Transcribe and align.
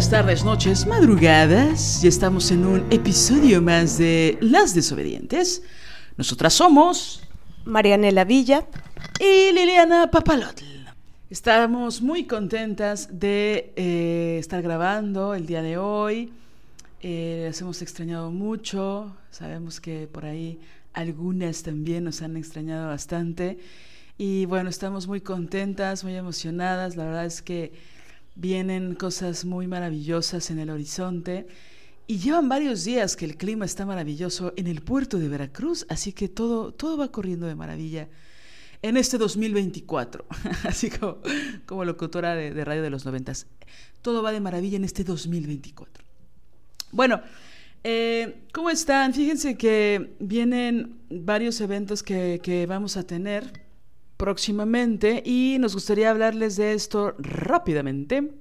Buenos 0.00 0.10
días, 0.10 0.22
tardes, 0.22 0.44
noches, 0.44 0.86
madrugadas. 0.86 2.02
Y 2.02 2.08
estamos 2.08 2.50
en 2.50 2.64
un 2.64 2.86
episodio 2.90 3.60
más 3.60 3.98
de 3.98 4.38
Las 4.40 4.74
Desobedientes. 4.74 5.62
Nosotras 6.16 6.54
somos 6.54 7.22
Marianela 7.66 8.24
Villa. 8.24 8.64
y 9.18 9.52
Liliana 9.52 10.10
Papalotl. 10.10 10.64
Estamos 11.28 12.00
muy 12.00 12.24
contentas 12.24 13.10
de 13.20 13.74
eh, 13.76 14.38
estar 14.40 14.62
grabando 14.62 15.34
el 15.34 15.44
día 15.44 15.60
de 15.60 15.76
hoy. 15.76 16.32
Eh, 17.02 17.42
las 17.48 17.60
hemos 17.60 17.82
extrañado 17.82 18.30
mucho. 18.30 19.14
Sabemos 19.30 19.82
que 19.82 20.06
por 20.06 20.24
ahí 20.24 20.58
algunas 20.94 21.62
también 21.62 22.04
nos 22.04 22.22
han 22.22 22.38
extrañado 22.38 22.88
bastante. 22.88 23.58
Y 24.16 24.46
bueno, 24.46 24.70
estamos 24.70 25.06
muy 25.06 25.20
contentas, 25.20 26.04
muy 26.04 26.14
emocionadas. 26.14 26.96
La 26.96 27.04
verdad 27.04 27.26
es 27.26 27.42
que 27.42 27.99
vienen 28.34 28.94
cosas 28.94 29.44
muy 29.44 29.66
maravillosas 29.66 30.50
en 30.50 30.58
el 30.58 30.70
horizonte. 30.70 31.46
Y 32.06 32.18
llevan 32.18 32.48
varios 32.48 32.84
días 32.84 33.16
que 33.16 33.24
el 33.24 33.36
clima 33.36 33.64
está 33.64 33.86
maravilloso 33.86 34.52
en 34.56 34.66
el 34.66 34.82
puerto 34.82 35.18
de 35.18 35.28
Veracruz, 35.28 35.86
así 35.88 36.12
que 36.12 36.28
todo, 36.28 36.72
todo 36.72 36.96
va 36.96 37.12
corriendo 37.12 37.46
de 37.46 37.54
maravilla 37.54 38.08
en 38.82 38.96
este 38.96 39.18
2024, 39.18 40.24
así 40.64 40.90
como, 40.90 41.18
como 41.66 41.84
locutora 41.84 42.34
de, 42.34 42.52
de 42.52 42.64
radio 42.64 42.82
de 42.82 42.90
los 42.90 43.04
noventas. 43.04 43.46
Todo 44.02 44.22
va 44.22 44.32
de 44.32 44.40
maravilla 44.40 44.76
en 44.76 44.84
este 44.84 45.04
2024. 45.04 46.04
Bueno, 46.92 47.22
eh, 47.82 48.42
¿cómo 48.52 48.68
están? 48.68 49.14
Fíjense 49.14 49.56
que 49.56 50.16
vienen 50.18 50.98
varios 51.08 51.60
eventos 51.60 52.02
que, 52.02 52.40
que 52.42 52.66
vamos 52.66 52.96
a 52.96 53.04
tener 53.04 53.69
próximamente 54.20 55.22
y 55.24 55.56
nos 55.60 55.72
gustaría 55.72 56.10
hablarles 56.10 56.56
de 56.56 56.74
esto 56.74 57.14
rápidamente 57.16 58.34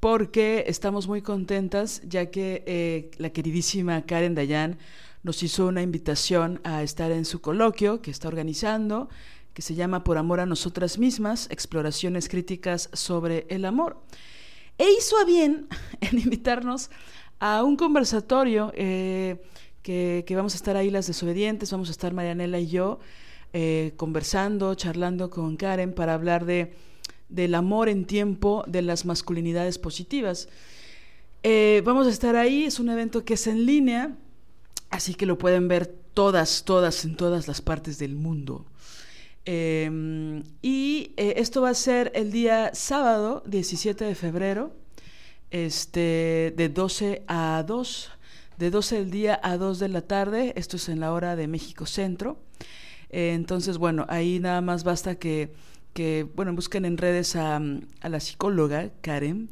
porque 0.00 0.64
estamos 0.66 1.06
muy 1.06 1.22
contentas 1.22 2.02
ya 2.04 2.32
que 2.32 2.64
eh, 2.66 3.12
la 3.18 3.30
queridísima 3.30 4.02
Karen 4.06 4.34
Dayan 4.34 4.76
nos 5.22 5.44
hizo 5.44 5.66
una 5.68 5.82
invitación 5.82 6.60
a 6.64 6.82
estar 6.82 7.12
en 7.12 7.24
su 7.24 7.40
coloquio 7.40 8.02
que 8.02 8.10
está 8.10 8.26
organizando, 8.26 9.08
que 9.52 9.62
se 9.62 9.76
llama 9.76 10.02
Por 10.02 10.18
Amor 10.18 10.40
a 10.40 10.46
Nosotras 10.46 10.98
Mismas, 10.98 11.46
Exploraciones 11.48 12.28
Críticas 12.28 12.90
sobre 12.92 13.46
el 13.50 13.66
Amor. 13.66 14.02
E 14.78 14.86
hizo 14.98 15.16
a 15.18 15.24
bien 15.24 15.68
en 16.00 16.18
invitarnos 16.18 16.90
a 17.38 17.62
un 17.62 17.76
conversatorio 17.76 18.72
eh, 18.74 19.40
que, 19.82 20.24
que, 20.26 20.34
vamos 20.34 20.54
a 20.54 20.56
estar 20.56 20.76
ahí 20.76 20.90
las 20.90 21.06
desobedientes, 21.06 21.70
vamos 21.70 21.88
a 21.88 21.92
estar 21.92 22.12
Marianela 22.12 22.58
y 22.58 22.66
yo 22.66 22.98
eh, 23.54 23.94
conversando, 23.96 24.74
charlando 24.74 25.30
con 25.30 25.56
Karen 25.56 25.94
para 25.94 26.12
hablar 26.12 26.44
de 26.44 26.74
del 27.28 27.54
amor 27.54 27.88
en 27.88 28.04
tiempo 28.04 28.64
de 28.66 28.82
las 28.82 29.04
masculinidades 29.04 29.78
positivas. 29.78 30.48
Eh, 31.42 31.82
vamos 31.84 32.06
a 32.06 32.10
estar 32.10 32.36
ahí, 32.36 32.64
es 32.64 32.78
un 32.78 32.88
evento 32.88 33.24
que 33.24 33.34
es 33.34 33.46
en 33.46 33.66
línea, 33.66 34.16
así 34.90 35.14
que 35.14 35.26
lo 35.26 35.36
pueden 35.36 35.68
ver 35.68 35.86
todas, 35.86 36.64
todas, 36.64 37.04
en 37.04 37.16
todas 37.16 37.48
las 37.48 37.60
partes 37.60 37.98
del 37.98 38.14
mundo. 38.14 38.66
Eh, 39.46 40.42
y 40.62 41.12
eh, 41.16 41.34
esto 41.36 41.60
va 41.60 41.70
a 41.70 41.74
ser 41.74 42.12
el 42.14 42.30
día 42.30 42.70
sábado, 42.72 43.42
17 43.46 44.04
de 44.04 44.14
febrero, 44.14 44.72
este, 45.50 46.54
de 46.56 46.68
12 46.68 47.24
a 47.26 47.64
2, 47.66 48.10
de 48.58 48.70
12 48.70 48.96
del 48.96 49.10
día 49.10 49.40
a 49.42 49.56
2 49.56 49.78
de 49.80 49.88
la 49.88 50.02
tarde, 50.02 50.52
esto 50.56 50.76
es 50.76 50.88
en 50.88 51.00
la 51.00 51.12
hora 51.12 51.36
de 51.36 51.48
México 51.48 51.84
Centro. 51.84 52.38
Entonces, 53.14 53.78
bueno, 53.78 54.06
ahí 54.08 54.40
nada 54.40 54.60
más 54.60 54.84
basta 54.84 55.16
que 55.16 55.52
que, 55.94 56.26
bueno, 56.34 56.52
busquen 56.52 56.84
en 56.84 56.98
redes 56.98 57.36
a, 57.36 57.56
a 58.00 58.08
la 58.08 58.20
psicóloga 58.20 58.90
Karen 59.00 59.48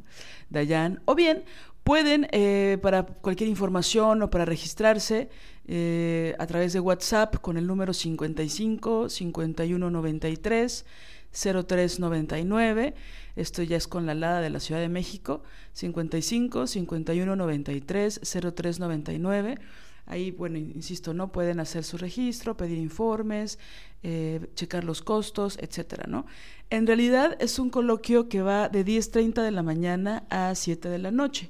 Dayan, 0.49 1.01
o 1.05 1.15
bien 1.15 1.45
pueden, 1.83 2.27
eh, 2.31 2.77
para 2.81 3.05
cualquier 3.05 3.49
información 3.49 4.21
o 4.21 4.29
para 4.29 4.45
registrarse, 4.45 5.29
eh, 5.65 6.35
a 6.37 6.45
través 6.45 6.73
de 6.73 6.79
WhatsApp 6.79 7.37
con 7.37 7.57
el 7.57 7.65
número 7.65 7.93
55 7.93 9.09
51 9.09 9.89
93 9.89 10.85
03 11.31 11.99
99. 11.99 12.93
Esto 13.35 13.63
ya 13.63 13.77
es 13.77 13.87
con 13.87 14.05
la 14.05 14.13
LADA 14.13 14.41
de 14.41 14.49
la 14.49 14.59
Ciudad 14.59 14.81
de 14.81 14.89
México. 14.89 15.41
55 15.73 16.67
51 16.67 17.35
93 17.35 18.21
03 18.53 18.79
99. 18.79 19.57
Ahí, 20.05 20.31
bueno, 20.31 20.57
insisto, 20.57 21.13
no 21.13 21.31
pueden 21.31 21.59
hacer 21.59 21.83
su 21.85 21.97
registro, 21.97 22.57
pedir 22.57 22.77
informes, 22.77 23.57
eh, 24.03 24.47
checar 24.53 24.83
los 24.83 25.01
costos, 25.01 25.57
etcétera, 25.61 26.05
¿no? 26.07 26.25
En 26.69 26.85
realidad 26.87 27.37
es 27.39 27.57
un 27.57 27.69
coloquio 27.69 28.27
que 28.27 28.41
va 28.41 28.67
de 28.67 28.85
10.30 28.85 29.41
de 29.41 29.51
la 29.51 29.63
mañana 29.63 30.25
a 30.29 30.55
7 30.55 30.89
de 30.89 30.97
la 30.97 31.11
noche. 31.11 31.49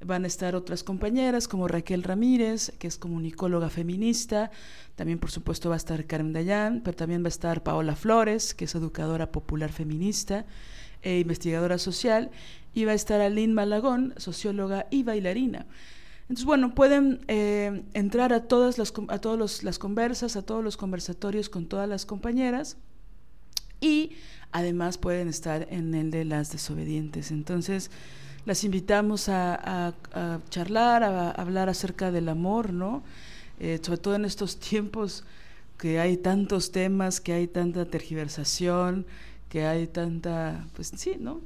Van 0.00 0.22
a 0.22 0.28
estar 0.28 0.54
otras 0.54 0.84
compañeras 0.84 1.48
como 1.48 1.66
Raquel 1.66 2.04
Ramírez, 2.04 2.72
que 2.78 2.86
es 2.86 2.98
comunicóloga 2.98 3.68
feminista, 3.68 4.52
también 4.94 5.18
por 5.18 5.32
supuesto 5.32 5.70
va 5.70 5.74
a 5.74 5.78
estar 5.78 6.06
Carmen 6.06 6.32
Dayan, 6.32 6.82
pero 6.84 6.96
también 6.96 7.24
va 7.24 7.26
a 7.26 7.28
estar 7.28 7.64
Paola 7.64 7.96
Flores, 7.96 8.54
que 8.54 8.66
es 8.66 8.74
educadora 8.76 9.32
popular 9.32 9.72
feminista 9.72 10.46
e 11.02 11.18
investigadora 11.18 11.78
social, 11.78 12.30
y 12.74 12.84
va 12.84 12.92
a 12.92 12.94
estar 12.94 13.20
Aline 13.20 13.54
Malagón, 13.54 14.14
socióloga 14.18 14.86
y 14.88 15.02
bailarina. 15.02 15.66
Entonces, 16.28 16.44
bueno, 16.44 16.74
pueden 16.74 17.20
eh, 17.28 17.84
entrar 17.94 18.34
a 18.34 18.44
todas 18.44 18.76
las, 18.76 18.92
a 19.08 19.18
todos 19.18 19.38
los, 19.38 19.62
las 19.62 19.78
conversas, 19.78 20.36
a 20.36 20.42
todos 20.42 20.62
los 20.62 20.76
conversatorios 20.76 21.48
con 21.48 21.66
todas 21.66 21.88
las 21.88 22.04
compañeras 22.04 22.76
y 23.80 24.12
además 24.52 24.98
pueden 24.98 25.28
estar 25.28 25.66
en 25.70 25.94
el 25.94 26.10
de 26.10 26.26
las 26.26 26.52
desobedientes. 26.52 27.30
Entonces, 27.30 27.90
las 28.44 28.62
invitamos 28.64 29.30
a, 29.30 29.94
charlar, 30.50 31.02
a, 31.02 31.30
hablar 31.30 31.70
acerca 31.70 32.10
del 32.10 32.28
amor, 32.28 32.74
¿no? 32.74 33.02
Eh, 33.58 33.80
sobre 33.82 33.98
todo 33.98 34.14
en 34.14 34.26
estos 34.26 34.58
tiempos 34.60 35.24
que 35.78 35.98
hay 35.98 36.18
tantos 36.18 36.72
temas, 36.72 37.20
que 37.22 37.32
hay 37.32 37.46
tanta 37.46 37.86
tergiversación, 37.86 39.06
que 39.48 39.64
hay 39.64 39.86
tanta, 39.86 40.66
pues 40.74 40.92
sí, 40.94 41.16
¿no? 41.18 41.40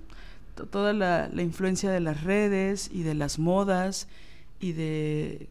Toda 0.70 0.92
la, 0.92 1.28
la 1.32 1.42
influencia 1.42 1.90
de 1.90 2.00
las 2.00 2.24
redes 2.24 2.90
y 2.92 3.04
de 3.04 3.14
las 3.14 3.38
modas 3.38 4.08
y 4.62 4.72
de, 4.72 5.48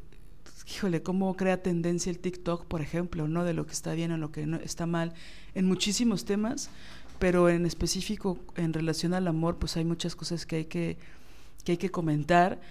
híjole, 0.73 1.03
cómo 1.03 1.35
crea 1.35 1.61
tendencia 1.61 2.09
el 2.09 2.17
TikTok, 2.17 2.65
por 2.65 2.81
ejemplo, 2.81 3.27
¿no? 3.27 3.43
De 3.43 3.53
lo 3.53 3.67
que 3.67 3.73
está 3.73 3.93
bien 3.93 4.13
o 4.13 4.17
lo 4.17 4.31
que 4.31 4.47
no 4.47 4.57
está 4.57 4.85
mal 4.85 5.13
en 5.53 5.65
muchísimos 5.65 6.23
temas, 6.23 6.69
pero 7.19 7.49
en 7.49 7.65
específico 7.65 8.39
en 8.55 8.71
relación 8.71 9.13
al 9.13 9.27
amor, 9.27 9.57
pues 9.57 9.75
hay 9.75 9.83
muchas 9.83 10.15
cosas 10.15 10.45
que 10.45 10.55
hay 10.55 10.65
que, 10.65 10.97
que, 11.65 11.73
hay 11.73 11.77
que 11.77 11.91
comentar. 11.91 12.61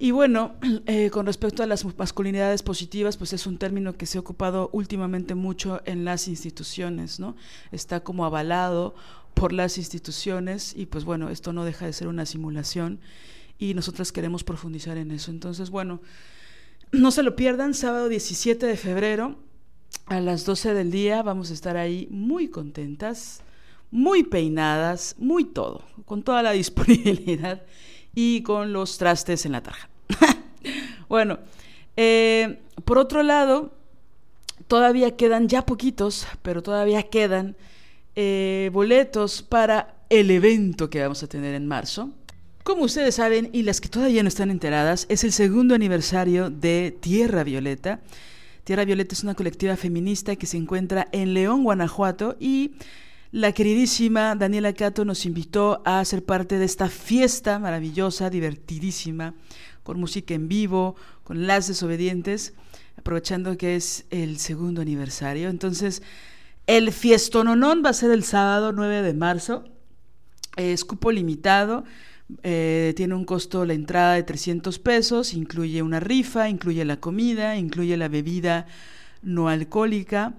Y 0.00 0.10
bueno, 0.10 0.56
eh, 0.86 1.10
con 1.10 1.26
respecto 1.26 1.62
a 1.62 1.66
las 1.66 1.84
masculinidades 1.96 2.64
positivas, 2.64 3.16
pues 3.16 3.32
es 3.32 3.46
un 3.46 3.56
término 3.56 3.96
que 3.96 4.06
se 4.06 4.18
ha 4.18 4.20
ocupado 4.20 4.70
últimamente 4.72 5.36
mucho 5.36 5.80
en 5.84 6.04
las 6.04 6.26
instituciones, 6.26 7.20
¿no? 7.20 7.36
Está 7.70 8.00
como 8.00 8.24
avalado 8.24 8.96
por 9.34 9.52
las 9.52 9.78
instituciones 9.78 10.74
y 10.74 10.86
pues 10.86 11.04
bueno, 11.04 11.30
esto 11.30 11.52
no 11.52 11.64
deja 11.64 11.86
de 11.86 11.92
ser 11.92 12.08
una 12.08 12.26
simulación 12.26 12.98
y 13.58 13.74
nosotras 13.74 14.12
queremos 14.12 14.44
profundizar 14.44 14.96
en 14.96 15.10
eso. 15.10 15.30
Entonces, 15.30 15.70
bueno, 15.70 16.00
no 16.92 17.10
se 17.10 17.22
lo 17.22 17.36
pierdan, 17.36 17.74
sábado 17.74 18.08
17 18.08 18.64
de 18.66 18.76
febrero 18.76 19.36
a 20.06 20.20
las 20.20 20.44
12 20.44 20.74
del 20.74 20.90
día 20.90 21.22
vamos 21.22 21.50
a 21.50 21.54
estar 21.54 21.76
ahí 21.76 22.08
muy 22.10 22.48
contentas, 22.48 23.42
muy 23.90 24.22
peinadas, 24.22 25.14
muy 25.18 25.44
todo, 25.44 25.82
con 26.04 26.22
toda 26.22 26.42
la 26.42 26.52
disponibilidad 26.52 27.62
y 28.14 28.42
con 28.42 28.72
los 28.72 28.98
trastes 28.98 29.44
en 29.46 29.52
la 29.52 29.62
tarja. 29.62 29.88
bueno, 31.08 31.38
eh, 31.96 32.60
por 32.84 32.98
otro 32.98 33.22
lado, 33.22 33.72
todavía 34.66 35.16
quedan 35.16 35.48
ya 35.48 35.66
poquitos, 35.66 36.26
pero 36.42 36.62
todavía 36.62 37.02
quedan 37.04 37.56
eh, 38.16 38.70
boletos 38.72 39.42
para 39.42 39.96
el 40.08 40.30
evento 40.30 40.88
que 40.88 41.02
vamos 41.02 41.22
a 41.22 41.28
tener 41.28 41.54
en 41.54 41.66
marzo. 41.66 42.10
Como 42.68 42.84
ustedes 42.84 43.14
saben, 43.14 43.48
y 43.54 43.62
las 43.62 43.80
que 43.80 43.88
todavía 43.88 44.22
no 44.22 44.28
están 44.28 44.50
enteradas, 44.50 45.06
es 45.08 45.24
el 45.24 45.32
segundo 45.32 45.74
aniversario 45.74 46.50
de 46.50 46.94
Tierra 47.00 47.42
Violeta. 47.42 48.02
Tierra 48.62 48.84
Violeta 48.84 49.14
es 49.14 49.22
una 49.22 49.34
colectiva 49.34 49.74
feminista 49.74 50.36
que 50.36 50.44
se 50.44 50.58
encuentra 50.58 51.08
en 51.12 51.32
León, 51.32 51.64
Guanajuato, 51.64 52.36
y 52.38 52.72
la 53.32 53.52
queridísima 53.52 54.34
Daniela 54.34 54.74
Cato 54.74 55.06
nos 55.06 55.24
invitó 55.24 55.80
a 55.86 56.04
ser 56.04 56.26
parte 56.26 56.58
de 56.58 56.66
esta 56.66 56.90
fiesta 56.90 57.58
maravillosa, 57.58 58.28
divertidísima, 58.28 59.32
con 59.82 59.98
música 59.98 60.34
en 60.34 60.48
vivo, 60.48 60.94
con 61.24 61.46
las 61.46 61.68
desobedientes, 61.68 62.52
aprovechando 62.98 63.56
que 63.56 63.76
es 63.76 64.04
el 64.10 64.36
segundo 64.36 64.82
aniversario. 64.82 65.48
Entonces, 65.48 66.02
el 66.66 66.92
fiestononón 66.92 67.82
va 67.82 67.88
a 67.88 67.94
ser 67.94 68.10
el 68.10 68.24
sábado 68.24 68.72
9 68.72 69.00
de 69.00 69.14
marzo, 69.14 69.64
es 70.56 70.84
cupo 70.84 71.10
limitado. 71.12 71.84
Eh, 72.42 72.92
tiene 72.94 73.14
un 73.14 73.24
costo 73.24 73.64
la 73.64 73.72
entrada 73.72 74.14
de 74.14 74.22
300 74.22 74.78
pesos, 74.78 75.32
incluye 75.32 75.82
una 75.82 75.98
rifa, 75.98 76.48
incluye 76.48 76.84
la 76.84 77.00
comida, 77.00 77.56
incluye 77.56 77.96
la 77.96 78.08
bebida 78.08 78.66
no 79.22 79.48
alcohólica. 79.48 80.34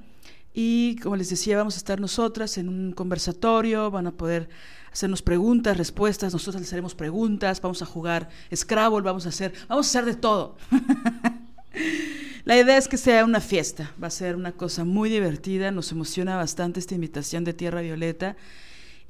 Y 0.54 0.98
como 0.98 1.16
les 1.16 1.30
decía, 1.30 1.58
vamos 1.58 1.76
a 1.76 1.78
estar 1.78 2.00
nosotras 2.00 2.58
en 2.58 2.70
un 2.70 2.92
conversatorio, 2.92 3.90
van 3.92 4.08
a 4.08 4.12
poder 4.12 4.50
hacernos 4.92 5.22
preguntas, 5.22 5.78
respuestas, 5.78 6.34
nosotros 6.34 6.62
les 6.62 6.74
haremos 6.74 6.96
preguntas, 6.96 7.62
vamos 7.62 7.82
a 7.82 7.86
jugar 7.86 8.30
Scrabble, 8.54 9.02
vamos 9.02 9.26
a 9.26 9.30
hacer, 9.30 9.54
vamos 9.68 9.88
a 9.88 9.90
hacer 9.90 10.06
de 10.06 10.20
todo. 10.20 10.58
La 12.46 12.58
idea 12.58 12.78
es 12.78 12.88
que 12.88 12.98
sea 12.98 13.26
una 13.26 13.42
fiesta, 13.42 13.94
va 14.02 14.08
a 14.08 14.12
ser 14.12 14.36
una 14.36 14.54
cosa 14.54 14.84
muy 14.84 15.10
divertida, 15.10 15.72
nos 15.72 15.92
emociona 15.92 16.36
bastante 16.36 16.80
esta 16.80 16.96
invitación 16.96 17.44
de 17.44 17.54
Tierra 17.54 17.82
Violeta 17.82 18.36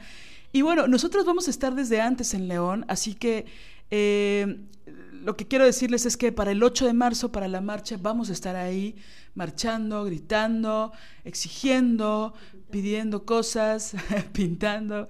Y 0.52 0.64
bueno, 0.64 0.88
nosotros 0.88 1.26
vamos 1.26 1.48
a 1.48 1.52
estar 1.52 1.76
desde 1.76 2.02
antes 2.02 2.34
en 2.34 2.48
León, 2.48 2.86
así 2.88 3.14
que 3.14 3.46
eh, 3.92 4.66
lo 5.24 5.36
que 5.36 5.48
quiero 5.48 5.66
decirles 5.66 6.06
es 6.06 6.18
que 6.18 6.31
para 6.31 6.51
el 6.51 6.63
8 6.63 6.86
de 6.86 6.94
marzo, 6.94 7.31
para 7.31 7.48
la 7.48 7.62
marcha, 7.62 7.98
vamos 8.00 8.30
a 8.30 8.33
estar 8.33 8.56
ahí 8.56 8.95
marchando, 9.36 10.04
gritando, 10.06 10.92
exigiendo, 11.24 12.33
pidiendo 12.71 13.25
cosas, 13.25 13.95
pintando. 14.33 15.07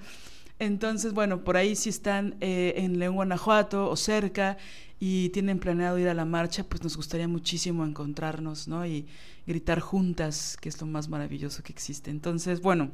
Entonces, 0.59 1.13
bueno, 1.13 1.43
por 1.43 1.57
ahí 1.57 1.75
si 1.75 1.89
están 1.89 2.35
eh, 2.41 2.73
en 2.77 2.99
León, 2.99 3.15
Guanajuato 3.15 3.89
o 3.89 3.95
cerca 3.95 4.57
y 4.99 5.29
tienen 5.29 5.59
planeado 5.59 5.97
ir 5.97 6.09
a 6.09 6.13
la 6.13 6.25
marcha, 6.25 6.63
pues 6.63 6.83
nos 6.83 6.97
gustaría 6.97 7.27
muchísimo 7.27 7.85
encontrarnos, 7.85 8.67
¿no? 8.67 8.85
Y 8.85 9.07
gritar 9.47 9.79
juntas, 9.79 10.57
que 10.59 10.67
es 10.67 10.79
lo 10.81 10.87
más 10.87 11.07
maravilloso 11.07 11.63
que 11.63 11.71
existe. 11.71 12.11
Entonces, 12.11 12.61
bueno, 12.61 12.91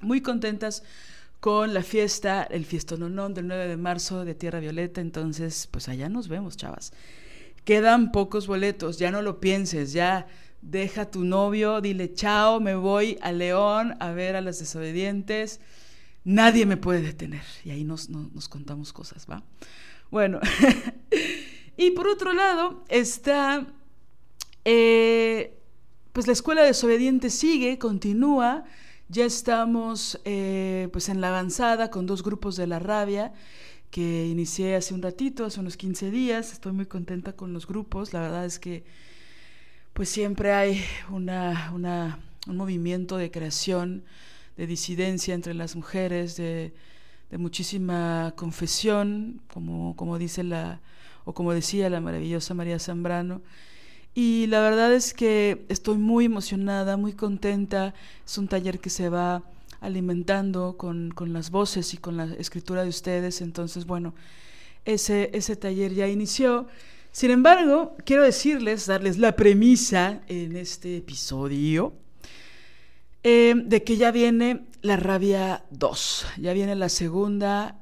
muy 0.00 0.20
contentas 0.20 0.84
con 1.44 1.74
la 1.74 1.82
fiesta, 1.82 2.44
el 2.44 2.64
fiestononón 2.64 3.34
del 3.34 3.48
9 3.48 3.68
de 3.68 3.76
marzo 3.76 4.24
de 4.24 4.34
Tierra 4.34 4.60
Violeta. 4.60 5.02
Entonces, 5.02 5.68
pues 5.70 5.90
allá 5.90 6.08
nos 6.08 6.28
vemos, 6.28 6.56
chavas. 6.56 6.94
Quedan 7.66 8.12
pocos 8.12 8.46
boletos, 8.46 8.98
ya 8.98 9.10
no 9.10 9.20
lo 9.20 9.40
pienses, 9.40 9.92
ya 9.92 10.26
deja 10.62 11.02
a 11.02 11.10
tu 11.10 11.22
novio, 11.22 11.82
dile 11.82 12.14
chao, 12.14 12.60
me 12.60 12.74
voy 12.74 13.18
a 13.20 13.30
León 13.30 13.94
a 14.00 14.12
ver 14.12 14.36
a 14.36 14.40
las 14.40 14.58
desobedientes. 14.58 15.60
Nadie 16.24 16.64
me 16.64 16.78
puede 16.78 17.02
detener. 17.02 17.44
Y 17.62 17.72
ahí 17.72 17.84
nos, 17.84 18.08
nos 18.08 18.48
contamos 18.48 18.94
cosas, 18.94 19.26
¿va? 19.30 19.42
Bueno, 20.10 20.40
y 21.76 21.90
por 21.90 22.08
otro 22.08 22.32
lado 22.32 22.86
está, 22.88 23.66
eh, 24.64 25.58
pues 26.14 26.26
la 26.26 26.32
escuela 26.32 26.62
de 26.62 26.68
desobedientes 26.68 27.34
sigue, 27.34 27.78
continúa. 27.78 28.64
Ya 29.08 29.24
estamos 29.26 30.18
eh, 30.24 30.88
pues 30.92 31.08
en 31.08 31.20
la 31.20 31.28
avanzada 31.28 31.90
con 31.90 32.06
dos 32.06 32.22
grupos 32.22 32.56
de 32.56 32.66
la 32.66 32.78
rabia 32.78 33.32
que 33.90 34.26
inicié 34.26 34.76
hace 34.76 34.94
un 34.94 35.02
ratito, 35.02 35.44
hace 35.44 35.60
unos 35.60 35.76
15 35.76 36.10
días. 36.10 36.52
Estoy 36.52 36.72
muy 36.72 36.86
contenta 36.86 37.34
con 37.34 37.52
los 37.52 37.66
grupos. 37.66 38.12
La 38.12 38.20
verdad 38.20 38.44
es 38.46 38.58
que 38.58 38.84
pues 39.92 40.08
siempre 40.08 40.52
hay 40.52 40.82
una, 41.10 41.70
una, 41.74 42.18
un 42.48 42.56
movimiento 42.56 43.16
de 43.16 43.30
creación, 43.30 44.04
de 44.56 44.66
disidencia 44.66 45.34
entre 45.34 45.54
las 45.54 45.76
mujeres, 45.76 46.36
de, 46.36 46.74
de 47.30 47.38
muchísima 47.38 48.32
confesión, 48.36 49.42
como, 49.52 49.94
como 49.96 50.18
dice 50.18 50.42
la, 50.44 50.80
o 51.24 51.34
como 51.34 51.52
decía 51.52 51.90
la 51.90 52.00
maravillosa 52.00 52.54
María 52.54 52.78
Zambrano. 52.78 53.42
Y 54.14 54.46
la 54.46 54.60
verdad 54.60 54.92
es 54.94 55.12
que 55.12 55.66
estoy 55.68 55.98
muy 55.98 56.26
emocionada, 56.26 56.96
muy 56.96 57.14
contenta. 57.14 57.94
Es 58.24 58.38
un 58.38 58.46
taller 58.46 58.78
que 58.78 58.90
se 58.90 59.08
va 59.08 59.42
alimentando 59.80 60.76
con, 60.76 61.10
con 61.10 61.32
las 61.32 61.50
voces 61.50 61.92
y 61.94 61.96
con 61.96 62.16
la 62.16 62.32
escritura 62.34 62.84
de 62.84 62.88
ustedes. 62.90 63.40
Entonces, 63.40 63.86
bueno, 63.86 64.14
ese, 64.84 65.30
ese 65.34 65.56
taller 65.56 65.92
ya 65.94 66.06
inició. 66.06 66.68
Sin 67.10 67.32
embargo, 67.32 67.96
quiero 68.04 68.22
decirles, 68.22 68.86
darles 68.86 69.18
la 69.18 69.34
premisa 69.34 70.22
en 70.28 70.56
este 70.56 70.96
episodio 70.98 71.92
eh, 73.22 73.54
de 73.56 73.82
que 73.82 73.96
ya 73.96 74.10
viene 74.10 74.66
la 74.82 74.96
Rabia 74.96 75.64
2, 75.70 76.26
ya 76.38 76.52
viene 76.52 76.74
la 76.76 76.88
segunda 76.88 77.78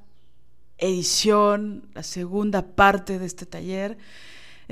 edición, 0.79 1.89
la 1.95 2.03
segunda 2.03 2.75
parte 2.75 3.19
de 3.19 3.27
este 3.27 3.45
taller 3.47 3.99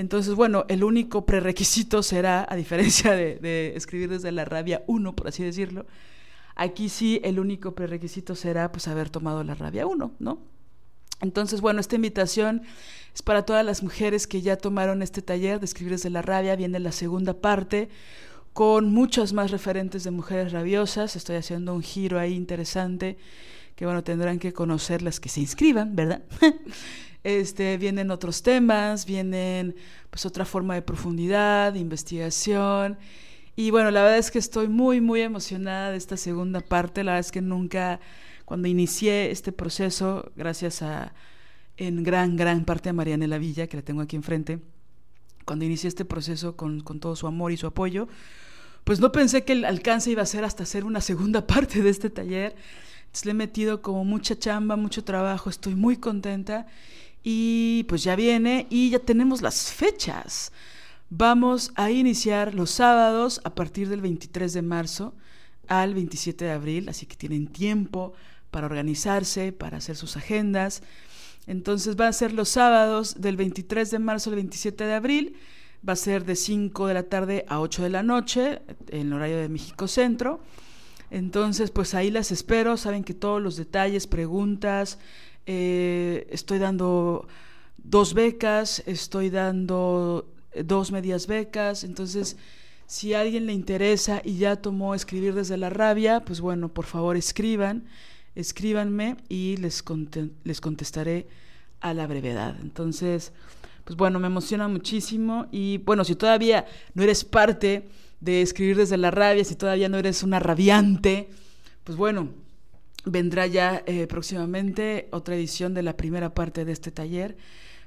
Entonces, 0.01 0.35
bueno, 0.35 0.65
el 0.69 0.83
único 0.83 1.27
prerequisito 1.27 2.03
será, 2.03 2.47
a 2.49 2.57
diferencia 2.57 3.13
de, 3.13 3.75
escribir 3.77 4.09
desde 4.09 4.33
la 4.33 4.47
rabia 4.47 4.83
1, 4.87 5.15
por 5.15 5.29
así 5.29 5.45
decirlo, 5.45 5.85
aquí 6.57 6.89
sí 6.89 7.21
el 7.23 7.39
único 7.39 7.75
prerequisito 7.75 8.35
será 8.35 8.73
pues 8.73 8.89
haber 8.89 9.11
tomado 9.11 9.45
la 9.45 9.55
rabia 9.55 9.87
1, 9.87 10.13
¿no? 10.19 10.39
Entonces, 11.21 11.61
bueno, 11.61 11.81
esta 11.81 11.97
invitación 11.97 12.63
es 13.15 13.21
para 13.21 13.45
todas 13.45 13.63
las 13.63 13.83
mujeres 13.83 14.27
que 14.27 14.41
ya 14.41 14.57
tomaron 14.57 15.03
este 15.03 15.21
taller 15.21 15.61
de 15.61 15.67
escribir 15.67 15.93
desde 15.93 16.09
la 16.09 16.23
rabia. 16.23 16.57
Viene 16.57 16.79
la 16.79 16.93
segunda 16.93 17.35
parte 17.35 17.91
con 18.55 18.91
muchas 18.95 19.35
más 19.35 19.51
referentes 19.51 20.03
de 20.03 20.13
mujeres 20.13 20.53
rabiosas. 20.53 21.15
Estoy 21.15 21.37
haciendo 21.37 21.75
un 21.75 21.83
giro 21.83 22.19
ahí 22.19 22.33
interesante 22.33 23.19
que, 23.77 23.85
bueno, 23.85 24.03
tendrán 24.03 24.39
que 24.39 24.55
conocer 24.55 25.03
las 25.03 25.21
que 25.21 25.29
se 25.29 25.41
inscriban, 25.41 25.95
¿verdad? 25.95 26.23
este, 27.23 27.77
vienen 27.77 28.11
otros 28.11 28.43
temas, 28.43 29.07
vienen 29.07 29.77
pues 30.11 30.27
otra 30.27 30.45
forma 30.45 30.75
de 30.75 30.83
profundidad, 30.83 31.73
de 31.73 31.79
investigación. 31.79 32.99
Y 33.57 33.71
bueno, 33.71 33.91
la 33.91 34.03
verdad 34.03 34.19
es 34.19 34.31
que 34.31 34.39
estoy 34.39 34.69
muy, 34.69 35.01
muy 35.01 35.21
emocionada 35.21 35.91
de 35.91 35.97
esta 35.97 36.17
segunda 36.17 36.61
parte. 36.61 37.05
La 37.05 37.13
verdad 37.13 37.27
es 37.27 37.33
que 37.33 37.43
nunca 37.43 38.01
cuando 38.45 38.69
inicié 38.69 39.31
este 39.31 39.53
proceso, 39.53 40.33
gracias 40.35 40.83
a, 40.83 41.13
en 41.77 42.03
gran, 42.03 42.37
gran 42.37 42.65
parte 42.65 42.89
a 42.89 42.93
Marianela 42.93 43.39
Villa, 43.39 43.67
que 43.67 43.77
la 43.77 43.83
tengo 43.83 44.01
aquí 44.01 44.17
enfrente, 44.17 44.61
cuando 45.45 45.65
inicié 45.65 45.89
este 45.89 46.05
proceso 46.05 46.57
con, 46.57 46.81
con 46.81 47.01
todo 47.01 47.17
su 47.17 47.27
amor 47.27 47.53
y 47.53 47.57
su 47.57 47.67
apoyo, 47.67 48.09
pues 48.85 48.99
no 48.99 49.13
pensé 49.13 49.45
que 49.45 49.53
el 49.53 49.65
alcance 49.65 50.11
iba 50.11 50.23
a 50.23 50.27
ser 50.27 50.45
hasta 50.45 50.63
hacer 50.63 50.85
una 50.85 51.01
segunda 51.01 51.47
parte 51.47 51.83
de 51.83 51.91
este 51.91 52.11
taller. 52.11 52.57
Entonces 53.01 53.25
le 53.25 53.31
he 53.33 53.35
metido 53.35 53.83
como 53.83 54.05
mucha 54.05 54.39
chamba, 54.39 54.77
mucho 54.77 55.05
trabajo, 55.05 55.51
estoy 55.51 55.75
muy 55.75 55.97
contenta 55.97 56.67
y 57.23 57.85
pues 57.89 58.03
ya 58.03 58.17
viene 58.17 58.67
y 58.71 58.91
ya 58.91 58.99
tenemos 58.99 59.43
las 59.43 59.73
fechas. 59.73 60.53
Vamos 61.09 61.73
a 61.75 61.91
iniciar 61.91 62.55
los 62.55 62.71
sábados 62.71 63.41
a 63.45 63.55
partir 63.55 63.89
del 63.89 64.01
23 64.01 64.53
de 64.53 64.63
marzo 64.63 65.15
al 65.67 65.95
27 65.95 66.45
de 66.45 66.53
abril, 66.53 66.89
así 66.89 67.07
que 67.07 67.17
tienen 67.17 67.49
tiempo 67.49 68.13
para 68.51 68.67
organizarse, 68.67 69.53
para 69.53 69.79
hacer 69.79 69.97
sus 69.97 70.17
agendas. 70.17 70.83
Entonces 71.47 71.97
va 71.99 72.09
a 72.09 72.13
ser 72.13 72.33
los 72.33 72.49
sábados 72.49 73.21
del 73.21 73.37
23 73.37 73.91
de 73.91 73.99
marzo 73.99 74.31
al 74.31 74.37
27 74.37 74.85
de 74.85 74.95
abril. 74.95 75.37
Va 75.87 75.95
a 75.95 75.97
ser 75.97 76.25
de 76.25 76.37
5 76.37 76.87
de 76.87 76.95
la 76.95 77.05
tarde 77.05 77.45
a 77.49 77.61
8 77.61 77.83
de 77.83 77.89
la 77.89 78.03
noche, 78.03 78.61
en 78.89 79.09
el 79.09 79.13
horario 79.15 79.39
de 79.39 79.49
México 79.49 79.89
Centro. 79.89 80.41
Entonces, 81.11 81.71
pues 81.71 81.95
ahí 81.95 82.11
las 82.11 82.31
espero. 82.31 82.77
Saben 82.77 83.03
que 83.03 83.15
todos 83.15 83.41
los 83.43 83.57
detalles, 83.57 84.07
preguntas, 84.07 84.99
eh, 85.53 86.29
estoy 86.31 86.61
dando 86.61 87.27
dos 87.77 88.15
becas, 88.15 88.85
estoy 88.87 89.31
dando 89.31 90.33
dos 90.65 90.93
medias 90.93 91.27
becas. 91.27 91.83
Entonces, 91.83 92.37
si 92.87 93.15
a 93.15 93.23
alguien 93.23 93.47
le 93.47 93.53
interesa 93.53 94.23
y 94.25 94.37
ya 94.37 94.55
tomó 94.55 94.95
escribir 94.95 95.35
desde 95.35 95.57
la 95.57 95.71
rabia, 95.71 96.21
pues 96.21 96.41
bueno, 96.41 96.69
por 96.69 96.87
favor 96.87 97.17
escriban 97.17 97.85
escríbanme 98.35 99.17
y 99.29 99.57
les, 99.57 99.83
les 100.45 100.61
contestaré 100.61 101.27
a 101.81 101.95
la 101.95 102.07
brevedad. 102.07 102.57
Entonces, 102.63 103.33
pues 103.85 103.97
bueno, 103.97 104.19
me 104.19 104.29
emociona 104.29 104.69
muchísimo 104.69 105.47
y 105.51 105.79
bueno, 105.79 106.05
si 106.05 106.15
todavía 106.15 106.67
no 106.95 107.03
eres 107.03 107.25
parte 107.25 107.89
de 108.21 108.43
escribir 108.43 108.77
desde 108.77 108.97
la 108.99 109.11
rabia, 109.11 109.45
si 109.45 109.57
todavía 109.57 109.89
no 109.89 109.99
eres 109.99 110.23
una 110.23 110.39
rabiante, 110.39 111.31
pues 111.83 111.97
bueno, 111.99 112.29
vendrá 113.05 113.47
ya 113.47 113.83
eh, 113.87 114.07
próximamente 114.07 115.09
otra 115.13 115.35
edición 115.35 115.75
de 115.75 115.83
la 115.83 115.97
primera 115.97 116.35
parte 116.35 116.65
de 116.65 116.73
este 116.73 116.91
taller. 116.91 117.37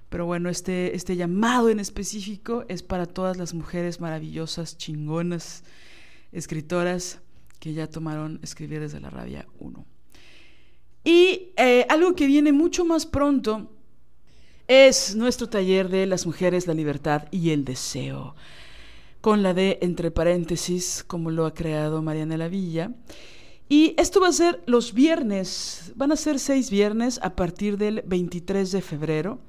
Pero 0.10 0.26
bueno, 0.26 0.50
este, 0.50 0.96
este 0.96 1.16
llamado 1.16 1.70
en 1.70 1.80
específico 1.80 2.66
es 2.68 2.84
para 2.84 3.06
todas 3.06 3.38
las 3.38 3.54
mujeres 3.54 4.00
maravillosas, 4.00 4.78
chingonas, 4.78 5.64
escritoras 6.32 7.20
que 7.60 7.74
ya 7.74 7.88
tomaron 7.88 8.40
escribir 8.44 8.82
desde 8.82 9.00
la 9.00 9.10
rabia 9.10 9.48
1. 9.60 9.86
Y 11.04 11.54
eh, 11.58 11.86
algo 11.90 12.16
que 12.16 12.28
viene 12.28 12.52
mucho 12.52 12.86
más 12.86 13.06
pronto 13.06 13.72
es 14.68 15.16
nuestro 15.16 15.50
taller 15.50 15.90
de 15.90 16.06
las 16.06 16.26
mujeres, 16.26 16.68
la 16.68 16.74
libertad 16.74 17.28
y 17.32 17.50
el 17.50 17.66
deseo, 17.66 18.36
con 19.20 19.44
la 19.44 19.54
D 19.54 19.80
entre 19.82 20.12
paréntesis, 20.12 21.04
como 21.06 21.32
lo 21.32 21.46
ha 21.46 21.54
creado 21.54 22.02
Mariana 22.02 22.48
Villa. 22.48 22.92
Y 23.76 23.96
esto 23.98 24.22
va 24.22 24.28
a 24.28 24.32
ser 24.32 24.62
los 24.68 24.94
viernes, 24.94 25.94
van 25.96 26.12
a 26.12 26.16
ser 26.16 26.38
seis 26.38 26.70
viernes 26.70 27.20
a 27.24 27.36
partir 27.36 27.80
del 27.80 28.04
23 28.06 28.72
de 28.72 28.84
febrero, 28.84 29.40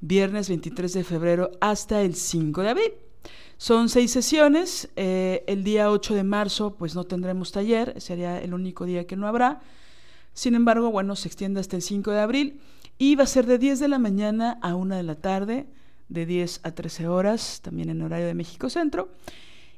viernes 0.00 0.48
23 0.48 0.92
de 0.92 1.02
febrero 1.02 1.50
hasta 1.60 2.02
el 2.02 2.14
5 2.14 2.62
de 2.62 2.68
abril. 2.68 2.92
Son 3.56 3.88
seis 3.88 4.12
sesiones, 4.12 4.90
eh, 4.94 5.42
el 5.48 5.64
día 5.64 5.90
8 5.90 6.14
de 6.14 6.22
marzo 6.22 6.76
pues 6.76 6.94
no 6.94 7.02
tendremos 7.02 7.50
taller, 7.50 8.00
sería 8.00 8.40
el 8.40 8.54
único 8.54 8.84
día 8.84 9.08
que 9.08 9.16
no 9.16 9.26
habrá. 9.26 9.60
Sin 10.34 10.54
embargo, 10.54 10.92
bueno, 10.92 11.16
se 11.16 11.26
extiende 11.26 11.58
hasta 11.58 11.74
el 11.74 11.82
5 11.82 12.12
de 12.12 12.20
abril 12.20 12.60
y 12.96 13.16
va 13.16 13.24
a 13.24 13.26
ser 13.26 13.44
de 13.44 13.58
10 13.58 13.80
de 13.80 13.88
la 13.88 13.98
mañana 13.98 14.60
a 14.62 14.76
1 14.76 14.94
de 14.94 15.02
la 15.02 15.16
tarde, 15.16 15.66
de 16.08 16.26
10 16.26 16.60
a 16.62 16.70
13 16.70 17.08
horas, 17.08 17.60
también 17.60 17.90
en 17.90 18.02
horario 18.02 18.28
de 18.28 18.34
México 18.34 18.70
Centro. 18.70 19.08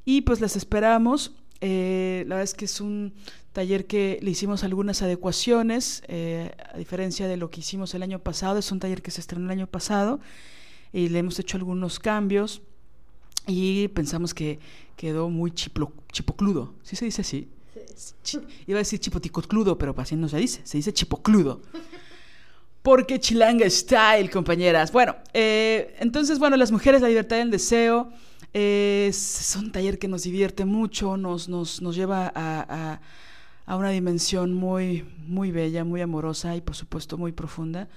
Y 0.04 0.20
pues 0.20 0.42
las 0.42 0.54
esperamos. 0.54 1.32
Eh, 1.60 2.24
la 2.26 2.36
verdad 2.36 2.44
es 2.44 2.54
que 2.54 2.64
es 2.64 2.80
un 2.80 3.12
taller 3.52 3.86
que 3.86 4.18
le 4.22 4.30
hicimos 4.30 4.64
algunas 4.64 5.02
adecuaciones, 5.02 6.02
eh, 6.08 6.52
a 6.72 6.78
diferencia 6.78 7.28
de 7.28 7.36
lo 7.36 7.50
que 7.50 7.60
hicimos 7.60 7.94
el 7.94 8.02
año 8.02 8.18
pasado. 8.18 8.58
Es 8.58 8.72
un 8.72 8.80
taller 8.80 9.02
que 9.02 9.10
se 9.10 9.20
estrenó 9.20 9.46
el 9.46 9.50
año 9.50 9.66
pasado 9.66 10.20
y 10.92 11.08
le 11.08 11.18
hemos 11.18 11.38
hecho 11.38 11.56
algunos 11.56 11.98
cambios 11.98 12.62
y 13.46 13.88
pensamos 13.88 14.34
que 14.34 14.58
quedó 14.96 15.28
muy 15.28 15.52
chipocludo. 15.52 16.74
¿Sí 16.82 16.96
se 16.96 17.04
dice 17.04 17.22
así? 17.22 17.48
iba 18.66 18.78
a 18.78 18.82
decir 18.82 18.98
chipoticocludo, 18.98 19.78
pero 19.78 19.94
así 19.98 20.16
no 20.16 20.28
se 20.28 20.38
dice, 20.38 20.60
se 20.64 20.78
dice 20.78 20.92
chipocludo. 20.92 21.60
Porque 22.82 23.20
chilanga 23.20 23.68
style, 23.68 24.30
compañeras. 24.30 24.90
Bueno, 24.90 25.16
eh, 25.34 25.94
entonces, 25.98 26.38
bueno, 26.38 26.56
las 26.56 26.72
mujeres, 26.72 27.02
la 27.02 27.08
libertad 27.08 27.36
y 27.36 27.40
el 27.40 27.50
deseo 27.50 28.10
es 28.52 29.56
un 29.58 29.72
taller 29.72 29.98
que 29.98 30.08
nos 30.08 30.22
divierte 30.24 30.64
mucho, 30.64 31.16
nos, 31.16 31.48
nos, 31.48 31.82
nos 31.82 31.96
lleva 31.96 32.32
a, 32.34 33.00
a, 33.66 33.76
una 33.76 33.90
dimensión 33.90 34.52
muy, 34.52 35.04
muy 35.26 35.52
bella, 35.52 35.84
muy 35.84 36.00
amorosa 36.00 36.56
y 36.56 36.60
por 36.60 36.74
supuesto 36.74 37.16
muy 37.16 37.32
profunda. 37.32 37.88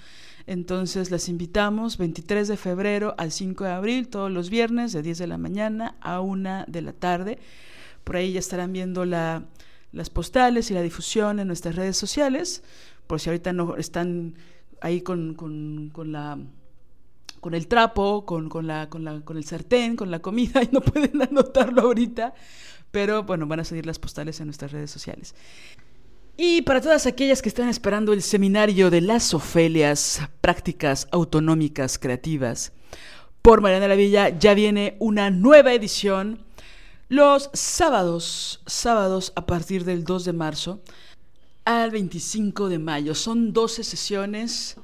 Entonces 0.45 1.09
las 1.09 1.29
invitamos 1.29 1.97
23 1.97 2.47
de 2.47 2.57
febrero 2.57 3.15
al 3.17 3.31
5 3.31 3.63
de 3.63 3.71
abril, 3.71 4.07
todos 4.09 4.29
los 4.29 4.49
viernes, 4.49 4.91
de 4.91 5.01
10 5.01 5.17
de 5.17 5.27
la 5.27 5.37
mañana 5.37 5.95
a 6.01 6.19
1 6.19 6.65
de 6.67 6.81
la 6.81 6.93
tarde. 6.93 7.39
Por 8.03 8.17
ahí 8.17 8.33
ya 8.33 8.39
estarán 8.39 8.73
viendo 8.73 9.05
la, 9.05 9.45
las 9.93 10.09
postales 10.09 10.69
y 10.69 10.73
la 10.73 10.81
difusión 10.81 11.39
en 11.39 11.47
nuestras 11.47 11.75
redes 11.75 11.95
sociales, 11.95 12.63
por 13.07 13.21
si 13.21 13.29
ahorita 13.29 13.53
no 13.53 13.77
están 13.77 14.35
ahí 14.81 15.01
con, 15.01 15.35
con, 15.35 16.11
la 16.11 16.37
con 17.43 17.53
el 17.53 17.67
trapo, 17.67 18.25
con, 18.25 18.49
con, 18.49 18.65
la, 18.65 18.89
con, 18.89 19.03
la, 19.03 19.21
con 19.21 19.37
el 19.37 19.43
sartén, 19.43 19.95
con 19.95 20.09
la 20.09 20.19
comida 20.19 20.63
y 20.63 20.69
no 20.71 20.81
pueden 20.81 21.21
anotarlo 21.21 21.83
ahorita, 21.83 22.33
pero 22.89 23.21
bueno, 23.21 23.45
van 23.45 23.59
a 23.59 23.63
seguir 23.63 23.85
las 23.85 23.99
postales 23.99 24.39
en 24.39 24.47
nuestras 24.47 24.71
redes 24.71 24.89
sociales. 24.89 25.35
Y 26.35 26.63
para 26.63 26.81
todas 26.81 27.05
aquellas 27.05 27.43
que 27.43 27.49
están 27.49 27.69
esperando 27.69 28.13
el 28.13 28.23
seminario 28.23 28.89
de 28.89 29.01
las 29.01 29.35
Ofelias, 29.35 30.21
prácticas 30.41 31.07
autonómicas 31.11 31.99
creativas, 31.99 32.71
por 33.43 33.61
Mariana 33.61 33.89
la 33.89 33.95
Villa, 33.95 34.29
ya 34.29 34.53
viene 34.53 34.95
una 34.99 35.29
nueva 35.29 35.73
edición 35.73 36.39
los 37.09 37.51
sábados, 37.53 38.61
sábados 38.65 39.33
a 39.35 39.45
partir 39.45 39.83
del 39.83 40.05
2 40.05 40.25
de 40.25 40.33
marzo 40.33 40.81
al 41.65 41.91
25 41.91 42.69
de 42.69 42.79
mayo. 42.79 43.13
Son 43.13 43.53
12 43.53 43.83
sesiones, 43.83 44.77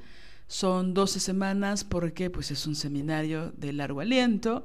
son 0.50 0.92
12 0.94 1.20
semanas 1.20 1.84
porque 1.84 2.28
pues 2.28 2.50
es 2.50 2.66
un 2.66 2.74
seminario 2.74 3.52
de 3.56 3.72
largo 3.72 4.00
aliento. 4.00 4.64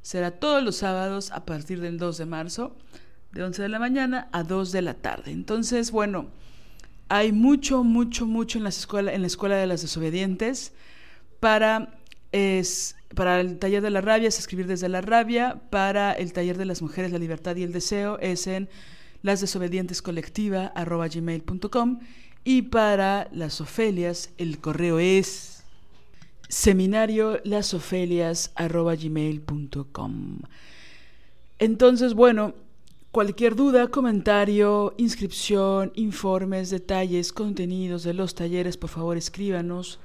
Será 0.00 0.30
todos 0.30 0.62
los 0.62 0.76
sábados 0.76 1.32
a 1.32 1.44
partir 1.44 1.82
del 1.82 1.98
2 1.98 2.16
de 2.16 2.24
marzo, 2.24 2.74
de 3.32 3.42
11 3.42 3.60
de 3.60 3.68
la 3.68 3.78
mañana 3.78 4.30
a 4.32 4.42
2 4.42 4.72
de 4.72 4.80
la 4.80 4.94
tarde. 4.94 5.32
Entonces, 5.32 5.90
bueno, 5.90 6.30
hay 7.10 7.32
mucho, 7.32 7.84
mucho, 7.84 8.24
mucho 8.24 8.56
en, 8.56 8.64
las 8.64 8.78
escuela, 8.78 9.12
en 9.12 9.20
la 9.20 9.26
escuela 9.26 9.56
de 9.56 9.66
las 9.66 9.82
desobedientes 9.82 10.72
para 11.40 11.98
es 12.32 12.96
para 13.14 13.38
el 13.40 13.58
taller 13.58 13.82
de 13.82 13.90
la 13.90 14.00
rabia 14.00 14.28
es 14.28 14.38
escribir 14.38 14.66
desde 14.66 14.88
la 14.88 15.02
rabia, 15.02 15.60
para 15.68 16.12
el 16.12 16.32
taller 16.32 16.56
de 16.56 16.64
las 16.64 16.80
mujeres, 16.80 17.12
la 17.12 17.18
libertad 17.18 17.54
y 17.56 17.64
el 17.64 17.72
deseo 17.72 18.18
es 18.20 18.46
en 18.46 18.70
lasdesobedientescolectiva.gmail.com 19.22 21.98
y 22.48 22.62
para 22.62 23.28
las 23.30 23.60
Ofelias 23.60 24.30
el 24.38 24.58
correo 24.58 24.98
es 24.98 25.64
seminario. 26.48 27.42
Entonces, 31.58 32.14
bueno, 32.14 32.54
cualquier 33.10 33.54
duda, 33.54 33.88
comentario, 33.88 34.94
inscripción, 34.96 35.92
informes, 35.94 36.70
detalles, 36.70 37.34
contenidos 37.34 38.02
de 38.04 38.14
los 38.14 38.34
talleres, 38.34 38.78
por 38.78 38.88
favor 38.88 39.18
escríbanos 39.18 40.00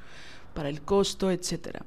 para 0.54 0.68
el 0.68 0.82
costo, 0.82 1.32
etcétera. 1.32 1.86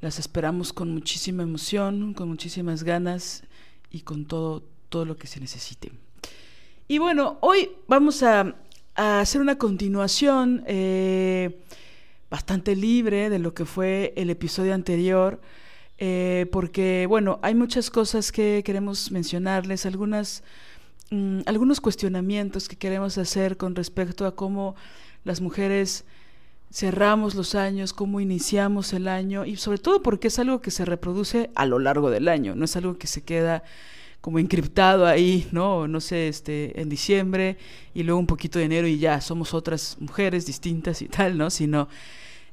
Las 0.00 0.18
esperamos 0.18 0.72
con 0.72 0.90
muchísima 0.90 1.44
emoción, 1.44 2.14
con 2.14 2.28
muchísimas 2.28 2.82
ganas 2.82 3.44
y 3.92 4.00
con 4.00 4.24
todo, 4.24 4.64
todo 4.88 5.04
lo 5.04 5.16
que 5.16 5.28
se 5.28 5.38
necesite. 5.38 5.92
Y 6.86 6.98
bueno, 6.98 7.38
hoy 7.40 7.70
vamos 7.88 8.22
a, 8.22 8.56
hacer 8.94 9.40
una 9.40 9.58
continuación 9.58 10.62
eh, 10.66 11.60
bastante 12.30 12.76
libre 12.76 13.30
de 13.30 13.38
lo 13.38 13.54
que 13.54 13.64
fue 13.64 14.12
el 14.16 14.30
episodio 14.30 14.74
anterior, 14.74 15.40
eh, 15.98 16.46
porque 16.52 17.06
bueno, 17.08 17.38
hay 17.42 17.54
muchas 17.54 17.90
cosas 17.90 18.32
que 18.32 18.62
queremos 18.64 19.10
mencionarles, 19.10 19.86
algunas, 19.86 20.42
mm, 21.10 21.40
algunos 21.46 21.80
cuestionamientos 21.80 22.68
que 22.68 22.76
queremos 22.76 23.18
hacer 23.18 23.56
con 23.56 23.74
respecto 23.74 24.26
a 24.26 24.34
cómo 24.34 24.74
las 25.24 25.40
mujeres 25.40 26.04
cerramos 26.72 27.36
los 27.36 27.54
años, 27.54 27.92
cómo 27.92 28.20
iniciamos 28.20 28.92
el 28.92 29.06
año 29.06 29.44
y 29.44 29.56
sobre 29.56 29.78
todo 29.78 30.02
porque 30.02 30.28
es 30.28 30.38
algo 30.40 30.60
que 30.60 30.72
se 30.72 30.84
reproduce 30.84 31.50
a 31.54 31.66
lo 31.66 31.78
largo 31.78 32.10
del 32.10 32.26
año, 32.26 32.56
no 32.56 32.64
es 32.64 32.74
algo 32.76 32.98
que 32.98 33.06
se 33.06 33.22
queda 33.22 33.62
como 34.24 34.38
encriptado 34.38 35.06
ahí, 35.06 35.46
¿no? 35.52 35.86
No 35.86 36.00
sé, 36.00 36.28
este, 36.28 36.80
en 36.80 36.88
diciembre 36.88 37.58
y 37.92 38.04
luego 38.04 38.18
un 38.18 38.26
poquito 38.26 38.58
de 38.58 38.64
enero 38.64 38.86
y 38.86 38.96
ya 38.96 39.20
somos 39.20 39.52
otras 39.52 39.98
mujeres 40.00 40.46
distintas 40.46 41.02
y 41.02 41.08
tal, 41.08 41.36
¿no? 41.36 41.50
Sino 41.50 41.88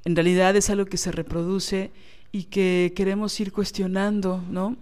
en 0.03 0.13
realidad 0.13 0.53
es 0.57 0.69
algo 0.69 0.85
que 0.85 0.97
se 0.97 1.13
reproduce 1.13 1.91
y 2.33 2.43
que 2.43 2.91
queremos 2.93 3.39
ir 3.39 3.53
cuestionando, 3.53 4.43
¿no? 4.49 4.75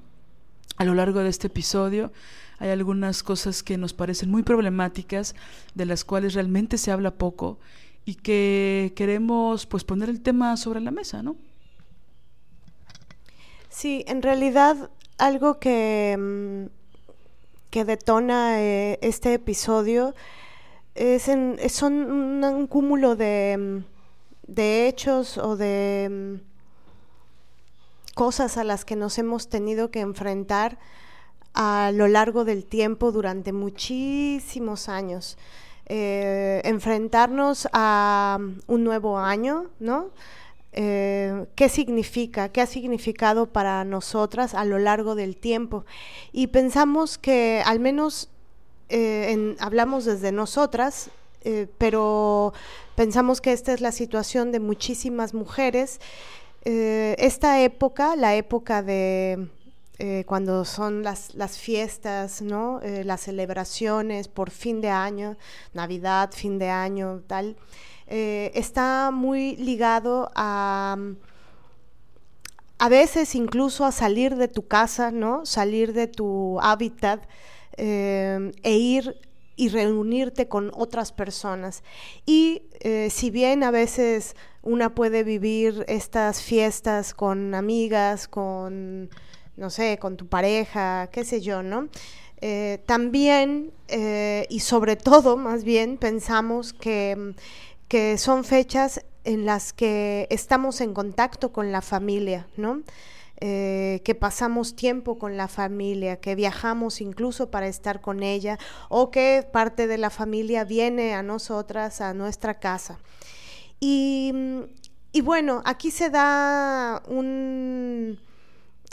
A 0.78 0.84
lo 0.84 0.96
largo 0.96 1.20
de 1.20 1.30
este 1.30 1.46
episodio 1.46 2.12
hay 2.58 2.70
algunas 2.72 3.22
cosas 3.22 3.62
que 3.62 3.78
nos 3.78 3.94
parecen 3.94 4.32
muy 4.32 4.42
problemáticas, 4.42 5.36
de 5.76 5.86
las 5.86 6.04
cuales 6.04 6.34
realmente 6.34 6.80
se 6.80 6.92
habla 6.92 7.12
poco 7.12 7.60
y 8.04 8.16
que 8.16 8.94
queremos 8.96 9.68
pues 9.68 9.84
poner 9.84 10.10
el 10.10 10.22
tema 10.22 10.58
sobre 10.58 10.82
la 10.82 10.90
mesa, 10.90 11.22
¿no? 11.22 11.36
Sí, 13.70 14.04
en 14.08 14.24
realidad 14.24 14.90
algo 15.20 15.60
que, 15.60 16.18
mm, 16.18 16.79
que 17.70 17.86
detona 17.86 18.62
eh, 18.62 19.00
este 19.02 19.34
episodio 19.34 20.16
es 20.96 21.28
en, 21.28 21.58
son 21.70 21.94
un, 22.44 22.68
cúmulo 22.68 23.16
de, 23.16 23.58
mm, 23.58 24.52
de, 24.52 24.88
hechos 24.88 25.38
o 25.38 25.56
de 25.56 26.08
mm, 26.10 26.36
cosas 28.16 28.58
a 28.58 28.64
las 28.64 28.86
que 28.86 28.96
nos 28.96 29.18
hemos 29.18 29.50
tenido 29.50 29.92
que 29.92 30.02
enfrentar 30.02 30.78
a 31.54 31.92
lo 31.94 32.08
largo 32.08 32.46
del 32.46 32.66
tiempo 32.66 33.12
durante 33.12 33.54
muchísimos 33.54 34.90
años. 34.90 35.38
Eh, 35.86 36.62
enfrentarnos 36.66 37.68
a 37.74 38.38
un 38.68 38.84
nuevo 38.84 39.18
año, 39.18 39.72
¿no? 39.80 40.12
Eh, 40.82 41.46
qué 41.56 41.68
significa, 41.68 42.48
qué 42.50 42.62
ha 42.62 42.66
significado 42.66 43.48
para 43.48 43.84
nosotras 43.84 44.54
a 44.54 44.64
lo 44.64 44.80
largo 44.80 45.14
del 45.16 45.36
tiempo. 45.36 45.86
Y 46.32 46.48
pensamos 46.48 47.18
que 47.18 47.62
al 47.66 47.82
menos 47.82 48.30
eh, 48.88 49.58
hablamos 49.60 50.06
desde 50.06 50.32
nosotras, 50.32 51.10
pero 51.78 52.54
pensamos 52.96 53.42
que 53.42 53.52
esta 53.52 53.74
es 53.74 53.82
la 53.82 53.92
situación 53.92 54.52
de 54.52 54.60
muchísimas 54.60 55.34
mujeres. 55.34 56.00
esta 56.64 57.62
época, 57.62 58.16
la 58.16 58.36
época 58.36 58.84
de 58.84 59.50
eh, 60.02 60.24
cuando 60.26 60.64
son 60.64 61.04
las, 61.04 61.36
las 61.36 61.58
fiestas, 61.58 62.42
¿no? 62.42 62.80
Eh, 62.82 63.04
las 63.04 63.20
celebraciones 63.20 64.30
por 64.30 64.50
fin 64.50 64.80
de 64.80 64.90
año, 64.90 65.36
Navidad, 65.74 66.32
fin 66.32 66.58
de 66.58 66.70
año, 66.70 67.22
tal, 67.28 67.58
eh, 68.10 68.52
está 68.56 69.12
muy 69.12 69.56
ligado 69.56 70.32
a 70.36 70.98
a 72.82 72.88
veces 72.88 73.36
incluso 73.36 73.84
a 73.86 73.92
salir 73.92 74.38
de 74.38 74.48
tu 74.48 74.68
casa, 74.68 75.12
¿no? 75.12 75.46
Salir 75.46 75.92
de 75.92 76.08
tu 76.08 76.60
hábitat 76.62 77.28
e 77.78 78.52
ir 78.64 79.18
y 79.58 79.68
reunirte 79.68 80.48
con 80.48 80.72
otras 80.74 81.12
personas. 81.12 81.84
Y 82.26 82.62
si 83.10 83.32
bien 83.32 83.64
a 83.64 83.72
veces 83.72 84.38
una 84.64 84.96
puede 84.96 85.26
vivir 85.26 85.84
estas 85.90 86.42
fiestas 86.42 87.14
con 87.14 87.54
amigas, 87.54 88.30
con 88.30 89.10
no 89.60 89.70
sé, 89.70 90.00
con 90.00 90.16
tu 90.16 90.28
pareja, 90.28 91.10
qué 91.12 91.26
sé 91.26 91.42
yo, 91.42 91.62
¿no? 91.62 91.90
Eh, 92.42 92.82
también 92.86 93.74
eh, 93.90 94.48
y 94.50 94.62
sobre 94.62 94.96
todo, 95.10 95.38
más 95.38 95.64
bien, 95.64 95.98
pensamos 95.98 96.74
que, 96.74 97.36
que, 97.90 98.18
son 98.18 98.44
fechas 98.44 99.02
en 99.24 99.46
las 99.46 99.74
que 99.74 100.28
estamos 100.30 100.80
en 100.82 100.94
contacto 100.94 101.52
con 101.52 101.72
la 101.72 101.82
familia, 101.82 102.48
¿no? 102.56 102.82
Eh, 103.42 104.02
que 104.04 104.16
pasamos 104.16 104.76
tiempo 104.76 105.18
con 105.18 105.38
la 105.38 105.48
familia, 105.48 106.18
que 106.18 106.36
viajamos 106.36 107.00
incluso 107.00 107.50
para 107.50 107.68
estar 107.68 108.02
con 108.02 108.22
ella 108.22 108.58
o 108.90 109.12
que 109.12 109.48
parte 109.52 109.88
de 109.88 109.98
la 109.98 110.10
familia 110.10 110.66
viene 110.66 111.14
a 111.14 111.24
nosotras, 111.24 112.02
a 112.02 112.14
nuestra 112.14 112.60
casa. 112.60 113.00
Y, 113.80 114.34
y 115.14 115.22
bueno, 115.22 115.62
aquí 115.66 115.90
se 115.90 116.10
da 116.10 117.02
un 117.08 118.20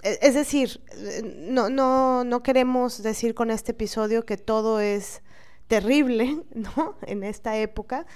e, 0.02 0.18
es 0.22 0.34
decir, 0.34 0.80
no, 1.24 1.68
no, 1.68 2.24
no 2.24 2.42
queremos 2.42 3.02
decir 3.02 3.34
con 3.34 3.50
este 3.50 3.72
episodio 3.72 4.24
que 4.24 4.36
todo 4.36 4.80
es 4.80 5.22
terrible, 5.68 6.42
¿no? 6.54 6.96
En 7.02 7.22
esta 7.22 7.56
época. 7.56 8.06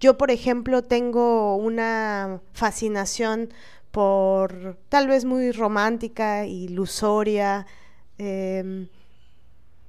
Yo, 0.00 0.18
por 0.18 0.30
ejemplo, 0.30 0.82
tengo 0.82 1.56
una 1.56 2.40
fascinación 2.52 3.52
por 3.90 4.78
tal 4.88 5.08
vez 5.08 5.24
muy 5.24 5.50
romántica, 5.50 6.46
ilusoria, 6.46 7.66
eh, 8.18 8.88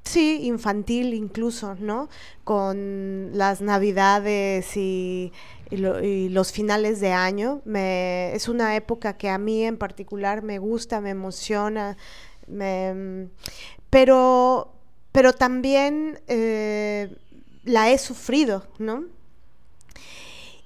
sí, 0.09 0.41
infantil 0.43 1.13
incluso, 1.13 1.75
¿no? 1.75 2.09
Con 2.43 3.31
las 3.33 3.61
navidades 3.61 4.75
y, 4.75 5.31
los 5.71 6.51
finales 6.51 6.99
de 6.99 7.11
año. 7.11 7.61
Me, 7.65 8.33
es 8.33 8.49
una 8.49 8.75
época 8.75 9.17
que 9.17 9.29
a 9.29 9.37
mí 9.37 9.63
en 9.63 9.77
particular 9.77 10.41
me 10.41 10.57
gusta, 10.57 10.99
me 10.99 11.11
emociona, 11.11 11.95
pero, 13.89 14.73
pero 15.11 15.33
también 15.33 16.19
eh, 16.27 17.15
la 17.63 17.89
he 17.89 17.97
sufrido, 17.97 18.67
¿no? 18.77 19.05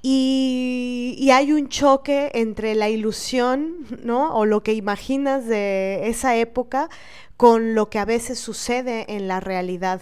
Y, 0.01 1.15
y, 1.17 1.31
hay 1.31 1.53
un 1.53 1.69
choque 1.69 2.29
entre 2.33 2.75
la 2.75 2.89
ilusión, 2.89 3.87
¿no? 4.03 4.35
O 4.35 4.45
lo 4.45 4.61
que 4.61 4.73
imaginas 4.73 5.47
de 5.47 6.09
esa 6.09 6.35
época 6.35 6.89
con 7.37 7.73
lo 7.73 7.89
que 7.89 7.99
a 7.99 8.05
veces 8.05 8.37
sucede 8.37 9.05
en 9.07 9.29
la 9.29 9.39
realidad. 9.39 10.01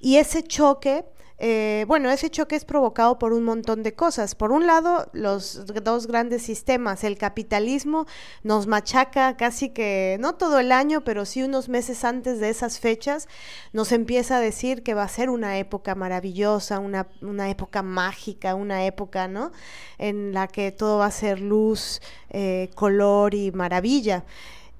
Y 0.00 0.16
ese 0.18 0.44
choque, 0.44 1.04
eh, 1.38 1.84
bueno, 1.88 2.10
ese 2.10 2.30
choque 2.30 2.54
es 2.54 2.64
provocado 2.64 3.18
por 3.18 3.32
un 3.32 3.42
montón 3.42 3.82
de 3.82 3.92
cosas. 3.92 4.34
Por 4.34 4.52
un 4.52 4.66
lado, 4.66 5.08
los 5.12 5.66
dos 5.82 6.06
grandes 6.06 6.42
sistemas. 6.42 7.02
El 7.02 7.18
capitalismo 7.18 8.06
nos 8.44 8.66
machaca 8.66 9.36
casi 9.36 9.70
que, 9.70 10.16
no 10.20 10.36
todo 10.36 10.60
el 10.60 10.70
año, 10.70 11.02
pero 11.02 11.24
sí 11.24 11.42
unos 11.42 11.68
meses 11.68 12.04
antes 12.04 12.38
de 12.38 12.50
esas 12.50 12.78
fechas, 12.78 13.28
nos 13.72 13.90
empieza 13.90 14.36
a 14.36 14.40
decir 14.40 14.82
que 14.84 14.94
va 14.94 15.02
a 15.02 15.08
ser 15.08 15.28
una 15.28 15.58
época 15.58 15.94
maravillosa, 15.96 16.78
una, 16.78 17.08
época 17.50 17.82
mágica, 17.82 18.54
una 18.54 18.84
época, 18.84 19.26
¿no? 19.26 19.50
En 19.98 20.32
la 20.32 20.46
que 20.46 20.70
todo 20.70 20.98
va 20.98 21.06
a 21.06 21.10
ser 21.10 21.40
luz, 21.40 22.00
eh, 22.30 22.70
color 22.76 23.34
y 23.34 23.50
maravilla. 23.50 24.24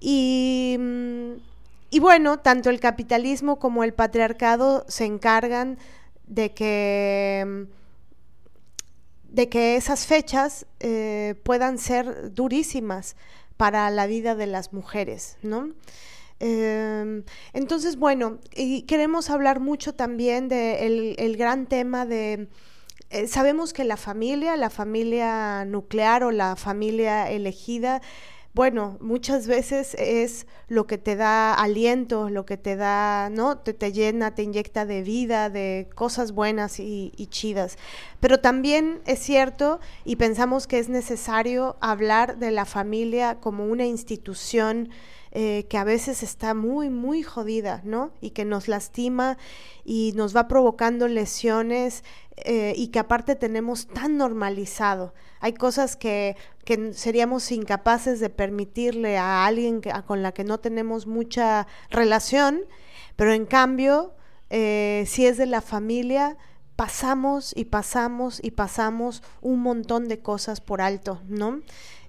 Y 0.01 0.77
mm, 0.79 1.33
y 1.95 2.01
bueno, 2.01 2.41
tanto 2.41 2.71
el 2.71 2.81
capitalismo 2.81 3.61
como 3.61 3.85
el 3.85 3.95
patriarcado 3.95 4.85
se 4.89 5.05
encargan 5.05 5.79
de 6.27 6.53
que, 6.53 7.67
de 9.29 9.49
que 9.49 9.77
esas 9.77 10.07
fechas 10.07 10.67
eh, 10.81 11.35
puedan 11.43 11.79
ser 11.79 12.33
durísimas 12.33 13.17
para 13.57 13.91
la 13.91 14.07
vida 14.07 14.35
de 14.35 14.47
las 14.47 14.73
mujeres, 14.73 15.37
¿no? 15.43 15.71
Em, 16.41 17.23
entonces, 17.53 17.97
bueno, 17.97 18.39
y 18.55 18.83
queremos 18.83 19.31
hablar 19.31 19.61
mucho 19.61 19.95
también 19.95 20.49
del 20.49 21.15
el 21.19 21.37
gran 21.37 21.67
tema 21.67 22.07
de... 22.07 22.49
Eh, 23.11 23.29
sabemos 23.29 23.73
que 23.73 23.85
la 23.85 23.97
familia, 23.97 24.57
la 24.57 24.71
familia 24.71 25.65
nuclear 25.65 26.25
o 26.25 26.33
la 26.33 26.57
familia 26.57 27.31
elegida, 27.31 28.03
bueno, 28.55 28.97
muchas 29.01 29.49
veces 29.49 29.97
es 29.99 30.47
lo 30.69 30.87
que 30.87 30.97
te 30.97 31.17
da 31.17 31.53
aliento, 31.55 32.31
lo 32.31 32.47
que 32.47 32.57
te 32.57 32.77
da, 32.77 33.29
¿no? 33.29 33.59
Te, 33.59 33.75
te 33.75 33.93
llena, 33.93 34.37
te 34.37 34.45
inyecta 34.45 34.87
de 34.87 35.03
vida, 35.03 35.51
de 35.51 35.89
cosas 35.97 36.31
buenas 36.31 36.79
y, 36.79 37.11
chidas. 37.31 37.77
Pero 38.21 38.39
también 38.39 39.01
es 39.07 39.19
cierto 39.19 39.81
y 40.05 40.17
pensamos 40.17 40.69
que 40.69 40.79
es 40.79 40.89
necesario 40.89 41.77
hablar 41.81 42.39
de 42.39 42.53
la 42.53 42.65
familia 42.65 43.41
como 43.41 43.67
una 43.67 43.87
institución 43.87 44.89
eh, 45.33 45.67
que 45.69 45.77
a 45.77 45.83
veces 45.83 46.23
está 46.23 46.55
muy, 46.55 46.91
muy 46.91 47.25
jodida, 47.25 47.81
¿no? 47.83 48.13
Y 48.21 48.31
que 48.31 48.45
nos 48.45 48.69
lastima 48.69 49.37
y 49.85 50.13
nos 50.15 50.35
va 50.35 50.47
provocando 50.47 51.09
lesiones 51.09 52.05
eh, 52.37 52.73
y 52.77 52.89
que 52.89 53.01
aparte 53.01 53.35
tenemos 53.35 53.89
tan 53.89 54.17
normalizado. 54.17 55.13
Hay 55.41 55.55
cosas 55.55 55.97
que, 55.97 56.37
que 56.65 56.93
seríamos 56.95 57.51
incapaces 57.53 58.21
de 58.21 58.31
permitirle 58.31 59.19
a 59.19 59.47
alguien 59.47 59.81
con 60.07 60.23
la 60.23 60.33
que 60.33 60.45
no 60.45 60.59
tenemos 60.59 61.07
mucha 61.07 61.67
relación, 61.91 62.61
pero 63.17 63.33
en 63.33 63.47
cambio, 63.47 64.15
eh, 64.51 65.05
si 65.07 65.27
es 65.27 65.37
de 65.37 65.47
la 65.47 65.61
familia, 65.61 66.37
pasamos 66.77 67.53
y 67.57 67.67
pasamos 67.67 68.41
y 68.43 68.51
pasamos 68.51 69.23
un 69.41 69.61
montón 69.61 70.09
de 70.09 70.21
cosas 70.21 70.61
por 70.61 70.81
alto, 70.81 71.21
¿no? 71.29 71.61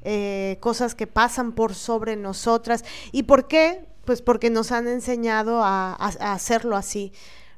Eh, 0.04 0.58
cosas 0.60 0.96
que 0.96 1.08
pasan 1.08 1.54
por 1.54 1.74
sobre 1.76 2.15
nosotras. 2.15 2.84
¿Y 3.12 3.24
por 3.24 3.48
qué? 3.48 3.86
Pues 4.06 4.22
porque 4.22 4.50
nos 4.50 4.72
han 4.72 4.88
enseñado 4.88 5.63
a, 5.63 5.94
hacerlo 5.94 6.78
así, 6.78 7.12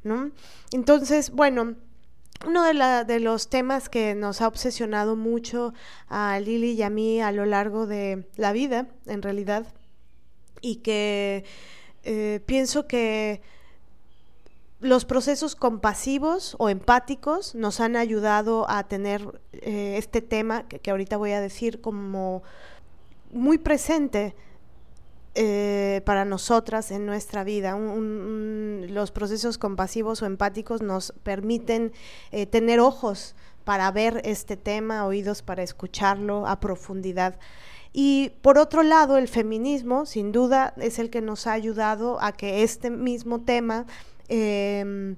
¿no? 0.04 0.32
Entonces, 0.72 1.32
bueno, 1.32 1.76
uno 2.46 2.64
de, 2.64 3.20
los 3.20 3.50
temas 3.50 3.90
que 3.90 4.16
nos 4.16 4.42
ha 4.42 4.48
obsesionado 4.48 5.16
mucho 5.16 5.74
a 6.08 6.40
Lili 6.40 6.72
y 6.72 6.84
a 6.84 6.90
mí 6.90 7.22
a 7.22 7.32
lo 7.32 7.46
largo 7.46 7.88
de 7.88 8.28
la 8.36 8.52
vida, 8.52 8.88
en 9.06 9.22
realidad, 9.22 9.66
y 10.62 10.78
que 10.78 11.46
eh, 12.04 12.42
pienso 12.46 12.88
que 12.88 13.42
los 14.80 15.06
procesos 15.06 15.56
compasivos 15.56 16.56
o 16.60 16.70
empáticos 16.70 17.56
nos 17.56 17.80
han 17.80 17.96
ayudado 17.96 18.70
a 18.70 18.84
tener 18.88 19.42
eh, 19.54 19.96
este 19.98 20.22
tema 20.22 20.68
que, 20.68 20.92
ahorita 20.92 21.18
voy 21.18 21.32
a 21.32 21.42
decir 21.42 21.82
como 21.82 22.44
muy 23.32 23.58
presente 23.58 24.36
eh, 25.38 26.02
para 26.06 26.26
nosotras 26.26 26.92
en 26.92 27.06
nuestra 27.06 27.44
vida. 27.44 27.78
los 27.78 29.12
procesos 29.12 29.58
compasivos 29.58 30.22
o 30.22 30.26
empáticos 30.26 30.82
nos 30.82 31.14
permiten 31.24 31.94
eh, 32.32 32.46
tener 32.46 32.80
ojos 32.80 33.36
para 33.64 33.90
ver 33.92 34.22
este 34.26 34.58
tema, 34.58 35.06
oídos 35.06 35.42
para 35.42 35.64
escucharlo 35.64 36.48
a 36.48 36.60
profundidad. 36.60 37.40
Y 37.94 38.32
por 38.42 38.58
otro 38.58 38.84
lado, 38.84 39.18
el 39.18 39.28
feminismo, 39.28 40.06
sin 40.06 40.32
duda, 40.32 40.74
es 40.78 41.00
el 41.00 41.10
que 41.10 41.22
nos 41.22 41.48
ha 41.48 41.54
ayudado 41.54 42.22
a 42.22 42.32
que 42.32 42.64
este 42.64 42.90
mismo 42.90 43.42
tema 43.42 43.86
Em, 44.28 45.16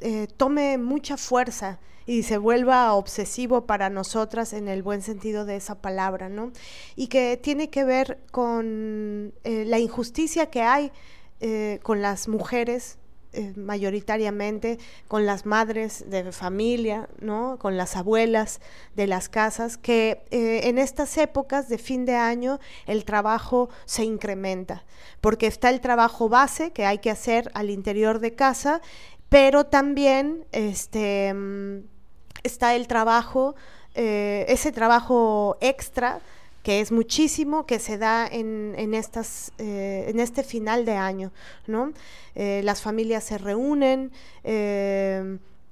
eh, 0.00 0.28
tome 0.36 0.78
mucha 0.78 1.16
fuerza 1.16 1.80
y 2.06 2.22
se 2.24 2.38
vuelva 2.38 2.92
obsesivo 2.94 3.66
para 3.66 3.90
nosotras 3.90 4.52
en 4.52 4.68
el 4.68 4.82
buen 4.82 5.02
sentido 5.02 5.44
de 5.44 5.56
esa 5.56 5.80
palabra, 5.80 6.28
¿no? 6.28 6.52
Y 6.96 7.08
que 7.08 7.36
tiene 7.36 7.70
que 7.70 7.84
ver 7.84 8.18
con 8.30 9.32
eh, 9.44 9.64
la 9.66 9.78
injusticia 9.78 10.46
que 10.46 10.62
hay 10.62 10.92
eh, 11.40 11.80
con 11.82 12.02
las 12.02 12.28
mujeres 12.28 12.98
eh, 13.34 13.54
mayoritariamente 13.56 14.78
con 15.08 15.24
las 15.24 15.46
madres 15.46 16.04
de 16.10 16.32
familia, 16.32 17.08
¿no? 17.18 17.58
con 17.58 17.78
las 17.78 17.96
abuelas 17.96 18.60
de 18.94 19.06
las 19.06 19.30
casas, 19.30 19.78
que 19.78 20.22
en 20.30 20.76
estas 20.76 21.16
épocas 21.16 21.70
de 21.70 21.78
fin 21.78 22.04
de 22.04 22.14
año 22.14 22.60
el 22.86 23.06
trabajo 23.06 23.70
se 23.86 24.04
incrementa, 24.04 24.84
porque 25.22 25.46
está 25.46 25.70
el 25.70 25.80
trabajo 25.80 26.28
base 26.28 26.72
que 26.72 26.84
hay 26.84 26.98
que 26.98 27.10
hacer 27.10 27.50
al 27.54 27.70
interior 27.70 28.18
de 28.18 28.34
casa, 28.34 28.82
pero 29.30 29.64
también 29.64 30.44
este, 30.52 31.32
mm, 31.32 31.84
está 32.42 32.74
el 32.74 32.86
trabajo, 32.86 33.54
eh, 33.94 34.44
ese 34.48 34.72
trabajo 34.72 35.56
extra 35.60 36.20
que 36.62 36.80
es 36.80 36.92
muchísimo, 36.92 37.66
que 37.66 37.80
se 37.80 37.98
da 37.98 38.26
en, 38.26 38.74
en 38.78 38.94
estas, 38.94 39.52
eh, 39.58 40.04
en 40.08 40.20
este 40.20 40.44
final 40.44 40.84
de 40.84 40.92
año, 40.92 41.32
¿no? 41.66 41.92
Eh, 42.36 42.60
las 42.62 42.80
familias 42.80 43.24
se 43.24 43.36
reúnen 43.36 44.12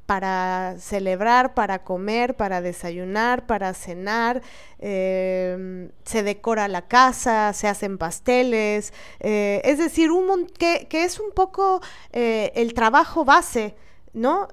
para 0.06 0.74
celebrar, 0.80 1.54
para 1.54 1.85
comer, 1.85 2.35
para 2.35 2.61
desayunar, 2.61 3.46
para 3.46 3.72
cenar, 3.72 4.42
se 4.80 6.22
decora 6.24 6.66
la 6.66 6.83
casa, 6.83 7.52
se 7.52 7.68
hacen 7.68 7.96
pasteles, 7.96 8.92
es 9.20 9.78
decir, 9.78 10.11
un 10.11 10.46
que, 10.46 10.88
que, 10.90 11.04
es 11.04 11.20
un 11.20 11.30
poco 11.30 11.80
el 12.11 12.74
trabajo 12.74 13.24
base, 13.24 13.76
¿no? 14.12 14.49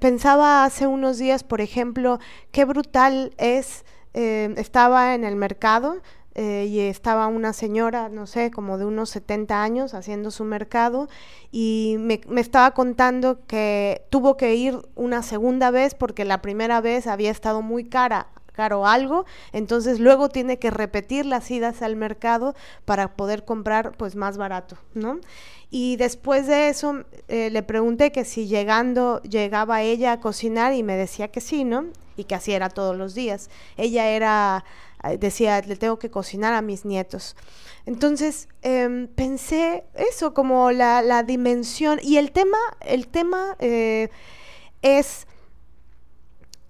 pensaba 0.00 0.64
hace 0.64 0.86
unos 0.86 1.18
días, 1.18 1.44
por 1.44 1.60
ejemplo, 1.60 2.18
qué 2.50 2.64
brutal 2.64 3.32
es 3.38 3.84
eh, 4.14 4.52
estaba 4.58 5.14
en 5.14 5.24
el 5.24 5.36
mercado 5.36 6.02
eh, 6.34 6.66
y 6.68 6.80
estaba 6.80 7.26
una 7.28 7.52
señora, 7.52 8.08
no 8.08 8.26
sé, 8.26 8.50
como 8.50 8.76
de 8.76 8.84
unos 8.84 9.10
70 9.10 9.62
años 9.62 9.94
haciendo 9.94 10.30
su 10.30 10.44
mercado 10.44 11.08
y 11.50 11.96
me, 11.98 12.20
estaba 12.36 12.72
contando 12.72 13.46
que 13.46 14.02
tuvo 14.10 14.36
que 14.36 14.54
ir 14.54 14.78
una 14.96 15.22
segunda 15.22 15.70
vez 15.70 15.94
porque 15.94 16.24
la 16.24 16.42
primera 16.42 16.80
vez 16.80 17.06
había 17.06 17.30
estado 17.30 17.62
muy 17.62 17.84
cara 17.84 18.28
caro 18.52 18.86
algo, 18.86 19.24
entonces 19.52 19.98
luego 19.98 20.28
tiene 20.28 20.58
que 20.58 20.70
repetir 20.70 21.24
las 21.24 21.50
idas 21.50 21.80
al 21.80 21.96
mercado 21.96 22.54
para 22.84 23.16
poder 23.16 23.46
comprar 23.46 23.92
pues 23.96 24.14
más 24.14 24.36
barato, 24.36 24.76
¿no? 24.92 25.20
Y 25.74 25.96
después 25.96 26.46
de 26.46 26.68
eso 26.68 27.02
eh, 27.28 27.48
le 27.48 27.62
pregunté 27.62 28.12
que 28.12 28.26
si 28.26 28.46
llegando 28.46 29.22
llegaba 29.22 29.80
ella 29.80 30.12
a 30.12 30.20
cocinar 30.20 30.74
y 30.74 30.82
me 30.82 30.96
decía 30.96 31.28
que 31.28 31.40
sí, 31.40 31.64
¿no? 31.64 31.86
Y 32.14 32.24
que 32.24 32.34
así 32.34 32.52
era 32.52 32.68
todos 32.68 32.94
los 32.94 33.14
días. 33.14 33.48
Ella 33.78 34.10
era, 34.10 34.66
eh, 35.02 35.16
decía, 35.16 35.62
le 35.62 35.76
tengo 35.76 35.98
que 35.98 36.10
cocinar 36.10 36.52
a 36.52 36.60
mis 36.60 36.84
nietos. 36.84 37.36
Entonces 37.86 38.50
em, 38.60 39.08
pensé 39.08 39.84
eso 39.94 40.34
como 40.34 40.72
la, 40.72 41.00
la, 41.00 41.22
dimensión 41.22 41.98
y 42.02 42.18
el 42.18 42.32
tema, 42.32 42.58
el 42.82 43.08
tema 43.08 43.56
eh, 43.58 44.10
es 44.82 45.26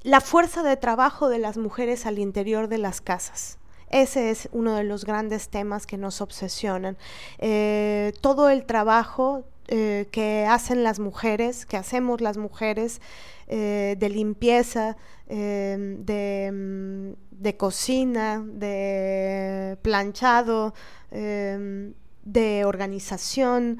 la 0.05 0.21
fuerza 0.21 0.63
de 0.63 0.77
trabajo 0.77 1.29
de 1.29 1.41
las 1.41 1.57
mujeres 1.57 2.07
al 2.07 2.21
interior 2.21 2.69
de 2.69 2.79
las 2.79 3.01
casas. 3.01 3.59
Ese 3.93 4.31
es 4.31 4.49
uno 4.53 4.75
de 4.75 4.85
los 4.85 5.05
grandes 5.05 5.51
temas 5.51 5.87
que 5.87 5.99
nos 5.99 6.23
obsesionan. 6.23 6.97
Eh, 7.39 8.15
todo 8.23 8.49
el 8.49 8.65
trabajo 8.65 9.45
eh, 9.69 10.09
que 10.11 10.47
hacen 10.49 10.83
las 10.83 10.99
mujeres, 10.99 11.67
que 11.67 11.77
hacemos 11.77 12.23
las 12.23 12.39
mujeres, 12.39 13.03
eh, 13.49 13.97
de 13.99 14.09
limpieza, 14.09 14.97
de, 15.29 16.51
mm, 16.53 17.43
de, 17.43 17.57
cocina, 17.59 18.43
de 18.45 19.77
planchado, 19.83 20.75
de 21.11 22.65
organización, 22.65 23.79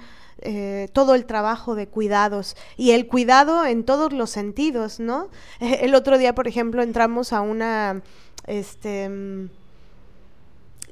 todo 0.93 1.15
el 1.15 1.25
trabajo 1.25 1.75
de 1.75 1.89
cuidados 1.89 2.57
y 2.77 2.91
el 2.91 3.07
cuidado 3.07 3.65
en 3.65 3.85
todos 3.85 4.13
los 4.13 4.29
sentidos, 4.31 5.01
¿no? 5.01 5.29
El 5.61 5.95
otro 5.95 6.19
día, 6.19 6.35
por 6.35 6.49
ejemplo, 6.49 6.83
entramos 6.83 7.33
a 7.33 7.41
una, 7.43 8.03
este, 8.47 9.09
mm, 9.09 9.49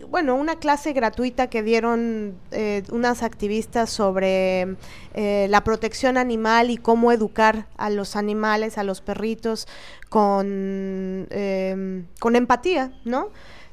bueno, 0.08 0.34
una 0.34 0.56
clase 0.56 0.92
gratuita 0.92 1.48
que 1.48 1.62
dieron 1.62 2.38
eh, 2.50 2.82
unas 2.90 3.22
activistas 3.22 3.90
sobre 3.90 4.76
eh, 5.14 5.46
la 5.48 5.64
protección 5.64 6.16
animal 6.16 6.70
y 6.70 6.76
cómo 6.76 7.12
educar 7.12 7.66
a 7.76 7.90
los 7.90 8.16
animales, 8.16 8.78
a 8.78 8.84
los 8.84 9.00
perritos, 9.00 9.66
con, 10.08 11.26
em, 11.30 12.06
con 12.18 12.36
empatía, 12.36 12.92
¿no? 13.04 13.28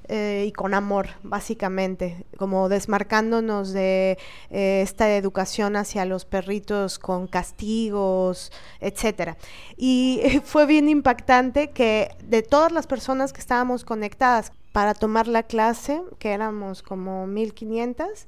Eh, 0.10 0.46
y 0.48 0.52
con 0.54 0.74
amor, 0.74 1.10
básicamente, 1.24 2.26
como 2.38 2.70
desmarcándonos 2.70 3.74
de 3.74 4.18
esta 4.50 5.14
educación 5.18 5.76
hacia 5.76 6.06
los 6.06 6.24
perritos 6.24 6.98
con 6.98 7.28
castigos, 7.28 8.54
etcétera. 8.80 9.36
Y 9.76 10.22
fue 10.46 10.66
bien 10.66 10.88
impactante 10.88 11.72
que 11.72 12.16
de 12.24 12.42
todas 12.42 12.72
las 12.72 12.88
personas 12.88 13.34
que 13.34 13.42
estábamos 13.42 13.84
conectadas 13.84 14.54
para 14.78 14.94
tomar 14.94 15.28
la 15.28 15.42
clase, 15.42 16.04
que 16.20 16.34
éramos 16.34 16.84
como 16.84 17.26
1500. 17.26 18.28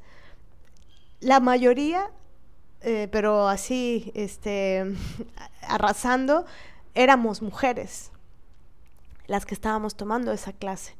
La 1.20 1.40
mayoría, 1.40 2.10
eh, 2.82 3.08
pero 3.12 3.48
así, 3.48 4.12
este, 4.16 4.96
arrasando, 5.62 6.48
éramos 6.96 7.44
mujeres 7.44 8.12
las 9.28 9.46
que 9.46 9.54
estábamos 9.54 9.94
tomando 9.94 10.32
esa 10.32 10.52
clase. 10.52 10.96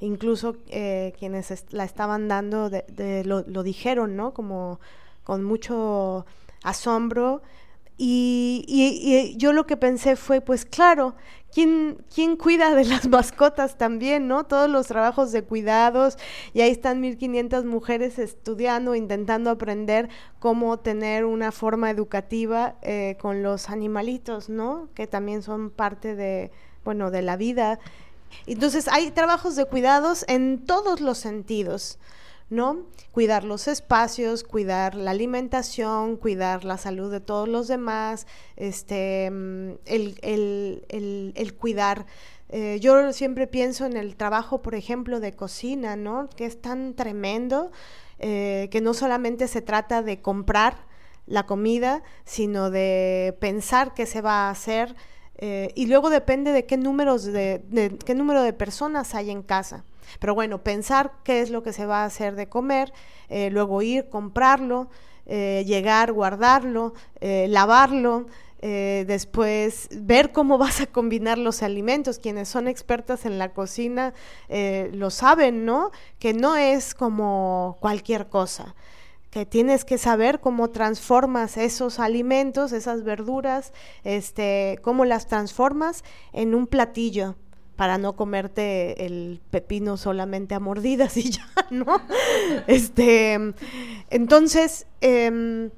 Incluso 0.00 0.58
eh, 0.68 1.14
quienes 1.18 1.64
la 1.70 1.84
estaban 1.84 2.28
dando 2.28 2.70
lo, 3.24 3.40
lo, 3.46 3.62
dijeron, 3.62 4.16
¿no? 4.16 4.34
Como 4.34 4.80
con 5.24 5.44
mucho 5.44 6.26
asombro 6.62 7.40
y, 8.02 9.34
yo 9.36 9.52
lo 9.52 9.66
que 9.66 9.76
pensé 9.76 10.16
fue, 10.16 10.40
pues 10.40 10.64
claro, 10.64 11.14
¿quién, 11.52 12.04
¿quién 12.14 12.36
cuida 12.36 12.74
de 12.74 12.84
las 12.84 13.08
mascotas 13.08 13.76
también, 13.76 14.28
no? 14.28 14.44
Todos 14.44 14.68
los 14.68 14.86
trabajos 14.86 15.32
de 15.32 15.42
cuidados, 15.42 16.18
y 16.52 16.60
ahí 16.60 16.70
están 16.70 17.00
1500 17.00 17.64
mujeres 17.64 18.18
estudiando, 18.18 18.94
intentando 18.94 19.50
aprender 19.50 20.08
cómo 20.38 20.78
tener 20.78 21.24
una 21.24 21.52
forma 21.52 21.90
educativa 21.90 22.76
eh, 22.82 23.16
con 23.20 23.42
los 23.42 23.70
animalitos, 23.70 24.48
¿no? 24.48 24.88
Que 24.94 25.06
también 25.06 25.42
son 25.42 25.70
parte 25.70 26.14
de, 26.14 26.50
bueno, 26.84 27.10
de 27.10 27.22
la 27.22 27.36
vida. 27.36 27.78
Entonces 28.46 28.88
hay 28.88 29.10
trabajos 29.10 29.56
de 29.56 29.64
cuidados 29.64 30.24
en 30.28 30.64
todos 30.64 31.00
los 31.00 31.18
sentidos. 31.18 31.98
¿No? 32.50 32.86
Cuidar 33.12 33.44
los 33.44 33.68
espacios, 33.68 34.44
cuidar 34.44 34.94
la 34.94 35.12
alimentación, 35.12 36.16
cuidar 36.16 36.64
la 36.64 36.76
salud 36.76 37.10
de 37.10 37.20
todos 37.20 37.48
los 37.48 37.68
demás, 37.68 38.26
este, 38.56 39.30
mm, 39.30 39.70
el, 39.86 41.54
cuidar. 41.58 42.06
Eh, 42.48 42.78
yo 42.80 43.12
siempre 43.12 43.46
pienso 43.46 43.86
en 43.86 43.96
el 43.96 44.16
trabajo, 44.16 44.60
por 44.62 44.74
ejemplo, 44.74 45.20
de 45.20 45.32
cocina, 45.32 45.96
¿no? 45.96 46.28
Que 46.36 46.46
es 46.46 46.60
tan 46.60 46.94
tremendo 46.94 47.70
eh, 48.18 48.68
que 48.70 48.80
no 48.80 48.92
solamente 48.92 49.48
se 49.48 49.62
trata 49.62 50.02
de 50.02 50.20
comprar 50.20 50.76
la 51.26 51.46
comida, 51.46 52.02
sino 52.24 52.70
de 52.70 53.36
pensar 53.40 53.94
qué 53.94 54.04
se 54.04 54.20
va 54.20 54.48
a 54.48 54.50
hacer, 54.50 54.96
eh, 55.42 55.72
y 55.74 55.86
luego 55.86 56.10
depende 56.10 56.52
de 56.52 56.66
qué 56.66 56.76
números 56.76 57.24
de, 57.24 57.96
qué 58.04 58.14
número 58.14 58.42
de 58.42 58.52
personas 58.52 59.14
hay 59.14 59.30
en 59.30 59.42
casa. 59.42 59.84
Pero 60.18 60.34
bueno, 60.34 60.62
pensar 60.62 61.12
qué 61.24 61.40
es 61.40 61.50
lo 61.50 61.62
que 61.62 61.72
se 61.72 61.86
va 61.86 62.02
a 62.02 62.06
hacer 62.06 62.34
de 62.34 62.48
comer, 62.48 62.92
eh, 63.28 63.50
luego 63.50 63.82
ir, 63.82 64.08
comprarlo, 64.08 64.88
eh, 65.26 65.64
llegar, 65.66 66.12
guardarlo, 66.12 66.94
lavarlo, 67.20 68.26
después 68.60 69.88
ver 69.92 70.32
cómo 70.32 70.58
vas 70.58 70.80
a 70.80 70.86
combinar 70.86 71.38
los 71.38 71.62
alimentos. 71.62 72.18
Quienes 72.18 72.48
son 72.48 72.68
expertas 72.68 73.24
en 73.24 73.38
la 73.38 73.52
cocina 73.52 74.12
lo 74.92 75.10
saben, 75.10 75.64
¿no? 75.64 75.90
Que 76.18 76.34
no 76.34 76.56
es 76.56 76.94
como 76.94 77.78
cualquier 77.80 78.28
cosa 78.28 78.74
que 79.30 79.46
tienes 79.46 79.84
que 79.84 79.96
saber 79.96 80.40
cómo 80.40 80.70
transformas 80.70 81.56
esos 81.56 82.00
alimentos, 82.00 82.72
esas 82.72 83.04
verduras, 83.04 83.72
este, 84.02 84.78
cómo 84.82 85.04
las 85.04 85.28
transformas 85.28 86.02
en 86.32 86.54
un 86.54 86.66
platillo 86.66 87.36
para 87.80 87.96
no 87.96 88.12
comerte 88.12 89.06
el 89.06 89.40
pepino 89.50 89.96
solamente 89.96 90.54
a 90.54 90.60
mordidas 90.60 91.16
y 91.16 91.30
ya, 91.30 91.46
¿no? 91.70 91.86
Este, 92.66 93.54
entonces, 94.10 94.86
em, 95.00 95.70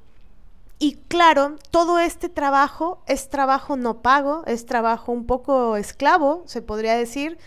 y 0.81 0.97
claro, 1.07 1.55
todo 1.71 2.01
este 2.01 2.29
trabajo 2.29 3.01
es 3.07 3.31
trabajo 3.31 3.77
no 3.77 4.03
pago, 4.03 4.43
es 4.49 4.67
trabajo 4.67 5.13
un 5.13 5.27
poco 5.27 5.77
esclavo, 5.77 6.43
se 6.47 6.61
podría 6.61 6.97
decir, 6.97 7.39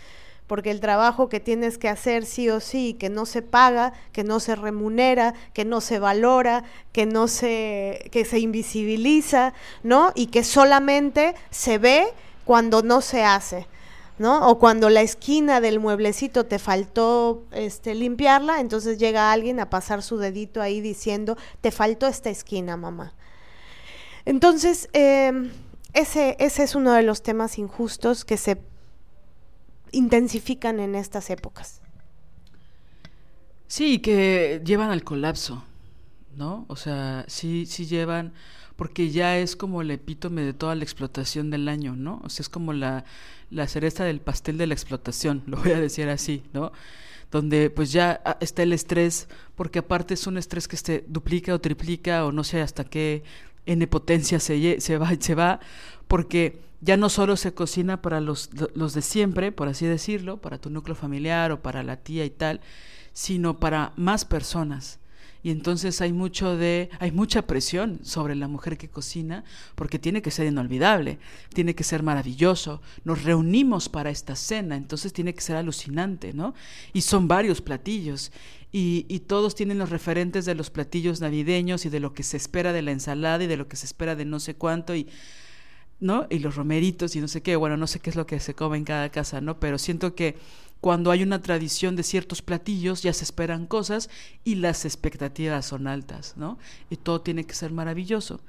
porque 0.46 0.70
el 0.70 0.80
trabajo 0.80 1.28
que 1.28 1.38
tienes 1.38 1.76
que 1.76 1.90
hacer 1.90 2.24
sí 2.24 2.48
o 2.48 2.60
sí, 2.60 2.94
que 2.94 3.10
no 3.10 3.26
se 3.26 3.42
paga, 3.42 3.92
que 4.12 4.24
no 4.24 4.40
se 4.40 4.56
remunera, 4.56 5.34
que 5.52 5.66
no 5.66 5.82
se 5.82 5.98
valora, 5.98 6.64
que 6.92 7.04
no 7.04 7.28
se, 7.28 8.08
que 8.10 8.24
se 8.24 8.38
invisibiliza, 8.38 9.52
¿no? 9.82 10.12
Y 10.14 10.28
que 10.28 10.44
solamente 10.44 11.34
se 11.50 11.76
ve 11.76 12.06
cuando 12.46 12.80
no 12.80 13.02
se 13.02 13.22
hace. 13.22 13.66
¿No? 14.18 14.48
O 14.48 14.58
cuando 14.58 14.88
la 14.88 15.02
esquina 15.02 15.60
del 15.60 15.80
mueblecito 15.80 16.46
te 16.46 16.58
faltó 16.58 17.44
este, 17.52 17.94
limpiarla, 17.94 18.60
entonces 18.60 18.98
llega 18.98 19.32
alguien 19.32 19.60
a 19.60 19.70
pasar 19.70 20.02
su 20.02 20.16
dedito 20.16 20.62
ahí 20.62 20.80
diciendo, 20.80 21.36
te 21.60 21.70
faltó 21.70 22.06
esta 22.06 22.30
esquina, 22.30 22.76
mamá. 22.76 23.14
Entonces, 24.24 24.88
em, 24.92 25.50
ese, 25.92 26.36
ese 26.38 26.62
es 26.62 26.74
uno 26.74 26.92
de 26.92 27.02
los 27.02 27.22
temas 27.22 27.58
injustos 27.58 28.24
que 28.24 28.36
se 28.36 28.58
intensifican 29.92 30.80
en 30.80 30.94
estas 30.94 31.30
épocas. 31.30 31.80
Sí, 33.68 33.98
que 33.98 34.60
llevan 34.64 34.90
al 34.90 35.02
colapso, 35.04 35.64
¿no? 36.34 36.66
O 36.68 36.76
sea, 36.76 37.24
sí, 37.28 37.66
sí 37.66 37.86
llevan, 37.86 38.32
porque 38.76 39.10
ya 39.10 39.38
es 39.38 39.56
como 39.56 39.82
el 39.82 39.90
epítome 39.90 40.42
de 40.42 40.52
toda 40.52 40.74
la 40.74 40.84
explotación 40.84 41.50
del 41.50 41.68
año, 41.68 41.96
¿no? 41.96 42.20
O 42.24 42.28
sea, 42.28 42.42
es 42.42 42.48
como 42.48 42.72
la, 42.72 43.04
la 43.50 43.66
cereza 43.66 44.04
del 44.04 44.20
pastel 44.20 44.58
de 44.58 44.66
la 44.66 44.74
explotación, 44.74 45.42
lo 45.46 45.56
voy 45.56 45.72
a 45.72 45.80
decir 45.80 46.08
así, 46.08 46.42
¿no? 46.52 46.72
Donde 47.30 47.70
pues 47.70 47.90
ya 47.90 48.20
ah, 48.24 48.36
está 48.40 48.62
el 48.62 48.72
estrés, 48.72 49.28
porque 49.56 49.80
aparte 49.80 50.14
es 50.14 50.26
un 50.26 50.38
estrés 50.38 50.68
que 50.68 50.76
se 50.76 51.04
duplica 51.08 51.54
o 51.54 51.60
triplica 51.60 52.24
o 52.24 52.32
no 52.32 52.44
sé 52.44 52.60
hasta 52.60 52.84
qué 52.84 53.24
en 53.66 53.86
potencia 53.88 54.38
se, 54.38 54.80
se 54.80 54.98
va, 54.98 55.10
se 55.18 55.34
va, 55.34 55.58
porque 56.06 56.60
ya 56.80 56.96
no 56.96 57.08
solo 57.08 57.36
se 57.36 57.52
cocina 57.52 58.00
para 58.00 58.20
los, 58.20 58.50
los 58.74 58.94
de 58.94 59.02
siempre, 59.02 59.50
por 59.50 59.68
así 59.68 59.86
decirlo, 59.86 60.36
para 60.36 60.58
tu 60.58 60.70
núcleo 60.70 60.94
familiar 60.94 61.50
o 61.50 61.60
para 61.62 61.82
la 61.82 61.96
tía 61.96 62.24
y 62.24 62.30
tal, 62.30 62.60
sino 63.12 63.58
para 63.58 63.92
más 63.96 64.24
personas. 64.24 65.00
Y 65.46 65.50
entonces 65.52 66.00
hay 66.00 66.12
mucho 66.12 66.56
de, 66.56 66.90
hay 66.98 67.12
mucha 67.12 67.42
presión 67.42 68.00
sobre 68.02 68.34
la 68.34 68.48
mujer 68.48 68.76
que 68.76 68.88
cocina, 68.88 69.44
porque 69.76 70.00
tiene 70.00 70.20
que 70.20 70.32
ser 70.32 70.48
inolvidable, 70.48 71.20
tiene 71.54 71.76
que 71.76 71.84
ser 71.84 72.02
maravilloso. 72.02 72.82
Nos 73.04 73.22
reunimos 73.22 73.88
para 73.88 74.10
esta 74.10 74.34
cena, 74.34 74.74
entonces 74.74 75.12
tiene 75.12 75.36
que 75.36 75.40
ser 75.40 75.54
alucinante, 75.54 76.32
¿no? 76.32 76.52
Y 76.92 77.02
son 77.02 77.28
varios 77.28 77.60
platillos. 77.60 78.32
Y, 78.72 79.06
y, 79.08 79.20
todos 79.20 79.54
tienen 79.54 79.78
los 79.78 79.90
referentes 79.90 80.46
de 80.46 80.56
los 80.56 80.70
platillos 80.70 81.20
navideños 81.20 81.86
y 81.86 81.90
de 81.90 82.00
lo 82.00 82.12
que 82.12 82.24
se 82.24 82.36
espera 82.36 82.72
de 82.72 82.82
la 82.82 82.90
ensalada 82.90 83.44
y 83.44 83.46
de 83.46 83.56
lo 83.56 83.68
que 83.68 83.76
se 83.76 83.86
espera 83.86 84.16
de 84.16 84.24
no 84.24 84.40
sé 84.40 84.56
cuánto. 84.56 84.96
Y 84.96 85.06
¿no? 86.00 86.26
Y 86.28 86.40
los 86.40 86.56
romeritos 86.56 87.16
y 87.16 87.20
no 87.20 87.28
sé 87.28 87.42
qué, 87.42 87.56
bueno, 87.56 87.76
no 87.76 87.86
sé 87.86 88.00
qué 88.00 88.10
es 88.10 88.16
lo 88.16 88.26
que 88.26 88.40
se 88.40 88.54
come 88.54 88.76
en 88.76 88.84
cada 88.84 89.10
casa, 89.10 89.40
¿no? 89.40 89.58
Pero 89.58 89.78
siento 89.78 90.14
que 90.14 90.36
cuando 90.80 91.10
hay 91.10 91.22
una 91.22 91.42
tradición 91.42 91.96
de 91.96 92.02
ciertos 92.02 92.42
platillos 92.42 93.02
ya 93.02 93.12
se 93.12 93.24
esperan 93.24 93.66
cosas 93.66 94.10
y 94.44 94.56
las 94.56 94.84
expectativas 94.84 95.66
son 95.66 95.86
altas, 95.86 96.34
¿no? 96.36 96.58
Y 96.90 96.96
todo 96.96 97.20
tiene 97.20 97.44
que 97.44 97.54
ser 97.54 97.72
maravilloso. 97.72 98.40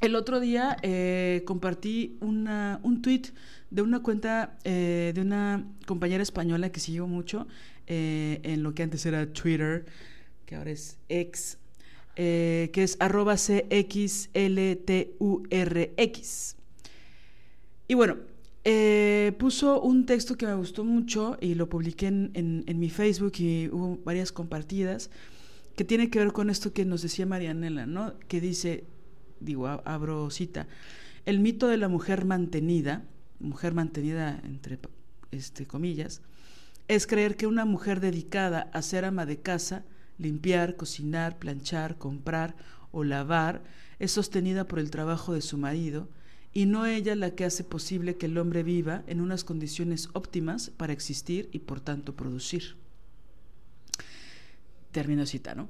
El 0.00 0.14
otro 0.14 0.38
día 0.38 0.76
eh, 0.82 1.42
compartí 1.44 2.16
un 2.20 3.00
tweet 3.02 3.32
de 3.70 3.82
una 3.82 4.00
cuenta 4.00 4.56
eh, 4.64 5.12
de 5.14 5.20
una 5.20 5.66
compañera 5.86 6.22
española 6.22 6.70
que 6.70 6.80
siguió 6.80 7.06
mucho 7.06 7.46
eh, 7.86 8.40
en 8.44 8.62
lo 8.62 8.74
que 8.74 8.84
antes 8.84 9.04
era 9.06 9.32
Twitter, 9.32 9.86
que 10.46 10.54
ahora 10.54 10.70
es 10.70 10.98
eh, 12.20 12.70
que 12.72 12.82
es 12.82 12.96
arroba 12.98 13.36
CXLTURX. 13.36 14.26
Y 17.86 17.94
bueno, 17.94 18.16
eh, 18.70 19.32
puso 19.38 19.80
un 19.80 20.04
texto 20.04 20.36
que 20.36 20.44
me 20.44 20.54
gustó 20.54 20.84
mucho 20.84 21.38
y 21.40 21.54
lo 21.54 21.70
publiqué 21.70 22.08
en, 22.08 22.64
mi 22.66 22.90
Facebook 22.90 23.32
y 23.38 23.68
hubo 23.68 23.98
varias 24.04 24.30
compartidas, 24.30 25.08
que 25.74 25.84
tiene 25.84 26.10
que 26.10 26.18
ver 26.18 26.34
con 26.34 26.50
esto 26.50 26.74
que 26.74 26.84
nos 26.84 27.00
decía 27.00 27.24
Marianela, 27.24 27.86
¿no? 27.86 28.18
Que 28.28 28.42
dice, 28.42 28.84
digo, 29.40 29.68
abro 29.86 30.28
cita, 30.28 30.68
el 31.24 31.40
mito 31.40 31.66
de 31.68 31.78
la 31.78 31.88
mujer 31.88 32.26
mantenida, 32.26 33.06
mujer 33.40 33.72
mantenida 33.72 34.38
entre 34.44 34.78
este, 35.30 35.66
comillas, 35.66 36.20
es 36.88 37.06
creer 37.06 37.38
que 37.38 37.46
una 37.46 37.64
mujer 37.64 38.00
dedicada 38.00 38.68
a 38.74 38.82
ser 38.82 39.06
ama 39.06 39.24
de 39.24 39.40
casa, 39.40 39.86
limpiar, 40.18 40.76
cocinar, 40.76 41.38
planchar, 41.38 41.96
comprar 41.96 42.54
o 42.90 43.02
lavar, 43.02 43.62
es 43.98 44.12
sostenida 44.12 44.68
por 44.68 44.78
el 44.78 44.90
trabajo 44.90 45.32
de 45.32 45.40
su 45.40 45.56
marido, 45.56 46.10
y 46.52 46.66
no 46.66 46.86
ella 46.86 47.14
la 47.14 47.32
que 47.32 47.44
hace 47.44 47.64
posible 47.64 48.16
que 48.16 48.26
el 48.26 48.38
hombre 48.38 48.62
viva 48.62 49.02
en 49.06 49.20
unas 49.20 49.44
condiciones 49.44 50.08
óptimas 50.12 50.70
para 50.70 50.92
existir 50.92 51.48
y 51.52 51.60
por 51.60 51.80
tanto 51.80 52.14
producir. 52.16 52.76
Termino 54.92 55.26
cita, 55.26 55.54
¿no? 55.54 55.68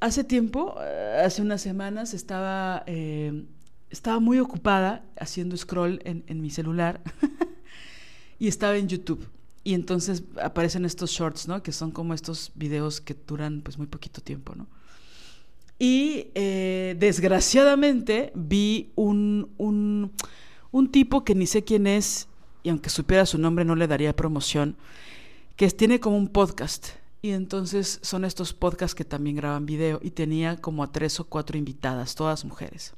Hace 0.00 0.24
tiempo, 0.24 0.76
eh, 0.80 1.22
hace 1.24 1.42
unas 1.42 1.60
semanas, 1.62 2.14
estaba, 2.14 2.82
eh, 2.86 3.44
estaba 3.90 4.20
muy 4.20 4.38
ocupada 4.38 5.04
haciendo 5.18 5.56
scroll 5.56 6.00
en, 6.04 6.24
en 6.26 6.40
mi 6.40 6.50
celular 6.50 7.02
y 8.38 8.48
estaba 8.48 8.76
en 8.76 8.88
YouTube. 8.88 9.28
Y 9.64 9.74
entonces 9.74 10.22
aparecen 10.42 10.84
estos 10.84 11.10
shorts, 11.10 11.48
¿no? 11.48 11.62
Que 11.62 11.72
son 11.72 11.90
como 11.90 12.14
estos 12.14 12.52
videos 12.54 13.00
que 13.00 13.14
duran 13.14 13.62
pues 13.62 13.78
muy 13.78 13.86
poquito 13.86 14.20
tiempo, 14.20 14.54
¿no? 14.54 14.68
Y 15.78 16.28
eh, 16.34 16.96
desgraciadamente 16.98 18.32
vi 18.34 18.92
un, 18.94 19.50
un, 19.58 20.12
un, 20.70 20.90
tipo 20.90 21.24
que 21.24 21.34
ni 21.34 21.46
sé 21.46 21.64
quién 21.64 21.86
es, 21.86 22.28
y 22.62 22.70
aunque 22.70 22.88
supiera 22.88 23.26
su 23.26 23.36
nombre 23.36 23.64
no 23.64 23.76
le 23.76 23.86
daría 23.86 24.16
promoción, 24.16 24.76
que 25.56 25.70
tiene 25.70 26.00
como 26.00 26.16
un 26.16 26.28
podcast. 26.28 26.88
Y 27.20 27.30
entonces 27.30 27.98
son 28.02 28.24
estos 28.24 28.52
podcasts 28.52 28.94
que 28.94 29.04
también 29.04 29.36
graban 29.36 29.66
video 29.66 30.00
y 30.02 30.10
tenía 30.10 30.56
como 30.56 30.82
a 30.82 30.92
tres 30.92 31.18
o 31.20 31.24
cuatro 31.24 31.58
invitadas, 31.58 32.14
todas 32.14 32.44
mujeres. 32.44 32.94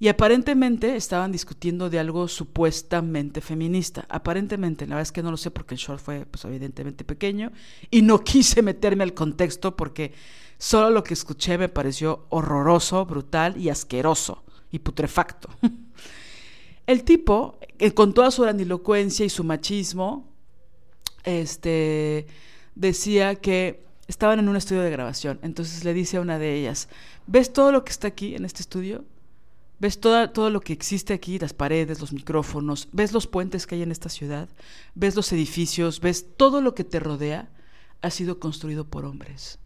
Y 0.00 0.08
aparentemente 0.08 0.94
estaban 0.94 1.32
discutiendo 1.32 1.90
de 1.90 1.98
algo 1.98 2.28
supuestamente 2.28 3.40
feminista. 3.40 4.06
Aparentemente, 4.08 4.86
la 4.86 4.94
verdad 4.94 5.02
es 5.08 5.12
que 5.12 5.22
no 5.22 5.30
lo 5.30 5.36
sé 5.36 5.50
porque 5.50 5.74
el 5.74 5.80
short 5.80 6.00
fue 6.00 6.24
pues 6.24 6.44
evidentemente 6.44 7.04
pequeño 7.04 7.50
y 7.90 8.02
no 8.02 8.20
quise 8.24 8.62
meterme 8.62 9.02
al 9.02 9.14
contexto 9.14 9.76
porque 9.76 10.12
solo 10.58 10.90
lo 10.90 11.04
que 11.04 11.14
escuché 11.14 11.56
me 11.58 11.68
pareció 11.68 12.26
horroroso, 12.28 13.04
brutal 13.06 13.56
y 13.56 13.68
asqueroso 13.70 14.42
y 14.70 14.80
putrefacto. 14.80 15.48
El 16.86 17.04
tipo, 17.04 17.58
eh, 17.78 17.92
con 17.92 18.14
toda 18.14 18.30
su 18.30 18.42
grandilocuencia 18.42 19.24
y 19.24 19.28
su 19.28 19.44
machismo, 19.44 20.28
este, 21.24 22.26
decía 22.74 23.34
que 23.36 23.84
estaban 24.06 24.38
en 24.38 24.48
un 24.48 24.56
estudio 24.56 24.82
de 24.82 24.90
grabación. 24.90 25.38
Entonces 25.42 25.84
le 25.84 25.92
dice 25.94 26.16
a 26.16 26.20
una 26.20 26.38
de 26.38 26.54
ellas, 26.54 26.88
¿ves 27.26 27.52
todo 27.52 27.72
lo 27.72 27.84
que 27.84 27.92
está 27.92 28.08
aquí 28.08 28.34
en 28.34 28.44
este 28.44 28.62
estudio? 28.62 29.04
ves 29.78 30.00
todo 30.00 30.50
lo 30.50 30.60
que 30.60 30.72
existe 30.72 31.14
aquí, 31.14 31.38
las 31.38 31.52
paredes, 31.52 32.00
los 32.00 32.12
micrófonos, 32.12 32.88
ves 32.92 33.12
los 33.12 33.26
puentes 33.26 33.66
que 33.66 33.76
hay 33.76 33.82
en 33.82 33.92
esta 33.92 34.08
ciudad, 34.08 34.48
ves 34.94 35.14
los 35.14 35.32
edificios, 35.32 36.00
ves 36.00 36.26
todo 36.36 36.60
lo 36.60 36.74
que 36.74 36.84
te 36.84 37.00
rodea. 37.00 37.50
ha 38.00 38.10
sido 38.10 38.38
construido 38.38 38.84
por 38.84 39.04
hombres. 39.04 39.58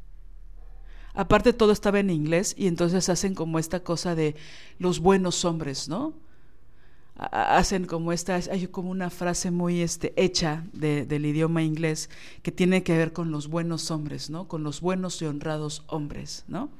Aparte 1.14 1.52
todo 1.52 1.72
estaba 1.72 2.00
en 2.00 2.10
inglés 2.10 2.54
y 2.56 2.66
entonces 2.66 3.08
hacen 3.08 3.34
como 3.34 3.58
esta 3.58 3.80
cosa 3.80 4.14
de 4.14 4.34
los 4.78 5.00
buenos 5.00 5.44
hombres, 5.44 5.88
¿no? 5.88 6.14
hacen 7.30 7.86
como 7.86 8.12
esta, 8.12 8.36
hay 8.36 8.66
como 8.68 8.90
una 8.90 9.10
frase 9.10 9.50
muy 9.50 9.80
este, 9.80 10.12
hecha 10.16 10.64
del 10.72 11.26
idioma 11.26 11.62
inglés 11.62 12.10
que 12.42 12.50
tiene 12.50 12.82
que 12.82 12.96
ver 12.96 13.12
con 13.12 13.30
los 13.30 13.48
buenos 13.48 13.90
hombres, 13.90 14.30
¿no? 14.30 14.48
Con 14.48 14.62
los 14.64 14.80
buenos 14.80 15.20
y 15.22 15.26
honrados 15.26 15.84
hombres, 15.86 16.44
¿no? 16.48 16.70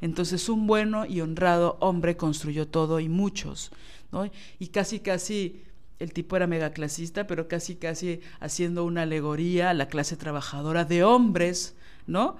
Entonces 0.00 0.48
un 0.48 0.66
bueno 0.66 1.06
y 1.06 1.20
honrado 1.20 1.76
hombre 1.80 2.16
construyó 2.16 2.68
todo 2.68 3.00
y 3.00 3.08
muchos, 3.08 3.72
¿no? 4.12 4.30
Y 4.58 4.68
casi, 4.68 5.00
casi, 5.00 5.62
el 5.98 6.12
tipo 6.12 6.36
era 6.36 6.46
megaclasista, 6.46 7.26
pero 7.26 7.48
casi, 7.48 7.76
casi 7.76 8.20
haciendo 8.38 8.84
una 8.84 9.02
alegoría 9.02 9.70
a 9.70 9.74
la 9.74 9.88
clase 9.88 10.16
trabajadora 10.16 10.84
de 10.84 11.04
hombres, 11.04 11.74
¿no? 12.06 12.36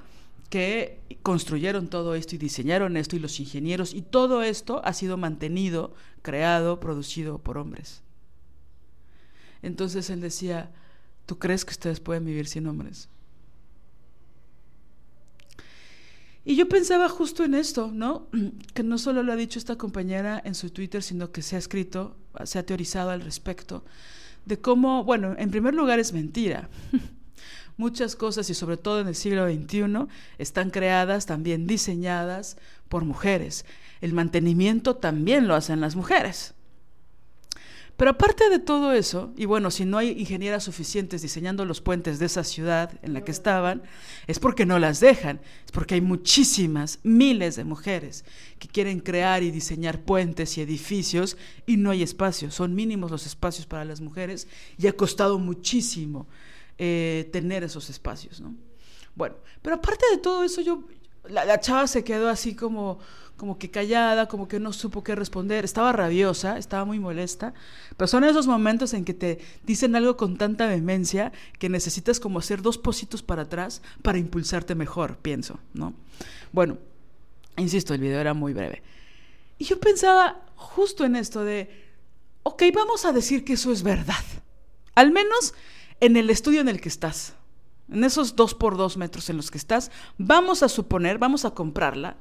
Que 0.51 1.01
construyeron 1.23 1.89
todo 1.89 2.15
esto 2.15 2.35
y 2.35 2.39
diseñaron 2.39 2.97
esto 2.97 3.17
y 3.17 3.21
los 3.21 3.39
ingenieros 3.39 3.95
y 3.95 4.03
todo 4.03 4.43
esto 4.43 4.83
ha 4.85 4.93
sido 4.93 5.17
mantenido, 5.17 5.95
creado, 6.23 6.81
producido 6.81 7.39
por 7.39 7.57
hombres. 7.57 8.03
Entonces 9.63 10.11
él 10.11 10.21
decía, 10.21 10.73
¿tú 11.27 11.39
crees 11.39 11.65
que 11.65 11.71
ustedes 11.71 12.01
pueden 12.01 12.25
vivir 12.25 12.49
sin 12.49 12.67
hombres? 12.67 13.09
Y 16.45 16.57
yo 16.57 16.69
pensaba 16.69 17.09
justo 17.09 17.45
en 17.45 17.55
esto, 17.55 17.91
¿no? 17.93 18.27
Que 18.75 18.83
no 18.83 18.99
solo 18.99 19.23
lo 19.23 19.33
ha 19.33 19.37
dicho 19.37 19.59
esta 19.59 19.77
compañera 19.77 20.43
en 20.45 20.57
su 20.57 20.71
Twitter, 20.71 21.03
sino 21.03 21.31
que 21.31 21.43
se 21.43 21.55
ha 21.55 21.59
escrito, 21.59 22.17
se 22.45 22.59
ha 22.59 22.67
teorizado 22.67 23.11
al 23.11 23.21
respecto, 23.21 23.85
de 24.47 24.59
cómo, 24.59 25.05
bueno, 25.05 25.37
en 25.39 25.51
primer 25.51 25.75
lugar 25.75 26.01
es 26.01 26.13
mentira. 26.13 26.69
Muchas 27.81 28.15
cosas, 28.15 28.51
y 28.51 28.55
sobre 28.55 28.77
todo 28.77 29.01
en 29.01 29.09
el 29.09 29.15
siglo 29.15 29.49
XXI, 29.49 30.07
están 30.37 30.69
creadas, 30.69 31.25
también 31.25 31.67
diseñadas 31.67 32.59
por 32.91 33.07
mujeres. 33.07 33.65
El 34.03 34.13
mantenimiento 34.13 34.97
también 34.97 35.49
lo 35.49 35.55
hacen 35.55 35.81
las 35.81 35.97
mujeres. 35.97 36.53
Pero 37.97 38.11
aparte 38.11 38.51
de 38.51 38.59
todo 38.59 38.93
eso, 38.93 39.33
y 39.35 39.47
bueno, 39.47 39.71
si 39.71 39.87
no 39.87 39.97
hay 39.97 40.11
ingenieras 40.11 40.65
suficientes 40.65 41.23
diseñando 41.23 41.65
los 41.65 41.81
puentes 41.81 42.19
de 42.19 42.27
esa 42.27 42.45
ciudad 42.45 42.99
en 43.01 43.15
la 43.15 43.25
que 43.25 43.31
estaban, 43.31 43.83
es 44.27 44.39
porque 44.39 44.67
no 44.67 44.79
las 44.79 45.01
dejan, 45.01 45.41
es 45.65 45.73
porque 45.73 45.95
hay 45.95 46.03
muchísimas, 46.03 46.99
miles 47.03 47.57
de 47.57 47.65
mujeres 47.65 48.27
que 48.59 48.69
quieren 48.69 49.01
crear 49.01 49.43
y 49.43 49.51
diseñar 49.51 50.03
puentes 50.03 50.59
y 50.59 50.61
edificios 50.61 51.39
y 51.65 51.79
no 51.79 51.93
hay 51.93 52.03
espacio, 52.03 52.51
son 52.51 52.75
mínimos 52.75 53.11
los 53.11 53.25
espacios 53.25 53.67
para 53.67 53.87
las 53.87 54.03
mujeres 54.03 54.49
y 54.77 54.87
ha 54.87 54.93
costado 54.93 55.39
muchísimo 55.39 56.27
eh, 56.83 57.29
tener 57.31 57.63
esos 57.63 57.91
espacios, 57.91 58.41
¿no? 58.41 58.55
Bueno, 59.15 59.37
pero 59.61 59.77
aparte 59.77 60.03
de 60.13 60.17
todo 60.17 60.45
eso, 60.45 60.63
yo, 60.63 60.83
la, 61.29 61.61
chava 61.61 61.87
se 61.87 62.05
quedó 62.05 62.31
así 62.31 62.55
como, 62.55 62.99
como 63.37 63.59
que 63.59 63.71
callada, 63.71 64.29
como 64.29 64.49
que 64.49 64.59
no 64.59 64.73
supo 64.73 65.05
qué 65.05 65.15
responder, 65.15 65.67
estaba 65.67 65.93
rabiosa, 65.93 66.57
estaba 66.57 66.87
muy 66.87 66.99
molesta, 66.99 67.53
pero 67.99 68.09
son 68.09 68.25
esos 68.25 68.47
momentos 68.47 68.95
en 68.95 69.05
que 69.05 69.13
te 69.13 69.41
dicen 69.63 69.95
algo 69.95 70.17
con 70.17 70.39
tanta 70.39 70.67
vehemencia 70.69 71.33
que 71.59 71.69
necesitas 71.69 72.19
como 72.19 72.39
hacer 72.39 72.63
dos 72.63 72.79
positos 72.79 73.23
para 73.23 73.43
atrás 73.43 73.83
para 74.01 74.17
impulsarte 74.17 74.75
mejor, 74.75 75.19
pienso, 75.19 75.59
¿no? 75.75 75.93
Bueno, 76.51 76.79
insisto, 77.59 77.93
el 77.93 78.01
video 78.01 78.21
era 78.21 78.33
muy 78.33 78.55
breve. 78.55 78.83
Y 79.59 79.67
yo 79.67 79.79
pensaba 79.79 80.47
justo 80.57 81.05
en 81.05 81.15
esto 81.15 81.45
de, 81.45 81.69
ok, 82.43 82.63
vamos 82.73 83.05
a 83.05 83.13
decir 83.13 83.45
que 83.45 83.53
eso 83.53 83.71
es 83.71 83.83
verdad. 83.83 84.25
Al 84.95 85.11
menos 85.11 85.53
en 86.01 86.17
el 86.17 86.31
estudio 86.31 86.61
en 86.61 86.69
el 86.69 86.81
que 86.81 86.89
estás, 86.89 87.35
en 87.91 88.05
esos 88.05 88.37
dos 88.37 88.55
por 88.55 88.77
dos 88.77 88.97
metros 88.97 89.31
en 89.31 89.37
los 89.37 89.51
que 89.51 89.59
estás, 89.59 89.91
vamos 90.19 90.63
a 90.63 90.69
suponer, 90.69 91.19
vamos 91.19 91.45
a 91.45 91.51
comprarla, 91.51 92.17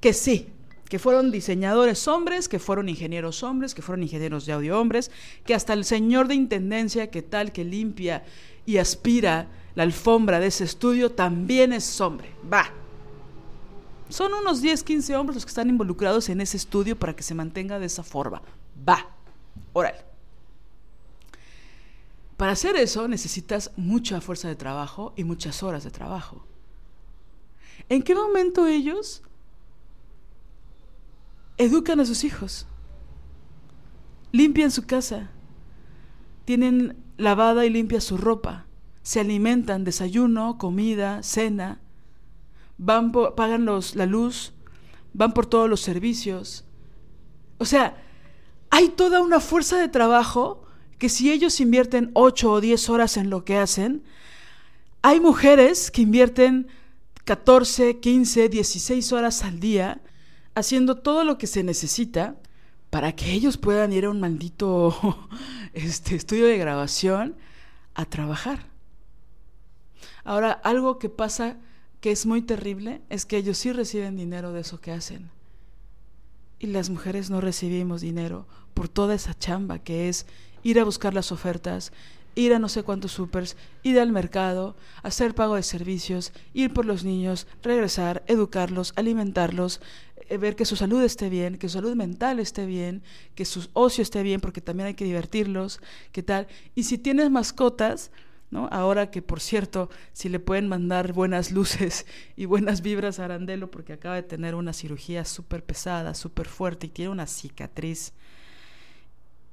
que 0.00 0.12
sí, 0.12 0.48
que 0.88 0.98
fueron 0.98 1.30
diseñadores 1.30 2.06
hombres, 2.08 2.48
que 2.48 2.58
fueron 2.58 2.88
ingenieros 2.88 3.42
hombres, 3.42 3.74
que 3.74 3.82
fueron 3.82 4.02
ingenieros 4.02 4.46
de 4.46 4.52
audio 4.52 4.78
hombres, 4.78 5.10
que 5.44 5.54
hasta 5.54 5.72
el 5.72 5.84
señor 5.84 6.28
de 6.28 6.34
intendencia 6.34 7.10
que 7.10 7.22
tal, 7.22 7.52
que 7.52 7.64
limpia 7.64 8.24
y 8.66 8.78
aspira 8.78 9.48
la 9.74 9.82
alfombra 9.82 10.40
de 10.40 10.48
ese 10.48 10.64
estudio, 10.64 11.10
también 11.12 11.72
es 11.72 12.00
hombre. 12.00 12.30
Va. 12.52 12.70
Son 14.08 14.32
unos 14.34 14.60
10, 14.60 14.84
15 14.84 15.16
hombres 15.16 15.36
los 15.36 15.44
que 15.44 15.50
están 15.50 15.68
involucrados 15.68 16.28
en 16.28 16.40
ese 16.40 16.56
estudio 16.56 16.98
para 16.98 17.16
que 17.16 17.22
se 17.22 17.34
mantenga 17.34 17.78
de 17.78 17.86
esa 17.86 18.02
forma. 18.02 18.42
Va. 18.86 19.08
Órale. 19.72 20.13
Para 22.36 22.52
hacer 22.52 22.76
eso 22.76 23.06
necesitas 23.06 23.70
mucha 23.76 24.20
fuerza 24.20 24.48
de 24.48 24.56
trabajo 24.56 25.12
y 25.16 25.24
muchas 25.24 25.62
horas 25.62 25.84
de 25.84 25.90
trabajo. 25.90 26.44
¿En 27.88 28.02
qué 28.02 28.14
momento 28.14 28.66
ellos 28.66 29.22
educan 31.56 32.00
a 32.00 32.04
sus 32.04 32.24
hijos? 32.24 32.66
Limpian 34.32 34.72
su 34.72 34.84
casa, 34.84 35.30
tienen 36.44 36.96
lavada 37.16 37.66
y 37.66 37.70
limpia 37.70 38.00
su 38.00 38.16
ropa, 38.16 38.66
se 39.02 39.20
alimentan, 39.20 39.84
desayuno, 39.84 40.58
comida, 40.58 41.22
cena, 41.22 41.80
van 42.78 43.12
pagan 43.12 43.64
los, 43.64 43.94
la 43.94 44.06
luz, 44.06 44.54
van 45.12 45.34
por 45.34 45.46
todos 45.46 45.70
los 45.70 45.80
servicios. 45.80 46.64
O 47.58 47.64
sea, 47.64 48.02
hay 48.70 48.88
toda 48.88 49.20
una 49.20 49.38
fuerza 49.38 49.78
de 49.78 49.88
trabajo 49.88 50.63
que 50.98 51.08
si 51.08 51.30
ellos 51.30 51.60
invierten 51.60 52.10
8 52.14 52.52
o 52.52 52.60
10 52.60 52.90
horas 52.90 53.16
en 53.16 53.30
lo 53.30 53.44
que 53.44 53.56
hacen, 53.56 54.02
hay 55.02 55.20
mujeres 55.20 55.90
que 55.90 56.02
invierten 56.02 56.68
14, 57.24 58.00
15, 58.00 58.48
16 58.48 59.12
horas 59.12 59.44
al 59.44 59.60
día 59.60 60.00
haciendo 60.54 60.96
todo 60.96 61.24
lo 61.24 61.38
que 61.38 61.46
se 61.46 61.62
necesita 61.62 62.36
para 62.90 63.14
que 63.16 63.32
ellos 63.32 63.56
puedan 63.58 63.92
ir 63.92 64.04
a 64.04 64.10
un 64.10 64.20
maldito 64.20 65.28
este, 65.72 66.14
estudio 66.14 66.46
de 66.46 66.58
grabación 66.58 67.36
a 67.94 68.04
trabajar. 68.04 68.66
Ahora, 70.22 70.52
algo 70.52 70.98
que 70.98 71.08
pasa 71.08 71.58
que 72.00 72.12
es 72.12 72.26
muy 72.26 72.42
terrible 72.42 73.02
es 73.10 73.26
que 73.26 73.36
ellos 73.36 73.58
sí 73.58 73.72
reciben 73.72 74.16
dinero 74.16 74.52
de 74.52 74.60
eso 74.60 74.80
que 74.80 74.92
hacen. 74.92 75.30
Y 76.58 76.68
las 76.68 76.88
mujeres 76.88 77.30
no 77.30 77.40
recibimos 77.40 78.00
dinero 78.00 78.46
por 78.74 78.88
toda 78.88 79.14
esa 79.14 79.36
chamba 79.38 79.78
que 79.80 80.08
es 80.08 80.26
ir 80.64 80.80
a 80.80 80.84
buscar 80.84 81.14
las 81.14 81.30
ofertas, 81.30 81.92
ir 82.34 82.52
a 82.52 82.58
no 82.58 82.68
sé 82.68 82.82
cuántos 82.82 83.12
supers, 83.12 83.56
ir 83.82 84.00
al 84.00 84.10
mercado, 84.10 84.74
hacer 85.02 85.34
pago 85.34 85.54
de 85.54 85.62
servicios, 85.62 86.32
ir 86.52 86.72
por 86.72 86.84
los 86.84 87.04
niños, 87.04 87.46
regresar, 87.62 88.24
educarlos, 88.26 88.92
alimentarlos, 88.96 89.80
eh, 90.28 90.36
ver 90.38 90.56
que 90.56 90.64
su 90.64 90.74
salud 90.74 91.02
esté 91.02 91.28
bien, 91.28 91.58
que 91.58 91.68
su 91.68 91.74
salud 91.74 91.94
mental 91.94 92.40
esté 92.40 92.66
bien, 92.66 93.02
que 93.34 93.44
su 93.44 93.68
ocio 93.72 94.02
esté 94.02 94.22
bien, 94.22 94.40
porque 94.40 94.60
también 94.60 94.88
hay 94.88 94.94
que 94.94 95.04
divertirlos, 95.04 95.80
qué 96.12 96.22
tal. 96.22 96.48
Y 96.74 96.84
si 96.84 96.98
tienes 96.98 97.30
mascotas, 97.30 98.10
¿no? 98.50 98.68
Ahora 98.70 99.10
que, 99.10 99.20
por 99.20 99.40
cierto, 99.40 99.90
si 100.12 100.28
le 100.28 100.40
pueden 100.40 100.68
mandar 100.68 101.12
buenas 101.12 101.50
luces 101.52 102.06
y 102.36 102.46
buenas 102.46 102.80
vibras 102.80 103.18
a 103.18 103.26
Arandelo, 103.26 103.70
porque 103.70 103.92
acaba 103.92 104.16
de 104.16 104.22
tener 104.22 104.54
una 104.54 104.72
cirugía 104.72 105.24
súper 105.24 105.62
pesada, 105.64 106.14
súper 106.14 106.48
fuerte 106.48 106.86
y 106.86 106.90
tiene 106.90 107.10
una 107.10 107.26
cicatriz 107.26 108.12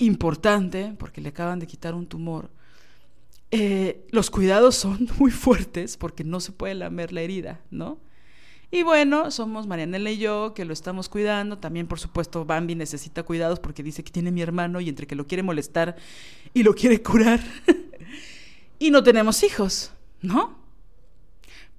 importante, 0.01 0.95
porque 0.97 1.21
le 1.21 1.29
acaban 1.29 1.59
de 1.59 1.67
quitar 1.67 1.93
un 1.93 2.07
tumor, 2.07 2.49
eh, 3.51 4.07
los 4.11 4.29
cuidados 4.29 4.75
son 4.75 5.07
muy 5.19 5.31
fuertes 5.31 5.97
porque 5.97 6.23
no 6.23 6.39
se 6.39 6.51
puede 6.51 6.75
lamer 6.75 7.13
la 7.13 7.21
herida, 7.21 7.61
¿no? 7.69 7.99
Y 8.73 8.83
bueno, 8.83 9.31
somos 9.31 9.67
Marianela 9.67 10.09
y 10.11 10.17
yo 10.17 10.53
que 10.53 10.63
lo 10.63 10.71
estamos 10.71 11.09
cuidando. 11.09 11.57
También, 11.57 11.87
por 11.87 11.99
supuesto, 11.99 12.45
Bambi 12.45 12.73
necesita 12.73 13.23
cuidados 13.23 13.59
porque 13.59 13.83
dice 13.83 14.01
que 14.01 14.13
tiene 14.13 14.31
mi 14.31 14.41
hermano 14.41 14.79
y 14.79 14.87
entre 14.87 15.07
que 15.07 15.15
lo 15.15 15.27
quiere 15.27 15.43
molestar 15.43 15.97
y 16.53 16.63
lo 16.63 16.73
quiere 16.73 17.03
curar. 17.03 17.41
y 18.79 18.89
no 18.89 19.03
tenemos 19.03 19.43
hijos, 19.43 19.91
¿no? 20.21 20.57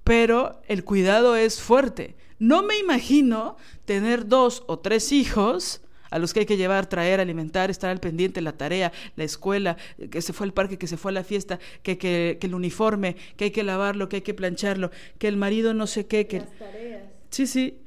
Pero 0.03 0.61
el 0.67 0.83
cuidado 0.83 1.35
es 1.35 1.59
fuerte. 1.59 2.15
No 2.37 2.61
me 2.61 2.77
imagino 2.77 3.57
tener 3.85 4.27
dos 4.27 4.63
o 4.67 4.77
tres 4.77 5.11
hijos 5.11 5.81
a 6.13 6.19
los 6.19 6.31
que 6.31 6.41
hay 6.41 6.45
que 6.45 6.57
llevar, 6.57 6.85
traer, 6.85 7.19
alimentar, 7.19 7.71
estar 7.71 7.89
al 7.89 7.99
pendiente, 7.99 8.39
la 8.39 8.51
tarea, 8.51 8.91
la 9.15 9.23
escuela, 9.23 9.77
que 10.11 10.21
se 10.21 10.31
fue 10.31 10.45
al 10.45 10.53
parque, 10.53 10.77
que 10.77 10.85
se 10.85 10.95
fue 10.95 11.09
a 11.09 11.13
la 11.13 11.23
fiesta, 11.23 11.57
que, 11.81 11.97
que, 11.97 12.37
el 12.39 12.53
uniforme, 12.53 13.15
que 13.35 13.45
hay 13.45 13.51
que 13.51 13.63
lavarlo, 13.63 14.09
que 14.09 14.17
hay 14.17 14.21
que 14.21 14.35
plancharlo, 14.35 14.91
que 15.17 15.27
el 15.27 15.37
marido 15.37 15.73
no 15.73 15.87
sé 15.87 16.05
qué, 16.05 16.27
que... 16.27 16.41
Las 16.41 16.51
tareas. 16.51 17.01
Sí, 17.31 17.47
sí. 17.47 17.79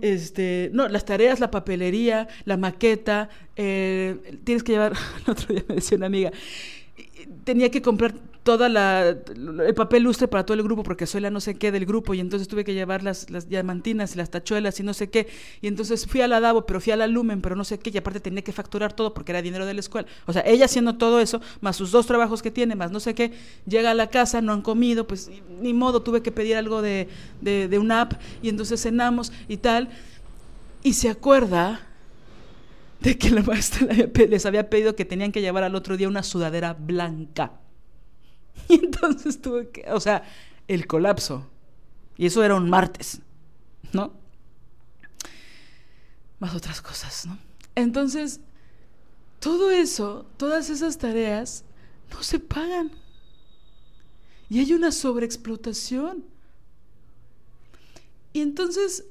Este, 0.00 0.70
no, 0.72 0.88
las 0.88 1.04
tareas, 1.04 1.40
la 1.40 1.50
papelería, 1.50 2.28
la 2.44 2.56
maqueta, 2.56 3.28
eh, 3.56 4.38
tienes 4.44 4.62
que 4.62 4.72
llevar, 4.72 4.92
el 5.26 5.30
otro 5.32 5.52
día 5.52 5.64
me 5.68 5.74
decía 5.74 5.96
una 5.96 6.06
amiga, 6.06 6.30
tenía 7.42 7.68
que 7.68 7.82
comprar 7.82 8.14
toda 8.42 8.68
la 8.68 9.08
el 9.08 9.74
papel 9.74 10.02
lustre 10.02 10.26
para 10.26 10.44
todo 10.44 10.56
el 10.56 10.62
grupo 10.62 10.82
porque 10.82 11.06
soy 11.06 11.20
la 11.20 11.30
no 11.30 11.40
sé 11.40 11.54
qué 11.54 11.70
del 11.70 11.86
grupo 11.86 12.12
y 12.14 12.20
entonces 12.20 12.48
tuve 12.48 12.64
que 12.64 12.74
llevar 12.74 13.02
las, 13.02 13.26
diamantinas 13.48 14.14
y 14.14 14.18
las 14.18 14.30
tachuelas 14.30 14.78
y 14.80 14.82
no 14.82 14.94
sé 14.94 15.10
qué 15.10 15.28
y 15.60 15.68
entonces 15.68 16.06
fui 16.06 16.20
a 16.22 16.28
la 16.28 16.40
Davo 16.40 16.66
pero 16.66 16.80
fui 16.80 16.92
a 16.92 16.96
la 16.96 17.06
Lumen 17.06 17.40
pero 17.40 17.54
no 17.54 17.64
sé 17.64 17.78
qué 17.78 17.90
y 17.90 17.98
aparte 17.98 18.20
tenía 18.20 18.42
que 18.42 18.52
facturar 18.52 18.92
todo 18.92 19.14
porque 19.14 19.32
era 19.32 19.42
dinero 19.42 19.64
de 19.64 19.74
la 19.74 19.80
escuela 19.80 20.08
o 20.26 20.32
sea 20.32 20.42
ella 20.44 20.64
haciendo 20.64 20.96
todo 20.96 21.20
eso 21.20 21.40
más 21.60 21.76
sus 21.76 21.92
dos 21.92 22.06
trabajos 22.06 22.42
que 22.42 22.50
tiene 22.50 22.74
más 22.74 22.90
no 22.90 23.00
sé 23.00 23.14
qué 23.14 23.32
llega 23.66 23.92
a 23.92 23.94
la 23.94 24.08
casa 24.08 24.40
no 24.40 24.52
han 24.52 24.62
comido 24.62 25.06
pues 25.06 25.30
ni 25.60 25.72
modo 25.72 26.02
tuve 26.02 26.22
que 26.22 26.32
pedir 26.32 26.56
algo 26.56 26.82
de, 26.82 27.08
de, 27.40 27.68
de 27.68 27.92
app 27.92 28.14
y 28.42 28.48
entonces 28.48 28.82
cenamos 28.82 29.32
y 29.48 29.58
tal 29.58 29.88
y 30.82 30.94
se 30.94 31.08
acuerda 31.08 31.80
de 33.00 33.18
que 33.18 33.30
la 33.30 33.42
maestra 33.42 33.86
les 34.28 34.46
había 34.46 34.68
pedido 34.68 34.96
que 34.96 35.04
tenían 35.04 35.32
que 35.32 35.40
llevar 35.40 35.64
al 35.64 35.74
otro 35.74 35.96
día 35.96 36.08
una 36.08 36.22
sudadera 36.22 36.74
blanca. 36.74 37.61
Y 38.68 38.74
entonces 38.74 39.40
tuve 39.40 39.70
que, 39.70 39.90
o 39.90 40.00
sea, 40.00 40.22
el 40.68 40.86
colapso. 40.86 41.46
Y 42.16 42.26
eso 42.26 42.42
era 42.44 42.54
un 42.54 42.68
martes, 42.70 43.20
¿no? 43.92 44.12
Más 46.38 46.54
otras 46.54 46.80
cosas, 46.80 47.26
¿no? 47.26 47.38
Entonces, 47.74 48.40
todo 49.40 49.70
eso, 49.70 50.26
todas 50.36 50.70
esas 50.70 50.98
tareas, 50.98 51.64
no 52.10 52.22
se 52.22 52.38
pagan. 52.38 52.92
Y 54.48 54.60
hay 54.60 54.72
una 54.72 54.92
sobreexplotación. 54.92 56.24
Y 58.32 58.40
entonces 58.40 59.04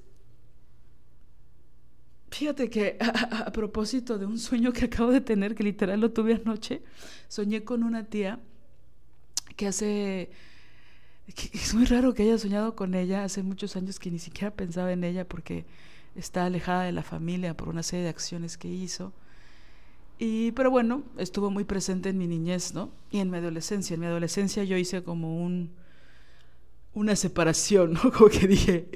Fíjate 2.32 2.70
que 2.70 2.98
a, 3.00 3.52
propósito 3.52 4.18
de 4.18 4.26
un 4.26 4.40
sueño 4.40 4.72
que 4.72 4.86
acabo 4.86 5.12
de 5.12 5.22
tener, 5.22 5.54
que 5.54 5.64
literal 5.64 6.00
lo 6.00 6.12
tuve 6.12 6.42
anoche, 6.44 6.82
soñé 7.28 7.64
con 7.64 7.84
una 7.84 8.06
tía 8.06 8.40
que 9.56 9.68
hace... 9.68 10.30
es 11.54 11.74
muy 11.74 11.86
raro 11.86 12.14
que 12.14 12.24
haya 12.24 12.38
soñado 12.38 12.76
con 12.76 12.94
ella, 12.96 13.24
hace 13.24 13.44
muchos 13.44 13.76
años 13.76 14.00
que 14.00 14.12
ni 14.12 14.20
siquiera 14.20 14.54
pensaba 14.54 14.92
en 14.92 15.04
ella 15.04 15.28
porque 15.28 15.66
está 16.16 16.46
alejada 16.46 16.84
de 16.84 16.92
la 16.92 17.04
familia 17.04 17.56
por 17.56 17.70
una 17.70 17.84
serie 17.84 18.04
de 18.04 18.10
acciones 18.10 18.58
que 18.58 18.68
hizo. 18.68 19.14
Y, 20.20 20.52
pero 20.52 20.70
bueno, 20.70 21.04
estuvo 21.18 21.50
muy 21.50 21.64
presente 21.64 22.10
en 22.10 22.18
mi 22.18 22.28
niñez, 22.28 22.74
¿no? 22.74 22.92
Y 23.10 23.20
en 23.20 23.32
mi 23.32 23.38
adolescencia. 23.38 23.96
En 23.96 24.02
mi 24.02 24.06
adolescencia 24.06 24.64
yo 24.64 24.78
hice 24.78 25.04
como 25.04 25.44
un, 25.44 25.72
una 26.94 27.16
separación, 27.16 27.94
¿no? 28.04 28.12
Como 28.12 28.30
que 28.30 28.48
dije, 28.48 28.88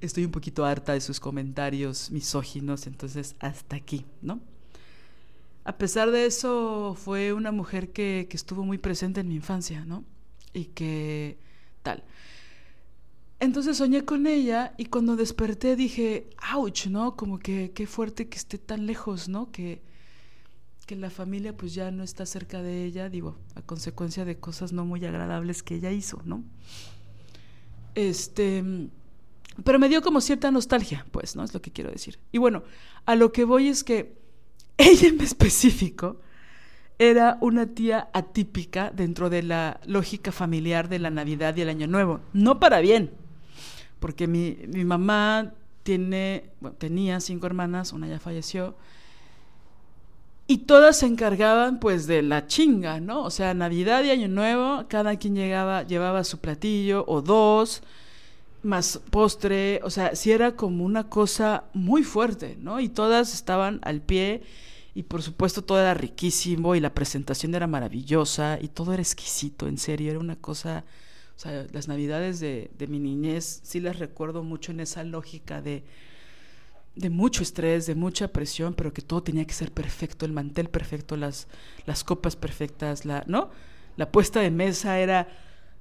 estoy 0.00 0.24
un 0.26 0.32
poquito 0.32 0.64
harta 0.64 0.92
de 0.92 1.00
sus 1.00 1.20
comentarios 1.20 2.10
misóginos, 2.10 2.86
entonces 2.86 3.36
hasta 3.38 3.76
aquí, 3.76 4.04
¿no? 4.20 4.40
A 5.66 5.78
pesar 5.78 6.12
de 6.12 6.26
eso, 6.26 6.94
fue 6.96 7.32
una 7.32 7.50
mujer 7.50 7.90
que, 7.90 8.28
que 8.30 8.36
estuvo 8.36 8.62
muy 8.62 8.78
presente 8.78 9.20
en 9.20 9.26
mi 9.26 9.34
infancia, 9.34 9.84
¿no? 9.84 10.04
Y 10.52 10.66
que 10.66 11.38
tal. 11.82 12.04
Entonces 13.40 13.76
soñé 13.76 14.04
con 14.04 14.28
ella 14.28 14.74
y 14.78 14.84
cuando 14.84 15.16
desperté 15.16 15.74
dije, 15.74 16.30
ouch, 16.54 16.86
¿no? 16.86 17.16
Como 17.16 17.40
que 17.40 17.72
qué 17.74 17.88
fuerte 17.88 18.28
que 18.28 18.38
esté 18.38 18.58
tan 18.58 18.86
lejos, 18.86 19.28
¿no? 19.28 19.50
Que, 19.50 19.82
que 20.86 20.94
la 20.94 21.10
familia 21.10 21.56
pues 21.56 21.74
ya 21.74 21.90
no 21.90 22.04
está 22.04 22.26
cerca 22.26 22.62
de 22.62 22.84
ella, 22.84 23.08
digo, 23.08 23.36
a 23.56 23.62
consecuencia 23.62 24.24
de 24.24 24.38
cosas 24.38 24.72
no 24.72 24.84
muy 24.84 25.04
agradables 25.04 25.64
que 25.64 25.74
ella 25.74 25.90
hizo, 25.90 26.22
¿no? 26.24 26.44
Este, 27.96 28.62
pero 29.64 29.80
me 29.80 29.88
dio 29.88 30.00
como 30.00 30.20
cierta 30.20 30.52
nostalgia, 30.52 31.04
pues, 31.10 31.34
¿no? 31.34 31.42
Es 31.42 31.52
lo 31.52 31.60
que 31.60 31.72
quiero 31.72 31.90
decir. 31.90 32.20
Y 32.30 32.38
bueno, 32.38 32.62
a 33.04 33.16
lo 33.16 33.32
que 33.32 33.44
voy 33.44 33.66
es 33.66 33.82
que 33.82 34.24
ella 34.78 35.08
en 35.08 35.20
específico 35.20 36.16
era 36.98 37.36
una 37.40 37.66
tía 37.66 38.08
atípica 38.12 38.90
dentro 38.94 39.28
de 39.28 39.42
la 39.42 39.80
lógica 39.86 40.32
familiar 40.32 40.88
de 40.88 40.98
la 40.98 41.10
Navidad 41.10 41.54
y 41.56 41.62
el 41.62 41.68
Año 41.68 41.86
Nuevo. 41.86 42.20
No 42.32 42.58
para 42.58 42.80
bien, 42.80 43.10
porque 44.00 44.26
mi, 44.26 44.56
mi 44.68 44.84
mamá 44.84 45.52
tiene, 45.82 46.50
tenía 46.78 47.20
cinco 47.20 47.46
hermanas, 47.46 47.92
una 47.92 48.08
ya 48.08 48.18
falleció, 48.18 48.74
y 50.48 50.58
todas 50.58 50.98
se 50.98 51.06
encargaban 51.06 51.80
pues 51.80 52.06
de 52.06 52.22
la 52.22 52.46
chinga, 52.46 53.00
¿no? 53.00 53.24
O 53.24 53.30
sea, 53.30 53.52
Navidad 53.52 54.04
y 54.04 54.10
Año 54.10 54.28
Nuevo, 54.28 54.84
cada 54.88 55.16
quien 55.16 55.34
llegaba, 55.34 55.82
llevaba 55.82 56.22
su 56.24 56.38
platillo 56.38 57.04
o 57.08 57.20
dos, 57.20 57.82
más 58.62 59.00
postre, 59.10 59.80
o 59.82 59.90
sea, 59.90 60.14
sí 60.14 60.30
era 60.30 60.56
como 60.56 60.84
una 60.84 61.08
cosa 61.08 61.64
muy 61.74 62.04
fuerte, 62.04 62.56
¿no? 62.60 62.80
Y 62.80 62.88
todas 62.88 63.34
estaban 63.34 63.80
al 63.82 64.00
pie 64.00 64.42
y 64.96 65.02
por 65.02 65.22
supuesto 65.22 65.62
todo 65.62 65.78
era 65.78 65.92
riquísimo 65.92 66.74
y 66.74 66.80
la 66.80 66.94
presentación 66.94 67.54
era 67.54 67.66
maravillosa 67.66 68.58
y 68.60 68.68
todo 68.68 68.94
era 68.94 69.02
exquisito, 69.02 69.68
en 69.68 69.76
serio, 69.76 70.10
era 70.10 70.18
una 70.18 70.36
cosa, 70.36 70.84
o 71.36 71.38
sea, 71.38 71.66
las 71.70 71.86
navidades 71.86 72.40
de, 72.40 72.70
de 72.78 72.86
mi 72.86 72.98
niñez 72.98 73.60
sí 73.62 73.78
las 73.78 73.98
recuerdo 73.98 74.42
mucho 74.42 74.72
en 74.72 74.80
esa 74.80 75.04
lógica 75.04 75.60
de 75.60 75.84
de 76.94 77.10
mucho 77.10 77.42
estrés, 77.42 77.84
de 77.84 77.94
mucha 77.94 78.28
presión, 78.28 78.72
pero 78.72 78.94
que 78.94 79.02
todo 79.02 79.22
tenía 79.22 79.46
que 79.46 79.52
ser 79.52 79.70
perfecto, 79.70 80.24
el 80.24 80.32
mantel 80.32 80.70
perfecto, 80.70 81.18
las, 81.18 81.46
las 81.84 82.02
copas 82.02 82.36
perfectas, 82.36 83.04
la, 83.04 83.22
¿no? 83.26 83.50
La 83.96 84.10
puesta 84.10 84.40
de 84.40 84.50
mesa 84.50 84.98
era 84.98 85.28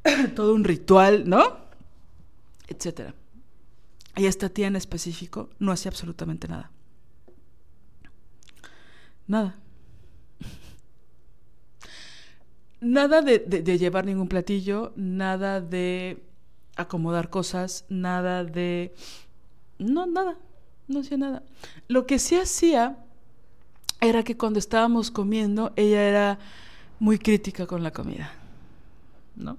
todo 0.35 0.53
un 0.53 0.65
ritual, 0.65 1.27
¿no? 1.29 1.41
Etcétera. 2.67 3.15
Y 4.17 4.25
esta 4.25 4.49
tía 4.49 4.67
en 4.67 4.75
específico 4.75 5.49
no 5.57 5.71
hacía 5.71 5.89
absolutamente 5.89 6.49
nada. 6.49 6.69
Nada. 9.27 9.55
Nada 12.81 13.21
de, 13.21 13.39
de 13.39 13.77
llevar 13.77 14.05
ningún 14.05 14.27
platillo, 14.27 14.93
nada 14.95 15.61
de 15.61 16.23
acomodar 16.75 17.29
cosas, 17.29 17.85
nada 17.89 18.43
de... 18.43 18.93
No, 19.79 20.05
nada 20.05 20.37
no 20.87 20.99
hacía 20.99 21.17
nada. 21.17 21.43
Lo 21.87 22.05
que 22.05 22.19
sí 22.19 22.35
hacía 22.35 22.97
era 24.01 24.23
que 24.23 24.37
cuando 24.37 24.59
estábamos 24.59 25.11
comiendo, 25.11 25.73
ella 25.75 26.07
era 26.07 26.39
muy 26.99 27.17
crítica 27.17 27.65
con 27.65 27.83
la 27.83 27.91
comida, 27.91 28.31
¿no? 29.35 29.57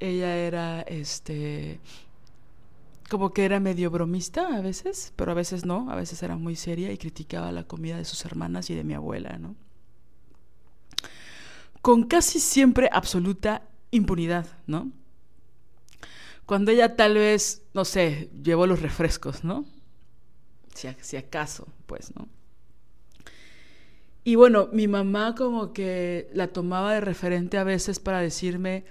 Ella 0.00 0.36
era, 0.36 0.82
este, 0.82 1.80
como 3.08 3.32
que 3.32 3.44
era 3.44 3.60
medio 3.60 3.90
bromista 3.90 4.56
a 4.56 4.60
veces, 4.60 5.12
pero 5.16 5.32
a 5.32 5.34
veces 5.34 5.64
no, 5.64 5.90
a 5.90 5.96
veces 5.96 6.22
era 6.22 6.36
muy 6.36 6.56
seria 6.56 6.92
y 6.92 6.98
criticaba 6.98 7.52
la 7.52 7.64
comida 7.64 7.96
de 7.96 8.04
sus 8.04 8.24
hermanas 8.24 8.70
y 8.70 8.74
de 8.74 8.84
mi 8.84 8.94
abuela, 8.94 9.38
¿no? 9.38 9.56
Con 11.82 12.04
casi 12.04 12.40
siempre 12.40 12.88
absoluta 12.92 13.62
impunidad, 13.90 14.46
¿no? 14.66 14.90
Cuando 16.46 16.70
ella 16.70 16.96
tal 16.96 17.14
vez, 17.14 17.62
no 17.74 17.84
sé, 17.84 18.30
llevó 18.42 18.66
los 18.66 18.80
refrescos, 18.80 19.44
¿no? 19.44 19.64
Si, 20.74 20.88
si 21.00 21.16
acaso, 21.16 21.68
pues, 21.86 22.14
¿no? 22.16 22.28
Y 24.24 24.36
bueno, 24.36 24.68
mi 24.72 24.88
mamá 24.88 25.34
como 25.34 25.74
que 25.74 26.30
la 26.32 26.48
tomaba 26.48 26.94
de 26.94 27.02
referente 27.02 27.58
a 27.58 27.64
veces 27.64 28.00
para 28.00 28.20
decirme 28.20 28.84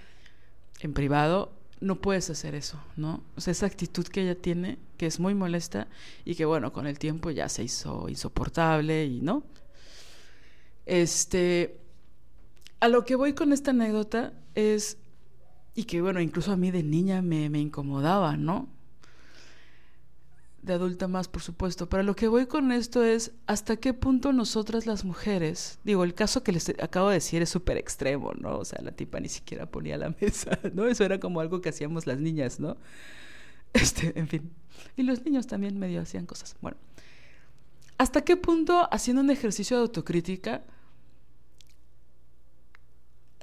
en 0.79 0.93
privado, 0.93 1.51
no 1.83 1.99
puedes 1.99 2.29
hacer 2.29 2.55
eso, 2.55 2.81
¿no? 2.95 3.23
O 3.35 3.41
sea, 3.41 3.51
esa 3.51 3.65
actitud 3.65 4.05
que 4.07 4.21
ella 4.21 4.35
tiene, 4.35 4.79
que 4.97 5.05
es 5.05 5.19
muy 5.19 5.35
molesta 5.35 5.87
y 6.23 6.35
que 6.35 6.45
bueno, 6.45 6.71
con 6.71 6.87
el 6.87 6.97
tiempo 6.97 7.29
ya 7.29 7.49
se 7.49 7.63
hizo 7.63 8.07
insoportable 8.07 9.05
y 9.05 9.19
no. 9.19 9.43
Este, 10.85 11.81
a 12.79 12.87
lo 12.87 13.03
que 13.03 13.15
voy 13.15 13.33
con 13.33 13.51
esta 13.51 13.71
anécdota 13.71 14.33
es 14.55 14.97
y 15.75 15.83
que 15.83 16.01
bueno, 16.01 16.21
incluso 16.21 16.53
a 16.53 16.57
mí 16.57 16.71
de 16.71 16.83
niña 16.83 17.21
me, 17.21 17.49
me 17.49 17.59
incomodaba, 17.59 18.37
¿no? 18.37 18.69
De 20.63 20.73
adulta 20.73 21.07
más, 21.07 21.27
por 21.27 21.41
supuesto. 21.41 21.89
Pero 21.89 22.03
lo 22.03 22.15
que 22.15 22.27
voy 22.27 22.47
con 22.47 22.71
esto 22.71 23.03
es 23.03 23.31
hasta 23.47 23.75
qué 23.75 23.93
punto 23.93 24.33
nosotras 24.33 24.85
las 24.85 25.03
mujeres, 25.03 25.77
digo, 25.83 26.03
el 26.03 26.13
caso 26.13 26.41
que 26.41 26.53
les 26.53 26.69
acabo 26.69 27.09
de 27.09 27.15
decir 27.15 27.41
es 27.41 27.49
súper 27.49 27.77
extremo, 27.77 28.31
¿no? 28.33 28.59
O 28.59 28.65
sea, 28.65 28.81
la 28.81 28.91
tipa 28.91 29.19
ni 29.19 29.29
siquiera 29.29 29.65
ponía 29.65 29.97
la 29.97 30.15
mesa, 30.21 30.57
¿no? 30.73 30.87
Eso 30.87 31.03
era 31.03 31.19
como 31.19 31.41
algo 31.41 31.61
que 31.61 31.69
hacíamos 31.69 32.07
las 32.07 32.19
niñas, 32.19 32.59
¿no? 32.59 32.77
Este, 33.73 34.17
en 34.19 34.27
fin. 34.27 34.51
Y 34.95 35.01
los 35.01 35.25
niños 35.25 35.47
también 35.47 35.79
medio 35.79 35.99
hacían 35.99 36.27
cosas. 36.27 36.55
Bueno, 36.61 36.77
¿hasta 37.97 38.21
qué 38.21 38.37
punto 38.37 38.87
haciendo 38.91 39.23
un 39.23 39.31
ejercicio 39.31 39.77
de 39.77 39.81
autocrítica 39.81 40.61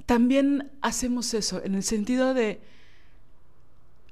también 0.05 0.71
hacemos 0.81 1.33
eso 1.33 1.63
en 1.63 1.75
el 1.75 1.83
sentido 1.83 2.33
de 2.33 2.61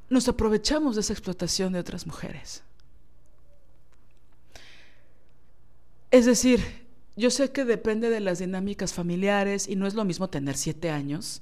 nos 0.10 0.28
aprovechamos 0.28 0.96
de 0.96 1.02
esa 1.02 1.14
explotación 1.14 1.74
de 1.74 1.80
otras 1.80 2.08
mujeres. 2.08 2.64
Es 6.12 6.26
decir, 6.26 6.60
yo 7.16 7.30
sé 7.30 7.52
que 7.52 7.66
depende 7.66 8.10
de 8.10 8.20
las 8.20 8.40
dinámicas 8.40 8.94
familiares 8.94 9.68
y 9.68 9.76
no 9.76 9.88
es 9.88 9.94
lo 9.94 10.06
mismo 10.06 10.30
tener 10.30 10.58
siete 10.58 10.90
años, 10.90 11.42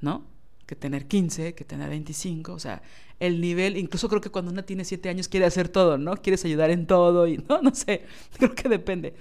¿no? 0.00 0.26
Que 0.66 0.76
tener 0.76 1.06
15, 1.06 1.54
que 1.54 1.64
tener 1.64 1.90
25. 1.90 2.52
O 2.52 2.58
sea, 2.58 2.82
el 3.20 3.40
nivel, 3.40 3.76
incluso 3.76 4.08
creo 4.08 4.20
que 4.20 4.30
cuando 4.30 4.50
una 4.50 4.64
tiene 4.64 4.84
siete 4.84 5.08
años 5.08 5.28
quiere 5.28 5.46
hacer 5.46 5.68
todo, 5.68 5.98
¿no? 5.98 6.16
Quieres 6.16 6.44
ayudar 6.44 6.70
en 6.70 6.86
todo 6.86 7.26
y 7.26 7.38
no, 7.38 7.60
no 7.62 7.74
sé, 7.74 8.04
creo 8.38 8.54
que 8.54 8.68
depende. 8.68 9.14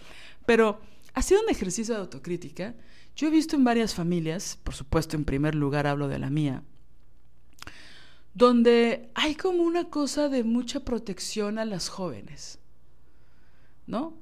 Pero 0.46 0.80
Haciendo 1.14 1.46
un 1.46 1.52
ejercicio 1.52 1.94
de 1.94 2.02
autocrítica, 2.02 2.76
yo 3.16 3.28
he 3.28 3.32
visto 3.32 3.56
en 3.56 3.64
varias 3.64 3.94
familias, 3.94 4.58
por 4.64 4.74
supuesto 4.74 5.16
en 5.16 5.26
primer 5.26 5.54
lugar 5.54 5.86
hablo 5.86 6.08
de 6.08 6.18
la 6.18 6.32
mía, 6.32 6.64
donde 8.34 9.12
hay 9.14 9.36
como 9.36 9.62
una 9.62 9.90
cosa 9.92 10.28
de 10.28 10.44
mucha 10.44 10.80
protección 10.80 11.60
a 11.60 11.66
las 11.66 11.90
jóvenes, 11.90 12.58
¿no? 13.86 14.16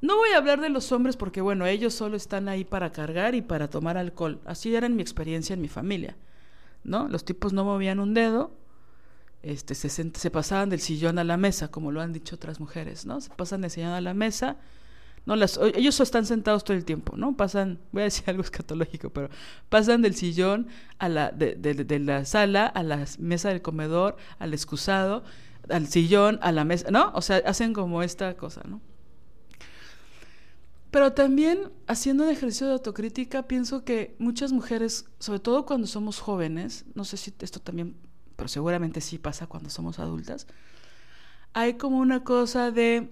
No 0.00 0.16
voy 0.16 0.30
a 0.30 0.38
hablar 0.38 0.60
de 0.60 0.68
los 0.68 0.92
hombres 0.92 1.16
porque, 1.16 1.40
bueno, 1.40 1.66
ellos 1.66 1.94
solo 1.94 2.16
están 2.16 2.48
ahí 2.48 2.64
para 2.64 2.92
cargar 2.92 3.34
y 3.34 3.42
para 3.42 3.68
tomar 3.68 3.96
alcohol. 3.96 4.40
Así 4.44 4.74
era 4.74 4.86
en 4.86 4.96
mi 4.96 5.02
experiencia 5.02 5.54
en 5.54 5.60
mi 5.60 5.68
familia, 5.68 6.16
¿no? 6.84 7.08
Los 7.08 7.24
tipos 7.24 7.52
no 7.52 7.64
movían 7.64 7.98
un 7.98 8.12
dedo, 8.14 8.52
este, 9.42 9.74
se, 9.74 9.88
se 9.88 10.30
pasaban 10.30 10.70
del 10.70 10.80
sillón 10.80 11.18
a 11.18 11.24
la 11.24 11.36
mesa, 11.36 11.68
como 11.68 11.92
lo 11.92 12.00
han 12.00 12.12
dicho 12.12 12.34
otras 12.34 12.60
mujeres, 12.60 13.06
¿no? 13.06 13.20
Se 13.20 13.30
pasan 13.30 13.60
del 13.60 13.70
sillón 13.70 13.92
a 13.92 14.00
la 14.00 14.12
mesa, 14.12 14.56
no 15.24 15.34
las, 15.34 15.58
ellos 15.74 15.98
están 16.00 16.24
sentados 16.24 16.64
todo 16.64 16.76
el 16.76 16.84
tiempo, 16.84 17.16
¿no? 17.16 17.36
Pasan, 17.36 17.78
voy 17.92 18.02
a 18.02 18.04
decir 18.04 18.24
algo 18.28 18.42
escatológico, 18.42 19.10
pero 19.10 19.28
pasan 19.68 20.02
del 20.02 20.14
sillón 20.14 20.68
a 20.98 21.08
la, 21.08 21.30
de, 21.30 21.54
de, 21.54 21.98
la 21.98 22.24
sala 22.24 22.66
a 22.66 22.82
la 22.82 23.04
mesa 23.18 23.48
del 23.48 23.62
comedor, 23.62 24.16
al 24.38 24.52
excusado, 24.52 25.24
al 25.68 25.88
sillón, 25.88 26.38
a 26.42 26.52
la 26.52 26.64
mesa, 26.64 26.90
¿no? 26.90 27.12
O 27.14 27.22
sea, 27.22 27.42
hacen 27.46 27.72
como 27.72 28.02
esta 28.02 28.36
cosa, 28.36 28.62
¿no? 28.66 28.80
Pero 30.90 31.12
también 31.12 31.72
haciendo 31.86 32.24
un 32.24 32.30
ejercicio 32.30 32.66
de 32.66 32.74
autocrítica, 32.74 33.46
pienso 33.48 33.84
que 33.84 34.14
muchas 34.18 34.52
mujeres, 34.52 35.06
sobre 35.18 35.40
todo 35.40 35.66
cuando 35.66 35.86
somos 35.86 36.20
jóvenes, 36.20 36.84
no 36.94 37.04
sé 37.04 37.16
si 37.16 37.34
esto 37.40 37.60
también, 37.60 37.96
pero 38.36 38.48
seguramente 38.48 39.00
sí 39.00 39.18
pasa 39.18 39.46
cuando 39.46 39.68
somos 39.68 39.98
adultas, 39.98 40.46
hay 41.52 41.74
como 41.74 41.98
una 41.98 42.22
cosa 42.22 42.70
de 42.70 43.10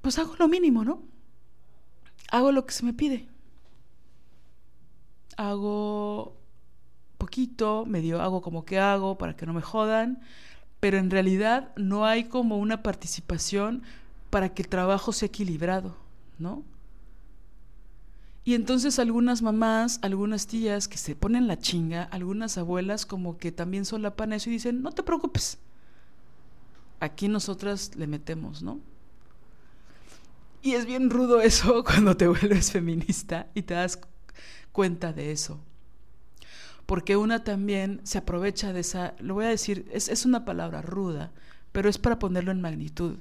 pues 0.00 0.18
hago 0.18 0.34
lo 0.38 0.48
mínimo, 0.48 0.84
¿no? 0.84 1.02
Hago 2.30 2.52
lo 2.52 2.64
que 2.66 2.72
se 2.72 2.84
me 2.84 2.94
pide. 2.94 3.28
Hago 5.36 6.36
poquito, 7.18 7.84
medio 7.86 8.20
hago 8.20 8.40
como 8.40 8.64
que 8.64 8.78
hago 8.78 9.18
para 9.18 9.36
que 9.36 9.46
no 9.46 9.52
me 9.52 9.62
jodan, 9.62 10.20
pero 10.80 10.96
en 10.98 11.10
realidad 11.10 11.72
no 11.76 12.06
hay 12.06 12.24
como 12.24 12.56
una 12.58 12.82
participación 12.82 13.82
para 14.30 14.54
que 14.54 14.62
el 14.62 14.68
trabajo 14.68 15.12
sea 15.12 15.26
equilibrado, 15.26 15.96
¿no? 16.40 16.64
Y 18.42 18.54
entonces 18.54 18.98
algunas 18.98 19.42
mamás, 19.42 20.00
algunas 20.02 20.46
tías 20.46 20.88
que 20.88 20.96
se 20.96 21.14
ponen 21.14 21.46
la 21.46 21.58
chinga, 21.58 22.04
algunas 22.04 22.56
abuelas 22.58 23.06
como 23.06 23.36
que 23.36 23.52
también 23.52 23.84
solapan 23.84 24.32
eso 24.32 24.48
y 24.48 24.54
dicen, 24.54 24.82
no 24.82 24.92
te 24.92 25.02
preocupes, 25.02 25.58
aquí 27.00 27.28
nosotras 27.28 27.94
le 27.96 28.06
metemos, 28.06 28.62
¿no? 28.62 28.80
Y 30.62 30.72
es 30.72 30.86
bien 30.86 31.10
rudo 31.10 31.40
eso 31.42 31.84
cuando 31.84 32.16
te 32.16 32.28
vuelves 32.28 32.72
feminista 32.72 33.48
y 33.54 33.62
te 33.62 33.74
das 33.74 34.00
cuenta 34.72 35.12
de 35.12 35.32
eso. 35.32 35.60
Porque 36.86 37.16
una 37.16 37.44
también 37.44 38.00
se 38.04 38.18
aprovecha 38.18 38.72
de 38.72 38.80
esa, 38.80 39.14
lo 39.20 39.34
voy 39.34 39.44
a 39.44 39.50
decir, 39.50 39.88
es, 39.92 40.08
es 40.08 40.26
una 40.26 40.44
palabra 40.44 40.82
ruda, 40.82 41.30
pero 41.72 41.88
es 41.88 41.98
para 41.98 42.18
ponerlo 42.18 42.50
en 42.50 42.60
magnitud. 42.60 43.18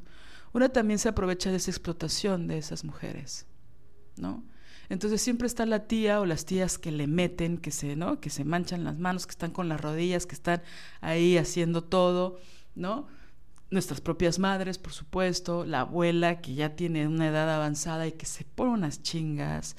Una 0.54 0.70
también 0.70 1.00
se 1.00 1.10
aprovecha 1.10 1.52
de 1.52 1.58
esa 1.58 1.72
explotación 1.72 2.48
de 2.48 2.58
esas 2.58 2.84
mujeres, 2.84 3.46
¿no? 4.18 4.44
Entonces 4.90 5.22
siempre 5.22 5.46
está 5.46 5.66
la 5.66 5.88
tía 5.88 6.20
o 6.20 6.26
las 6.26 6.46
tías 6.46 6.80
que 6.80 6.92
le 6.92 7.06
meten, 7.06 7.58
que 7.58 7.70
se, 7.70 7.96
¿no? 7.96 8.20
Que 8.20 8.32
se 8.32 8.44
manchan 8.44 8.84
las 8.84 8.98
manos, 8.98 9.28
que 9.28 9.32
están 9.32 9.52
con 9.52 9.70
las 9.70 9.80
rodillas, 9.80 10.26
que 10.26 10.34
están 10.34 10.64
ahí 11.02 11.38
haciendo 11.38 11.84
todo, 11.84 12.40
¿no? 12.74 13.08
nuestras 13.72 14.02
propias 14.02 14.40
madres, 14.40 14.78
por 14.78 14.94
supuesto, 14.94 15.66
la 15.66 15.82
abuela 15.82 16.42
que 16.42 16.56
ya 16.56 16.76
tiene 16.76 17.08
una 17.08 17.28
edad 17.28 17.54
avanzada 17.54 18.08
y 18.08 18.14
que 18.14 18.26
se 18.26 18.44
pone 18.44 18.72
unas 18.72 19.04
chingas 19.04 19.76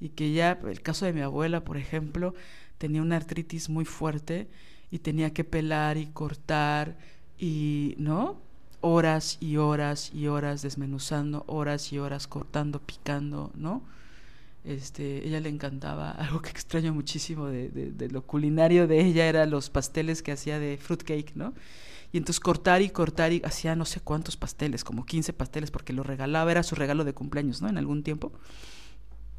y 0.00 0.10
que 0.10 0.32
ya, 0.32 0.58
el 0.68 0.80
caso 0.82 1.06
de 1.06 1.12
mi 1.12 1.20
abuela, 1.20 1.64
por 1.64 1.76
ejemplo, 1.76 2.34
tenía 2.78 3.02
una 3.02 3.16
artritis 3.16 3.68
muy 3.68 3.84
fuerte 3.84 4.48
y 4.90 5.00
tenía 5.00 5.32
que 5.32 5.44
pelar 5.44 5.96
y 5.96 6.06
cortar 6.06 6.96
y, 7.38 7.94
¿no? 7.98 8.40
Horas 8.82 9.38
y 9.40 9.56
horas 9.56 10.12
y 10.12 10.26
horas 10.26 10.60
desmenuzando, 10.60 11.44
horas 11.46 11.92
y 11.92 11.98
horas 11.98 12.26
cortando, 12.26 12.80
picando, 12.80 13.50
¿no? 13.54 13.82
Este, 14.64 15.26
ella 15.26 15.40
le 15.40 15.48
encantaba, 15.48 16.10
algo 16.18 16.42
que 16.42 16.50
extraño 16.50 16.92
muchísimo 16.92 17.46
de, 17.46 17.70
de, 17.70 17.92
de 17.92 18.08
lo 18.08 18.22
culinario 18.22 18.86
de 18.86 19.00
ella 19.04 19.26
era 19.26 19.46
los 19.46 19.70
pasteles 19.70 20.22
que 20.22 20.32
hacía 20.32 20.58
de 20.58 20.76
fruitcake, 20.76 21.34
¿no? 21.34 21.54
Y 22.12 22.18
entonces 22.18 22.40
cortar 22.40 22.82
y 22.82 22.90
cortar 22.90 23.32
y 23.32 23.40
hacía 23.42 23.74
no 23.74 23.86
sé 23.86 24.00
cuántos 24.00 24.36
pasteles, 24.36 24.84
como 24.84 25.06
15 25.06 25.32
pasteles, 25.32 25.70
porque 25.70 25.94
lo 25.94 26.02
regalaba, 26.02 26.50
era 26.50 26.62
su 26.62 26.74
regalo 26.74 27.04
de 27.04 27.14
cumpleaños, 27.14 27.62
¿no? 27.62 27.70
En 27.70 27.78
algún 27.78 28.02
tiempo. 28.02 28.32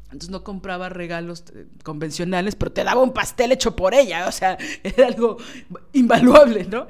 Entonces 0.06 0.30
no 0.30 0.42
compraba 0.44 0.88
regalos 0.88 1.44
eh, 1.54 1.66
convencionales, 1.82 2.56
pero 2.56 2.72
te 2.72 2.84
daba 2.84 3.02
un 3.02 3.12
pastel 3.12 3.52
hecho 3.52 3.76
por 3.76 3.94
ella, 3.94 4.26
o 4.28 4.32
sea, 4.32 4.58
era 4.82 5.06
algo 5.06 5.38
invaluable, 5.92 6.64
¿no? 6.64 6.88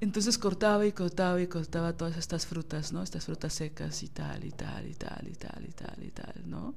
Entonces 0.00 0.38
cortaba 0.38 0.86
y 0.86 0.92
cortaba 0.92 1.40
y 1.40 1.48
cortaba 1.48 1.96
todas 1.96 2.16
estas 2.16 2.46
frutas, 2.46 2.92
¿no? 2.92 3.02
Estas 3.02 3.24
frutas 3.24 3.52
secas 3.52 4.02
y 4.02 4.08
tal, 4.08 4.44
y 4.44 4.52
tal, 4.52 4.86
y 4.86 4.94
tal, 4.94 5.26
y 5.28 5.34
tal, 5.34 5.64
y 5.66 5.72
tal, 5.72 6.04
y 6.04 6.10
tal, 6.10 6.34
¿no? 6.46 6.74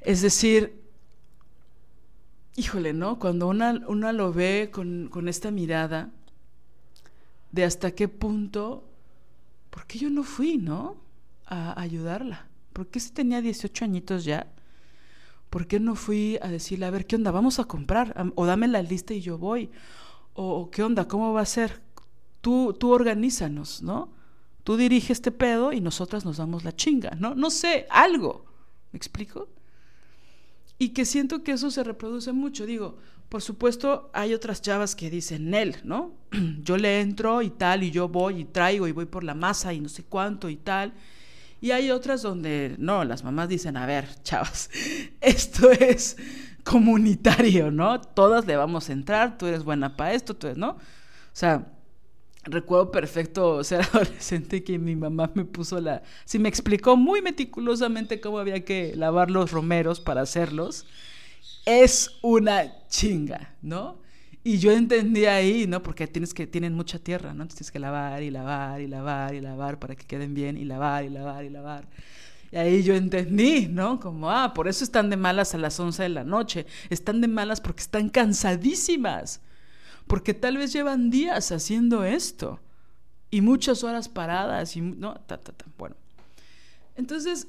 Es 0.00 0.20
decir, 0.22 0.82
híjole, 2.56 2.92
¿no? 2.92 3.18
Cuando 3.18 3.46
una, 3.48 3.82
una 3.86 4.12
lo 4.12 4.32
ve 4.32 4.70
con, 4.72 5.08
con 5.08 5.28
esta 5.28 5.50
mirada, 5.50 6.10
de 7.52 7.64
hasta 7.64 7.92
qué 7.92 8.08
punto, 8.08 8.84
¿por 9.70 9.86
qué 9.86 9.98
yo 9.98 10.10
no 10.10 10.24
fui, 10.24 10.58
no? 10.58 10.96
A 11.46 11.80
ayudarla. 11.80 12.46
¿Por 12.72 12.88
qué 12.88 13.00
si 13.00 13.12
tenía 13.12 13.40
18 13.40 13.84
añitos 13.84 14.24
ya? 14.24 14.46
¿Por 15.50 15.66
qué 15.66 15.80
no 15.80 15.94
fui 15.94 16.38
a 16.42 16.48
decirle, 16.48 16.86
a 16.86 16.90
ver, 16.90 17.06
¿qué 17.06 17.16
onda? 17.16 17.30
Vamos 17.30 17.58
a 17.58 17.64
comprar, 17.64 18.32
o 18.34 18.44
dame 18.46 18.68
la 18.68 18.82
lista 18.82 19.14
y 19.14 19.20
yo 19.20 19.38
voy. 19.38 19.70
O, 20.38 20.70
¿qué 20.70 20.82
onda? 20.82 21.08
¿Cómo 21.08 21.32
va 21.32 21.40
a 21.40 21.46
ser? 21.46 21.80
Tú, 22.42 22.76
tú 22.78 22.92
organízanos, 22.92 23.82
¿no? 23.82 24.12
Tú 24.64 24.76
diriges 24.76 25.12
este 25.12 25.32
pedo 25.32 25.72
y 25.72 25.80
nosotras 25.80 26.24
nos 26.24 26.36
damos 26.36 26.62
la 26.62 26.76
chinga, 26.76 27.16
¿no? 27.18 27.34
No 27.34 27.50
sé, 27.50 27.86
algo. 27.88 28.44
¿Me 28.92 28.98
explico? 28.98 29.48
Y 30.78 30.90
que 30.90 31.06
siento 31.06 31.42
que 31.42 31.52
eso 31.52 31.70
se 31.70 31.82
reproduce 31.82 32.32
mucho. 32.32 32.66
Digo, 32.66 32.98
por 33.30 33.40
supuesto, 33.40 34.10
hay 34.12 34.34
otras 34.34 34.60
chavas 34.60 34.94
que 34.94 35.10
dicen 35.10 35.54
él, 35.54 35.76
¿no? 35.84 36.12
Yo 36.62 36.76
le 36.76 37.00
entro 37.00 37.40
y 37.40 37.50
tal, 37.50 37.82
y 37.82 37.90
yo 37.90 38.08
voy 38.08 38.40
y 38.40 38.44
traigo 38.44 38.86
y 38.86 38.92
voy 38.92 39.06
por 39.06 39.24
la 39.24 39.34
masa 39.34 39.72
y 39.72 39.80
no 39.80 39.88
sé 39.88 40.04
cuánto 40.04 40.48
y 40.50 40.56
tal. 40.56 40.92
Y 41.60 41.70
hay 41.70 41.90
otras 41.90 42.20
donde, 42.20 42.76
no, 42.78 43.04
las 43.04 43.24
mamás 43.24 43.48
dicen, 43.48 43.76
a 43.76 43.86
ver, 43.86 44.06
chavas, 44.22 44.70
esto 45.22 45.70
es 45.70 46.16
comunitario, 46.66 47.70
¿no? 47.70 48.00
Todas 48.00 48.46
le 48.46 48.56
vamos 48.56 48.90
a 48.90 48.92
entrar, 48.92 49.38
tú 49.38 49.46
eres 49.46 49.62
buena 49.62 49.96
para 49.96 50.14
esto, 50.14 50.34
tú 50.34 50.48
eres, 50.48 50.58
¿no? 50.58 50.70
O 50.70 50.78
sea, 51.32 51.66
recuerdo 52.44 52.90
perfecto 52.90 53.62
ser 53.62 53.82
adolescente 53.92 54.64
que 54.64 54.78
mi 54.78 54.96
mamá 54.96 55.30
me 55.34 55.44
puso 55.44 55.80
la... 55.80 56.02
Sí, 56.24 56.38
me 56.38 56.48
explicó 56.48 56.96
muy 56.96 57.22
meticulosamente 57.22 58.20
cómo 58.20 58.38
había 58.38 58.64
que 58.64 58.94
lavar 58.96 59.30
los 59.30 59.52
romeros 59.52 60.00
para 60.00 60.22
hacerlos 60.22 60.86
es 61.66 62.18
una 62.22 62.86
chinga, 62.88 63.54
¿no? 63.62 63.98
Y 64.44 64.58
yo 64.58 64.70
entendí 64.72 65.26
ahí, 65.26 65.66
¿no? 65.66 65.82
Porque 65.82 66.06
tienes 66.06 66.32
que, 66.32 66.46
tienen 66.46 66.74
mucha 66.74 66.98
tierra, 67.00 67.34
¿no? 67.34 67.42
Entonces 67.42 67.58
tienes 67.58 67.72
que 67.72 67.80
lavar 67.80 68.22
y 68.22 68.30
lavar 68.30 68.80
y 68.80 68.86
lavar 68.86 69.34
y 69.34 69.40
lavar 69.40 69.78
para 69.78 69.96
que 69.96 70.06
queden 70.06 70.34
bien 70.34 70.56
y 70.56 70.64
lavar 70.64 71.04
y 71.04 71.10
lavar 71.10 71.44
y 71.44 71.50
lavar. 71.50 71.88
Y 72.50 72.56
ahí 72.56 72.82
yo 72.82 72.94
entendí, 72.94 73.66
¿no? 73.66 73.98
Como, 74.00 74.30
ah, 74.30 74.54
por 74.54 74.68
eso 74.68 74.84
están 74.84 75.10
de 75.10 75.16
malas 75.16 75.54
a 75.54 75.58
las 75.58 75.78
11 75.78 76.02
de 76.02 76.08
la 76.08 76.24
noche. 76.24 76.66
Están 76.90 77.20
de 77.20 77.28
malas 77.28 77.60
porque 77.60 77.82
están 77.82 78.08
cansadísimas. 78.08 79.40
Porque 80.06 80.34
tal 80.34 80.56
vez 80.56 80.72
llevan 80.72 81.10
días 81.10 81.50
haciendo 81.52 82.04
esto. 82.04 82.60
Y 83.30 83.40
muchas 83.40 83.82
horas 83.82 84.08
paradas 84.08 84.76
y, 84.76 84.80
¿no? 84.80 85.14
Ta, 85.26 85.38
ta, 85.38 85.52
ta. 85.52 85.64
Bueno. 85.76 85.96
Entonces, 86.94 87.48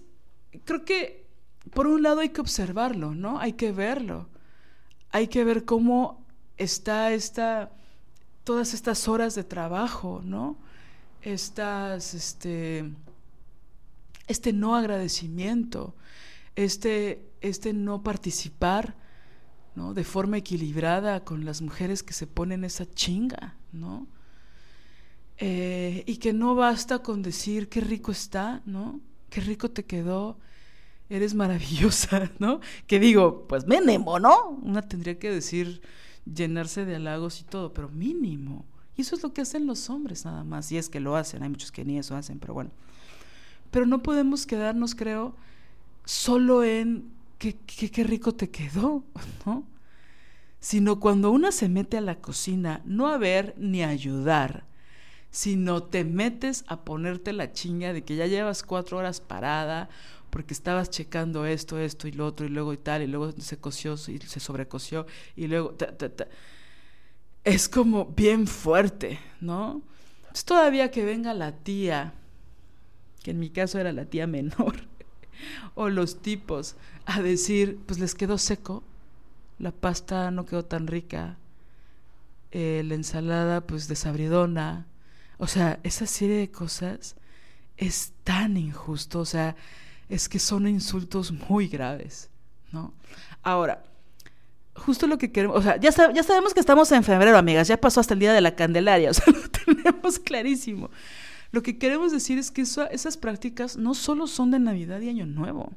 creo 0.65 0.83
que 0.83 1.27
por 1.73 1.87
un 1.87 2.03
lado 2.03 2.21
hay 2.21 2.29
que 2.29 2.41
observarlo, 2.41 3.13
¿no? 3.13 3.39
Hay 3.39 3.53
que 3.53 3.71
verlo. 3.71 4.27
Hay 5.11 5.27
que 5.27 5.43
ver 5.43 5.65
cómo 5.65 6.25
está 6.57 7.13
esta, 7.13 7.71
todas 8.43 8.73
estas 8.73 9.07
horas 9.07 9.35
de 9.35 9.43
trabajo, 9.43 10.21
¿no? 10.23 10.57
Estas, 11.21 12.13
este, 12.13 12.91
este 14.27 14.53
no 14.53 14.75
agradecimiento, 14.75 15.95
este, 16.55 17.29
este 17.41 17.73
no 17.73 18.03
participar, 18.03 18.95
¿no? 19.75 19.93
De 19.93 20.03
forma 20.03 20.37
equilibrada 20.37 21.23
con 21.23 21.45
las 21.45 21.61
mujeres 21.61 22.03
que 22.03 22.13
se 22.13 22.27
ponen 22.27 22.63
esa 22.63 22.89
chinga, 22.89 23.55
¿no? 23.71 24.07
Eh, 25.37 26.03
y 26.07 26.17
que 26.17 26.33
no 26.33 26.55
basta 26.55 26.99
con 26.99 27.21
decir 27.21 27.69
qué 27.69 27.79
rico 27.79 28.11
está, 28.11 28.61
¿no? 28.65 28.99
Qué 29.29 29.39
rico 29.41 29.69
te 29.69 29.85
quedó, 29.85 30.39
eres 31.09 31.35
maravillosa, 31.35 32.31
¿no? 32.39 32.59
Que 32.87 32.99
digo, 32.99 33.47
pues 33.47 33.67
mínimo, 33.67 34.19
¿no? 34.19 34.49
Una 34.63 34.81
tendría 34.81 35.19
que 35.19 35.29
decir 35.29 35.81
llenarse 36.25 36.85
de 36.85 36.95
halagos 36.95 37.39
y 37.41 37.43
todo, 37.43 37.73
pero 37.73 37.89
mínimo. 37.89 38.65
Y 38.95 39.01
eso 39.01 39.15
es 39.15 39.21
lo 39.21 39.31
que 39.31 39.41
hacen 39.41 39.67
los 39.67 39.89
hombres 39.91 40.25
nada 40.25 40.43
más, 40.43 40.71
y 40.71 40.77
es 40.77 40.89
que 40.89 40.99
lo 40.99 41.15
hacen, 41.15 41.43
hay 41.43 41.49
muchos 41.49 41.71
que 41.71 41.85
ni 41.85 41.99
eso 41.99 42.15
hacen, 42.15 42.39
pero 42.39 42.55
bueno. 42.55 42.71
Pero 43.71 43.85
no 43.85 44.03
podemos 44.03 44.45
quedarnos, 44.45 44.95
creo, 44.95 45.35
solo 46.05 46.63
en 46.63 47.11
qué, 47.37 47.55
qué, 47.55 48.03
rico 48.03 48.33
te 48.33 48.49
quedó, 48.49 49.03
¿no? 49.45 49.63
Sino 50.59 50.99
cuando 50.99 51.31
una 51.31 51.51
se 51.51 51.69
mete 51.69 51.97
a 51.97 52.01
la 52.01 52.15
cocina, 52.15 52.81
no 52.85 53.07
a 53.07 53.17
ver 53.17 53.53
ni 53.57 53.83
a 53.83 53.89
ayudar, 53.89 54.65
sino 55.29 55.83
te 55.83 56.03
metes 56.03 56.65
a 56.67 56.81
ponerte 56.81 57.33
la 57.33 57.51
chinga 57.51 57.93
de 57.93 58.03
que 58.03 58.15
ya 58.15 58.25
llevas 58.25 58.63
cuatro 58.63 58.97
horas 58.97 59.21
parada 59.21 59.89
porque 60.29 60.53
estabas 60.53 60.89
checando 60.89 61.45
esto, 61.45 61.79
esto 61.79 62.07
y 62.07 62.11
lo 62.11 62.25
otro 62.25 62.45
y 62.45 62.49
luego 62.49 62.73
y 62.73 62.77
tal, 62.77 63.01
y 63.01 63.07
luego 63.07 63.31
se 63.31 63.57
coció 63.57 63.93
y 63.93 64.19
se 64.19 64.39
sobrecoció 64.39 65.05
y 65.35 65.47
luego... 65.47 65.75
Es 67.43 67.69
como 67.69 68.05
bien 68.07 68.45
fuerte, 68.45 69.19
¿no? 69.39 69.81
Es 70.33 70.43
todavía 70.43 70.91
que 70.91 71.05
venga 71.05 71.33
la 71.33 71.53
tía, 71.53 72.13
que 73.27 73.31
en 73.31 73.39
mi 73.39 73.49
caso 73.49 73.77
era 73.77 73.91
la 73.91 74.05
tía 74.05 74.25
menor, 74.25 74.87
o 75.75 75.89
los 75.89 76.21
tipos, 76.21 76.77
a 77.05 77.21
decir, 77.21 77.77
pues 77.85 77.99
les 77.99 78.15
quedó 78.15 78.37
seco, 78.37 78.85
la 79.59 79.73
pasta 79.73 80.31
no 80.31 80.45
quedó 80.45 80.63
tan 80.63 80.87
rica, 80.87 81.35
eh, 82.51 82.83
la 82.85 82.95
ensalada 82.95 83.67
pues 83.67 83.89
desabridona, 83.89 84.87
o 85.39 85.47
sea, 85.47 85.77
esa 85.83 86.05
serie 86.05 86.37
de 86.37 86.51
cosas 86.51 87.17
es 87.75 88.13
tan 88.23 88.55
injusto, 88.55 89.19
o 89.19 89.25
sea, 89.25 89.57
es 90.07 90.29
que 90.29 90.39
son 90.39 90.65
insultos 90.65 91.33
muy 91.33 91.67
graves, 91.67 92.29
¿no? 92.71 92.93
Ahora, 93.43 93.83
justo 94.73 95.05
lo 95.05 95.17
que 95.17 95.33
queremos, 95.33 95.57
o 95.57 95.61
sea, 95.61 95.75
ya, 95.75 95.91
ya 96.13 96.23
sabemos 96.23 96.53
que 96.53 96.61
estamos 96.61 96.89
en 96.93 97.03
febrero, 97.03 97.37
amigas, 97.37 97.67
ya 97.67 97.75
pasó 97.75 97.99
hasta 97.99 98.13
el 98.13 98.21
día 98.21 98.31
de 98.31 98.39
la 98.39 98.55
Candelaria, 98.55 99.09
o 99.11 99.13
sea, 99.13 99.33
lo 99.33 99.49
tenemos 99.49 100.17
clarísimo. 100.17 100.89
Lo 101.51 101.63
que 101.63 101.77
queremos 101.77 102.11
decir 102.11 102.37
es 102.37 102.51
que 102.51 102.61
esas 102.61 103.17
prácticas 103.17 103.77
no 103.77 103.93
solo 103.93 104.27
son 104.27 104.51
de 104.51 104.59
Navidad 104.59 104.99
y 105.01 105.09
Año 105.09 105.25
Nuevo. 105.25 105.71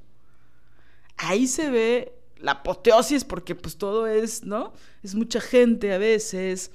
Ahí 1.17 1.47
se 1.47 1.71
ve 1.71 2.13
la 2.39 2.53
apoteosis 2.53 3.25
porque 3.25 3.55
pues 3.55 3.77
todo 3.77 4.07
es, 4.07 4.45
¿no? 4.45 4.73
Es 5.03 5.15
mucha 5.15 5.41
gente 5.41 5.93
a 5.93 5.99
veces, 5.99 6.71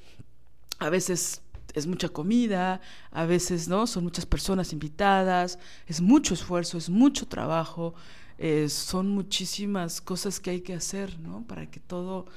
a 0.80 0.90
veces 0.90 1.42
es 1.74 1.88
mucha 1.88 2.08
comida, 2.08 2.80
a 3.12 3.26
veces, 3.26 3.68
¿no? 3.68 3.86
Son 3.88 4.04
muchas 4.04 4.26
personas 4.26 4.72
invitadas, 4.72 5.60
es 5.88 6.00
mucho 6.00 6.34
esfuerzo, 6.34 6.78
es 6.78 6.90
mucho 6.90 7.28
trabajo, 7.28 7.96
son 8.70 9.10
muchísimas 9.10 10.00
cosas 10.00 10.40
que 10.40 10.52
hay 10.52 10.62
que 10.62 10.74
hacer, 10.74 11.20
¿no? 11.20 11.46
Para 11.48 11.70
que 11.70 11.80
todo, 11.80 12.28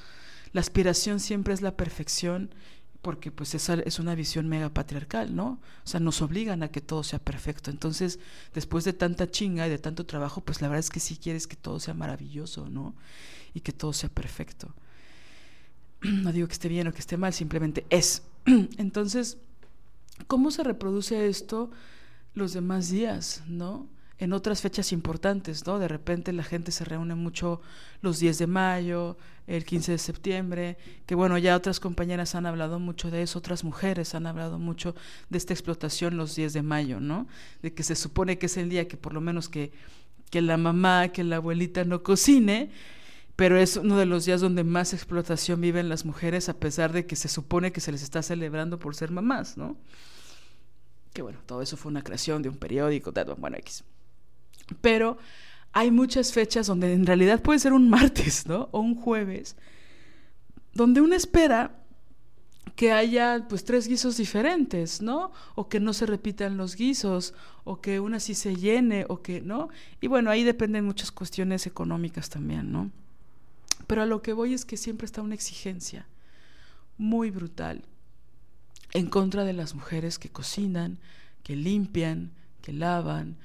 la 0.51 0.61
aspiración 0.61 1.19
siempre 1.19 1.53
es 1.53 1.61
la 1.61 1.77
perfección, 1.77 2.53
porque 3.01 3.31
pues 3.31 3.55
esa 3.55 3.75
es 3.75 3.99
una 3.99 4.15
visión 4.15 4.47
mega 4.47 4.69
patriarcal, 4.69 5.35
¿no? 5.35 5.59
O 5.85 5.87
sea, 5.87 5.99
nos 5.99 6.21
obligan 6.21 6.63
a 6.63 6.69
que 6.69 6.81
todo 6.81 7.03
sea 7.03 7.19
perfecto. 7.19 7.71
Entonces, 7.71 8.19
después 8.53 8.83
de 8.83 8.93
tanta 8.93 9.31
chinga 9.31 9.67
y 9.67 9.69
de 9.69 9.77
tanto 9.79 10.05
trabajo, 10.05 10.41
pues 10.41 10.61
la 10.61 10.67
verdad 10.67 10.81
es 10.81 10.89
que 10.89 10.99
sí 10.99 11.17
quieres 11.17 11.47
que 11.47 11.55
todo 11.55 11.79
sea 11.79 11.93
maravilloso, 11.93 12.67
¿no? 12.69 12.95
Y 13.53 13.61
que 13.61 13.71
todo 13.71 13.93
sea 13.93 14.09
perfecto. 14.09 14.73
No 16.01 16.31
digo 16.31 16.47
que 16.47 16.53
esté 16.53 16.69
bien 16.69 16.87
o 16.87 16.93
que 16.93 16.99
esté 16.99 17.17
mal, 17.17 17.33
simplemente 17.33 17.85
es. 17.89 18.23
Entonces, 18.45 19.37
¿cómo 20.27 20.51
se 20.51 20.63
reproduce 20.63 21.27
esto 21.27 21.71
los 22.33 22.53
demás 22.53 22.89
días, 22.89 23.43
no? 23.47 23.87
En 24.19 24.33
otras 24.33 24.61
fechas 24.61 24.91
importantes, 24.91 25.65
¿no? 25.65 25.79
De 25.79 25.87
repente 25.87 26.33
la 26.33 26.43
gente 26.43 26.71
se 26.71 26.83
reúne 26.83 27.15
mucho 27.15 27.61
los 28.01 28.19
10 28.19 28.37
de 28.37 28.47
mayo, 28.47 29.17
el 29.47 29.63
15 29.63 29.93
de 29.93 29.97
septiembre, 29.97 30.77
que 31.05 31.15
bueno, 31.15 31.37
ya 31.37 31.55
otras 31.55 31.79
compañeras 31.79 32.35
han 32.35 32.45
hablado 32.45 32.79
mucho 32.79 33.09
de 33.09 33.21
eso, 33.21 33.39
otras 33.39 33.63
mujeres 33.63 34.13
han 34.15 34.27
hablado 34.27 34.59
mucho 34.59 34.93
de 35.29 35.37
esta 35.37 35.53
explotación 35.53 36.17
los 36.17 36.35
10 36.35 36.51
de 36.51 36.61
mayo, 36.61 36.99
¿no? 36.99 37.27
De 37.61 37.73
que 37.73 37.81
se 37.81 37.95
supone 37.95 38.37
que 38.37 38.47
es 38.47 38.57
el 38.57 38.69
día 38.69 38.89
que 38.89 38.97
por 38.97 39.13
lo 39.13 39.21
menos 39.21 39.47
que, 39.47 39.71
que 40.29 40.41
la 40.41 40.57
mamá, 40.57 41.07
que 41.07 41.23
la 41.23 41.37
abuelita 41.37 41.85
no 41.85 42.03
cocine, 42.03 42.71
pero 43.37 43.57
es 43.57 43.77
uno 43.77 43.97
de 43.97 44.05
los 44.05 44.25
días 44.25 44.41
donde 44.41 44.65
más 44.65 44.93
explotación 44.93 45.61
viven 45.61 45.87
las 45.87 46.03
mujeres 46.03 46.49
a 46.49 46.59
pesar 46.59 46.91
de 46.91 47.05
que 47.05 47.15
se 47.15 47.29
supone 47.29 47.71
que 47.71 47.79
se 47.79 47.93
les 47.93 48.03
está 48.03 48.21
celebrando 48.21 48.79
por 48.79 48.95
ser 48.95 49.11
mamás, 49.11 49.55
¿no? 49.55 49.77
Que 51.13 51.21
bueno, 51.21 51.39
todo 51.45 51.61
eso 51.61 51.77
fue 51.77 51.89
una 51.89 52.03
creación 52.03 52.41
de 52.41 52.49
un 52.49 52.57
periódico, 52.57 53.13
bueno, 53.37 53.55
X. 53.57 53.85
Pero 54.81 55.17
hay 55.71 55.91
muchas 55.91 56.33
fechas 56.33 56.67
donde 56.67 56.93
en 56.93 57.05
realidad 57.05 57.41
puede 57.41 57.59
ser 57.59 57.73
un 57.73 57.89
martes, 57.89 58.45
¿no? 58.47 58.69
O 58.71 58.79
un 58.79 58.95
jueves, 58.95 59.55
donde 60.73 61.01
uno 61.01 61.15
espera 61.15 61.75
que 62.75 62.93
haya 62.93 63.45
pues 63.49 63.65
tres 63.65 63.87
guisos 63.87 64.15
diferentes, 64.17 65.01
¿no? 65.01 65.31
O 65.55 65.67
que 65.67 65.79
no 65.79 65.93
se 65.93 66.05
repitan 66.05 66.55
los 66.55 66.75
guisos, 66.75 67.33
o 67.65 67.81
que 67.81 67.99
una 67.99 68.19
sí 68.19 68.33
se 68.35 68.55
llene, 68.55 69.05
o 69.09 69.21
que, 69.21 69.41
¿no? 69.41 69.67
Y 69.99 70.07
bueno, 70.07 70.31
ahí 70.31 70.43
dependen 70.43 70.85
muchas 70.85 71.11
cuestiones 71.11 71.67
económicas 71.67 72.29
también, 72.29 72.71
¿no? 72.71 72.89
Pero 73.85 74.03
a 74.03 74.05
lo 74.05 74.21
que 74.21 74.33
voy 74.33 74.53
es 74.53 74.65
que 74.65 74.77
siempre 74.77 75.05
está 75.05 75.21
una 75.21 75.35
exigencia 75.35 76.07
muy 76.97 77.31
brutal 77.31 77.83
en 78.93 79.07
contra 79.07 79.43
de 79.43 79.53
las 79.53 79.75
mujeres 79.75 80.17
que 80.17 80.29
cocinan, 80.29 80.99
que 81.43 81.55
limpian, 81.55 82.31
que 82.61 82.71
lavan, 82.71 83.37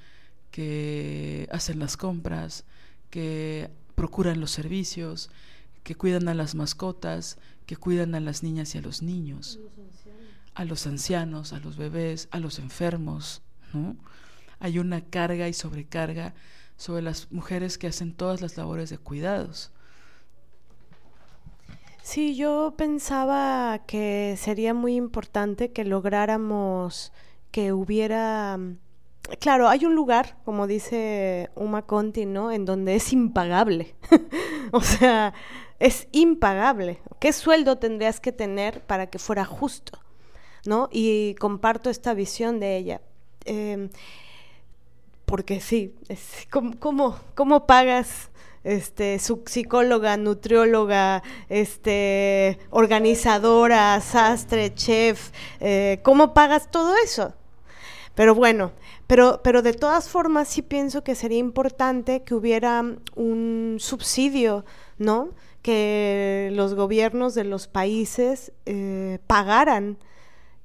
que 0.54 1.48
hacen 1.50 1.80
las 1.80 1.96
compras, 1.96 2.64
que 3.10 3.72
procuran 3.96 4.38
los 4.38 4.52
servicios, 4.52 5.28
que 5.82 5.96
cuidan 5.96 6.28
a 6.28 6.34
las 6.34 6.54
mascotas, 6.54 7.38
que 7.66 7.74
cuidan 7.76 8.14
a 8.14 8.20
las 8.20 8.44
niñas 8.44 8.72
y 8.72 8.78
a 8.78 8.80
los 8.80 9.02
niños, 9.02 9.58
a 10.54 10.64
los 10.64 10.86
ancianos, 10.86 11.52
a 11.52 11.58
los 11.58 11.76
bebés, 11.76 12.28
a 12.30 12.38
los 12.38 12.60
enfermos. 12.60 13.42
¿no? 13.72 13.96
Hay 14.60 14.78
una 14.78 15.00
carga 15.00 15.48
y 15.48 15.54
sobrecarga 15.54 16.34
sobre 16.76 17.02
las 17.02 17.32
mujeres 17.32 17.76
que 17.76 17.88
hacen 17.88 18.14
todas 18.14 18.40
las 18.40 18.56
labores 18.56 18.90
de 18.90 18.98
cuidados. 18.98 19.72
Sí, 22.00 22.36
yo 22.36 22.74
pensaba 22.78 23.80
que 23.88 24.36
sería 24.38 24.72
muy 24.72 24.94
importante 24.94 25.72
que 25.72 25.82
lográramos 25.82 27.12
que 27.50 27.72
hubiera... 27.72 28.56
Mm, 28.56 28.83
claro, 29.40 29.68
hay 29.68 29.84
un 29.84 29.94
lugar, 29.94 30.36
como 30.44 30.66
dice 30.66 31.50
Uma 31.54 31.82
Conti, 31.82 32.26
¿no? 32.26 32.52
En 32.52 32.64
donde 32.64 32.96
es 32.96 33.12
impagable. 33.12 33.94
o 34.72 34.80
sea, 34.80 35.34
es 35.78 36.08
impagable. 36.12 37.00
¿Qué 37.20 37.32
sueldo 37.32 37.76
tendrías 37.78 38.20
que 38.20 38.32
tener 38.32 38.80
para 38.80 39.08
que 39.08 39.18
fuera 39.18 39.44
justo? 39.44 39.98
¿No? 40.66 40.88
Y 40.90 41.34
comparto 41.36 41.90
esta 41.90 42.14
visión 42.14 42.60
de 42.60 42.76
ella. 42.76 43.00
Em, 43.44 43.90
porque 45.26 45.60
sí, 45.60 45.94
es, 46.08 46.46
¿cómo, 46.50 47.18
cómo 47.34 47.66
pagas 47.66 48.30
este, 48.64 49.18
su 49.18 49.42
psicóloga, 49.46 50.16
nutrióloga, 50.16 51.22
este, 51.48 52.58
organizadora, 52.70 54.00
sastre, 54.00 54.74
chef, 54.74 55.30
eh, 55.60 56.00
¿cómo 56.02 56.34
pagas 56.34 56.70
todo 56.70 56.94
eso? 57.04 57.34
Pero 58.14 58.34
bueno, 58.34 58.72
pero, 59.06 59.40
pero 59.42 59.62
de 59.62 59.72
todas 59.72 60.08
formas 60.08 60.48
sí 60.48 60.62
pienso 60.62 61.02
que 61.02 61.14
sería 61.14 61.38
importante 61.38 62.22
que 62.22 62.34
hubiera 62.34 62.84
un 63.16 63.76
subsidio, 63.80 64.64
¿no? 64.98 65.30
Que 65.62 66.50
los 66.52 66.74
gobiernos 66.74 67.34
de 67.34 67.44
los 67.44 67.66
países 67.68 68.52
eh, 68.66 69.18
pagaran 69.26 69.98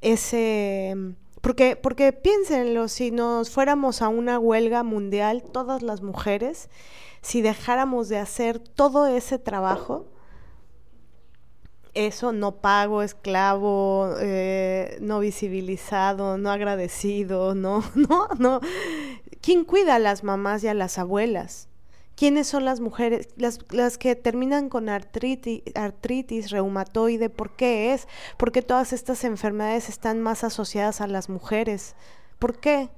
ese... 0.02 0.96
Porque, 1.42 1.78
porque 1.78 2.12
piénsenlo, 2.12 2.90
si 2.90 3.12
nos 3.12 3.50
fuéramos 3.50 4.02
a 4.02 4.10
una 4.10 4.38
huelga 4.40 4.84
mundial, 4.84 5.42
todas 5.42 5.82
las 5.82 6.02
mujeres, 6.02 6.70
si 7.22 7.42
dejáramos 7.42 8.10
de 8.10 8.18
hacer 8.18 8.60
todo 8.60 9.08
ese 9.08 9.40
trabajo, 9.40 10.06
eso 12.08 12.32
no 12.32 12.56
pago, 12.58 13.02
esclavo, 13.02 14.14
eh, 14.20 14.98
no 15.02 15.20
visibilizado, 15.20 16.38
no 16.38 16.52
agradecido, 16.52 17.56
no, 17.56 17.84
no, 17.96 18.28
no. 18.38 18.62
¿Quién 19.42 19.66
cuida 19.66 19.96
a 19.96 20.00
las 20.00 20.24
mamás 20.24 20.64
y 20.64 20.68
a 20.68 20.74
las 20.74 20.98
abuelas? 20.98 21.68
¿Quiénes 22.16 22.48
son 22.48 22.66
las 22.66 22.82
mujeres, 22.82 23.30
las, 23.38 23.60
las 23.72 23.98
que 23.98 24.16
terminan 24.16 24.70
con 24.70 24.90
artritis, 24.90 25.62
artritis 25.76 26.52
reumatoide? 26.52 27.30
¿Por 27.30 27.56
qué 27.56 27.94
es? 27.94 28.08
¿Por 28.38 28.52
qué 28.52 28.62
todas 28.62 28.92
estas 28.92 29.24
enfermedades 29.24 29.88
están 29.88 30.22
más 30.22 30.44
asociadas 30.44 31.00
a 31.00 31.08
las 31.08 31.30
mujeres? 31.30 31.96
¿Por 32.38 32.60
qué? 32.60 32.90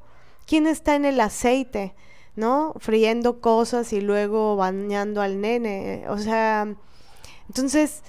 ¿Quién 0.48 0.66
está 0.66 0.96
en 0.96 1.06
el 1.06 1.20
aceite? 1.20 1.94
¿no? 2.36 2.74
Friendo 2.80 3.42
cosas 3.42 3.94
y 3.94 4.02
luego 4.02 4.56
bañando 4.56 5.22
al 5.22 5.42
nene. 5.42 6.06
O 6.10 6.18
sea, 6.18 6.68
entonces, 7.48 8.04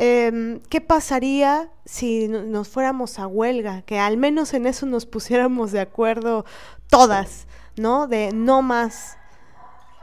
em, 0.00 0.60
¿qué 0.70 0.80
pasaría 0.80 1.68
si 1.84 2.26
nos 2.26 2.68
fuéramos 2.68 3.18
a 3.18 3.26
huelga? 3.26 3.82
Que 3.82 3.98
al 3.98 4.16
menos 4.16 4.54
en 4.54 4.66
eso 4.66 4.86
nos 4.86 5.04
pusiéramos 5.04 5.72
de 5.72 5.80
acuerdo 5.80 6.46
todas, 6.88 7.46
¿no? 7.76 8.06
De 8.06 8.32
no 8.32 8.62
más. 8.62 9.18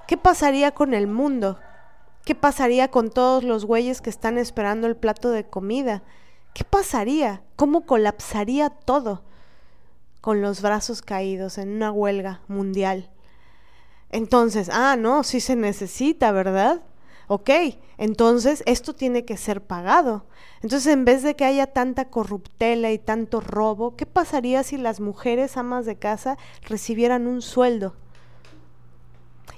¿Qué 0.08 0.16
pasaría 0.16 0.72
con 0.72 0.94
el 0.94 1.08
mundo? 1.08 1.60
¿Qué 2.26 2.36
pasaría 2.36 2.90
con 2.90 3.10
todos 3.10 3.44
los 3.44 3.66
güeyes 3.66 4.02
que 4.02 4.10
están 4.10 4.38
esperando 4.38 4.86
el 4.86 4.96
plato 4.96 5.32
de 5.32 5.46
comida? 5.46 6.04
¿Qué 6.54 6.64
pasaría? 6.64 7.42
¿Cómo 7.56 7.86
colapsaría 7.86 8.70
todo 8.70 9.24
con 10.22 10.42
los 10.42 10.62
brazos 10.62 11.02
caídos 11.02 11.58
en 11.58 11.70
una 11.70 11.92
huelga 11.92 12.42
mundial? 12.48 13.10
Entonces, 14.12 14.70
ah, 14.72 14.96
no, 14.98 15.24
sí 15.24 15.40
se 15.40 15.56
necesita, 15.56 16.32
¿verdad? 16.32 16.82
Ok, 17.28 17.50
entonces 17.98 18.64
esto 18.66 18.94
tiene 18.94 19.26
que 19.26 19.36
ser 19.36 19.62
pagado. 19.62 20.26
Entonces, 20.62 20.94
en 20.94 21.04
vez 21.04 21.24
de 21.24 21.36
que 21.36 21.44
haya 21.44 21.68
tanta 21.68 22.06
corruptela 22.06 22.92
y 22.92 22.98
tanto 22.98 23.42
robo, 23.42 23.96
¿qué 23.98 24.06
pasaría 24.06 24.64
si 24.64 24.78
las 24.78 25.02
mujeres 25.02 25.58
amas 25.58 25.86
de 25.86 25.98
casa 25.98 26.38
recibieran 26.64 27.28
un 27.28 27.42
sueldo 27.42 27.96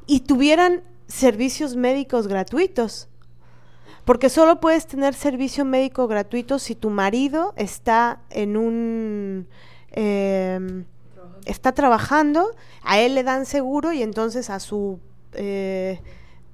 y 0.07 0.21
tuvieran 0.21 0.83
servicios 1.07 1.75
médicos 1.75 2.27
gratuitos? 2.27 3.07
Porque 4.03 4.29
solo 4.29 4.59
puedes 4.59 4.87
tener 4.87 5.13
servicio 5.13 5.63
médico 5.63 6.07
gratuito 6.07 6.57
si 6.57 6.73
tu 6.73 6.89
marido 6.89 7.53
está 7.55 8.21
en 8.31 8.57
un... 8.57 9.47
Em, 9.91 10.85
está 11.45 11.73
trabajando, 11.73 12.49
a 12.81 12.99
él 12.99 13.13
le 13.13 13.23
dan 13.23 13.45
seguro 13.45 13.91
y 13.91 14.01
entonces 14.01 14.49
a 14.49 14.59
su, 14.59 14.99
eh, 15.33 16.01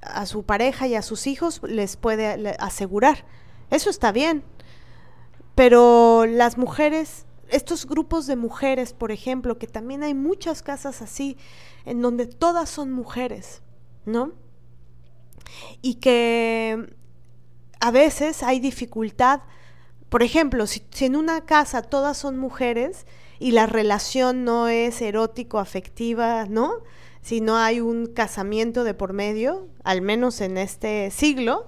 a 0.06 0.26
su 0.26 0.43
pareja 0.43 0.88
y 0.88 0.95
a 0.95 1.01
sus 1.01 1.28
hijos 1.28 1.62
les 1.64 1.97
puede 1.97 2.56
asegurar. 2.60 3.26
Eso 3.70 3.89
está 3.89 4.12
bien. 4.12 4.43
Pero 5.56 6.26
las 6.26 6.58
mujeres, 6.58 7.26
estos 7.49 7.86
grupos 7.86 8.28
de 8.28 8.36
mujeres, 8.36 8.93
por 8.93 9.12
ejemplo, 9.12 9.58
que 9.58 9.68
también 9.68 10.03
hay 10.03 10.14
muchas 10.14 10.62
casas 10.62 11.01
así, 11.01 11.38
en 11.86 12.01
donde 12.01 12.28
todas 12.28 12.70
son 12.70 12.91
mujeres, 12.91 13.62
¿no? 14.06 14.34
Y 15.82 15.95
que 15.95 16.93
a 17.80 17.91
veces 17.91 18.43
hay 18.43 18.60
dificultad. 18.60 19.41
Por 20.10 20.24
ejemplo, 20.24 20.68
si, 20.68 20.84
en 20.99 21.16
una 21.16 21.45
casa 21.45 21.82
todas 21.82 22.18
son 22.18 22.38
mujeres, 22.38 23.06
y 23.39 23.51
la 23.51 23.66
relación 23.66 24.43
no 24.45 24.68
es 24.68 25.01
erótico 25.01 25.60
afectiva, 25.60 26.45
¿no? 26.45 26.84
Si 27.26 27.41
no 27.41 27.57
hay 27.57 27.82
un 27.82 28.05
casamiento 28.05 28.84
de 28.84 28.93
por 28.93 29.13
medio, 29.13 29.67
al 29.84 30.03
menos 30.03 30.41
en 30.41 30.59
este 30.59 31.09
siglo, 31.09 31.67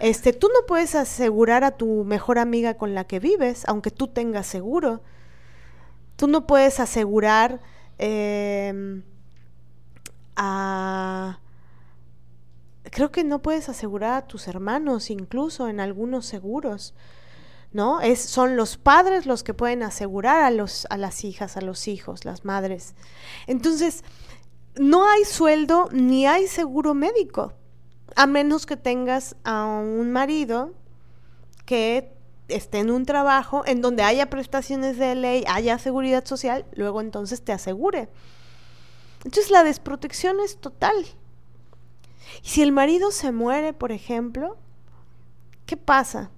este, 0.00 0.32
tú 0.32 0.48
no 0.48 0.64
puedes 0.66 0.94
asegurar 0.94 1.64
a 1.64 1.72
tu 1.72 2.04
mejor 2.04 2.38
amiga 2.38 2.78
con 2.78 2.94
la 2.94 3.04
que 3.04 3.20
vives, 3.20 3.64
aunque 3.68 3.90
tú 3.90 4.08
tengas 4.08 4.46
seguro. 4.46 5.02
Tú 6.16 6.28
no 6.28 6.46
puedes 6.46 6.80
asegurar 6.80 7.60
em, 7.98 9.02
a... 10.34 11.40
Creo 12.84 13.12
que 13.12 13.22
no 13.22 13.42
puedes 13.42 13.68
asegurar 13.68 14.14
a 14.14 14.26
tus 14.26 14.48
hermanos, 14.48 15.10
incluso 15.10 15.68
en 15.68 15.78
algunos 15.78 16.24
seguros. 16.24 16.94
¿no? 17.70 18.00
Son 18.16 18.56
los 18.56 18.78
padres 18.78 19.26
los 19.26 19.42
que 19.42 19.52
pueden 19.52 19.82
asegurar 19.82 20.42
a, 20.42 20.50
los, 20.50 20.86
a 20.88 20.96
las 20.96 21.22
hijas, 21.22 21.58
a 21.58 21.60
los 21.60 21.86
hijos, 21.86 22.24
las 22.24 22.46
madres. 22.46 22.94
Entonces, 23.46 24.02
no 24.78 25.08
hay 25.08 25.24
sueldo 25.24 25.88
ni 25.92 26.26
hay 26.26 26.46
seguro 26.46 26.94
médico, 26.94 27.52
a 28.14 28.26
menos 28.26 28.66
que 28.66 28.76
tengas 28.76 29.36
a 29.44 29.64
un 29.64 30.12
marido 30.12 30.72
que 31.64 32.12
esté 32.48 32.78
en 32.78 32.90
un 32.90 33.04
trabajo 33.04 33.64
en 33.66 33.80
donde 33.80 34.02
haya 34.02 34.30
prestaciones 34.30 34.98
de 34.98 35.14
ley, 35.14 35.44
haya 35.48 35.78
seguridad 35.78 36.24
social, 36.24 36.64
luego 36.74 37.00
entonces 37.00 37.42
te 37.42 37.52
asegure. 37.52 38.08
Entonces 39.24 39.50
la 39.50 39.64
desprotección 39.64 40.38
es 40.40 40.58
total. 40.58 40.94
Y 42.42 42.48
si 42.48 42.62
el 42.62 42.72
marido 42.72 43.10
se 43.10 43.32
muere, 43.32 43.72
por 43.72 43.92
ejemplo, 43.92 44.56
¿qué 45.64 45.76
pasa? 45.76 46.30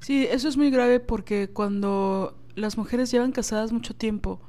Sí, 0.00 0.26
eso 0.30 0.48
es 0.48 0.56
muy 0.56 0.70
grave 0.70 1.00
porque 1.00 1.48
cuando 1.48 2.36
las 2.54 2.78
mujeres 2.78 3.10
llevan 3.10 3.32
casadas 3.32 3.72
mucho 3.72 3.94
tiempo 3.94 4.40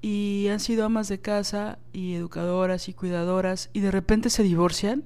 y 0.00 0.48
han 0.48 0.60
sido 0.60 0.84
amas 0.84 1.08
de 1.08 1.20
casa 1.20 1.78
y 1.92 2.14
educadoras 2.14 2.88
y 2.88 2.94
cuidadoras 2.94 3.70
y 3.72 3.80
de 3.80 3.90
repente 3.90 4.30
se 4.30 4.42
divorcian 4.42 5.04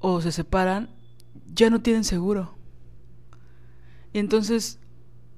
o 0.00 0.20
se 0.20 0.32
separan, 0.32 0.90
ya 1.54 1.70
no 1.70 1.80
tienen 1.80 2.04
seguro. 2.04 2.54
Y 4.12 4.18
entonces 4.18 4.78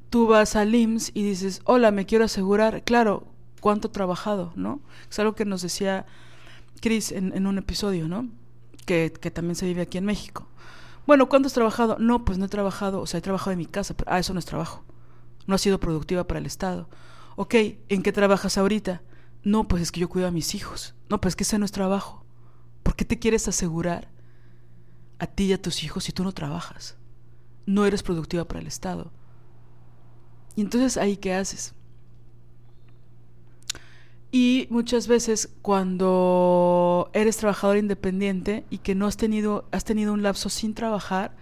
tú 0.09 0.27
vas 0.27 0.57
al 0.57 0.75
IMSS 0.75 1.11
y 1.15 1.23
dices, 1.23 1.61
hola, 1.65 1.91
me 1.91 2.07
quiero 2.07 2.25
asegurar. 2.25 2.85
Claro, 2.85 3.27
¿cuánto 3.61 3.89
he 3.89 3.91
trabajado? 3.91 4.53
¿no? 4.57 4.81
Es 5.11 5.19
algo 5.19 5.35
que 5.35 5.45
nos 5.45 5.63
decía 5.63 6.07
Chris 6.81 7.13
en, 7.13 7.47
un 7.47 7.59
episodio, 7.59 8.09
¿no? 8.09 8.29
Que, 8.87 9.13
que 9.13 9.31
también 9.31 9.57
se 9.57 9.67
vive 9.67 9.83
aquí 9.83 9.99
en 9.99 10.05
México. 10.05 10.49
Bueno, 11.07 11.29
¿cuándo 11.29 11.49
has 11.49 11.53
trabajado? 11.53 11.97
No, 11.99 12.25
pues 12.25 12.39
no 12.39 12.47
he 12.47 12.49
trabajado, 12.49 13.01
o 13.01 13.07
sea, 13.07 13.19
he 13.19 13.23
trabajado 13.23 13.53
en 13.53 13.59
mi 13.59 13.67
casa, 13.67 13.95
pero 13.95 14.11
ah, 14.11 14.19
eso 14.19 14.33
no 14.33 14.39
es 14.39 14.47
trabajo. 14.47 14.85
No 15.47 15.57
ha 15.57 15.59
sido 15.59 15.81
productiva 15.81 16.25
para 16.25 16.39
el 16.39 16.47
Estado. 16.47 16.89
Ok, 17.37 17.55
¿en 17.89 18.03
qué 18.03 18.13
trabajas 18.13 18.59
ahorita? 18.59 19.03
No, 19.45 19.67
pues 19.67 19.83
es 19.83 19.93
que 19.93 20.01
yo 20.01 20.09
cuido 20.09 20.29
a 20.29 20.33
mis 20.33 20.55
hijos. 20.55 20.95
No, 21.09 21.21
pues 21.21 21.33
es 21.33 21.37
que 21.37 21.45
ese 21.45 21.59
no 21.59 21.65
es 21.65 21.73
trabajo. 21.73 22.25
¿Por 22.83 22.97
qué 22.97 23.05
te 23.05 23.19
quieres 23.19 23.49
asegurar 23.49 24.09
a 25.19 25.27
ti 25.27 25.45
y 25.45 25.53
a 25.53 25.61
tus 25.61 25.83
hijos 25.85 26.05
si 26.05 26.13
tú 26.13 26.25
no 26.25 26.33
trabajas? 26.33 26.97
No 27.67 27.87
eres 27.87 28.03
productiva 28.03 28.47
para 28.47 28.61
el 28.61 28.67
Estado. 28.67 29.11
Y 30.57 30.61
entonces 30.61 30.97
ahí 30.97 31.17
qué 31.17 31.35
haces? 31.35 31.75
Y 34.31 34.67
muchas 34.71 35.09
veces 35.09 35.51
cuando 35.61 37.11
eres 37.13 37.37
trabajador 37.37 37.77
independiente 37.77 38.65
y 38.71 38.79
que 38.79 38.95
no 38.95 39.07
has 39.07 39.19
tenido, 39.19 39.67
has 39.73 39.85
tenido 39.85 40.13
un 40.13 40.23
lapso 40.23 40.49
sin 40.49 40.75
trabajar, 40.75 41.37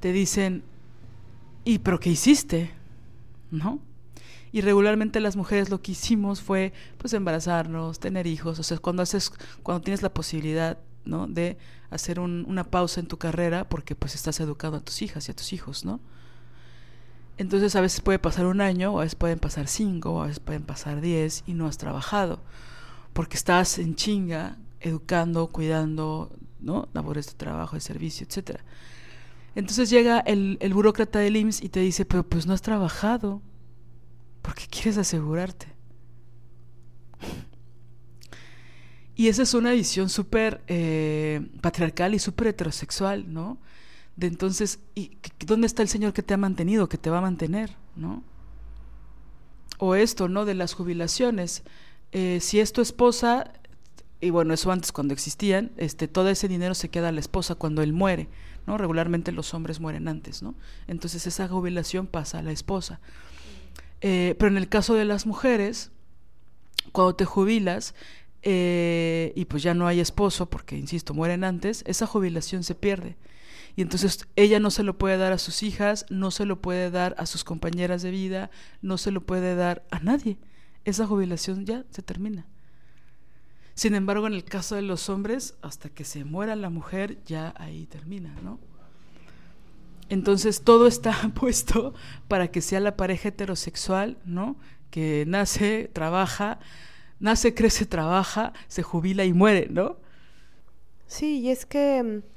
te 0.00 0.12
dicen, 0.12 0.64
¿y 1.64 1.78
pero 1.78 2.00
qué 2.00 2.10
hiciste? 2.10 2.72
¿No? 3.52 3.78
Y 4.54 4.60
regularmente 4.60 5.18
las 5.18 5.34
mujeres 5.34 5.68
lo 5.68 5.82
que 5.82 5.90
hicimos 5.90 6.40
fue 6.40 6.72
pues 6.98 7.12
embarazarnos, 7.12 7.98
tener 7.98 8.28
hijos, 8.28 8.56
o 8.60 8.62
sea, 8.62 8.78
cuando 8.78 9.02
haces, 9.02 9.32
cuando 9.64 9.82
tienes 9.82 10.00
la 10.00 10.14
posibilidad 10.14 10.78
¿no? 11.04 11.26
de 11.26 11.58
hacer 11.90 12.20
una 12.20 12.62
pausa 12.62 13.00
en 13.00 13.08
tu 13.08 13.18
carrera 13.18 13.68
porque 13.68 13.96
pues 13.96 14.14
estás 14.14 14.38
educando 14.38 14.76
a 14.76 14.80
tus 14.80 15.02
hijas 15.02 15.26
y 15.26 15.32
a 15.32 15.34
tus 15.34 15.52
hijos, 15.52 15.84
¿no? 15.84 15.98
Entonces 17.36 17.74
a 17.74 17.80
veces 17.80 18.00
puede 18.00 18.20
pasar 18.20 18.46
un 18.46 18.60
año, 18.60 18.92
o 18.92 19.00
a 19.00 19.02
veces 19.02 19.16
pueden 19.16 19.40
pasar 19.40 19.66
cinco, 19.66 20.12
o 20.12 20.22
a 20.22 20.26
veces 20.26 20.38
pueden 20.38 20.62
pasar 20.62 21.00
diez 21.00 21.42
y 21.48 21.54
no 21.54 21.66
has 21.66 21.76
trabajado, 21.76 22.40
porque 23.12 23.36
estás 23.36 23.80
en 23.80 23.96
chinga 23.96 24.56
educando, 24.78 25.48
cuidando, 25.48 26.30
¿no? 26.60 26.86
Labores 26.92 27.26
de 27.26 27.32
trabajo, 27.32 27.74
de 27.74 27.80
servicio, 27.80 28.24
etcétera. 28.24 28.64
Entonces 29.56 29.90
llega 29.90 30.20
el, 30.20 30.58
el 30.60 30.74
burócrata 30.74 31.18
del 31.18 31.38
IMSS 31.38 31.60
y 31.60 31.70
te 31.70 31.80
dice, 31.80 32.04
pero 32.04 32.22
pues 32.22 32.46
no 32.46 32.54
has 32.54 32.62
trabajado, 32.62 33.42
porque 34.44 34.66
quieres 34.68 34.98
asegurarte. 34.98 35.66
Y 39.16 39.28
esa 39.28 39.42
es 39.42 39.54
una 39.54 39.72
visión 39.72 40.10
súper 40.10 40.62
eh, 40.66 41.48
patriarcal 41.62 42.14
y 42.14 42.18
súper 42.18 42.48
heterosexual, 42.48 43.32
¿no? 43.32 43.58
de 44.16 44.28
entonces, 44.28 44.80
¿y 44.94 45.18
dónde 45.44 45.66
está 45.66 45.82
el 45.82 45.88
Señor 45.88 46.12
que 46.12 46.22
te 46.22 46.34
ha 46.34 46.36
mantenido, 46.36 46.88
que 46.88 46.98
te 46.98 47.10
va 47.10 47.18
a 47.18 47.22
mantener? 47.22 47.76
¿no? 47.96 48.22
O 49.78 49.94
esto, 49.94 50.28
¿no? 50.28 50.44
De 50.44 50.54
las 50.54 50.74
jubilaciones. 50.74 51.62
Eh, 52.12 52.38
si 52.40 52.60
es 52.60 52.72
tu 52.72 52.80
esposa, 52.80 53.52
y 54.20 54.30
bueno, 54.30 54.54
eso 54.54 54.70
antes 54.70 54.92
cuando 54.92 55.14
existían, 55.14 55.72
este, 55.76 56.06
todo 56.06 56.28
ese 56.28 56.48
dinero 56.48 56.74
se 56.74 56.90
queda 56.90 57.08
a 57.08 57.12
la 57.12 57.20
esposa 57.20 57.56
cuando 57.56 57.82
él 57.82 57.92
muere, 57.92 58.28
¿no? 58.66 58.78
Regularmente 58.78 59.32
los 59.32 59.52
hombres 59.52 59.80
mueren 59.80 60.06
antes, 60.06 60.42
¿no? 60.42 60.54
Entonces 60.86 61.26
esa 61.26 61.48
jubilación 61.48 62.06
pasa 62.06 62.38
a 62.38 62.42
la 62.42 62.52
esposa. 62.52 63.00
Eh, 64.06 64.34
pero 64.38 64.50
en 64.50 64.58
el 64.58 64.68
caso 64.68 64.92
de 64.92 65.06
las 65.06 65.24
mujeres, 65.24 65.90
cuando 66.92 67.16
te 67.16 67.24
jubilas, 67.24 67.94
eh, 68.42 69.32
y 69.34 69.46
pues 69.46 69.62
ya 69.62 69.72
no 69.72 69.86
hay 69.86 69.98
esposo, 69.98 70.50
porque, 70.50 70.76
insisto, 70.76 71.14
mueren 71.14 71.42
antes, 71.42 71.82
esa 71.86 72.06
jubilación 72.06 72.64
se 72.64 72.74
pierde. 72.74 73.16
Y 73.76 73.80
entonces 73.80 74.28
ella 74.36 74.60
no 74.60 74.70
se 74.70 74.82
lo 74.82 74.98
puede 74.98 75.16
dar 75.16 75.32
a 75.32 75.38
sus 75.38 75.62
hijas, 75.62 76.04
no 76.10 76.30
se 76.30 76.44
lo 76.44 76.60
puede 76.60 76.90
dar 76.90 77.14
a 77.16 77.24
sus 77.24 77.44
compañeras 77.44 78.02
de 78.02 78.10
vida, 78.10 78.50
no 78.82 78.98
se 78.98 79.10
lo 79.10 79.22
puede 79.22 79.54
dar 79.54 79.86
a 79.90 80.00
nadie. 80.00 80.36
Esa 80.84 81.06
jubilación 81.06 81.64
ya 81.64 81.86
se 81.88 82.02
termina. 82.02 82.46
Sin 83.72 83.94
embargo, 83.94 84.26
en 84.26 84.34
el 84.34 84.44
caso 84.44 84.74
de 84.74 84.82
los 84.82 85.08
hombres, 85.08 85.54
hasta 85.62 85.88
que 85.88 86.04
se 86.04 86.24
muera 86.24 86.56
la 86.56 86.68
mujer, 86.68 87.24
ya 87.24 87.54
ahí 87.56 87.86
termina, 87.86 88.34
¿no? 88.42 88.60
Entonces 90.08 90.62
todo 90.62 90.86
está 90.86 91.12
puesto 91.34 91.94
para 92.28 92.48
que 92.50 92.60
sea 92.60 92.80
la 92.80 92.96
pareja 92.96 93.28
heterosexual, 93.28 94.18
¿no? 94.24 94.56
Que 94.90 95.24
nace, 95.26 95.90
trabaja, 95.92 96.60
nace, 97.20 97.54
crece, 97.54 97.86
trabaja, 97.86 98.52
se 98.68 98.82
jubila 98.82 99.24
y 99.24 99.32
muere, 99.32 99.68
¿no? 99.70 99.96
Sí, 101.06 101.40
y 101.40 101.50
es 101.50 101.66
que 101.66 102.02
mm, 102.02 102.34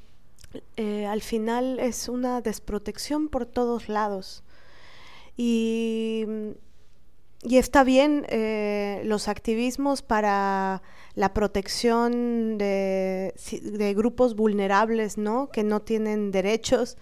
eh, 0.78 1.06
al 1.06 1.22
final 1.22 1.80
es 1.80 2.10
una 2.10 2.42
desprotección 2.42 3.30
por 3.30 3.46
todos 3.46 3.90
lados. 3.90 4.44
Y, 5.36 6.26
y 7.44 7.58
está 7.58 7.84
bien 7.84 8.26
eh, 8.30 9.02
los 9.06 9.28
activismos 9.28 10.02
para 10.02 10.82
la 11.14 11.34
protección 11.34 12.58
de, 12.58 13.34
de, 13.62 13.94
grupos 13.94 14.36
vulnerables, 14.36 15.18
¿no? 15.18 15.50
Que 15.52 15.64
no 15.64 15.82
tienen 15.82 16.32
derechos, 16.32 16.98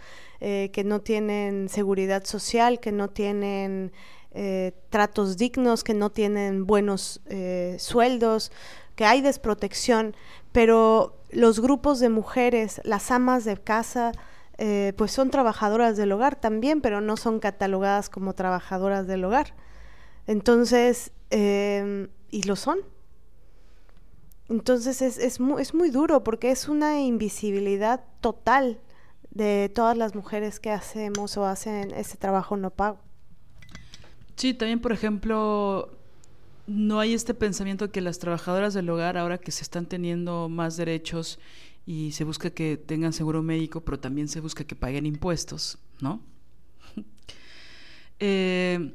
eh, 0.48 0.70
que 0.72 0.84
no 0.84 1.02
tienen 1.02 1.70
seguridad 1.70 2.24
social, 2.24 2.80
que 2.80 2.92
no 2.92 3.10
tienen 3.10 3.92
eh, 4.30 4.74
tratos 4.92 5.38
dignos, 5.38 5.84
que 5.84 5.96
no 5.96 6.12
tienen 6.12 6.68
buenos 6.68 7.20
eh, 7.26 7.78
sueldos, 7.80 8.52
que 8.94 9.06
hay 9.06 9.22
desprotección, 9.22 10.16
pero 10.52 11.18
los 11.32 11.62
grupos 11.62 12.00
de 12.00 12.10
mujeres, 12.10 12.80
las 12.84 13.10
amas 13.10 13.44
de 13.44 13.58
casa, 13.58 14.12
pues 14.96 15.12
son 15.12 15.32
trabajadoras 15.32 15.98
del 15.98 16.12
hogar 16.12 16.36
también, 16.36 16.80
pero 16.80 17.02
no 17.02 17.18
son 17.18 17.40
catalogadas 17.40 18.12
como 18.12 18.36
trabajadoras 18.36 19.08
del 19.08 19.26
hogar. 19.26 19.56
Entonces, 20.28 21.12
em, 21.32 22.10
y 22.30 22.44
lo 22.44 22.56
son. 22.56 22.82
Entonces 24.48 25.02
es, 25.02 25.18
es, 25.18 25.40
es 25.60 25.74
muy 25.74 25.90
duro 25.90 26.24
porque 26.24 26.52
es 26.52 26.70
una 26.70 27.02
invisibilidad 27.02 28.04
total 28.22 28.80
de 29.36 29.70
todas 29.70 29.96
las 29.98 30.16
mujeres 30.16 30.60
que 30.60 30.72
hacemos 30.72 31.38
o 31.38 31.46
hacen 31.46 31.92
ese 31.92 32.18
trabajo 32.18 32.58
no 32.58 32.72
pago. 32.72 33.00
Sí, 34.38 34.54
también, 34.54 34.80
por 34.80 34.94
ejemplo, 34.94 35.92
no 36.68 37.00
hay 37.00 37.14
este 37.14 37.34
pensamiento 37.34 37.92
que 37.92 38.02
las 38.02 38.18
trabajadoras 38.18 38.74
del 38.74 38.90
hogar, 38.90 39.18
ahora 39.18 39.38
que 39.38 39.52
se 39.52 39.64
están 39.64 39.86
teniendo 39.86 40.50
más 40.50 40.78
derechos 40.78 41.38
y 41.86 42.14
se 42.14 42.24
busca 42.24 42.50
que 42.50 42.78
tengan 42.78 43.14
seguro 43.14 43.44
médico, 43.44 43.82
pero 43.82 44.00
también 44.00 44.30
se 44.30 44.40
busca 44.40 44.64
que 44.64 44.76
paguen 44.76 45.06
impuestos, 45.06 45.78
¿no? 46.00 46.22
eh, 48.20 48.94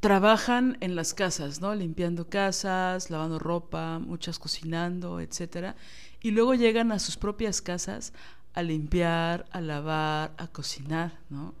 trabajan 0.00 0.78
en 0.80 0.96
las 0.96 1.12
casas, 1.12 1.60
¿no? 1.60 1.74
Limpiando 1.74 2.30
casas, 2.30 3.10
lavando 3.10 3.38
ropa, 3.38 3.98
muchas 3.98 4.38
cocinando, 4.38 5.20
etcétera, 5.20 5.76
y 6.22 6.30
luego 6.30 6.54
llegan 6.54 6.92
a 6.92 6.98
sus 6.98 7.18
propias 7.18 7.60
casas 7.60 8.14
a 8.56 8.62
limpiar, 8.62 9.46
a 9.52 9.60
lavar, 9.60 10.34
a 10.36 10.48
cocinar, 10.48 11.20
¿no? 11.30 11.54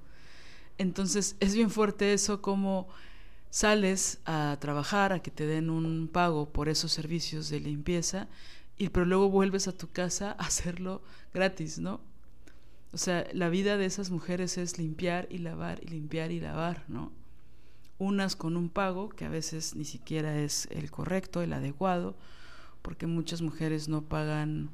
Entonces 0.78 1.36
es 1.38 1.54
bien 1.54 1.70
fuerte 1.70 2.12
eso 2.12 2.42
como 2.42 2.88
sales 3.50 4.18
a 4.24 4.56
trabajar, 4.60 5.12
a 5.12 5.20
que 5.20 5.30
te 5.30 5.46
den 5.46 5.70
un 5.70 6.08
pago 6.12 6.50
por 6.50 6.68
esos 6.68 6.90
servicios 6.90 7.48
de 7.48 7.60
limpieza, 7.60 8.26
y 8.76 8.88
pero 8.88 9.06
luego 9.06 9.30
vuelves 9.30 9.68
a 9.68 9.72
tu 9.72 9.88
casa 9.90 10.32
a 10.32 10.46
hacerlo 10.46 11.02
gratis, 11.32 11.78
¿no? 11.78 12.00
O 12.92 12.98
sea, 12.98 13.26
la 13.32 13.48
vida 13.48 13.76
de 13.76 13.86
esas 13.86 14.10
mujeres 14.10 14.58
es 14.58 14.78
limpiar 14.78 15.28
y 15.30 15.38
lavar 15.38 15.80
y 15.82 15.86
limpiar 15.86 16.32
y 16.32 16.40
lavar, 16.40 16.84
¿no? 16.88 17.12
unas 17.98 18.36
con 18.36 18.56
un 18.56 18.68
pago 18.68 19.08
que 19.08 19.24
a 19.24 19.28
veces 19.28 19.74
ni 19.74 19.84
siquiera 19.84 20.38
es 20.38 20.68
el 20.70 20.90
correcto, 20.90 21.42
el 21.42 21.52
adecuado, 21.52 22.16
porque 22.82 23.06
muchas 23.06 23.42
mujeres 23.42 23.88
no 23.88 24.02
pagan, 24.02 24.70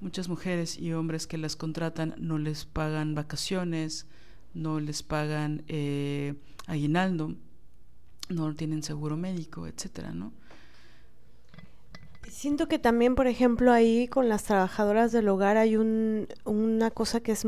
muchas 0.00 0.28
mujeres 0.28 0.78
y 0.78 0.92
hombres 0.92 1.26
que 1.26 1.38
las 1.38 1.56
contratan 1.56 2.14
no 2.18 2.38
les 2.38 2.64
pagan 2.64 3.14
vacaciones, 3.14 4.06
no 4.54 4.80
les 4.80 5.02
pagan 5.02 5.62
eh, 5.68 6.34
aguinaldo, 6.66 7.34
no 8.28 8.54
tienen 8.54 8.82
seguro 8.82 9.16
médico, 9.16 9.66
etcétera, 9.66 10.12
¿no? 10.12 10.32
Siento 12.28 12.68
que 12.68 12.78
también, 12.78 13.14
por 13.14 13.26
ejemplo, 13.28 13.72
ahí 13.72 14.08
con 14.08 14.28
las 14.28 14.44
trabajadoras 14.44 15.12
del 15.12 15.28
hogar 15.28 15.56
hay 15.56 15.76
un, 15.76 16.28
una 16.44 16.90
cosa 16.90 17.20
que 17.20 17.32
es 17.32 17.46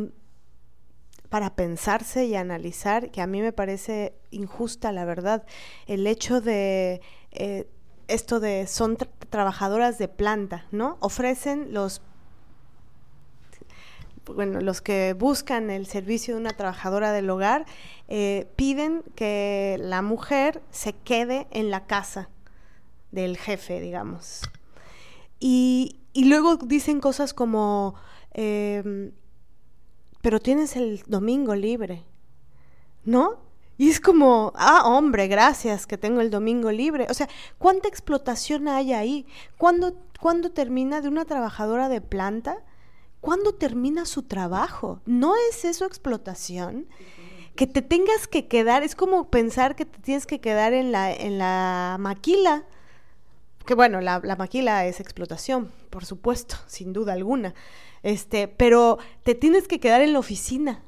para 1.28 1.54
pensarse 1.54 2.24
y 2.24 2.36
analizar, 2.36 3.10
que 3.10 3.20
a 3.20 3.26
mí 3.26 3.42
me 3.42 3.52
parece 3.52 4.14
injusta, 4.30 4.92
la 4.92 5.04
verdad, 5.04 5.44
el 5.86 6.06
hecho 6.06 6.40
de 6.40 7.02
eh, 7.32 7.68
esto 8.06 8.40
de 8.40 8.66
son 8.66 8.96
trabajadoras 9.28 9.98
de 9.98 10.08
planta, 10.08 10.66
¿no? 10.70 10.96
Ofrecen 11.00 11.74
los 11.74 12.00
bueno, 14.34 14.60
los 14.60 14.80
que 14.80 15.14
buscan 15.14 15.70
el 15.70 15.86
servicio 15.86 16.34
de 16.34 16.40
una 16.40 16.52
trabajadora 16.52 17.12
del 17.12 17.28
hogar 17.30 17.66
eh, 18.08 18.48
piden 18.56 19.02
que 19.14 19.76
la 19.80 20.02
mujer 20.02 20.62
se 20.70 20.92
quede 20.92 21.46
en 21.50 21.70
la 21.70 21.86
casa 21.86 22.28
del 23.10 23.36
jefe, 23.36 23.80
digamos. 23.80 24.42
Y, 25.40 26.00
y 26.12 26.24
luego 26.24 26.56
dicen 26.56 27.00
cosas 27.00 27.34
como, 27.34 27.94
eh, 28.34 29.12
pero 30.20 30.40
tienes 30.40 30.76
el 30.76 31.02
domingo 31.06 31.54
libre, 31.54 32.04
¿no? 33.04 33.48
Y 33.76 33.90
es 33.90 34.00
como, 34.00 34.52
ah, 34.56 34.82
hombre, 34.86 35.28
gracias 35.28 35.86
que 35.86 35.96
tengo 35.96 36.20
el 36.20 36.30
domingo 36.30 36.72
libre. 36.72 37.06
O 37.10 37.14
sea, 37.14 37.28
¿cuánta 37.58 37.86
explotación 37.86 38.66
hay 38.66 38.92
ahí? 38.92 39.26
¿Cuándo, 39.56 39.94
¿cuándo 40.20 40.50
termina 40.50 41.00
de 41.00 41.08
una 41.08 41.24
trabajadora 41.24 41.88
de 41.88 42.00
planta? 42.00 42.58
¿Cuándo 43.20 43.54
termina 43.54 44.06
su 44.06 44.22
trabajo? 44.22 45.00
¿No 45.04 45.34
es 45.50 45.64
eso 45.64 45.84
explotación? 45.84 46.86
Que 47.56 47.66
te 47.66 47.82
tengas 47.82 48.28
que 48.28 48.46
quedar, 48.46 48.82
es 48.84 48.94
como 48.94 49.30
pensar 49.30 49.74
que 49.74 49.84
te 49.84 49.98
tienes 49.98 50.26
que 50.26 50.40
quedar 50.40 50.72
en 50.72 50.92
la, 50.92 51.12
en 51.12 51.38
la 51.38 51.96
maquila. 51.98 52.64
Que 53.66 53.74
bueno, 53.74 54.00
la, 54.00 54.20
la 54.22 54.36
maquila 54.36 54.86
es 54.86 55.00
explotación, 55.00 55.70
por 55.90 56.04
supuesto, 56.04 56.56
sin 56.66 56.92
duda 56.92 57.12
alguna. 57.12 57.54
Este, 58.02 58.46
pero 58.46 58.98
te 59.24 59.34
tienes 59.34 59.66
que 59.66 59.80
quedar 59.80 60.00
en 60.00 60.12
la 60.12 60.20
oficina 60.20 60.82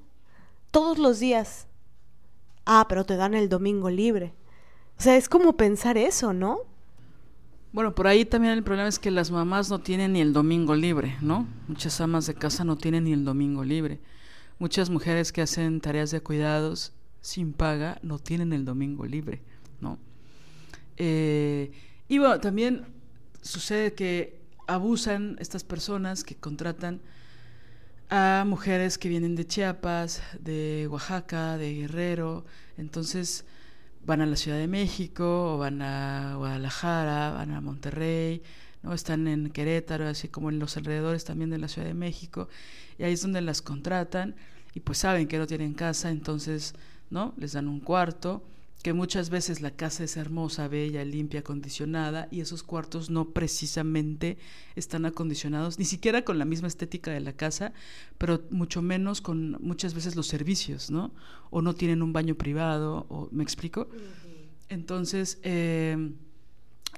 todos 0.70 0.98
los 0.98 1.18
días. 1.18 1.66
Ah, 2.64 2.86
pero 2.88 3.04
te 3.04 3.16
dan 3.16 3.34
el 3.34 3.48
domingo 3.48 3.90
libre. 3.90 4.32
O 4.96 5.02
sea, 5.02 5.16
es 5.16 5.28
como 5.28 5.56
pensar 5.56 5.98
eso, 5.98 6.32
¿no? 6.32 6.69
Bueno, 7.72 7.94
por 7.94 8.08
ahí 8.08 8.24
también 8.24 8.54
el 8.54 8.64
problema 8.64 8.88
es 8.88 8.98
que 8.98 9.12
las 9.12 9.30
mamás 9.30 9.70
no 9.70 9.78
tienen 9.78 10.14
ni 10.14 10.20
el 10.20 10.32
domingo 10.32 10.74
libre, 10.74 11.16
¿no? 11.20 11.46
Muchas 11.68 12.00
amas 12.00 12.26
de 12.26 12.34
casa 12.34 12.64
no 12.64 12.76
tienen 12.76 13.04
ni 13.04 13.12
el 13.12 13.24
domingo 13.24 13.62
libre. 13.64 14.00
Muchas 14.58 14.90
mujeres 14.90 15.30
que 15.30 15.40
hacen 15.40 15.80
tareas 15.80 16.10
de 16.10 16.20
cuidados 16.20 16.92
sin 17.20 17.52
paga 17.52 18.00
no 18.02 18.18
tienen 18.18 18.52
el 18.52 18.64
domingo 18.64 19.06
libre, 19.06 19.42
¿no? 19.80 19.98
Eh, 20.96 21.70
y 22.08 22.18
bueno, 22.18 22.40
también 22.40 22.86
sucede 23.40 23.94
que 23.94 24.40
abusan 24.66 25.36
estas 25.38 25.62
personas 25.62 26.24
que 26.24 26.34
contratan 26.34 27.00
a 28.08 28.44
mujeres 28.46 28.98
que 28.98 29.08
vienen 29.08 29.36
de 29.36 29.46
Chiapas, 29.46 30.22
de 30.40 30.88
Oaxaca, 30.90 31.56
de 31.56 31.72
Guerrero, 31.74 32.44
entonces 32.76 33.44
van 34.10 34.22
a 34.22 34.26
la 34.26 34.34
Ciudad 34.34 34.58
de 34.58 34.66
México 34.66 35.54
o 35.54 35.58
van 35.58 35.82
a 35.82 36.34
Guadalajara, 36.36 37.30
van 37.30 37.52
a 37.52 37.60
Monterrey, 37.60 38.42
¿no? 38.82 38.92
Están 38.92 39.28
en 39.28 39.50
Querétaro, 39.50 40.08
así 40.08 40.26
como 40.26 40.50
en 40.50 40.58
los 40.58 40.76
alrededores 40.76 41.24
también 41.24 41.48
de 41.48 41.58
la 41.58 41.68
Ciudad 41.68 41.86
de 41.86 41.94
México, 41.94 42.48
y 42.98 43.04
ahí 43.04 43.12
es 43.12 43.22
donde 43.22 43.40
las 43.40 43.62
contratan 43.62 44.34
y 44.74 44.80
pues 44.80 44.98
saben 44.98 45.28
que 45.28 45.38
no 45.38 45.46
tienen 45.46 45.74
casa, 45.74 46.10
entonces, 46.10 46.74
¿no? 47.08 47.34
Les 47.36 47.52
dan 47.52 47.68
un 47.68 47.78
cuarto 47.78 48.42
que 48.82 48.94
muchas 48.94 49.28
veces 49.28 49.60
la 49.60 49.70
casa 49.72 50.04
es 50.04 50.16
hermosa, 50.16 50.66
bella, 50.66 51.04
limpia, 51.04 51.40
acondicionada 51.40 52.28
y 52.30 52.40
esos 52.40 52.62
cuartos 52.62 53.10
no 53.10 53.30
precisamente 53.30 54.38
están 54.74 55.04
acondicionados, 55.04 55.78
ni 55.78 55.84
siquiera 55.84 56.22
con 56.22 56.38
la 56.38 56.46
misma 56.46 56.68
estética 56.68 57.10
de 57.10 57.20
la 57.20 57.34
casa, 57.34 57.74
pero 58.16 58.42
mucho 58.50 58.80
menos 58.80 59.20
con 59.20 59.58
muchas 59.60 59.92
veces 59.92 60.16
los 60.16 60.28
servicios, 60.28 60.90
¿no? 60.90 61.12
O 61.50 61.60
no 61.60 61.74
tienen 61.74 62.02
un 62.02 62.14
baño 62.14 62.36
privado, 62.36 63.06
o, 63.10 63.28
¿me 63.32 63.42
explico? 63.42 63.88
Entonces, 64.70 65.38
eh, 65.42 66.12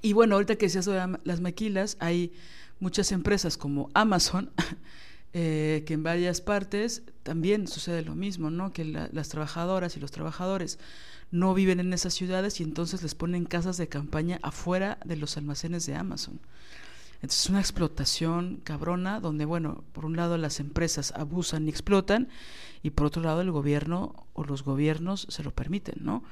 y 0.03 0.13
bueno, 0.13 0.37
ahorita 0.37 0.57
que 0.57 0.67
decías 0.67 0.85
de 0.85 1.19
las 1.25 1.41
maquilas, 1.41 1.97
hay 1.99 2.33
muchas 2.79 3.11
empresas 3.11 3.57
como 3.57 3.91
Amazon, 3.95 4.51
eh, 5.33 5.83
que 5.85 5.95
en 5.95 6.05
varias 6.05 6.41
partes 6.41 7.03
también 7.25 7.67
sucede 7.67 8.03
lo 8.03 8.15
mismo, 8.15 8.51
¿no? 8.51 8.73
Que 8.73 8.85
las 8.85 9.29
trabajadoras 9.31 9.97
y 9.97 10.01
los 10.01 10.13
trabajadores 10.13 10.79
no 11.33 11.55
viven 11.55 11.81
en 11.81 11.93
esas 11.93 12.15
ciudades 12.15 12.61
y 12.61 12.63
entonces 12.63 13.03
les 13.03 13.17
ponen 13.17 13.47
casas 13.47 13.79
de 13.79 13.89
campaña 13.89 14.39
afuera 14.43 14.99
de 15.05 15.17
los 15.17 15.37
almacenes 15.37 15.87
de 15.87 15.97
Amazon. 15.97 16.39
Entonces 17.17 17.45
es 17.45 17.51
una 17.51 17.61
explotación 17.61 18.61
cabrona 18.63 19.19
donde, 19.19 19.45
bueno, 19.45 19.83
por 19.93 20.05
un 20.05 20.15
lado 20.15 20.37
las 20.37 20.61
empresas 20.61 21.13
abusan 21.17 21.67
y 21.67 21.71
explotan 21.71 22.29
y 22.83 22.91
por 22.91 23.07
otro 23.07 23.23
lado 23.23 23.41
el 23.41 23.51
gobierno 23.51 24.27
o 24.35 24.45
los 24.45 24.63
gobiernos 24.63 25.27
se 25.31 25.43
lo 25.43 25.53
permiten, 25.53 25.97
¿no? 26.01 26.23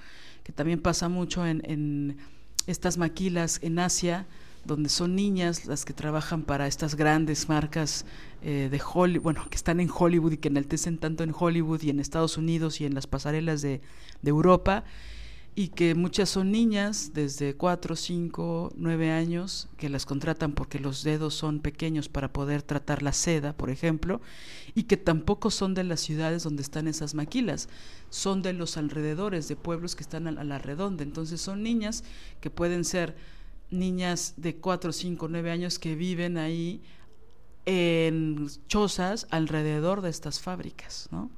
Que 0.45 0.53
también 0.53 0.83
pasa 0.83 1.09
mucho 1.09 1.47
en, 1.47 1.63
en 1.65 2.19
estas 2.67 2.99
maquilas 2.99 3.59
en 3.63 3.79
Asia, 3.79 4.27
donde 4.65 4.89
son 4.89 5.15
niñas 5.15 5.67
las 5.67 5.85
que 5.85 5.93
trabajan 5.93 6.43
para 6.43 6.67
estas 6.67 6.95
grandes 6.95 7.49
marcas 7.49 8.05
eh, 8.43 8.69
de 8.71 8.81
Hollywood, 8.83 9.23
bueno, 9.23 9.47
que 9.51 9.57
están 9.57 9.81
en 9.81 9.91
Hollywood 9.93 10.33
y 10.33 10.37
que 10.39 10.49
enaltecen 10.49 10.99
tanto 10.99 11.25
en 11.25 11.35
Hollywood 11.37 11.83
y 11.83 11.91
en 11.91 12.01
Estados 12.01 12.37
Unidos 12.37 12.81
y 12.81 12.87
en 12.87 12.95
las 12.95 13.07
pasarelas 13.07 13.63
de, 13.63 13.81
de 14.23 14.31
Europa, 14.31 14.85
y 15.55 15.69
que 15.69 15.95
muchas 15.95 16.29
son 16.29 16.53
niñas 16.53 17.11
desde 17.13 17.55
4, 17.55 17.97
5, 17.97 18.73
9 18.77 19.11
años 19.11 19.69
que 19.77 19.89
las 19.89 20.07
contratan 20.07 20.53
porque 20.53 20.79
los 20.79 21.03
dedos 21.03 21.35
son 21.35 21.61
pequeños 21.61 22.09
para 22.09 22.33
poder 22.33 22.63
tratar 22.63 23.03
la 23.03 23.13
seda, 23.13 23.53
por 23.53 23.69
ejemplo, 23.69 24.21
y 24.75 24.85
que 24.85 24.97
tampoco 24.97 25.51
son 25.51 25.75
de 25.75 25.85
las 25.85 26.01
ciudades 26.01 26.45
donde 26.45 26.63
están 26.63 26.87
esas 26.87 27.15
maquilas, 27.15 27.69
son 28.11 28.43
de 28.43 28.53
los 28.53 28.77
alrededores, 28.77 29.49
de 29.49 29.57
pueblos 29.57 29.97
que 29.97 30.03
están 30.03 30.29
a 30.29 30.45
la 30.45 30.59
redonda. 30.59 31.03
Entonces 31.03 31.41
son 31.41 31.63
niñas 31.63 32.05
que 32.41 32.51
pueden 32.51 32.85
ser 32.85 33.17
niñas 33.71 34.35
de 34.37 34.57
4, 34.57 34.93
5, 34.93 35.29
9 35.29 35.51
años 35.51 35.79
que 35.79 35.95
viven 35.95 36.39
ahí 36.39 36.83
en 37.67 38.49
chozas 38.67 39.27
alrededor 39.31 40.01
de 40.01 40.11
estas 40.11 40.41
fábricas, 40.41 41.09
¿no? 41.11 41.31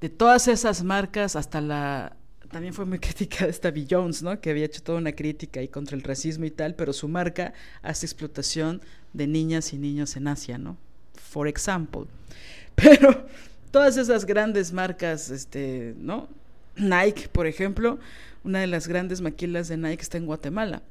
De 0.00 0.08
todas 0.08 0.48
esas 0.48 0.82
marcas 0.82 1.36
hasta 1.36 1.60
la 1.60 2.16
también 2.50 2.74
fue 2.74 2.84
muy 2.84 2.98
criticada 3.00 3.50
esta 3.50 3.70
B. 3.70 3.86
Jones, 3.88 4.22
¿no? 4.22 4.40
Que 4.40 4.50
había 4.50 4.66
hecho 4.66 4.82
toda 4.82 4.98
una 4.98 5.12
crítica 5.12 5.62
y 5.62 5.68
contra 5.68 5.96
el 5.96 6.02
racismo 6.02 6.44
y 6.44 6.50
tal, 6.50 6.74
pero 6.74 6.92
su 6.92 7.08
marca 7.08 7.52
hace 7.82 8.06
explotación 8.06 8.80
de 9.12 9.26
niñas 9.26 9.72
y 9.72 9.78
niños 9.78 10.16
en 10.16 10.28
Asia, 10.28 10.58
¿no? 10.58 10.76
For 11.14 11.48
example. 11.48 12.04
Pero 12.74 13.26
todas 13.70 13.96
esas 13.96 14.26
grandes 14.26 14.72
marcas, 14.72 15.30
este, 15.30 15.94
¿no? 15.98 16.28
Nike, 16.76 17.28
por 17.28 17.46
ejemplo, 17.46 17.98
una 18.44 18.60
de 18.60 18.66
las 18.66 18.86
grandes 18.86 19.22
maquilas 19.22 19.68
de 19.68 19.78
Nike 19.78 20.02
está 20.02 20.18
en 20.18 20.26
Guatemala. 20.26 20.82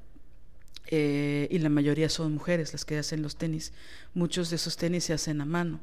Eh, 0.88 1.48
y 1.50 1.60
la 1.60 1.70
mayoría 1.70 2.10
son 2.10 2.34
mujeres 2.34 2.74
las 2.74 2.86
que 2.86 2.98
hacen 2.98 3.22
los 3.22 3.36
tenis. 3.36 3.74
Muchos 4.14 4.50
de 4.50 4.58
esos 4.58 4.78
tenis 4.78 5.06
se 5.06 5.14
hacen 5.14 5.42
a 5.42 5.46
mano. 5.46 5.80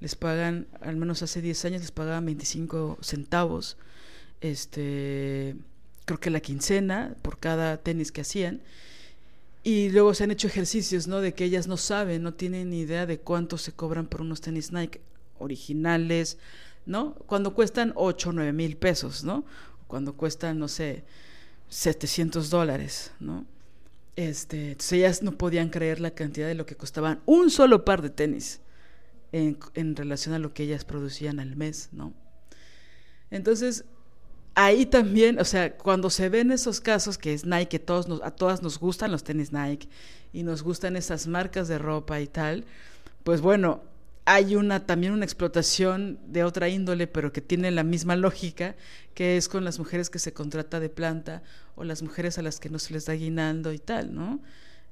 Les 0.00 0.14
pagan, 0.14 0.66
al 0.80 0.96
menos 0.96 1.22
hace 1.22 1.42
10 1.42 1.64
años, 1.66 1.80
les 1.82 1.90
pagaban 1.90 2.24
25 2.24 2.98
centavos. 3.02 3.76
Este, 4.40 5.56
creo 6.06 6.18
que 6.18 6.30
la 6.30 6.40
quincena 6.40 7.14
por 7.22 7.38
cada 7.38 7.76
tenis 7.76 8.12
que 8.12 8.22
hacían. 8.22 8.62
Y 9.62 9.90
luego 9.90 10.14
se 10.14 10.24
han 10.24 10.30
hecho 10.30 10.46
ejercicios, 10.46 11.06
¿no? 11.06 11.20
De 11.20 11.34
que 11.34 11.44
ellas 11.44 11.66
no 11.66 11.76
saben, 11.76 12.22
no 12.22 12.32
tienen 12.32 12.70
ni 12.70 12.80
idea 12.80 13.04
de 13.04 13.18
cuánto 13.18 13.58
se 13.58 13.72
cobran 13.72 14.06
por 14.06 14.22
unos 14.22 14.40
tenis 14.40 14.72
Nike 14.72 15.02
originales, 15.38 16.38
¿no? 16.86 17.14
Cuando 17.26 17.52
cuestan 17.52 17.92
8 17.94 18.30
o 18.30 18.32
9 18.32 18.52
mil 18.54 18.76
pesos, 18.78 19.22
¿no? 19.22 19.44
Cuando 19.86 20.14
cuestan, 20.14 20.58
no 20.58 20.68
sé, 20.68 21.04
700 21.68 22.48
dólares, 22.48 23.12
¿no? 23.20 23.44
Este, 24.20 24.72
entonces 24.72 24.92
ellas 24.92 25.22
no 25.22 25.32
podían 25.32 25.70
creer 25.70 25.98
la 25.98 26.10
cantidad 26.10 26.46
de 26.46 26.54
lo 26.54 26.66
que 26.66 26.76
costaban 26.76 27.22
un 27.24 27.48
solo 27.50 27.86
par 27.86 28.02
de 28.02 28.10
tenis 28.10 28.60
en, 29.32 29.58
en 29.72 29.96
relación 29.96 30.34
a 30.34 30.38
lo 30.38 30.52
que 30.52 30.64
ellas 30.64 30.84
producían 30.84 31.40
al 31.40 31.56
mes, 31.56 31.88
¿no? 31.90 32.12
Entonces, 33.30 33.86
ahí 34.54 34.84
también, 34.84 35.40
o 35.40 35.44
sea, 35.46 35.74
cuando 35.74 36.10
se 36.10 36.28
ven 36.28 36.52
esos 36.52 36.82
casos 36.82 37.16
que 37.16 37.32
es 37.32 37.46
Nike, 37.46 37.78
todos 37.78 38.08
nos, 38.08 38.20
a 38.22 38.30
todas 38.30 38.60
nos 38.60 38.78
gustan 38.78 39.10
los 39.10 39.24
tenis 39.24 39.54
Nike 39.54 39.88
y 40.34 40.42
nos 40.42 40.62
gustan 40.62 40.96
esas 40.96 41.26
marcas 41.26 41.66
de 41.66 41.78
ropa 41.78 42.20
y 42.20 42.26
tal, 42.26 42.66
pues 43.24 43.40
bueno, 43.40 43.80
hay 44.32 44.54
una 44.54 44.86
también 44.86 45.12
una 45.12 45.24
explotación 45.24 46.20
de 46.28 46.44
otra 46.44 46.68
índole, 46.68 47.08
pero 47.08 47.32
que 47.32 47.40
tiene 47.40 47.72
la 47.72 47.82
misma 47.82 48.14
lógica, 48.14 48.76
que 49.12 49.36
es 49.36 49.48
con 49.48 49.64
las 49.64 49.80
mujeres 49.80 50.08
que 50.08 50.20
se 50.20 50.32
contrata 50.32 50.78
de 50.78 50.88
planta 50.88 51.42
o 51.74 51.82
las 51.82 52.00
mujeres 52.00 52.38
a 52.38 52.42
las 52.42 52.60
que 52.60 52.70
no 52.70 52.78
se 52.78 52.92
les 52.92 53.06
da 53.06 53.14
guinando 53.14 53.72
y 53.72 53.80
tal, 53.80 54.14
¿no? 54.14 54.40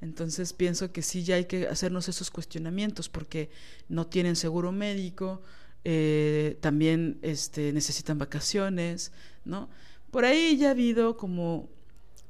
Entonces 0.01 0.53
pienso 0.53 0.91
que 0.91 1.03
sí 1.03 1.23
ya 1.23 1.37
hay 1.37 1.45
que 1.45 1.69
hacernos 1.69 2.09
esos 2.09 2.33
cuestionamientos 2.33 3.09
porque 3.09 3.49
no 3.89 4.09
tienen 4.09 4.35
seguro 4.35 4.73
médico, 4.73 5.41
eh, 5.85 6.59
también 6.61 7.21
este, 7.23 7.73
necesitan 7.73 8.19
vacaciones, 8.19 9.13
¿no? 9.45 9.71
Por 10.11 10.25
ahí 10.25 10.57
ya 10.57 10.69
ha 10.69 10.71
habido 10.73 11.17
como 11.17 11.69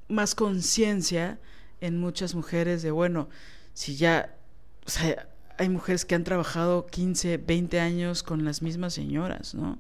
más 0.09 0.35
conciencia 0.35 1.41
en 1.81 1.97
muchas 1.99 2.35
mujeres 2.35 2.83
de, 2.83 2.91
bueno, 2.91 3.31
si 3.73 3.97
ya, 3.97 4.37
o 4.85 4.91
sea, 4.91 5.27
hay 5.59 5.69
mujeres 5.69 6.05
que 6.05 6.15
han 6.15 6.25
trabajado 6.25 6.87
15, 6.87 7.39
20 7.39 7.81
años 7.81 8.23
con 8.23 8.45
las 8.45 8.63
mismas 8.63 8.95
señoras, 8.95 9.55
¿no? 9.55 9.79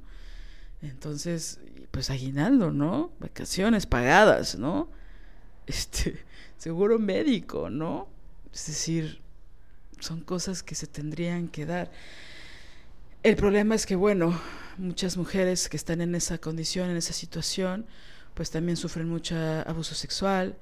Entonces, 0.83 1.61
pues 1.91 2.11
aguinaldo, 2.11 2.73
¿no? 2.73 3.13
Vacaciones 3.21 3.87
pagadas, 3.87 4.59
¿no? 4.59 4.89
Este, 5.69 6.25
seguro 6.57 6.99
médico, 6.99 7.69
¿no? 7.69 8.09
Es 8.55 8.69
decir, 8.69 9.21
son 10.01 10.23
cosas 10.23 10.63
que 10.63 10.75
se 10.75 10.87
tendrían 10.87 11.49
que 11.49 11.67
dar. 11.67 11.91
El 13.23 13.37
problema 13.37 13.75
es 13.75 13.85
que, 13.85 13.95
bueno, 13.95 14.41
muchas 14.79 15.19
mujeres 15.19 15.69
que 15.69 15.77
están 15.77 16.01
en 16.01 16.15
esa 16.15 16.39
condición, 16.39 16.89
en 16.89 16.97
esa 16.97 17.13
situación, 17.13 17.85
pues 18.33 18.51
también 18.51 18.79
sufren 18.79 19.09
mucho 19.09 19.37
abuso 19.67 19.95
sexual, 19.95 20.57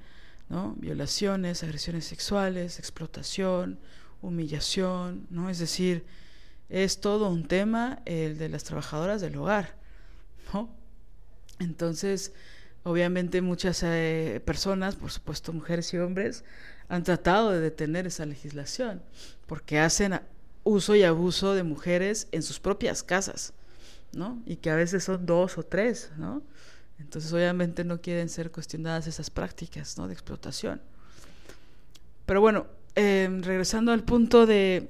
¿no? 0.49 0.75
Violaciones, 0.79 1.63
agresiones 1.63 2.05
sexuales, 2.05 2.81
explotación, 2.81 3.79
humillación, 4.27 5.27
¿no? 5.31 5.49
Es 5.51 5.59
decir, 5.59 6.05
es 6.69 7.01
todo 7.01 7.29
un 7.29 7.47
tema 7.47 8.01
el 8.05 8.39
de 8.39 8.49
las 8.49 8.65
trabajadoras 8.65 9.21
del 9.21 9.37
hogar, 9.37 9.77
¿no? 10.53 10.69
Entonces, 11.59 12.33
obviamente 12.83 13.41
muchas 13.41 13.83
eh, 13.85 14.43
personas, 14.45 14.97
por 14.97 15.11
supuesto 15.11 15.53
mujeres 15.53 15.93
y 15.95 15.99
hombres, 15.99 16.45
han 16.89 17.05
tratado 17.05 17.51
de 17.51 17.61
detener 17.61 18.07
esa 18.07 18.27
legislación, 18.27 19.03
porque 19.47 19.79
hacen 19.79 20.21
uso 20.65 20.95
y 20.97 21.05
abuso 21.05 21.55
de 21.55 21.63
mujeres 21.63 22.29
en 22.33 22.43
sus 22.43 22.61
propias 22.61 23.03
casas, 23.03 23.53
¿no? 24.13 24.43
Y 24.47 24.57
que 24.57 24.71
a 24.71 24.77
veces 24.77 25.05
son 25.05 25.25
dos 25.25 25.59
o 25.59 25.63
tres, 25.63 26.11
¿no? 26.17 26.43
Entonces 26.99 27.33
obviamente 27.33 27.85
no 27.85 28.01
quieren 28.01 28.29
ser 28.29 28.51
cuestionadas 28.51 29.07
esas 29.07 29.31
prácticas, 29.31 29.97
¿no? 29.99 30.09
De 30.09 30.15
explotación. 30.15 30.81
Pero 32.25 32.41
bueno, 32.41 32.67
em, 32.97 33.43
regresando 33.43 33.93
al 33.93 34.03
punto 34.03 34.47
de, 34.47 34.89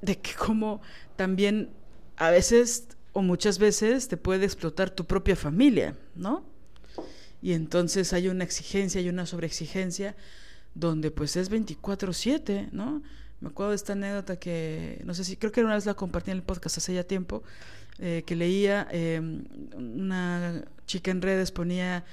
de 0.00 0.18
que 0.18 0.34
como 0.34 0.82
también 1.16 1.70
a 2.16 2.30
veces 2.30 2.88
o 3.12 3.22
muchas 3.22 3.58
veces 3.58 4.08
te 4.08 4.16
puede 4.16 4.44
explotar 4.44 4.90
tu 4.90 5.04
propia 5.04 5.36
familia, 5.36 5.96
¿no? 6.14 6.44
Y 7.40 7.52
entonces 7.52 8.12
hay 8.12 8.28
una 8.28 8.44
exigencia 8.44 9.00
y 9.00 9.08
una 9.08 9.26
sobreexigencia 9.26 10.16
donde 10.74 11.10
pues 11.10 11.36
es 11.36 11.50
24/7, 11.50 12.70
¿no? 12.72 13.02
Me 13.40 13.48
acuerdo 13.48 13.70
de 13.70 13.76
esta 13.76 13.92
anécdota 13.94 14.38
que, 14.38 15.02
no 15.04 15.14
sé 15.14 15.24
si, 15.24 15.36
creo 15.36 15.50
que 15.50 15.64
una 15.64 15.74
vez 15.74 15.84
la 15.84 15.94
compartí 15.94 16.30
en 16.30 16.36
el 16.36 16.42
podcast 16.44 16.78
hace 16.78 16.94
ya 16.94 17.02
tiempo, 17.02 17.42
eh, 17.98 18.22
que 18.24 18.36
leía, 18.36 18.86
em, 18.90 19.44
una 19.74 20.64
chica 20.86 21.10
en 21.10 21.20
redes 21.20 21.50
ponía 21.50 22.04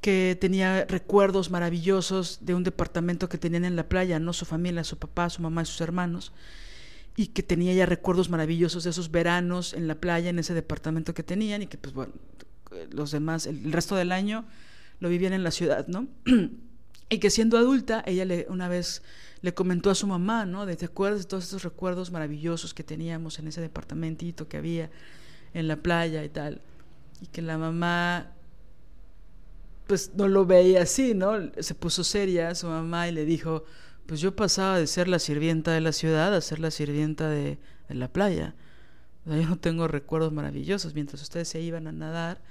que 0.00 0.36
tenía 0.40 0.84
recuerdos 0.84 1.50
maravillosos 1.50 2.38
de 2.42 2.54
un 2.54 2.64
departamento 2.64 3.28
que 3.28 3.38
tenían 3.38 3.64
en 3.64 3.76
la 3.76 3.88
playa, 3.88 4.20
no 4.20 4.32
su 4.32 4.44
familia, 4.44 4.84
su 4.84 4.98
papá, 4.98 5.28
su 5.30 5.42
mamá 5.42 5.62
y 5.62 5.66
sus 5.66 5.80
hermanos, 5.80 6.32
y 7.16 7.28
que 7.28 7.42
tenía 7.42 7.74
ya 7.74 7.84
recuerdos 7.84 8.30
maravillosos 8.30 8.84
de 8.84 8.90
esos 8.90 9.10
veranos 9.10 9.74
en 9.74 9.88
la 9.88 9.96
playa, 9.96 10.30
en 10.30 10.38
ese 10.38 10.54
departamento 10.54 11.14
que 11.14 11.24
tenían, 11.24 11.62
y 11.62 11.66
que 11.66 11.78
pues 11.78 11.94
bueno, 11.94 12.12
los 12.90 13.10
demás, 13.10 13.46
el 13.46 13.72
resto 13.72 13.96
del 13.96 14.12
año 14.12 14.44
lo 15.00 15.08
vivían 15.08 15.32
en 15.32 15.42
la 15.42 15.50
ciudad, 15.50 15.86
¿no? 15.88 16.06
y 17.10 17.18
que 17.18 17.30
siendo 17.30 17.58
adulta, 17.58 18.02
ella 18.06 18.26
una 18.48 18.68
vez 18.68 19.02
le 19.40 19.54
comentó 19.54 19.90
a 19.90 19.94
su 19.94 20.06
mamá, 20.06 20.44
¿no? 20.44 20.66
De, 20.66 20.76
¿Te 20.76 20.86
acuerdas 20.86 21.20
de 21.20 21.26
todos 21.26 21.44
estos 21.44 21.62
recuerdos 21.62 22.10
maravillosos 22.10 22.74
que 22.74 22.82
teníamos 22.82 23.38
en 23.38 23.48
ese 23.48 23.60
departamentito 23.60 24.48
que 24.48 24.56
había 24.56 24.90
en 25.54 25.68
la 25.68 25.76
playa 25.76 26.24
y 26.24 26.28
tal? 26.28 26.60
Y 27.20 27.26
que 27.26 27.42
la 27.42 27.58
mamá, 27.58 28.32
pues 29.88 30.12
no 30.14 30.28
lo 30.28 30.46
veía 30.46 30.82
así, 30.82 31.14
¿no? 31.14 31.32
Se 31.58 31.74
puso 31.74 32.04
seria 32.04 32.54
su 32.54 32.68
mamá 32.68 33.08
y 33.08 33.12
le 33.12 33.24
dijo, 33.24 33.64
pues 34.06 34.20
yo 34.20 34.36
pasaba 34.36 34.78
de 34.78 34.86
ser 34.86 35.08
la 35.08 35.18
sirvienta 35.18 35.72
de 35.72 35.80
la 35.80 35.92
ciudad 35.92 36.34
a 36.34 36.40
ser 36.42 36.60
la 36.60 36.70
sirvienta 36.70 37.28
de, 37.28 37.58
la 37.88 38.12
playa. 38.12 38.54
O 39.24 39.30
sea, 39.30 39.40
yo 39.40 39.48
no 39.48 39.58
tengo 39.58 39.88
recuerdos 39.88 40.30
maravillosos. 40.32 40.94
Mientras 40.94 41.22
ustedes 41.22 41.48
se 41.48 41.62
iban 41.62 41.86
a 41.86 41.92
nadar, 41.92 42.42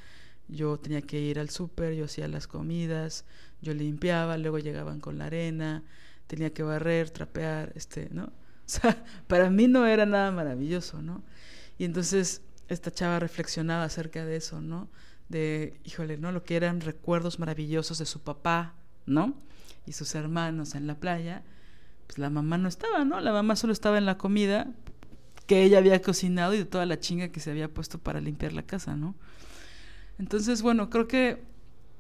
yo 0.48 0.80
tenía 0.80 1.04
que 1.04 1.20
ir 1.20 1.40
al 1.40 1.52
súper, 1.52 1.94
yo 1.94 2.06
hacía 2.06 2.28
las 2.28 2.48
comidas, 2.48 3.24
yo 3.62 3.74
limpiaba, 3.76 4.38
luego 4.38 4.58
llegaban 4.58 5.00
con 5.00 5.20
la 5.20 5.26
arena, 5.26 5.84
tenía 6.26 6.52
que 6.54 6.64
barrer, 6.64 7.12
trapear, 7.12 7.72
este, 7.76 8.10
¿no? 8.12 8.26
O 8.68 8.70
sea, 8.70 9.06
para 9.28 9.50
mí 9.50 9.68
no 9.68 9.86
era 9.88 10.06
nada 10.06 10.30
maravilloso, 10.32 11.02
¿no? 11.02 11.24
Y 11.78 11.86
entonces 11.86 12.42
esta 12.68 12.92
chava 12.92 13.20
reflexionaba 13.20 13.86
acerca 13.86 14.26
de 14.26 14.36
eso, 14.36 14.60
¿no? 14.60 14.90
De, 15.30 15.80
híjole, 15.84 16.18
¿no? 16.18 16.32
Lo 16.32 16.44
que 16.44 16.56
eran 16.56 16.82
recuerdos 16.82 17.40
maravillosos 17.40 17.98
de 17.98 18.06
su 18.06 18.22
papá, 18.22 18.76
¿no? 19.06 19.36
Y 19.86 19.94
sus 19.94 20.16
hermanos 20.16 20.76
en 20.76 20.88
la 20.88 20.96
playa, 20.96 21.44
pues 22.06 22.18
la 22.18 22.30
mamá 22.30 22.58
no 22.58 22.68
estaba, 22.70 23.04
¿no? 23.06 23.20
La 23.20 23.32
mamá 23.32 23.56
solo 23.56 23.74
estaba 23.74 23.98
en 23.98 24.06
la 24.06 24.18
comida 24.18 24.68
que 25.46 25.64
ella 25.64 25.78
había 25.78 26.02
cocinado 26.02 26.54
y 26.54 26.60
de 26.60 26.66
toda 26.66 26.86
la 26.86 27.00
chinga 27.00 27.30
que 27.30 27.40
se 27.40 27.52
había 27.52 27.74
puesto 27.74 28.00
para 28.00 28.22
limpiar 28.22 28.54
la 28.54 28.64
casa, 28.64 28.96
¿no? 28.96 29.16
Entonces, 30.20 30.62
bueno, 30.62 30.90
creo 30.90 31.08
que 31.08 31.44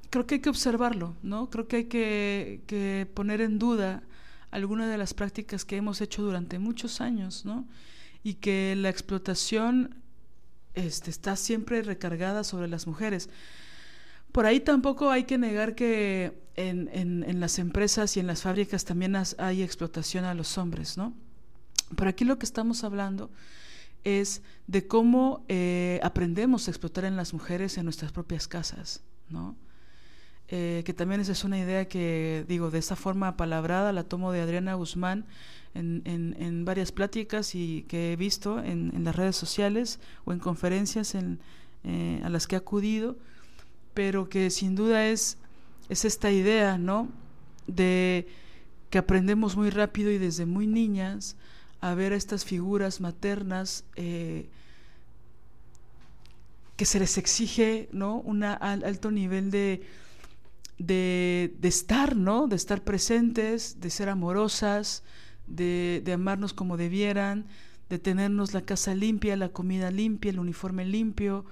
creo 0.09 0.25
que 0.25 0.36
hay 0.36 0.41
que 0.41 0.49
observarlo, 0.49 1.15
¿no? 1.21 1.49
Creo 1.49 1.67
que 1.67 1.75
hay 1.78 1.86
que, 1.86 2.61
que 2.67 3.07
poner 3.13 3.41
en 3.41 3.59
duda 3.59 4.03
algunas 4.51 4.89
de 4.89 4.97
las 4.97 5.13
prácticas 5.13 5.65
que 5.65 5.78
hemos 5.78 6.01
hecho 6.01 6.21
durante 6.21 6.59
muchos 6.59 7.01
años, 7.01 7.45
¿no? 7.45 7.67
Y 8.23 8.36
que 8.36 8.75
la 8.78 8.89
explotación 8.89 9.95
este, 10.78 11.09
está 11.09 11.36
siempre 11.36 11.82
recargada 11.82 12.43
sobre 12.43 12.67
las 12.67 12.86
mujeres. 12.86 13.30
Por 14.32 14.45
ahí 14.45 14.59
tampoco 14.59 15.09
hay 15.09 15.23
que 15.23 15.38
negar 15.38 15.73
que 15.73 16.39
en, 16.55 16.89
en, 16.93 17.39
las 17.39 17.59
empresas 17.59 18.15
y 18.15 18.19
en 18.19 18.28
las 18.28 18.43
fábricas 18.43 18.86
también 18.86 19.15
hay 19.38 19.63
explotación 19.63 20.25
a 20.25 20.34
los 20.34 20.57
hombres, 20.57 20.97
¿no? 20.97 21.13
Pero 21.95 22.09
aquí 22.09 22.25
lo 22.25 22.38
que 22.38 22.45
estamos 22.45 22.84
hablando 22.84 23.32
es 24.03 24.41
de 24.67 24.88
cómo 24.88 25.45
eh, 25.47 25.99
aprendemos 26.03 26.67
a 26.67 26.71
explotar 26.71 27.05
en 27.05 27.15
las 27.15 27.34
mujeres 27.34 27.78
en 27.78 27.86
nuestras 27.86 28.11
propias 28.11 28.47
casas, 28.47 29.03
¿no? 29.30 29.55
Eh, 30.49 30.84
que 30.86 30.93
también 30.93 31.19
esa 31.19 31.34
es 31.34 31.43
una 31.43 31.59
idea 31.59 31.88
que, 31.89 32.45
digo, 32.47 32.71
de 32.71 32.80
esa 32.80 32.95
forma 32.95 33.36
palabrada 33.36 33.91
la 33.91 34.03
tomo 34.03 34.32
de 34.32 34.41
Adriana 34.41 34.75
Guzmán 34.75 35.25
en, 35.78 36.65
varias 36.65 36.91
pláticas 36.91 37.55
y 37.55 37.86
que 37.88 38.13
he 38.13 38.15
visto 38.15 38.59
en, 38.63 39.03
las 39.03 39.15
redes 39.15 39.36
sociales 39.36 39.99
o 40.25 40.34
en 40.34 40.39
conferencias 40.39 41.15
en, 41.15 41.39
eh, 41.84 42.21
a 42.23 42.30
las 42.30 42.47
que 42.47 42.55
he 42.55 42.57
acudido, 42.57 43.17
pero 43.93 44.30
que 44.30 44.49
sin 44.49 44.75
duda 44.75 45.07
es, 45.07 45.38
es 45.89 46.05
esta 46.05 46.32
idea, 46.32 46.78
¿no? 46.78 47.09
De 47.67 48.28
que 48.89 48.97
aprendemos 48.97 49.55
muy 49.55 49.69
rápido 49.69 50.11
y 50.11 50.17
desde 50.17 50.45
muy 50.45 50.67
niñas 50.67 51.36
a 51.82 51.93
ver 51.93 52.13
a 52.13 52.15
estas 52.15 52.45
figuras 52.45 53.01
maternas 53.01 53.84
eh, 53.95 54.47
que 56.75 56.86
se 56.86 56.99
les 56.99 57.17
exige 57.17 57.89
un 57.91 58.43
alto 58.43 59.11
nivel 59.11 59.51
de, 59.51 59.82
de, 60.78 61.51
estar, 61.63 62.15
¿no? 62.15 62.47
de 62.47 62.55
estar 62.55 62.84
presentes, 62.84 63.80
de 63.80 63.89
ser 63.89 64.09
amorosas, 64.09 65.03
de, 65.47 66.01
de 66.03 66.13
amarnos 66.13 66.53
como 66.53 66.77
debieran, 66.77 67.47
de 67.89 67.99
tenernos 67.99 68.53
la 68.53 68.61
casa 68.61 68.93
limpia, 68.95 69.35
la 69.35 69.49
comida 69.49 69.91
limpia, 69.91 70.31
el 70.31 70.39
uniforme 70.39 70.85
limpio, 70.85 71.45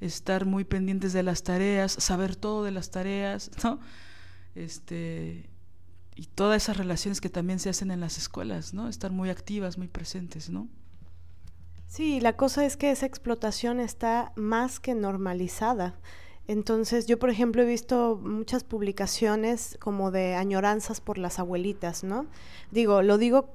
estar 0.00 0.44
muy 0.44 0.64
pendientes 0.64 1.12
de 1.12 1.22
las 1.22 1.42
tareas, 1.42 1.92
saber 1.92 2.36
todo 2.36 2.64
de 2.64 2.70
las 2.70 2.90
tareas, 2.90 3.50
¿no? 3.64 3.80
Este, 4.54 5.48
y 6.14 6.26
todas 6.26 6.64
esas 6.64 6.76
relaciones 6.76 7.20
que 7.20 7.30
también 7.30 7.58
se 7.58 7.70
hacen 7.70 7.90
en 7.90 8.00
las 8.00 8.18
escuelas, 8.18 8.74
¿no? 8.74 8.88
Estar 8.88 9.12
muy 9.12 9.30
activas, 9.30 9.78
muy 9.78 9.88
presentes, 9.88 10.50
¿no? 10.50 10.68
Sí, 11.86 12.20
la 12.20 12.36
cosa 12.36 12.66
es 12.66 12.76
que 12.76 12.90
esa 12.90 13.06
explotación 13.06 13.80
está 13.80 14.32
más 14.36 14.78
que 14.78 14.94
normalizada. 14.94 15.94
Entonces, 16.48 17.06
yo, 17.06 17.18
por 17.18 17.30
ejemplo, 17.30 17.62
he 17.62 17.66
visto 17.66 18.18
muchas 18.22 18.64
publicaciones 18.64 19.76
como 19.80 20.10
de 20.10 20.34
añoranzas 20.34 21.00
por 21.00 21.18
las 21.18 21.38
abuelitas, 21.38 22.02
¿no? 22.02 22.26
Digo, 22.70 23.02
lo 23.02 23.18
digo 23.18 23.54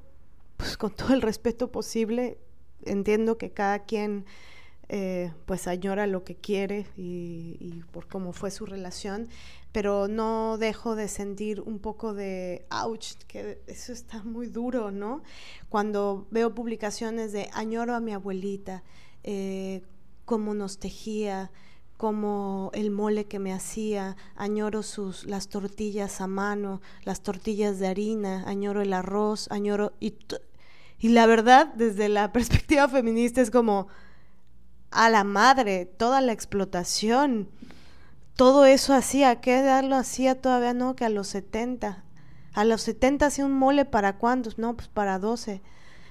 pues 0.57 0.77
con 0.77 0.91
todo 0.91 1.13
el 1.13 1.21
respeto 1.21 1.71
posible. 1.71 2.37
Entiendo 2.85 3.37
que 3.37 3.51
cada 3.51 3.79
quien 3.79 4.25
eh, 4.89 5.31
pues 5.45 5.67
añora 5.67 6.05
lo 6.05 6.23
que 6.23 6.35
quiere 6.35 6.85
y, 6.95 7.81
por 7.91 8.07
cómo 8.07 8.31
fue 8.31 8.51
su 8.51 8.65
relación, 8.65 9.27
pero 9.71 10.07
no 10.07 10.57
dejo 10.59 10.95
de 10.95 11.07
sentir 11.07 11.61
un 11.61 11.79
poco 11.79 12.13
de 12.13 12.65
ouch, 12.69 13.13
que 13.27 13.59
eso 13.67 13.91
está 13.91 14.21
muy 14.23 14.47
duro, 14.47 14.91
¿no? 14.91 15.23
Cuando 15.69 16.27
veo 16.29 16.53
publicaciones 16.53 17.31
de 17.31 17.49
añoro 17.53 17.95
a 17.95 17.99
mi 17.99 18.13
abuelita, 18.13 18.83
eh, 19.23 19.81
cómo 20.25 20.53
nos 20.53 20.77
tejía, 20.77 21.49
como 21.97 22.71
el 22.73 22.91
mole 22.91 23.25
que 23.25 23.39
me 23.39 23.53
hacía, 23.53 24.17
añoro 24.35 24.83
sus 24.83 25.25
las 25.25 25.47
tortillas 25.47 26.21
a 26.21 26.27
mano, 26.27 26.81
las 27.03 27.21
tortillas 27.21 27.79
de 27.79 27.87
harina, 27.87 28.43
añoro 28.47 28.81
el 28.81 28.93
arroz, 28.93 29.47
añoro 29.51 29.93
y, 29.99 30.15
y 30.99 31.09
la 31.09 31.25
verdad 31.25 31.67
desde 31.75 32.09
la 32.09 32.31
perspectiva 32.33 32.87
feminista 32.87 33.41
es 33.41 33.51
como 33.51 33.87
a 34.91 35.09
la 35.09 35.23
madre, 35.23 35.85
toda 35.85 36.21
la 36.21 36.33
explotación, 36.33 37.49
todo 38.35 38.65
eso 38.65 38.93
hacía, 38.93 39.29
¿a 39.29 39.41
qué 39.41 39.59
edad 39.59 39.83
lo 39.83 39.95
hacía 39.95 40.41
todavía? 40.41 40.73
No, 40.73 40.95
que 40.95 41.05
a 41.05 41.09
los 41.09 41.27
70. 41.27 42.03
A 42.53 42.65
los 42.65 42.81
70 42.81 43.27
hacía 43.27 43.45
un 43.45 43.53
mole 43.53 43.85
para 43.85 44.17
cuántos? 44.17 44.57
No, 44.57 44.75
pues 44.75 44.87
para 44.87 45.19
12. 45.19 45.61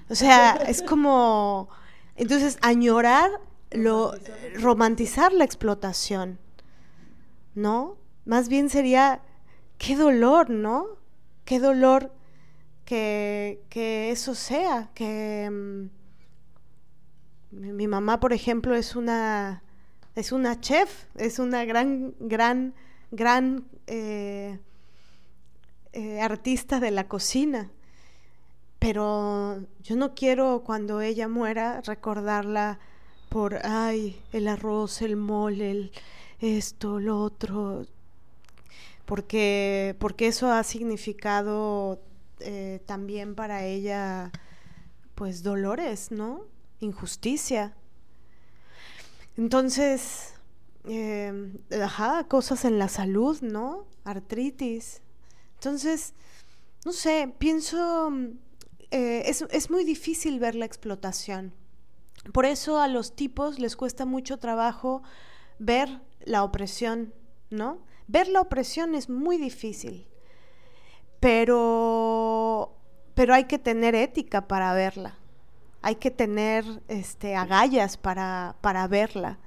O 0.09 0.15
sea, 0.15 0.53
es 0.67 0.81
como... 0.81 1.69
Entonces, 2.15 2.57
añorar, 2.61 3.29
lo, 3.73 4.13
romantizar 4.55 5.33
la 5.33 5.43
explotación, 5.43 6.39
¿no? 7.55 7.97
Más 8.25 8.49
bien 8.49 8.69
sería, 8.69 9.21
qué 9.77 9.95
dolor, 9.95 10.49
¿no? 10.49 10.87
Qué 11.45 11.59
dolor 11.59 12.11
que, 12.85 13.61
que 13.69 14.11
eso 14.11 14.35
sea, 14.35 14.89
que... 14.93 15.49
Mm, 15.51 15.89
mi 17.51 17.87
mamá, 17.87 18.19
por 18.19 18.33
ejemplo, 18.33 18.73
es 18.73 18.95
una 18.95 19.61
es 20.15 20.31
una 20.31 20.59
chef, 20.59 21.05
es 21.15 21.39
una 21.39 21.65
gran, 21.65 22.13
gran, 22.19 22.75
gran 23.11 23.65
eh, 23.87 24.59
eh, 25.91 26.21
artista 26.21 26.79
de 26.79 26.91
la 26.91 27.07
cocina. 27.07 27.71
Pero 28.79 29.65
yo 29.81 29.95
no 29.95 30.13
quiero 30.13 30.63
cuando 30.63 31.01
ella 31.01 31.27
muera 31.27 31.81
recordarla 31.81 32.79
por, 33.33 33.65
ay, 33.65 34.21
el 34.31 34.47
arroz, 34.47 35.01
el 35.01 35.15
mole, 35.15 35.89
esto, 36.39 36.99
lo 36.99 37.19
otro, 37.19 37.87
porque, 39.07 39.95
porque 39.97 40.27
eso 40.27 40.51
ha 40.51 40.63
significado 40.63 41.99
eh, 42.41 42.79
también 42.85 43.33
para 43.33 43.65
ella, 43.65 44.31
pues, 45.15 45.41
dolores, 45.41 46.11
¿no? 46.11 46.45
Injusticia. 46.79 47.75
Entonces, 49.35 50.35
eh, 50.85 51.53
ajá, 51.81 52.27
cosas 52.27 52.65
en 52.65 52.77
la 52.77 52.87
salud, 52.87 53.41
¿no? 53.41 53.87
Artritis. 54.03 55.01
Entonces, 55.55 56.13
no 56.85 56.91
sé, 56.91 57.33
pienso, 57.39 58.13
eh, 58.91 59.23
es, 59.25 59.43
es 59.49 59.71
muy 59.71 59.85
difícil 59.85 60.37
ver 60.39 60.53
la 60.53 60.65
explotación. 60.65 61.62
Por 62.31 62.45
eso 62.45 62.79
a 62.79 62.87
los 62.87 63.15
tipos 63.15 63.59
les 63.59 63.75
cuesta 63.75 64.05
mucho 64.05 64.37
trabajo 64.37 65.03
ver 65.59 66.01
la 66.21 66.43
opresión, 66.43 67.13
¿no? 67.49 67.79
Ver 68.07 68.27
la 68.27 68.41
opresión 68.41 68.95
es 68.95 69.09
muy 69.09 69.37
difícil, 69.37 70.07
pero, 71.19 72.77
pero 73.13 73.33
hay 73.33 73.45
que 73.45 73.59
tener 73.59 73.95
ética 73.95 74.47
para 74.47 74.73
verla 74.73 75.17
hay 75.83 75.95
que 75.95 76.09
tener 76.11 76.65
este, 76.87 77.35
agallas 77.35 77.97
para, 77.97 78.55
para 78.61 78.87
verla. 78.87 79.37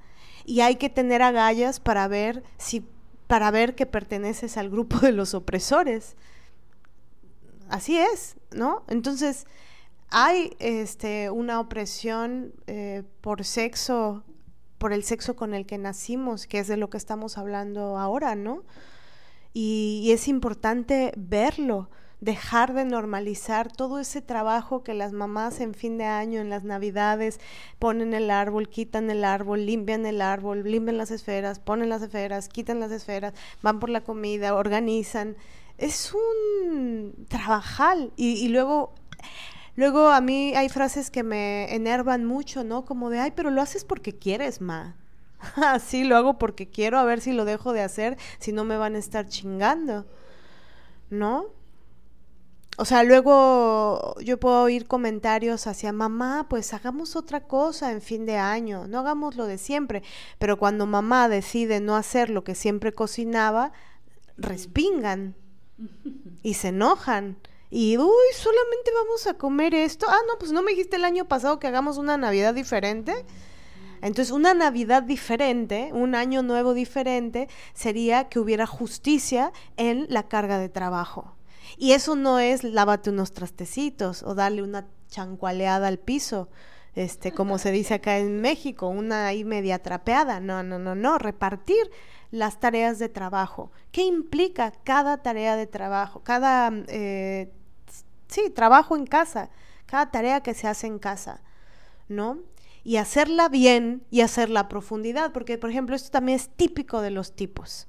Y 0.45 0.61
hay 0.61 0.75
que 0.75 0.89
tener 0.89 1.23
agallas 1.23 1.79
para 1.81 2.07
ver 2.07 2.43
si 2.57 2.87
para 3.25 3.51
ver 3.51 3.75
que 3.75 3.85
perteneces 3.85 4.55
al 4.55 4.69
grupo 4.69 4.99
de 4.99 5.11
los 5.11 5.33
opresores. 5.33 6.15
Así 7.67 7.97
es, 7.97 8.37
¿no? 8.51 8.83
Entonces, 8.87 9.47
hay 10.09 10.55
este, 10.59 11.29
una 11.29 11.59
opresión 11.59 12.53
eh, 12.67 13.03
por 13.21 13.43
sexo, 13.43 14.23
por 14.77 14.93
el 14.93 15.03
sexo 15.03 15.35
con 15.35 15.53
el 15.53 15.65
que 15.65 15.77
nacimos, 15.77 16.47
que 16.47 16.59
es 16.59 16.67
de 16.67 16.77
lo 16.77 16.89
que 16.89 16.97
estamos 16.97 17.37
hablando 17.37 17.97
ahora, 17.97 18.35
¿no? 18.35 18.63
y 19.59 20.11
es 20.11 20.27
importante 20.27 21.11
verlo 21.17 21.89
dejar 22.19 22.73
de 22.73 22.83
normalizar 22.83 23.71
todo 23.71 23.99
ese 23.99 24.21
trabajo 24.21 24.83
que 24.83 24.93
las 24.93 25.11
mamás 25.11 25.59
en 25.59 25.73
fin 25.73 25.97
de 25.97 26.05
año, 26.05 26.41
en 26.41 26.49
las 26.49 26.63
navidades, 26.63 27.39
ponen 27.77 28.13
el 28.13 28.31
árbol, 28.31 28.69
quitan 28.69 29.09
el 29.11 29.23
árbol, 29.23 29.65
limpian 29.65 30.05
el 30.05 30.21
árbol, 30.21 30.63
limpian 30.63 30.97
las 30.97 31.11
esferas, 31.11 31.59
ponen 31.59 31.89
las 31.89 32.01
esferas, 32.01 32.49
quitan 32.49 32.79
las 32.79 32.91
esferas, 32.91 33.33
van 33.61 33.79
por 33.79 33.89
la 33.89 34.01
comida, 34.01 34.55
organizan. 34.55 35.35
Es 35.77 36.13
un 36.13 37.25
trabajal 37.27 38.11
y, 38.15 38.47
luego... 38.47 38.93
Luego 39.77 40.09
a 40.09 40.21
mí 40.21 40.55
hay 40.55 40.69
frases 40.69 41.11
que 41.11 41.23
me 41.23 41.73
enervan 41.73 42.25
mucho, 42.25 42.63
¿no? 42.63 42.83
Como 42.83 43.11
de, 43.11 43.19
ay, 43.19 43.31
pero 43.35 43.51
lo 43.51 43.61
haces 43.61 43.85
porque 43.85 44.17
quieres, 44.17 44.59
ma. 44.59 44.97
sí, 45.85 46.03
lo 46.03 46.17
hago 46.17 46.39
porque 46.39 46.67
quiero, 46.67 46.97
a 46.97 47.05
ver 47.05 47.21
si 47.21 47.31
lo 47.31 47.45
dejo 47.45 47.73
de 47.73 47.83
hacer, 47.83 48.17
si 48.39 48.51
no 48.51 48.65
me 48.65 48.75
van 48.75 48.95
a 48.95 48.97
estar 48.97 49.27
chingando, 49.27 50.07
¿no? 51.11 51.45
O 52.79 52.85
sea, 52.85 53.03
luego 53.03 54.15
yo 54.19 54.39
puedo 54.39 54.63
oír 54.63 54.87
comentarios 54.87 55.67
hacia 55.67 55.91
mamá, 55.91 56.47
pues 56.49 56.73
hagamos 56.73 57.15
otra 57.15 57.41
cosa 57.41 57.91
en 57.91 58.01
fin 58.01 58.25
de 58.25 58.37
año, 58.37 58.87
no 58.87 58.99
hagamos 58.99 59.35
lo 59.35 59.45
de 59.45 59.59
siempre. 59.59 60.01
Pero 60.39 60.57
cuando 60.57 60.87
mamá 60.87 61.29
decide 61.29 61.81
no 61.81 61.95
hacer 61.95 62.31
lo 62.31 62.43
que 62.43 62.55
siempre 62.55 62.93
cocinaba, 62.93 63.73
respingan 64.37 65.35
y 66.41 66.55
se 66.55 66.69
enojan. 66.69 67.37
Y, 67.69 67.97
uy, 67.97 68.33
solamente 68.33 68.91
vamos 68.93 69.27
a 69.27 69.33
comer 69.33 69.73
esto. 69.73 70.05
Ah, 70.09 70.19
no, 70.27 70.39
pues 70.39 70.51
no 70.51 70.61
me 70.61 70.71
dijiste 70.71 70.95
el 70.95 71.05
año 71.05 71.25
pasado 71.25 71.59
que 71.59 71.67
hagamos 71.67 71.97
una 71.97 72.17
Navidad 72.17 72.53
diferente. 72.53 73.25
Entonces, 74.01 74.31
una 74.31 74.53
Navidad 74.53 75.03
diferente, 75.03 75.89
un 75.91 76.15
año 76.15 76.43
nuevo 76.43 76.73
diferente, 76.73 77.49
sería 77.73 78.29
que 78.29 78.39
hubiera 78.39 78.67
justicia 78.67 79.51
en 79.75 80.05
la 80.09 80.27
carga 80.27 80.59
de 80.59 80.69
trabajo. 80.69 81.35
Y 81.77 81.91
eso 81.91 82.15
no 82.15 82.39
es 82.39 82.63
lávate 82.63 83.09
unos 83.09 83.33
trastecitos 83.33 84.23
o 84.23 84.35
darle 84.35 84.63
una 84.63 84.87
chancualeada 85.09 85.87
al 85.87 85.99
piso, 85.99 86.49
este, 86.95 87.31
como 87.31 87.57
se 87.57 87.71
dice 87.71 87.95
acá 87.95 88.17
en 88.17 88.41
México, 88.41 88.87
una 88.87 89.27
ahí 89.27 89.43
media 89.43 89.79
trapeada. 89.79 90.39
No, 90.39 90.63
no, 90.63 90.79
no, 90.79 90.95
no, 90.95 91.17
repartir 91.17 91.91
las 92.31 92.59
tareas 92.59 92.99
de 92.99 93.09
trabajo. 93.09 93.71
¿Qué 93.91 94.03
implica 94.03 94.71
cada 94.83 95.21
tarea 95.21 95.55
de 95.55 95.67
trabajo? 95.67 96.21
Cada, 96.23 96.71
eh, 96.87 97.51
sí, 98.27 98.49
trabajo 98.49 98.95
en 98.95 99.05
casa, 99.05 99.49
cada 99.85 100.11
tarea 100.11 100.41
que 100.41 100.53
se 100.53 100.67
hace 100.67 100.87
en 100.87 100.99
casa, 100.99 101.41
¿no? 102.07 102.39
Y 102.83 102.97
hacerla 102.97 103.49
bien 103.49 104.03
y 104.11 104.21
hacerla 104.21 104.61
a 104.61 104.67
profundidad, 104.69 105.31
porque, 105.33 105.57
por 105.57 105.69
ejemplo, 105.69 105.95
esto 105.95 106.11
también 106.11 106.37
es 106.37 106.49
típico 106.49 107.01
de 107.01 107.11
los 107.11 107.35
tipos. 107.35 107.87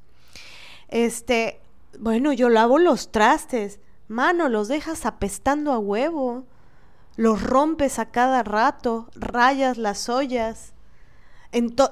Este, 0.88 1.60
bueno, 1.98 2.32
yo 2.32 2.48
lavo 2.48 2.78
los 2.78 3.12
trastes. 3.12 3.80
Mano, 4.08 4.48
los 4.48 4.68
dejas 4.68 5.06
apestando 5.06 5.72
a 5.72 5.78
huevo. 5.78 6.44
Los 7.16 7.42
rompes 7.42 7.98
a 7.98 8.10
cada 8.10 8.42
rato, 8.42 9.08
rayas 9.14 9.76
las 9.76 10.08
ollas. 10.08 10.72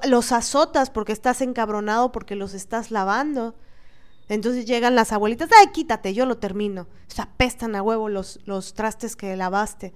los 0.05 0.31
azotas 0.31 0.89
porque 0.89 1.11
estás 1.11 1.41
encabronado 1.41 2.11
porque 2.11 2.35
los 2.35 2.53
estás 2.53 2.91
lavando. 2.91 3.55
Entonces 4.29 4.65
llegan 4.65 4.95
las 4.95 5.13
abuelitas, 5.13 5.49
ay, 5.57 5.67
quítate, 5.67 6.13
yo 6.13 6.25
lo 6.25 6.37
termino. 6.37 6.87
Se 7.07 7.21
apestan 7.21 7.75
a 7.75 7.81
huevo 7.81 8.09
los, 8.09 8.39
los 8.45 8.73
trastes 8.73 9.15
que 9.15 9.35
lavaste. 9.35 9.93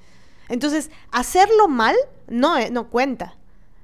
Entonces, 0.48 0.90
hacerlo 1.12 1.68
mal 1.68 1.96
no, 2.28 2.58
eh, 2.58 2.72
no 2.72 2.90
cuenta. 2.90 3.38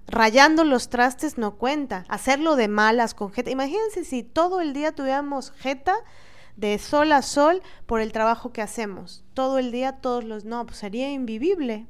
Rayando 0.07 0.63
los 0.63 0.89
trastes 0.89 1.37
no 1.37 1.55
cuenta. 1.55 2.05
Hacerlo 2.07 2.55
de 2.55 2.67
malas 2.67 3.13
con 3.13 3.31
jeta. 3.31 3.49
Imagínense 3.49 4.05
si 4.05 4.23
todo 4.23 4.61
el 4.61 4.73
día 4.73 4.93
tuviéramos 4.93 5.51
jeta 5.51 5.95
de 6.55 6.77
sol 6.79 7.11
a 7.11 7.21
sol 7.21 7.61
por 7.85 7.99
el 8.01 8.11
trabajo 8.13 8.53
que 8.53 8.61
hacemos. 8.61 9.23
Todo 9.33 9.59
el 9.59 9.71
día, 9.71 9.93
todos 9.93 10.23
los... 10.23 10.45
No, 10.45 10.65
pues 10.65 10.77
sería 10.77 11.11
invivible. 11.11 11.87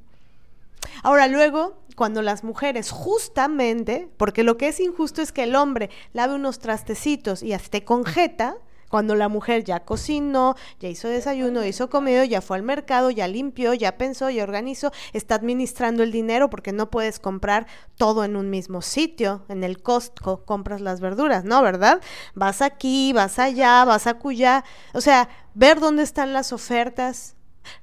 Ahora 1.03 1.27
luego, 1.27 1.81
cuando 1.95 2.22
las 2.22 2.43
mujeres 2.43 2.91
justamente, 2.91 4.09
porque 4.18 4.43
lo 4.43 4.57
que 4.57 4.68
es 4.68 4.80
injusto 4.80 5.22
es 5.22 5.31
que 5.31 5.43
el 5.43 5.55
hombre 5.55 5.89
lave 6.14 6.35
unos 6.35 6.59
trastecitos 6.59 7.43
y 7.43 7.53
esté 7.53 7.84
con 7.84 8.05
jeta, 8.05 8.57
cuando 8.89 9.15
la 9.15 9.27
mujer 9.27 9.64
ya 9.64 9.81
cocinó, 9.81 10.55
ya 10.80 10.89
hizo 10.89 11.07
desayuno, 11.09 11.65
hizo 11.65 11.89
comido, 11.89 12.23
ya 12.23 12.41
fue 12.41 12.57
al 12.57 12.64
mercado, 12.64 13.11
ya 13.11 13.27
limpió, 13.27 13.73
ya 13.73 13.97
pensó, 13.97 14.30
ya 14.30 14.43
organizó, 14.43 14.91
está 15.14 15.35
administrando 15.35 16.03
el 16.03 16.11
dinero 16.11 16.49
porque 16.49 16.72
no 16.72 16.89
puedes 16.89 17.19
comprar 17.19 17.68
todo 17.97 18.23
en 18.23 18.35
un 18.35 18.49
mismo 18.49 18.81
sitio. 18.81 19.43
En 19.49 19.64
el 19.64 19.81
Costco 19.81 20.45
compras 20.45 20.81
las 20.81 21.01
verduras, 21.01 21.43
¿no? 21.43 21.61
¿Verdad? 21.61 22.01
Vas 22.34 22.61
aquí, 22.61 23.11
vas 23.14 23.39
allá, 23.39 23.84
vas 23.84 24.07
a 24.07 24.15
cuya. 24.15 24.64
O 24.93 25.01
sea, 25.01 25.30
ver 25.53 25.80
dónde 25.80 26.03
están 26.03 26.31
las 26.31 26.53
ofertas. 26.53 27.35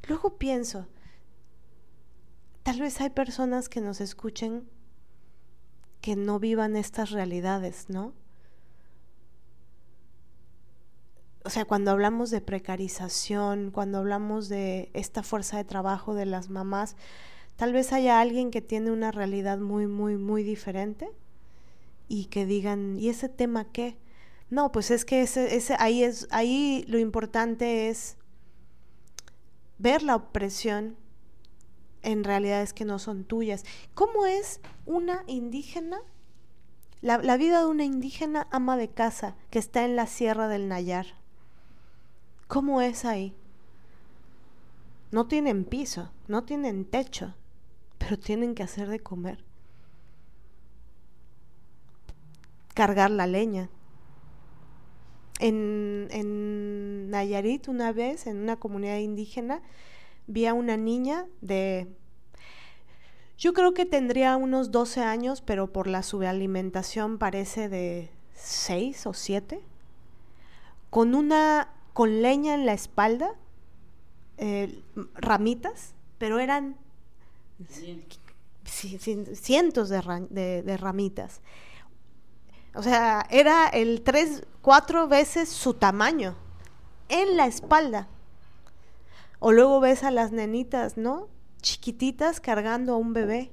Luego 0.08 0.38
pienso, 0.38 0.86
tal 2.64 2.80
vez 2.80 3.00
hay 3.00 3.10
personas 3.10 3.68
que 3.68 3.80
nos 3.80 4.00
escuchen 4.00 4.68
que 6.00 6.16
no 6.16 6.40
vivan 6.40 6.74
estas 6.74 7.12
realidades, 7.12 7.88
¿no? 7.88 8.12
o 11.44 11.50
sea, 11.50 11.66
cuando 11.66 11.90
hablamos 11.90 12.30
de 12.30 12.40
precarización, 12.40 13.70
cuando 13.70 13.98
hablamos 13.98 14.48
de 14.48 14.90
esta 14.94 15.22
fuerza 15.22 15.58
de 15.58 15.64
trabajo 15.64 16.14
de 16.14 16.24
las 16.24 16.48
mamás, 16.48 16.96
tal 17.56 17.74
vez 17.74 17.92
haya 17.92 18.20
alguien 18.20 18.50
que 18.50 18.62
tiene 18.62 18.90
una 18.90 19.12
realidad 19.12 19.58
muy, 19.58 19.86
muy, 19.86 20.16
muy 20.16 20.42
diferente 20.42 21.10
y 22.08 22.26
que 22.26 22.46
digan, 22.46 22.98
¿y 22.98 23.10
ese 23.10 23.28
tema 23.28 23.66
qué? 23.70 23.98
No, 24.48 24.72
pues 24.72 24.90
es 24.90 25.04
que 25.04 25.20
ese, 25.20 25.54
ese, 25.54 25.76
ahí, 25.78 26.02
es, 26.02 26.26
ahí 26.30 26.86
lo 26.88 26.98
importante 26.98 27.90
es 27.90 28.16
ver 29.76 30.02
la 30.02 30.16
opresión 30.16 30.96
en 32.04 32.22
realidades 32.22 32.72
que 32.72 32.84
no 32.84 32.98
son 32.98 33.24
tuyas. 33.24 33.64
¿Cómo 33.94 34.26
es 34.26 34.60
una 34.86 35.24
indígena? 35.26 35.98
La, 37.00 37.18
vida 37.36 37.60
de 37.60 37.66
una 37.66 37.84
indígena 37.84 38.46
ama 38.50 38.76
de 38.76 38.88
casa 38.88 39.36
que 39.50 39.58
está 39.58 39.84
en 39.84 39.94
la 39.94 40.06
sierra 40.06 40.48
del 40.48 40.68
Nayar 40.68 41.06
¿Cómo 42.48 42.80
es 42.80 43.04
ahí? 43.04 43.34
No 45.10 45.26
tienen 45.26 45.64
piso, 45.64 46.12
no 46.28 46.44
tienen 46.44 46.84
techo, 46.84 47.34
pero 47.98 48.18
tienen 48.18 48.54
que 48.54 48.62
hacer 48.62 48.88
de 48.88 49.00
comer. 49.00 49.44
Cargar 52.74 53.10
la 53.10 53.26
leña. 53.26 53.70
En, 55.40 56.08
en 56.10 57.10
Nayarit 57.10 57.68
una 57.68 57.92
vez, 57.92 58.26
en 58.26 58.38
una 58.38 58.56
comunidad 58.56 58.98
indígena, 58.98 59.62
vi 60.26 60.46
a 60.46 60.54
una 60.54 60.76
niña 60.76 61.26
de 61.40 61.88
yo 63.36 63.52
creo 63.52 63.74
que 63.74 63.84
tendría 63.84 64.36
unos 64.36 64.70
12 64.70 65.02
años, 65.02 65.40
pero 65.40 65.72
por 65.72 65.86
la 65.86 66.02
subalimentación 66.02 67.18
parece 67.18 67.68
de 67.68 68.10
6 68.34 69.06
o 69.06 69.12
7, 69.12 69.60
con 70.90 71.14
una 71.14 71.70
con 71.92 72.22
leña 72.22 72.54
en 72.54 72.66
la 72.66 72.72
espalda, 72.72 73.34
eh, 74.36 74.82
ramitas, 75.14 75.94
pero 76.18 76.38
eran 76.38 76.76
cientos 78.64 79.88
de, 79.88 80.76
ramitas. 80.76 81.40
O 82.74 82.82
sea, 82.82 83.26
era 83.30 83.68
el 83.68 84.02
tres, 84.02 84.44
cuatro 84.60 85.06
veces 85.06 85.48
su 85.48 85.74
tamaño 85.74 86.34
en 87.08 87.36
la 87.36 87.46
espalda. 87.46 88.08
O 89.46 89.52
luego 89.52 89.78
ves 89.78 90.04
a 90.04 90.10
las 90.10 90.32
nenitas, 90.32 90.96
¿no? 90.96 91.28
Chiquititas 91.60 92.40
cargando 92.40 92.94
a 92.94 92.96
un 92.96 93.12
bebé. 93.12 93.52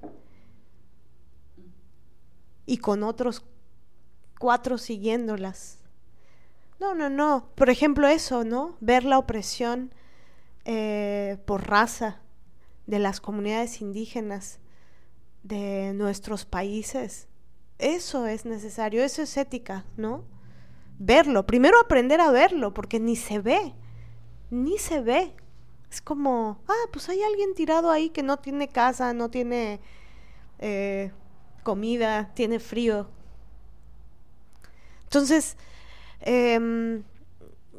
Y 2.66 2.78
con 2.78 3.04
otros 3.04 3.44
cuatro 4.40 4.78
siguiéndolas. 4.78 5.80
No, 6.80 6.96
no, 6.96 7.10
no. 7.10 7.50
Por 7.56 7.70
ejemplo, 7.70 8.08
eso, 8.08 8.46
¿no? 8.46 8.78
Ver 8.80 9.04
la 9.04 9.18
opresión 9.18 9.94
eh, 10.64 11.40
por 11.46 11.68
raza 11.68 12.22
de 12.88 13.00
las 13.00 13.20
comunidades 13.20 13.82
indígenas 13.82 14.62
de 15.44 15.92
nuestros 15.92 16.46
países. 16.46 17.28
Eso 17.80 18.28
es 18.28 18.46
necesario, 18.46 19.04
eso 19.04 19.24
es 19.24 19.36
ética, 19.36 19.84
¿no? 19.98 20.24
Verlo, 21.00 21.46
primero 21.46 21.78
aprender 21.82 22.22
a 22.22 22.32
verlo, 22.32 22.74
porque 22.74 23.02
ni 23.02 23.18
se 23.18 23.40
ve, 23.40 23.74
ni 24.52 24.78
se 24.78 25.02
ve. 25.02 25.36
Es 25.92 26.02
como, 26.02 26.62
ah, 26.68 26.88
pues 26.92 27.10
hay 27.10 27.22
alguien 27.22 27.54
tirado 27.54 27.92
ahí 27.92 28.10
que 28.10 28.24
no 28.24 28.38
tiene 28.38 28.70
casa, 28.70 29.14
no 29.14 29.30
tiene 29.30 29.82
eh, 30.60 31.12
comida, 31.64 32.32
tiene 32.34 32.60
frío. 32.60 33.10
Entonces, 35.04 35.58
Em, 36.22 37.04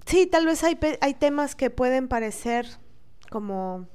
sí, 0.04 0.26
tal 0.26 0.46
vez 0.46 0.64
hay, 0.64 0.78
hay 1.00 1.14
temas 1.14 1.54
que 1.54 1.70
pueden 1.70 2.08
parecer 2.08 2.66
como 3.30 3.86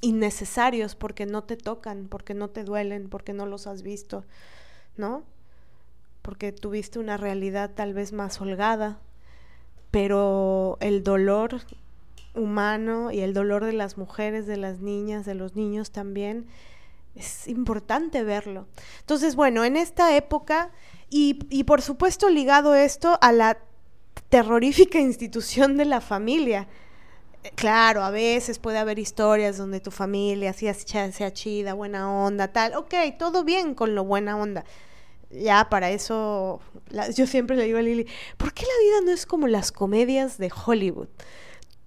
innecesarios 0.00 0.94
porque 0.96 1.26
no 1.26 1.44
te 1.44 1.56
tocan, 1.56 2.08
porque 2.08 2.34
no 2.34 2.48
te 2.48 2.64
duelen, 2.64 3.08
porque 3.08 3.32
no 3.32 3.46
los 3.46 3.66
has 3.66 3.82
visto, 3.82 4.24
¿no? 4.96 5.24
Porque 6.22 6.52
tuviste 6.52 6.98
una 6.98 7.16
realidad 7.16 7.72
tal 7.74 7.92
vez 7.94 8.12
más 8.12 8.40
holgada, 8.40 8.98
pero 9.90 10.78
el 10.80 11.04
dolor 11.04 11.60
humano 12.36 13.10
y 13.10 13.20
el 13.20 13.34
dolor 13.34 13.64
de 13.64 13.72
las 13.72 13.98
mujeres, 13.98 14.46
de 14.46 14.56
las 14.56 14.80
niñas, 14.80 15.24
de 15.24 15.34
los 15.34 15.56
niños 15.56 15.90
también, 15.90 16.46
es 17.14 17.48
importante 17.48 18.22
verlo. 18.22 18.66
Entonces, 19.00 19.36
bueno, 19.36 19.64
en 19.64 19.76
esta 19.76 20.16
época 20.16 20.70
y, 21.08 21.64
por 21.64 21.82
supuesto 21.82 22.28
ligado 22.28 22.74
esto 22.74 23.18
a 23.20 23.32
la 23.32 23.58
terrorífica 24.28 24.98
institución 25.00 25.76
de 25.76 25.84
la 25.84 26.00
familia. 26.00 26.68
Eh, 27.42 27.52
claro, 27.54 28.02
a 28.02 28.10
veces 28.10 28.58
puede 28.58 28.78
haber 28.78 28.98
historias 28.98 29.56
donde 29.56 29.80
tu 29.80 29.90
familia 29.90 30.52
sea 30.52 31.32
chida, 31.32 31.74
buena 31.74 32.12
onda, 32.12 32.48
tal. 32.48 32.74
Ok, 32.74 32.94
todo 33.18 33.44
bien 33.44 33.74
con 33.74 33.94
lo 33.94 34.04
buena 34.04 34.36
onda. 34.36 34.64
Ya, 35.30 35.68
para 35.68 35.90
eso, 35.90 36.60
yo 37.14 37.26
siempre 37.26 37.56
le 37.56 37.64
digo 37.64 37.78
a 37.78 37.82
Lili, 37.82 38.06
¿por 38.36 38.52
qué 38.52 38.62
la 38.62 38.84
vida 38.84 39.06
no 39.06 39.12
es 39.12 39.26
como 39.26 39.48
las 39.48 39.72
comedias 39.72 40.38
de 40.38 40.52
Hollywood? 40.66 41.08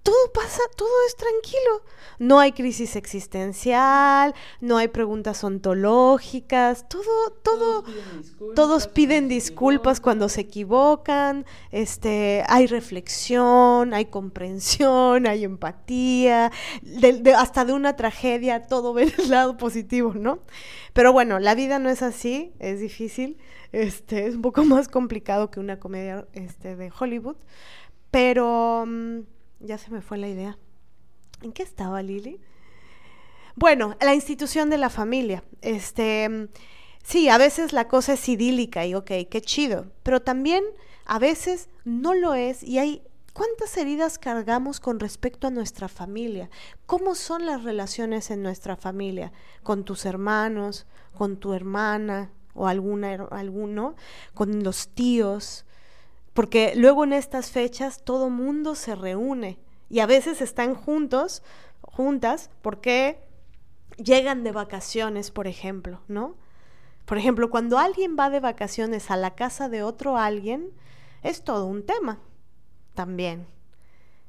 Todo 0.02 0.32
pasa, 0.32 0.60
todo 0.76 0.88
es 1.06 1.16
tranquilo. 1.16 1.82
No 2.18 2.38
hay 2.38 2.52
crisis 2.52 2.96
existencial, 2.96 4.34
no 4.60 4.78
hay 4.78 4.88
preguntas 4.88 5.44
ontológicas, 5.44 6.88
todo, 6.88 7.30
todo, 7.42 7.84
todos 8.54 8.88
piden 8.88 9.28
disculpas, 9.28 10.00
cuando 10.00 10.28
se 10.28 10.42
equivocan, 10.42 11.44
este, 11.70 12.44
hay 12.48 12.66
reflexión, 12.66 13.92
hay 13.92 14.06
comprensión, 14.06 15.26
hay 15.26 15.44
empatía, 15.44 16.50
hasta 17.36 17.64
de 17.64 17.72
una 17.72 17.96
tragedia 17.96 18.66
todo 18.66 18.92
ve 18.94 19.12
el 19.18 19.30
lado 19.30 19.56
positivo, 19.56 20.14
¿no? 20.14 20.40
Pero 20.92 21.12
bueno, 21.12 21.38
la 21.38 21.54
vida 21.54 21.78
no 21.78 21.90
es 21.90 22.02
así, 22.02 22.52
es 22.58 22.80
difícil, 22.80 23.38
este, 23.72 24.26
es 24.26 24.34
un 24.34 24.42
poco 24.42 24.64
más 24.64 24.88
complicado 24.88 25.50
que 25.50 25.60
una 25.60 25.78
comedia 25.78 26.26
este, 26.32 26.76
de 26.76 26.90
Hollywood, 26.98 27.36
pero... 28.10 28.84
Mm, 28.86 29.20
ya 29.60 29.78
se 29.78 29.90
me 29.90 30.02
fue 30.02 30.18
la 30.18 30.28
idea. 30.28 30.58
¿En 31.42 31.52
qué 31.52 31.62
estaba 31.62 32.02
Lili? 32.02 32.40
Bueno, 33.56 33.96
la 34.00 34.14
institución 34.14 34.70
de 34.70 34.78
la 34.78 34.90
familia. 34.90 35.44
Este, 35.62 36.48
sí, 37.02 37.28
a 37.28 37.38
veces 37.38 37.72
la 37.72 37.88
cosa 37.88 38.14
es 38.14 38.28
idílica 38.28 38.86
y 38.86 38.94
ok, 38.94 39.10
qué 39.30 39.40
chido, 39.40 39.86
pero 40.02 40.20
también 40.20 40.64
a 41.06 41.18
veces 41.18 41.68
no 41.84 42.14
lo 42.14 42.34
es 42.34 42.62
y 42.62 42.78
hay 42.78 43.02
¿Cuántas 43.32 43.76
heridas 43.76 44.18
cargamos 44.18 44.80
con 44.80 44.98
respecto 44.98 45.46
a 45.46 45.50
nuestra 45.50 45.88
familia? 45.88 46.50
¿Cómo 46.86 47.14
son 47.14 47.46
las 47.46 47.62
relaciones 47.62 48.30
en 48.30 48.42
nuestra 48.42 48.76
familia? 48.76 49.32
¿Con 49.62 49.84
tus 49.84 50.04
hermanos? 50.04 50.86
¿Con 51.16 51.36
tu 51.36 51.52
hermana? 51.52 52.32
¿O 52.54 52.66
alguna, 52.66 53.28
alguno? 53.30 53.94
¿Con 54.34 54.64
los 54.64 54.88
tíos? 54.88 55.64
Porque 56.32 56.72
luego 56.76 57.04
en 57.04 57.12
estas 57.12 57.50
fechas 57.50 58.02
todo 58.04 58.30
mundo 58.30 58.74
se 58.74 58.94
reúne 58.94 59.58
y 59.88 60.00
a 60.00 60.06
veces 60.06 60.40
están 60.40 60.74
juntos, 60.74 61.42
juntas, 61.82 62.50
porque 62.62 63.20
llegan 63.96 64.44
de 64.44 64.52
vacaciones, 64.52 65.30
por 65.30 65.46
ejemplo, 65.46 66.00
¿no? 66.08 66.36
Por 67.04 67.18
ejemplo, 67.18 67.50
cuando 67.50 67.78
alguien 67.78 68.16
va 68.18 68.30
de 68.30 68.40
vacaciones 68.40 69.10
a 69.10 69.16
la 69.16 69.34
casa 69.34 69.68
de 69.68 69.82
otro 69.82 70.16
alguien, 70.16 70.70
es 71.22 71.42
todo 71.42 71.66
un 71.66 71.84
tema 71.84 72.20
también. 72.94 73.46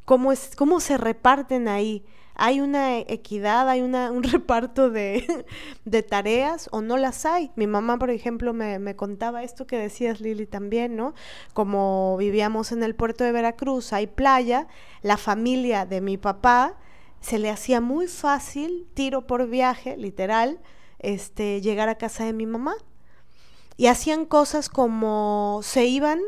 ¿Cómo, 0.06 0.32
es, 0.32 0.56
cómo 0.56 0.80
se 0.80 0.98
reparten 0.98 1.68
ahí? 1.68 2.04
¿Hay 2.44 2.60
una 2.60 2.98
equidad, 2.98 3.70
hay 3.70 3.82
un 3.82 4.24
reparto 4.24 4.90
de, 4.90 5.46
de, 5.86 6.02
tareas 6.02 6.70
o 6.72 6.82
no 6.82 6.98
las 6.98 7.28
hay? 7.28 7.52
Mi 7.56 7.68
mamá, 7.68 8.00
por 8.00 8.10
ejemplo, 8.10 8.52
me, 8.52 8.80
me, 8.80 8.96
contaba 8.96 9.44
esto 9.44 9.68
que 9.68 9.78
decías, 9.78 10.22
Lili, 10.22 10.48
también, 10.48 10.96
¿no? 10.96 11.14
Como 11.54 12.18
vivíamos 12.18 12.72
en 12.72 12.82
el 12.82 12.96
puerto 12.96 13.24
de 13.24 13.32
Veracruz, 13.32 13.94
hay 13.94 14.08
playa, 14.08 14.68
la 15.04 15.18
familia 15.18 15.86
de 15.86 16.02
mi 16.02 16.18
papá 16.18 16.78
se 17.20 17.38
le 17.38 17.52
hacía 17.52 17.80
muy 17.80 18.08
fácil, 18.08 18.88
tiro 18.96 19.28
por 19.28 19.48
viaje, 19.48 19.96
literal, 19.96 20.60
este, 20.98 21.62
llegar 21.62 21.90
a 21.90 22.00
casa 22.00 22.26
de 22.26 22.34
mi 22.34 22.48
mamá. 22.48 22.74
Y 23.78 23.86
hacían 23.86 24.26
cosas 24.26 24.68
como 24.68 25.60
se 25.62 25.86
iban, 25.86 26.20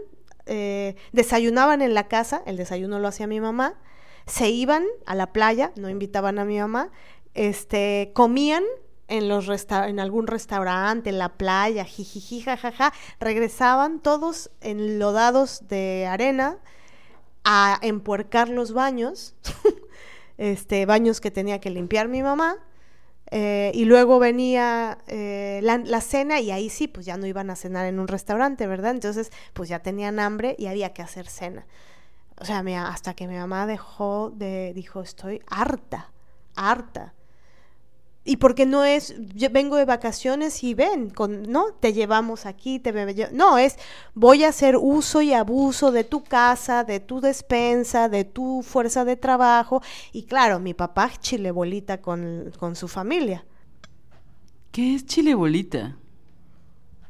eh, 0.45 0.95
desayunaban 1.11 1.81
en 1.81 1.95
la 1.95 2.07
casa, 2.07 2.43
el 2.45 2.57
desayuno 2.57 2.99
lo 2.99 3.07
hacía 3.07 3.25
mi 3.25 3.41
mamá, 3.41 3.79
se 4.25 4.49
iban 4.49 4.85
a 5.05 5.15
la 5.15 5.33
playa, 5.33 5.71
no 5.75 5.89
invitaban 5.89 6.39
a 6.39 6.45
mi 6.45 6.59
mamá, 6.59 6.91
este, 7.33 8.11
comían 8.13 8.63
en, 9.07 9.27
los 9.27 9.47
en 9.69 9.99
algún 9.99 10.27
restaurante, 10.27 11.09
en 11.09 11.19
la 11.19 11.29
playa, 11.29 11.85
jijiji, 11.85 12.41
jajaja, 12.41 12.93
regresaban 13.19 13.99
todos 13.99 14.49
enlodados 14.61 15.67
de 15.67 16.07
arena 16.07 16.57
a 17.43 17.77
empuercar 17.81 18.49
los 18.49 18.73
baños, 18.73 19.35
este, 20.37 20.85
baños 20.85 21.19
que 21.19 21.31
tenía 21.31 21.59
que 21.59 21.69
limpiar 21.69 22.07
mi 22.07 22.23
mamá, 22.23 22.57
eh, 23.35 23.71
y 23.73 23.85
luego 23.85 24.19
venía 24.19 24.99
eh, 25.07 25.59
la, 25.63 26.01
cena 26.01 26.39
y 26.39 26.51
ahí 26.51 26.69
sí, 26.69 26.87
pues 26.87 27.05
ya 27.07 27.17
no 27.17 27.25
iban 27.25 27.49
a 27.49 27.55
cenar 27.55 27.87
en 27.87 27.99
un 27.99 28.07
restaurante, 28.07 28.67
¿verdad? 28.67 28.91
Entonces, 28.91 29.31
pues 29.53 29.69
ya 29.69 29.79
tenían 29.79 30.19
hambre 30.19 30.55
y 30.59 30.67
había 30.67 30.93
que 30.93 31.01
hacer 31.01 31.27
cena. 31.27 31.65
O 32.39 32.45
sea, 32.45 32.63
hasta 32.87 33.13
que 33.13 33.27
mi 33.27 33.35
mamá 33.35 33.67
dejó 33.67 34.31
de, 34.35 34.73
dijo, 34.73 35.01
estoy 35.01 35.41
harta, 35.47 36.11
harta. 36.55 37.13
Y 38.25 38.37
porque 38.37 38.65
no 38.65 38.85
es, 38.85 39.15
yo 39.35 39.49
vengo 39.49 39.75
de 39.75 39.83
vacaciones 39.83 40.63
y 40.63 40.73
ven, 40.73 41.09
con, 41.09 41.43
¿no? 41.43 41.73
Te 41.73 41.91
llevamos 41.91 42.45
aquí, 42.45 42.79
te 42.79 42.93
no, 43.33 43.57
es, 43.57 43.77
voy 44.13 44.45
a 44.45 44.49
hacer 44.49 44.77
uso 44.77 45.21
y 45.21 45.33
abuso 45.33 45.91
de 45.91 46.05
tu 46.05 46.23
casa, 46.23 46.85
de 46.85 47.01
tu 47.01 47.19
despensa, 47.19 48.07
de 48.07 48.23
tu 48.23 48.63
fuerza 48.63 49.03
de 49.03 49.17
trabajo. 49.17 49.81
Y 50.13 50.23
claro, 50.23 50.59
mi 50.59 50.73
papá 50.73 51.09
es 51.11 51.19
chilebolita 51.19 52.01
con, 52.01 52.53
con 52.57 52.77
su 52.77 52.87
familia. 52.87 53.45
¿Qué 54.71 54.95
es 54.95 55.05
chilebolita? 55.05 55.97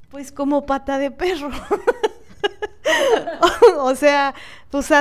Pues 0.10 0.32
como 0.32 0.66
pata 0.66 0.98
de 0.98 1.12
perro. 1.12 1.50
o, 3.80 3.96
sea, 3.96 4.34
pues 4.74 4.92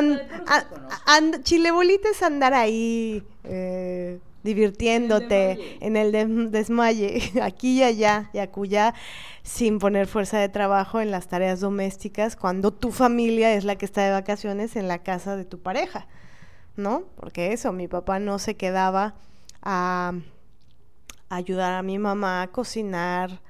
chilebolita 1.45 2.11
es 2.11 2.23
andar 2.23 2.53
ahí. 2.53 3.25
Eh, 3.45 4.21
divirtiéndote 4.43 5.79
en 5.81 5.97
el, 5.97 6.51
desmaye, 6.51 7.33
aquí 7.43 7.79
y 7.79 7.83
allá 7.83 8.29
y 8.35 8.39
acuya, 8.39 8.93
sin 9.45 9.79
poner 9.79 10.09
fuerza 10.09 10.39
de 10.39 10.51
trabajo 10.51 11.01
en 11.01 11.11
las 11.11 11.29
tareas 11.29 11.61
domésticas, 11.61 12.37
cuando 12.37 12.71
tu 12.71 12.91
familia 12.91 13.55
es 13.55 13.65
la 13.65 13.77
que 13.77 13.87
está 13.87 14.05
de 14.05 14.11
vacaciones 14.11 14.77
en 14.77 14.89
la 14.89 14.99
casa 14.99 15.37
de 15.37 15.45
tu 15.45 15.61
pareja, 15.61 16.07
¿no? 16.77 17.05
Porque 17.17 17.53
eso, 17.53 17.73
mi 17.73 17.89
papá 17.89 18.19
no 18.19 18.39
se 18.39 18.57
quedaba 18.57 19.15
a, 19.63 20.13
ayudar 21.31 21.73
a 21.73 21.83
mi 21.83 21.99
mamá 21.99 22.43
a 22.43 22.49
cocinar. 22.49 23.41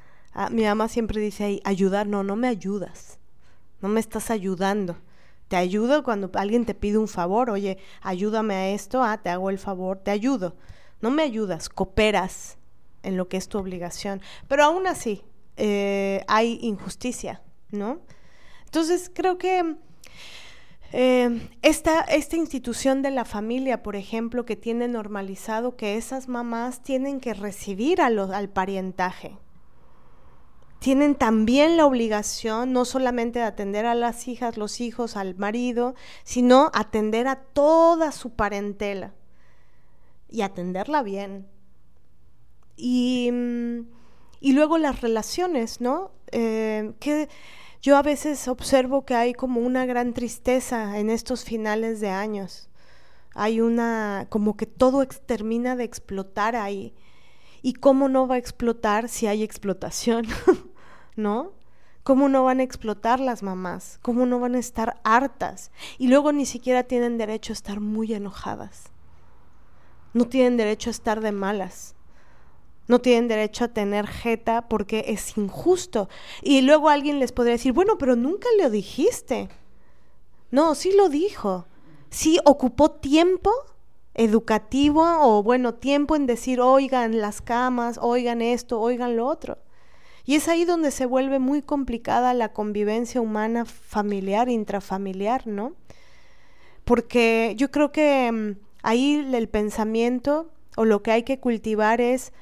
mi 0.51 0.65
mamá 0.65 0.89
siempre 0.89 1.20
dice 1.20 1.44
ahí, 1.44 1.62
ayudar, 1.65 2.07
no, 2.07 2.23
no 2.23 2.36
me 2.36 2.49
ayudas, 2.49 3.19
no 3.81 3.89
me 3.89 3.99
estás 3.99 4.31
ayudando 4.31 4.99
te 5.53 5.59
ayudo 5.59 6.03
cuando 6.03 6.31
alguien 6.33 6.65
te 6.65 6.73
pide 6.73 6.97
un 6.97 7.09
favor, 7.09 7.51
oye, 7.51 7.77
ayúdame 8.01 8.55
a 8.55 8.69
esto, 8.70 9.03
ah, 9.03 9.20
te 9.23 9.29
hago 9.29 9.51
el 9.51 9.59
favor, 9.59 9.99
te 9.99 10.11
ayudo 10.11 10.57
no 11.03 11.11
me 11.11 11.23
ayudas, 11.23 11.69
cooperas 11.69 12.57
en 13.03 13.19
lo 13.19 13.29
que 13.29 13.37
es 13.37 13.49
tu 13.49 13.59
obligación, 13.59 14.23
pero 14.49 14.65
aún 14.65 14.87
así 14.87 15.23
eh, 15.57 16.24
hay 16.29 16.59
injusticia, 16.62 17.43
¿no? 17.70 18.01
Entonces 18.65 19.11
creo 19.12 19.37
que 19.37 19.74
eh, 20.93 21.49
esta, 21.61 22.01
esta 22.03 22.37
institución 22.37 23.03
de 23.03 23.11
la 23.11 23.24
familia, 23.24 23.83
por 23.83 23.97
ejemplo, 23.97 24.47
que 24.47 24.57
tiene 24.57 24.89
normalizado 24.89 25.77
que 25.77 25.97
esas 25.97 26.29
mamás 26.29 26.83
tienen 26.83 27.20
que 27.20 27.35
recibir 27.35 28.01
al 28.01 28.49
parientaje, 28.49 29.37
tienen 30.82 31.14
también 31.14 31.76
la 31.76 31.86
obligación 31.86 32.72
no 32.72 32.84
solamente 32.84 33.38
de 33.38 33.44
atender 33.44 33.86
a 33.86 33.94
las 33.94 34.26
hijas, 34.26 34.56
los 34.56 34.80
hijos, 34.80 35.16
al 35.16 35.36
marido, 35.36 35.94
sino 36.24 36.72
atender 36.74 37.28
a 37.28 37.36
toda 37.36 38.10
su 38.10 38.30
parentela 38.30 39.14
y 40.28 40.42
atenderla 40.42 41.04
bien. 41.04 41.46
Y, 42.76 43.30
mm, 43.32 43.86
luego 44.40 44.76
las 44.76 45.02
relaciones, 45.02 45.80
¿no? 45.80 46.10
Eh, 46.32 46.92
que 46.98 47.28
yo 47.80 47.96
a 47.96 48.02
veces 48.02 48.48
observo 48.48 49.04
que 49.04 49.14
hay 49.14 49.34
como 49.34 49.60
una 49.60 49.86
gran 49.86 50.12
tristeza 50.14 50.98
en 50.98 51.10
estos 51.10 51.44
finales 51.44 52.00
de 52.00 52.09
años. 52.09 52.70
Hay 53.34 53.60
una, 53.60 54.26
como 54.30 54.56
que 54.56 54.66
todo 54.66 55.06
termina 55.06 55.76
de 55.76 55.84
explotar 55.84 56.56
ahí. 56.56 56.92
¿Y 57.62 57.74
cómo 57.74 58.09
no 58.09 58.26
va 58.26 58.34
a 58.34 58.38
explotar 58.38 59.09
si 59.09 59.28
hay 59.28 59.44
explotación? 59.44 60.26
¿No? 61.16 61.52
¿Cómo 62.02 62.28
no 62.28 62.44
van 62.44 62.60
a 62.60 62.64
explotar 62.64 63.20
las 63.20 63.43
mamás? 63.43 63.98
¿Cómo 64.02 64.26
no 64.26 64.40
van 64.40 64.56
a 64.56 64.59
estar 64.59 65.01
hartas? 65.05 65.70
Y 65.98 66.09
luego 66.09 66.32
ni 66.32 66.47
siquiera 66.47 66.82
tienen 66.82 67.16
derecho 67.16 67.52
a 67.52 67.55
estar 67.55 67.78
muy 67.78 68.12
enojadas. 68.12 68.90
No 70.12 70.26
tienen 70.26 70.56
derecho 70.56 70.90
a 70.90 70.93
estar 70.93 71.20
de 71.20 71.32
malas. 71.32 71.94
No 72.89 73.01
tienen 73.01 73.28
derecho 73.28 73.64
a 73.64 73.68
tener 73.68 74.09
jeta 74.09 74.68
porque 74.68 75.05
es 75.09 75.36
injusto. 75.39 76.09
Y 76.43 76.62
luego 76.62 76.89
alguien 76.89 77.20
les 77.20 77.30
podría 77.30 77.52
decir, 77.52 77.72
bueno, 77.72 77.97
pero 77.98 78.16
nunca 78.16 78.48
lo 78.60 78.68
dijiste. 78.68 79.48
No, 80.51 80.74
sí 80.74 80.93
lo 80.97 81.09
dijo. 81.09 81.66
Sí 82.10 82.40
ocupó 82.44 82.90
tiempo 82.90 83.52
educativo 84.14 85.02
o 85.20 85.43
bueno, 85.43 85.74
tiempo 85.74 86.16
en 86.16 86.26
decir, 86.26 86.60
oigan 86.60 87.20
las 87.20 87.40
camas, 87.40 87.98
oigan 88.02 88.43
esto, 88.43 88.80
oigan 88.80 89.16
lo 89.16 89.26
otro. 89.26 89.59
Y 90.24 90.36
es 90.36 90.49
ahí 90.49 90.65
donde 90.65 90.90
se 90.90 91.07
vuelve 91.07 91.39
muy 91.39 91.62
complicada 91.62 92.35
la 92.35 92.53
convivencia 92.53 93.20
humana 93.20 93.65
familiar, 93.65 94.49
intrafamiliar, 94.49 95.47
¿no? 95.47 95.74
Porque 96.85 97.55
yo 97.57 97.70
creo 97.70 97.93
que 97.93 98.31
mm, 98.31 98.73
Ahí 98.82 99.15
el 99.32 99.49
pensamiento 99.49 100.51
o 100.77 100.85
lo 100.85 101.03
que 101.03 101.12
hay 101.12 101.23
que 101.23 101.39
cultivar 101.39 102.01
es, 102.01 102.32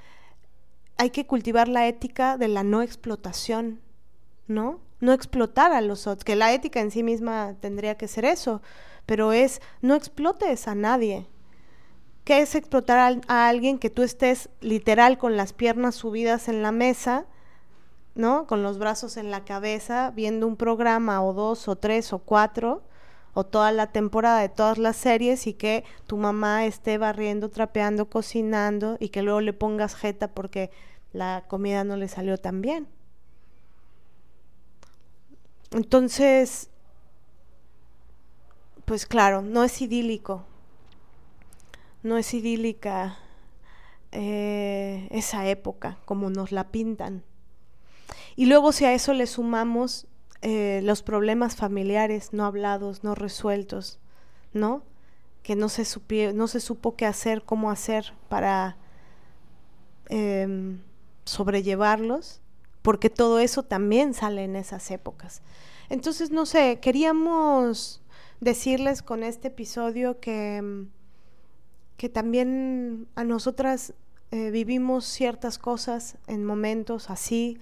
hay 0.96 1.10
que 1.10 1.26
cultivar 1.26 1.68
la 1.68 1.86
ética 1.86 2.38
de 2.38 2.48
la 2.48 2.62
no 2.64 2.82
explotación, 2.82 3.80
¿no? 4.46 4.80
No 5.00 5.12
explotar 5.12 5.72
a 5.72 5.80
los 5.82 6.06
otros, 6.06 6.24
que 6.24 6.36
la 6.36 6.52
ética 6.52 6.80
en 6.80 6.90
sí 6.90 7.02
misma 7.02 7.56
tendría 7.60 7.96
que 7.96 8.08
ser 8.08 8.24
eso, 8.24 8.62
pero 9.06 9.32
es 9.32 9.60
no 9.82 9.94
explotes 9.94 10.66
a 10.66 10.74
nadie. 10.74 11.26
¿Qué 12.24 12.40
es 12.40 12.54
explotar 12.54 13.20
a, 13.28 13.48
alguien 13.48 13.78
que 13.78 13.90
tú 13.90 14.02
estés 14.02 14.48
literal 14.60 15.18
con 15.18 15.36
las 15.36 15.52
piernas 15.52 15.94
subidas 15.94 16.48
en 16.48 16.62
la 16.62 16.72
mesa, 16.72 17.26
¿no? 18.14 18.46
Con 18.46 18.62
los 18.62 18.78
brazos 18.78 19.16
en 19.16 19.30
la 19.30 19.44
cabeza, 19.44 20.10
viendo 20.14 20.46
un 20.46 20.56
programa 20.56 21.22
o 21.22 21.32
dos 21.32 21.68
o 21.68 21.76
tres 21.76 22.12
o 22.12 22.18
cuatro, 22.18 22.82
o 23.34 23.44
toda 23.44 23.72
la 23.72 23.92
temporada 23.92 24.40
de 24.40 24.48
todas 24.48 24.78
las 24.78 24.96
series 24.96 25.46
y 25.46 25.54
que 25.54 25.84
tu 26.06 26.16
mamá 26.16 26.66
esté 26.66 26.98
barriendo, 26.98 27.48
trapeando, 27.48 28.10
cocinando 28.10 28.96
y 28.98 29.10
que 29.10 29.22
luego 29.22 29.40
le 29.40 29.52
pongas 29.52 29.94
jeta 29.94 30.28
porque 30.28 30.70
la 31.12 31.44
comida 31.48 31.84
no 31.84 31.96
le 31.96 32.08
salió 32.08 32.38
tan 32.38 32.60
bien. 32.60 32.88
Entonces, 35.70 36.68
pues 38.84 39.06
claro, 39.06 39.42
no 39.42 39.62
es 39.62 39.80
idílico, 39.80 40.44
no 42.02 42.16
es 42.16 42.34
idílica 42.34 43.18
eh, 44.10 45.06
esa 45.12 45.48
época 45.48 45.98
como 46.04 46.30
nos 46.30 46.50
la 46.50 46.68
pintan. 46.72 47.22
Y 48.36 48.46
luego 48.46 48.72
si 48.72 48.84
a 48.84 48.92
eso 48.92 49.12
le 49.12 49.26
sumamos 49.26 50.06
eh, 50.42 50.80
los 50.82 51.02
problemas 51.02 51.54
familiares 51.54 52.32
no 52.32 52.46
hablados, 52.46 53.04
no 53.04 53.14
resueltos, 53.14 53.98
¿no? 54.52 54.82
Que 55.42 55.54
no 55.54 55.68
se, 55.68 55.84
no 56.32 56.48
se 56.48 56.60
supo 56.60 56.96
qué 56.96 57.06
hacer, 57.06 57.42
cómo 57.42 57.70
hacer 57.70 58.14
para 58.28 58.76
em, 60.08 60.80
sobrellevarlos, 61.24 62.40
porque 62.82 63.10
todo 63.10 63.38
eso 63.38 63.62
también 63.62 64.14
sale 64.14 64.44
en 64.44 64.56
esas 64.56 64.90
épocas. 64.90 65.42
Entonces, 65.90 66.30
no 66.30 66.46
sé, 66.46 66.78
queríamos 66.80 68.00
decirles 68.40 69.02
con 69.02 69.22
este 69.22 69.48
episodio 69.48 70.20
que, 70.20 70.86
que 71.98 72.08
también 72.08 73.08
a 73.14 73.24
nosotras 73.24 73.92
eh, 74.30 74.50
vivimos 74.50 75.04
ciertas 75.04 75.58
cosas 75.58 76.16
en 76.28 76.44
momentos 76.44 77.10
así, 77.10 77.58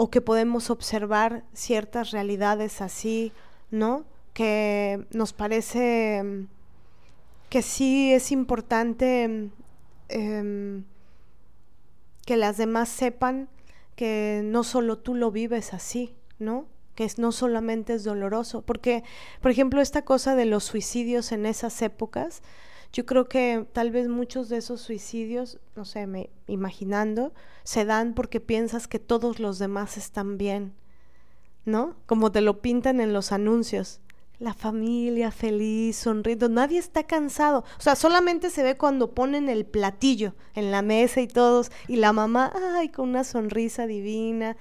o 0.00 0.10
que 0.10 0.20
podemos 0.20 0.70
observar 0.70 1.42
ciertas 1.52 2.12
realidades 2.12 2.80
así, 2.80 3.32
¿no? 3.72 4.04
Que 4.32 5.04
nos 5.10 5.32
parece 5.32 6.22
mm, 6.22 6.46
que 7.48 7.62
sí 7.62 8.12
es 8.12 8.30
importante 8.30 9.50
em, 10.08 10.84
que 12.24 12.36
las 12.36 12.58
demás 12.58 12.88
sepan 12.88 13.48
que 13.96 14.42
no 14.44 14.62
solo 14.62 14.98
tú 14.98 15.16
lo 15.16 15.32
vives 15.32 15.74
así, 15.74 16.14
¿no? 16.38 16.66
Que 16.94 17.02
es, 17.02 17.18
no 17.18 17.32
solamente 17.32 17.94
es 17.94 18.04
doloroso, 18.04 18.62
porque, 18.62 19.02
por 19.40 19.50
ejemplo, 19.50 19.80
esta 19.80 20.02
cosa 20.02 20.36
de 20.36 20.44
los 20.44 20.62
suicidios 20.62 21.32
en 21.32 21.44
esas 21.44 21.82
épocas, 21.82 22.42
yo 22.92 23.06
creo 23.06 23.28
que 23.28 23.66
tal 23.72 23.90
vez 23.90 24.08
muchos 24.08 24.48
de 24.48 24.58
esos 24.58 24.80
suicidios, 24.80 25.58
no 25.76 25.84
sé, 25.84 26.06
me, 26.06 26.30
imaginando, 26.46 27.32
se 27.64 27.84
dan 27.84 28.14
porque 28.14 28.40
piensas 28.40 28.88
que 28.88 28.98
todos 28.98 29.40
los 29.40 29.58
demás 29.58 29.96
están 29.96 30.38
bien, 30.38 30.72
¿no? 31.64 31.96
Como 32.06 32.32
te 32.32 32.40
lo 32.40 32.60
pintan 32.62 33.00
en 33.00 33.12
los 33.12 33.32
anuncios. 33.32 34.00
La 34.38 34.54
familia 34.54 35.32
feliz, 35.32 35.96
sonriendo, 35.96 36.48
nadie 36.48 36.78
está 36.78 37.02
cansado. 37.02 37.64
O 37.78 37.82
sea, 37.82 37.96
solamente 37.96 38.50
se 38.50 38.62
ve 38.62 38.76
cuando 38.76 39.12
ponen 39.12 39.48
el 39.48 39.66
platillo 39.66 40.34
en 40.54 40.70
la 40.70 40.80
mesa 40.80 41.20
y 41.20 41.26
todos, 41.26 41.72
y 41.88 41.96
la 41.96 42.12
mamá, 42.12 42.52
ay, 42.76 42.88
con 42.88 43.08
una 43.08 43.24
sonrisa 43.24 43.86
divina 43.88 44.56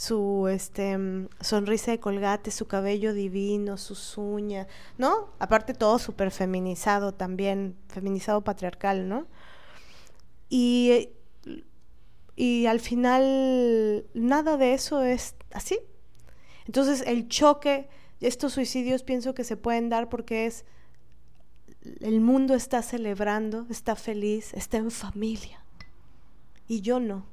su 0.00 0.48
este 0.48 0.96
sonrisa 1.42 1.90
de 1.90 2.00
colgate, 2.00 2.50
su 2.50 2.66
cabello 2.66 3.12
divino, 3.12 3.76
sus 3.76 4.16
uñas, 4.16 4.66
¿no? 4.96 5.28
Aparte 5.38 5.74
todo 5.74 5.98
súper 5.98 6.30
feminizado 6.30 7.12
también, 7.12 7.76
feminizado 7.88 8.42
patriarcal, 8.42 9.10
¿no? 9.10 9.26
Y, 10.48 11.10
y 12.34 12.64
al 12.64 12.80
final 12.80 14.06
nada 14.14 14.56
de 14.56 14.72
eso 14.72 15.02
es 15.02 15.34
así. 15.52 15.78
Entonces 16.64 17.04
el 17.06 17.28
choque, 17.28 17.90
estos 18.22 18.54
suicidios 18.54 19.02
pienso 19.02 19.34
que 19.34 19.44
se 19.44 19.58
pueden 19.58 19.90
dar 19.90 20.08
porque 20.08 20.46
es 20.46 20.64
el 22.00 22.22
mundo 22.22 22.54
está 22.54 22.80
celebrando, 22.80 23.66
está 23.68 23.96
feliz, 23.96 24.54
está 24.54 24.78
en 24.78 24.90
familia. 24.90 25.62
Y 26.66 26.80
yo 26.80 27.00
no, 27.00 27.26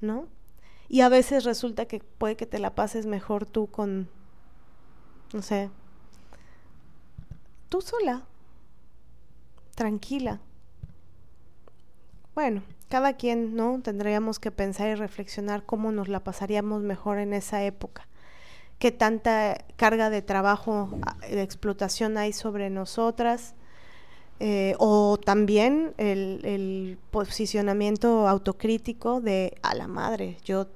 ¿no? 0.00 0.28
Y 0.88 1.00
a 1.00 1.08
veces 1.08 1.44
resulta 1.44 1.86
que 1.86 2.00
puede 2.00 2.36
que 2.36 2.46
te 2.46 2.58
la 2.58 2.74
pases 2.74 3.06
mejor 3.06 3.46
tú 3.46 3.66
con, 3.66 4.08
no 5.32 5.42
sé, 5.42 5.70
tú 7.68 7.80
sola, 7.80 8.24
tranquila. 9.74 10.40
Bueno, 12.34 12.62
cada 12.88 13.14
quien, 13.14 13.56
¿no? 13.56 13.80
Tendríamos 13.82 14.38
que 14.38 14.50
pensar 14.50 14.88
y 14.88 14.94
reflexionar 14.94 15.64
cómo 15.64 15.90
nos 15.90 16.08
la 16.08 16.20
pasaríamos 16.22 16.82
mejor 16.82 17.18
en 17.18 17.32
esa 17.32 17.64
época. 17.64 18.06
Qué 18.78 18.92
tanta 18.92 19.64
carga 19.76 20.10
de 20.10 20.22
trabajo, 20.22 20.90
ah, 21.02 21.16
de 21.26 21.42
explotación 21.42 22.18
hay 22.18 22.32
sobre 22.32 22.70
nosotras. 22.70 23.54
Eh, 24.38 24.74
o 24.78 25.16
también 25.16 25.94
el, 25.96 26.42
el, 26.44 26.98
posicionamiento 27.10 28.28
autocrítico 28.28 29.22
de 29.22 29.56
a 29.62 29.74
la 29.74 29.88
madre, 29.88 30.36
yo 30.44 30.66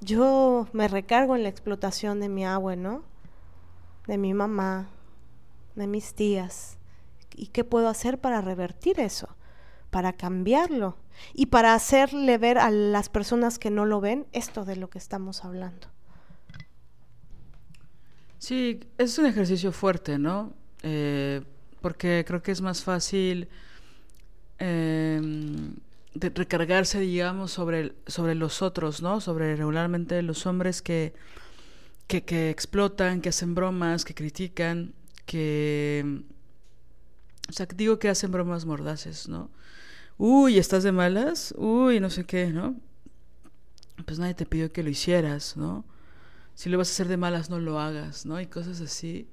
yo 0.00 0.68
me 0.72 0.88
recargo 0.88 1.36
en 1.36 1.42
la 1.42 1.48
explotación 1.48 2.20
de 2.20 2.28
mi 2.28 2.44
agua, 2.44 2.76
¿no? 2.76 3.02
De 4.06 4.18
mi 4.18 4.34
mamá, 4.34 4.88
de 5.74 5.86
mis 5.86 6.14
tías. 6.14 6.78
¿Y 7.34 7.48
qué 7.48 7.64
puedo 7.64 7.88
hacer 7.88 8.18
para 8.18 8.40
revertir 8.40 9.00
eso? 9.00 9.28
Para 9.90 10.12
cambiarlo 10.12 10.96
y 11.34 11.46
para 11.46 11.74
hacerle 11.74 12.38
ver 12.38 12.58
a 12.58 12.70
las 12.70 13.08
personas 13.08 13.58
que 13.58 13.70
no 13.70 13.86
lo 13.86 14.00
ven 14.00 14.26
esto 14.32 14.64
de 14.64 14.76
lo 14.76 14.90
que 14.90 14.98
estamos 14.98 15.44
hablando. 15.44 15.88
Sí, 18.38 18.80
es 18.98 19.18
un 19.18 19.26
ejercicio 19.26 19.72
fuerte, 19.72 20.18
¿no? 20.18 20.52
Eh, 20.82 21.42
porque 21.80 22.24
creo 22.26 22.42
que 22.42 22.52
es 22.52 22.60
más 22.60 22.82
fácil 22.82 23.48
eh, 24.58 25.20
de 26.14 26.30
recargarse, 26.30 27.00
digamos, 27.00 27.52
sobre, 27.52 27.94
sobre 28.06 28.34
los 28.34 28.62
otros, 28.62 29.02
¿no? 29.02 29.20
Sobre 29.20 29.56
regularmente 29.56 30.22
los 30.22 30.46
hombres 30.46 30.82
que, 30.82 31.14
que, 32.06 32.24
que 32.24 32.50
explotan, 32.50 33.20
que 33.20 33.28
hacen 33.30 33.54
bromas, 33.54 34.04
que 34.04 34.14
critican, 34.14 34.94
que... 35.26 36.22
O 37.48 37.52
sea, 37.52 37.66
digo 37.66 37.98
que 37.98 38.08
hacen 38.08 38.30
bromas 38.30 38.66
mordaces, 38.66 39.28
¿no? 39.28 39.50
Uy, 40.18 40.58
¿estás 40.58 40.82
de 40.82 40.92
malas? 40.92 41.54
Uy, 41.56 42.00
no 42.00 42.10
sé 42.10 42.24
qué, 42.24 42.48
¿no? 42.48 42.76
Pues 44.04 44.18
nadie 44.18 44.34
te 44.34 44.46
pidió 44.46 44.72
que 44.72 44.82
lo 44.82 44.90
hicieras, 44.90 45.56
¿no? 45.56 45.84
Si 46.54 46.68
lo 46.68 46.76
vas 46.76 46.88
a 46.88 46.92
hacer 46.92 47.08
de 47.08 47.16
malas, 47.16 47.50
no 47.50 47.58
lo 47.60 47.78
hagas, 47.78 48.26
¿no? 48.26 48.40
Y 48.40 48.46
cosas 48.46 48.80
así 48.80 49.28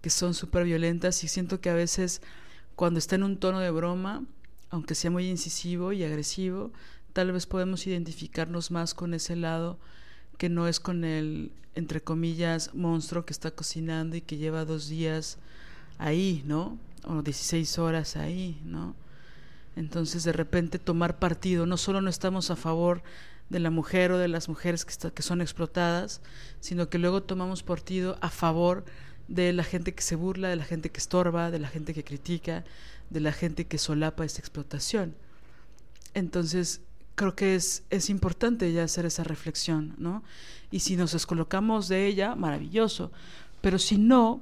que 0.00 0.10
son 0.10 0.34
súper 0.34 0.64
violentas 0.64 1.22
y 1.24 1.28
siento 1.28 1.60
que 1.60 1.68
a 1.68 1.74
veces 1.74 2.22
cuando 2.76 2.98
está 2.98 3.16
en 3.16 3.24
un 3.24 3.38
tono 3.38 3.60
de 3.60 3.70
broma, 3.70 4.24
aunque 4.76 4.94
sea 4.94 5.10
muy 5.10 5.30
incisivo 5.30 5.92
y 5.92 6.04
agresivo, 6.04 6.70
tal 7.14 7.32
vez 7.32 7.46
podemos 7.46 7.86
identificarnos 7.86 8.70
más 8.70 8.92
con 8.92 9.14
ese 9.14 9.34
lado 9.34 9.78
que 10.36 10.50
no 10.50 10.68
es 10.68 10.80
con 10.80 11.02
el, 11.02 11.50
entre 11.74 12.02
comillas, 12.02 12.74
monstruo 12.74 13.24
que 13.24 13.32
está 13.32 13.50
cocinando 13.52 14.16
y 14.16 14.20
que 14.20 14.36
lleva 14.36 14.66
dos 14.66 14.90
días 14.90 15.38
ahí, 15.96 16.42
¿no? 16.44 16.78
O 17.04 17.22
16 17.22 17.78
horas 17.78 18.16
ahí, 18.16 18.60
¿no? 18.66 18.94
Entonces, 19.76 20.24
de 20.24 20.34
repente, 20.34 20.78
tomar 20.78 21.18
partido, 21.18 21.64
no 21.64 21.78
solo 21.78 22.02
no 22.02 22.10
estamos 22.10 22.50
a 22.50 22.56
favor 22.56 23.02
de 23.48 23.60
la 23.60 23.70
mujer 23.70 24.12
o 24.12 24.18
de 24.18 24.28
las 24.28 24.50
mujeres 24.50 24.84
que, 24.84 25.10
que 25.10 25.22
son 25.22 25.40
explotadas, 25.40 26.20
sino 26.60 26.90
que 26.90 26.98
luego 26.98 27.22
tomamos 27.22 27.62
partido 27.62 28.18
a 28.20 28.28
favor 28.28 28.84
de 29.26 29.54
la 29.54 29.64
gente 29.64 29.94
que 29.94 30.02
se 30.02 30.16
burla, 30.16 30.48
de 30.48 30.56
la 30.56 30.64
gente 30.64 30.90
que 30.90 30.98
estorba, 30.98 31.50
de 31.50 31.60
la 31.60 31.68
gente 31.68 31.94
que 31.94 32.04
critica, 32.04 32.64
de 33.10 33.20
la 33.20 33.32
gente 33.32 33.66
que 33.66 33.78
solapa 33.78 34.24
esta 34.24 34.40
explotación. 34.40 35.14
Entonces, 36.14 36.80
creo 37.14 37.34
que 37.34 37.54
es, 37.54 37.84
es 37.90 38.10
importante 38.10 38.72
ya 38.72 38.84
hacer 38.84 39.06
esa 39.06 39.24
reflexión, 39.24 39.94
¿no? 39.98 40.22
Y 40.70 40.80
si 40.80 40.96
nos 40.96 41.12
descolocamos 41.12 41.88
de 41.88 42.06
ella, 42.06 42.34
maravilloso. 42.34 43.10
Pero 43.60 43.78
si 43.78 43.98
no, 43.98 44.40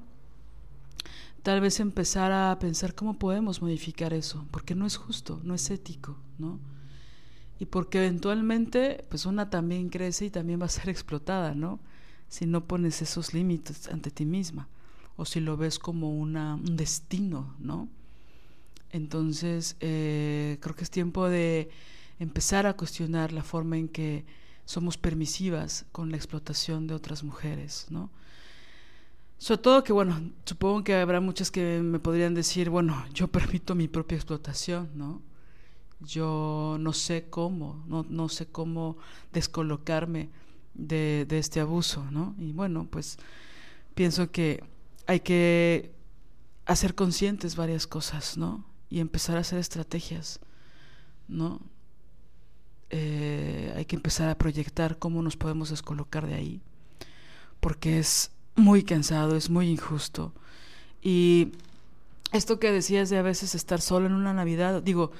tal 1.42 1.60
vez 1.60 1.78
empezar 1.80 2.32
a 2.32 2.58
pensar 2.58 2.94
cómo 2.94 3.18
podemos 3.18 3.62
modificar 3.62 4.12
eso, 4.12 4.46
porque 4.50 4.74
no 4.74 4.86
es 4.86 4.96
justo, 4.96 5.40
no 5.44 5.54
es 5.54 5.70
ético, 5.70 6.16
¿no? 6.38 6.58
Y 7.60 7.66
porque 7.66 7.98
eventualmente, 7.98 9.04
pues 9.08 9.26
una 9.26 9.50
también 9.50 9.88
crece 9.88 10.26
y 10.26 10.30
también 10.30 10.60
va 10.60 10.66
a 10.66 10.70
ser 10.70 10.88
explotada, 10.90 11.54
¿no? 11.54 11.80
Si 12.28 12.46
no 12.46 12.64
pones 12.66 13.02
esos 13.02 13.34
límites 13.34 13.88
ante 13.88 14.10
ti 14.10 14.24
misma, 14.24 14.68
o 15.16 15.24
si 15.24 15.40
lo 15.40 15.56
ves 15.56 15.78
como 15.78 16.18
una, 16.18 16.56
un 16.56 16.76
destino, 16.76 17.54
¿no? 17.60 17.88
Entonces, 18.94 19.76
eh, 19.80 20.56
creo 20.60 20.76
que 20.76 20.84
es 20.84 20.90
tiempo 20.90 21.28
de 21.28 21.68
empezar 22.20 22.64
a 22.64 22.76
cuestionar 22.76 23.32
la 23.32 23.42
forma 23.42 23.76
en 23.76 23.88
que 23.88 24.24
somos 24.66 24.96
permisivas 24.96 25.84
con 25.90 26.12
la 26.12 26.16
explotación 26.16 26.86
de 26.86 26.94
otras 26.94 27.24
mujeres, 27.24 27.86
¿no? 27.90 28.08
Sobre 29.36 29.62
todo 29.62 29.82
que, 29.82 29.92
bueno, 29.92 30.30
supongo 30.44 30.84
que 30.84 30.94
habrá 30.94 31.20
muchas 31.20 31.50
que 31.50 31.80
me 31.82 31.98
podrían 31.98 32.34
decir, 32.34 32.70
bueno, 32.70 33.04
yo 33.12 33.26
permito 33.26 33.74
mi 33.74 33.88
propia 33.88 34.14
explotación, 34.14 34.90
¿no? 34.94 35.20
Yo 35.98 36.76
no 36.78 36.92
sé 36.92 37.26
cómo, 37.28 37.82
no, 37.88 38.06
no 38.08 38.28
sé 38.28 38.46
cómo 38.46 38.96
descolocarme 39.32 40.30
de, 40.74 41.26
de 41.28 41.38
este 41.40 41.58
abuso, 41.58 42.06
¿no? 42.12 42.36
Y 42.38 42.52
bueno, 42.52 42.86
pues 42.88 43.18
pienso 43.96 44.30
que 44.30 44.62
hay 45.08 45.18
que 45.18 45.92
hacer 46.64 46.94
conscientes 46.94 47.56
varias 47.56 47.88
cosas, 47.88 48.38
¿no? 48.38 48.72
Y 48.94 49.00
empezar 49.00 49.36
a 49.36 49.40
hacer 49.40 49.58
estrategias, 49.58 50.38
¿no? 51.26 51.60
Eh, 52.90 53.72
hay 53.74 53.86
que 53.86 53.96
empezar 53.96 54.28
a 54.28 54.38
proyectar 54.38 55.00
cómo 55.00 55.20
nos 55.20 55.36
podemos 55.36 55.70
descolocar 55.70 56.28
de 56.28 56.34
ahí, 56.34 56.60
porque 57.58 57.98
es 57.98 58.30
muy 58.54 58.84
cansado, 58.84 59.34
es 59.34 59.50
muy 59.50 59.68
injusto. 59.68 60.32
Y 61.02 61.50
esto 62.30 62.60
que 62.60 62.70
decías 62.70 63.10
de 63.10 63.18
a 63.18 63.22
veces 63.22 63.56
estar 63.56 63.80
solo 63.80 64.06
en 64.06 64.12
una 64.12 64.32
Navidad, 64.32 64.80
digo, 64.80 65.10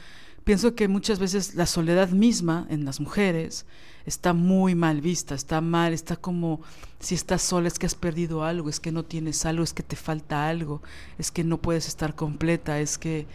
pienso 0.45 0.77
que 0.77 0.87
muchas 0.87 1.19
veces 1.19 1.57
la 1.57 1.67
soledad 1.67 2.11
misma 2.11 2.69
en 2.71 2.85
las 2.85 3.01
mujeres 3.01 3.67
está 4.07 4.35
muy 4.35 4.77
mal 4.77 5.01
vista, 5.01 5.35
está 5.35 5.61
mal, 5.61 5.93
está 5.93 6.15
como 6.15 6.61
si 7.01 7.17
estás 7.17 7.43
sola 7.43 7.67
es 7.67 7.81
que 7.81 7.87
has 7.87 7.97
perdido 7.97 8.45
algo, 8.45 8.69
es 8.69 8.79
que 8.79 8.93
no 8.93 9.05
tienes 9.05 9.45
algo, 9.45 9.65
es 9.65 9.73
que 9.73 9.83
te 9.83 9.97
falta 9.97 10.49
algo, 10.49 10.81
es 11.19 11.33
que 11.33 11.43
no 11.43 11.61
puedes 11.61 11.89
estar 11.89 12.15
completa, 12.15 12.79
es 12.79 12.99
que 12.99 13.27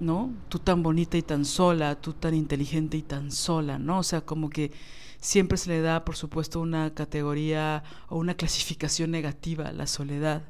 ¿no? 0.00 0.32
Tú 0.48 0.58
tan 0.58 0.82
bonita 0.82 1.16
y 1.16 1.22
tan 1.22 1.44
sola, 1.44 1.96
tú 2.00 2.12
tan 2.14 2.34
inteligente 2.34 2.96
y 2.96 3.02
tan 3.02 3.30
sola, 3.30 3.78
¿no? 3.78 4.00
O 4.00 4.02
sea, 4.02 4.20
como 4.22 4.50
que 4.50 4.72
siempre 5.20 5.58
se 5.58 5.70
le 5.70 5.80
da, 5.80 6.04
por 6.04 6.16
supuesto, 6.16 6.60
una 6.60 6.92
categoría 6.94 7.82
o 8.08 8.18
una 8.18 8.34
clasificación 8.34 9.10
negativa 9.10 9.68
a 9.68 9.72
la 9.72 9.86
soledad. 9.86 10.42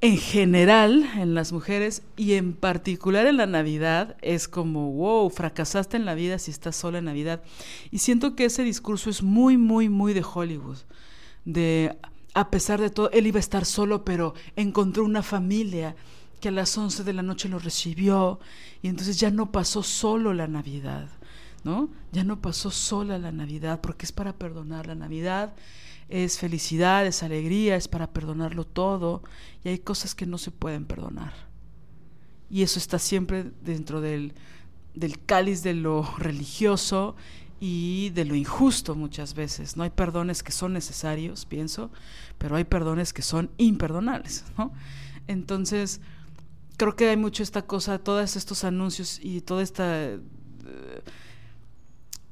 en 0.00 0.18
general 0.18 1.08
en 1.16 1.34
las 1.34 1.52
mujeres 1.52 2.02
y 2.16 2.32
en 2.32 2.54
particular 2.54 3.24
en 3.26 3.36
la 3.36 3.46
Navidad 3.46 4.16
es 4.20 4.48
como, 4.48 4.90
wow, 4.92 5.30
fracasaste 5.30 5.96
en 5.96 6.04
la 6.04 6.14
vida 6.14 6.40
si 6.40 6.50
estás 6.50 6.74
sola 6.74 6.98
en 6.98 7.04
Navidad. 7.04 7.42
Y 7.92 7.98
siento 7.98 8.34
que 8.34 8.46
ese 8.46 8.64
discurso 8.64 9.10
es 9.10 9.22
muy, 9.22 9.56
muy, 9.56 9.88
muy 9.88 10.12
de 10.12 10.24
Hollywood. 10.24 10.78
De, 11.44 11.96
a 12.34 12.50
pesar 12.50 12.80
de 12.80 12.90
todo, 12.90 13.10
él 13.12 13.28
iba 13.28 13.36
a 13.36 13.40
estar 13.40 13.64
solo, 13.64 14.04
pero 14.04 14.34
encontró 14.56 15.04
una 15.04 15.22
familia 15.22 15.94
que 16.42 16.48
a 16.48 16.52
las 16.52 16.76
11 16.76 17.04
de 17.04 17.14
la 17.14 17.22
noche 17.22 17.48
lo 17.48 17.58
recibió 17.58 18.38
y 18.82 18.88
entonces 18.88 19.18
ya 19.18 19.30
no 19.30 19.50
pasó 19.50 19.82
solo 19.82 20.34
la 20.34 20.46
Navidad, 20.46 21.08
¿no? 21.64 21.88
Ya 22.12 22.24
no 22.24 22.42
pasó 22.42 22.70
sola 22.70 23.16
la 23.16 23.32
Navidad 23.32 23.80
porque 23.80 24.04
es 24.04 24.12
para 24.12 24.34
perdonar 24.34 24.86
la 24.86 24.94
Navidad 24.94 25.54
es 26.12 26.38
felicidad, 26.38 27.06
es 27.06 27.22
alegría, 27.22 27.74
es 27.74 27.88
para 27.88 28.12
perdonarlo 28.12 28.66
todo, 28.66 29.22
y 29.64 29.70
hay 29.70 29.78
cosas 29.78 30.14
que 30.14 30.26
no 30.26 30.36
se 30.36 30.50
pueden 30.50 30.84
perdonar. 30.84 31.32
Y 32.50 32.62
eso 32.62 32.78
está 32.78 32.98
siempre 32.98 33.50
dentro 33.62 34.02
del, 34.02 34.34
del 34.94 35.24
cáliz 35.24 35.62
de 35.62 35.72
lo 35.72 36.02
religioso 36.18 37.16
y 37.60 38.10
de 38.10 38.26
lo 38.26 38.34
injusto 38.34 38.94
muchas 38.94 39.32
veces. 39.32 39.78
No 39.78 39.84
hay 39.84 39.90
perdones 39.90 40.42
que 40.42 40.52
son 40.52 40.74
necesarios, 40.74 41.46
pienso, 41.46 41.90
pero 42.36 42.56
hay 42.56 42.64
perdones 42.64 43.14
que 43.14 43.22
son 43.22 43.50
imperdonables, 43.56 44.44
¿no? 44.58 44.70
Entonces, 45.28 46.02
creo 46.76 46.96
que 46.96 47.08
hay 47.08 47.16
mucho 47.16 47.42
esta 47.42 47.62
cosa, 47.62 47.98
todos 47.98 48.36
estos 48.36 48.64
anuncios 48.64 49.20
y 49.22 49.40
toda 49.40 49.62
esta... 49.62 50.04
Eh, 50.04 50.20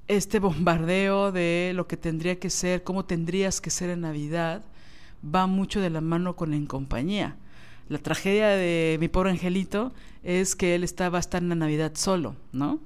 este 0.09 0.41
bombardeo 0.41 1.31
de 1.31 1.71
lo 1.77 1.87
que 1.87 1.97
tendría 1.97 2.41
que 2.41 2.51
ser, 2.51 2.83
cómo 2.83 3.05
tendrías 3.05 3.61
que 3.61 3.71
ser 3.71 3.91
en 3.91 4.01
Navidad, 4.01 4.65
va 5.25 5.47
mucho 5.47 5.81
de 5.81 5.89
la 5.89 6.01
mano 6.01 6.35
con 6.35 6.53
En 6.53 6.67
Compañía. 6.67 7.37
La 7.89 7.99
tragedia 7.99 8.49
de 8.49 8.97
mi 9.01 9.09
pobre 9.09 9.31
angelito 9.31 9.93
es 10.25 10.57
que 10.57 10.75
él 10.75 10.83
estaba 10.83 11.19
a 11.19 11.21
estar 11.21 11.43
en 11.43 11.49
la 11.49 11.55
Navidad 11.55 11.93
solo, 11.95 12.35
¿no? 12.53 12.81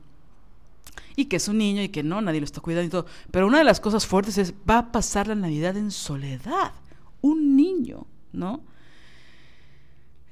Y 1.16 1.26
que 1.26 1.36
es 1.36 1.48
un 1.48 1.58
niño 1.58 1.82
y 1.82 1.88
que 1.88 2.02
no, 2.02 2.20
nadie 2.20 2.40
lo 2.40 2.44
está 2.44 2.60
cuidando 2.60 2.86
y 2.86 2.90
todo. 2.90 3.06
Pero 3.30 3.46
una 3.46 3.58
de 3.58 3.64
las 3.64 3.80
cosas 3.80 4.06
fuertes 4.06 4.36
es, 4.36 4.52
va 4.68 4.78
a 4.78 4.92
pasar 4.92 5.28
la 5.28 5.34
Navidad 5.34 5.76
en 5.76 5.90
soledad. 5.90 6.72
Un 7.22 7.56
niño, 7.56 8.06
¿no? 8.32 8.60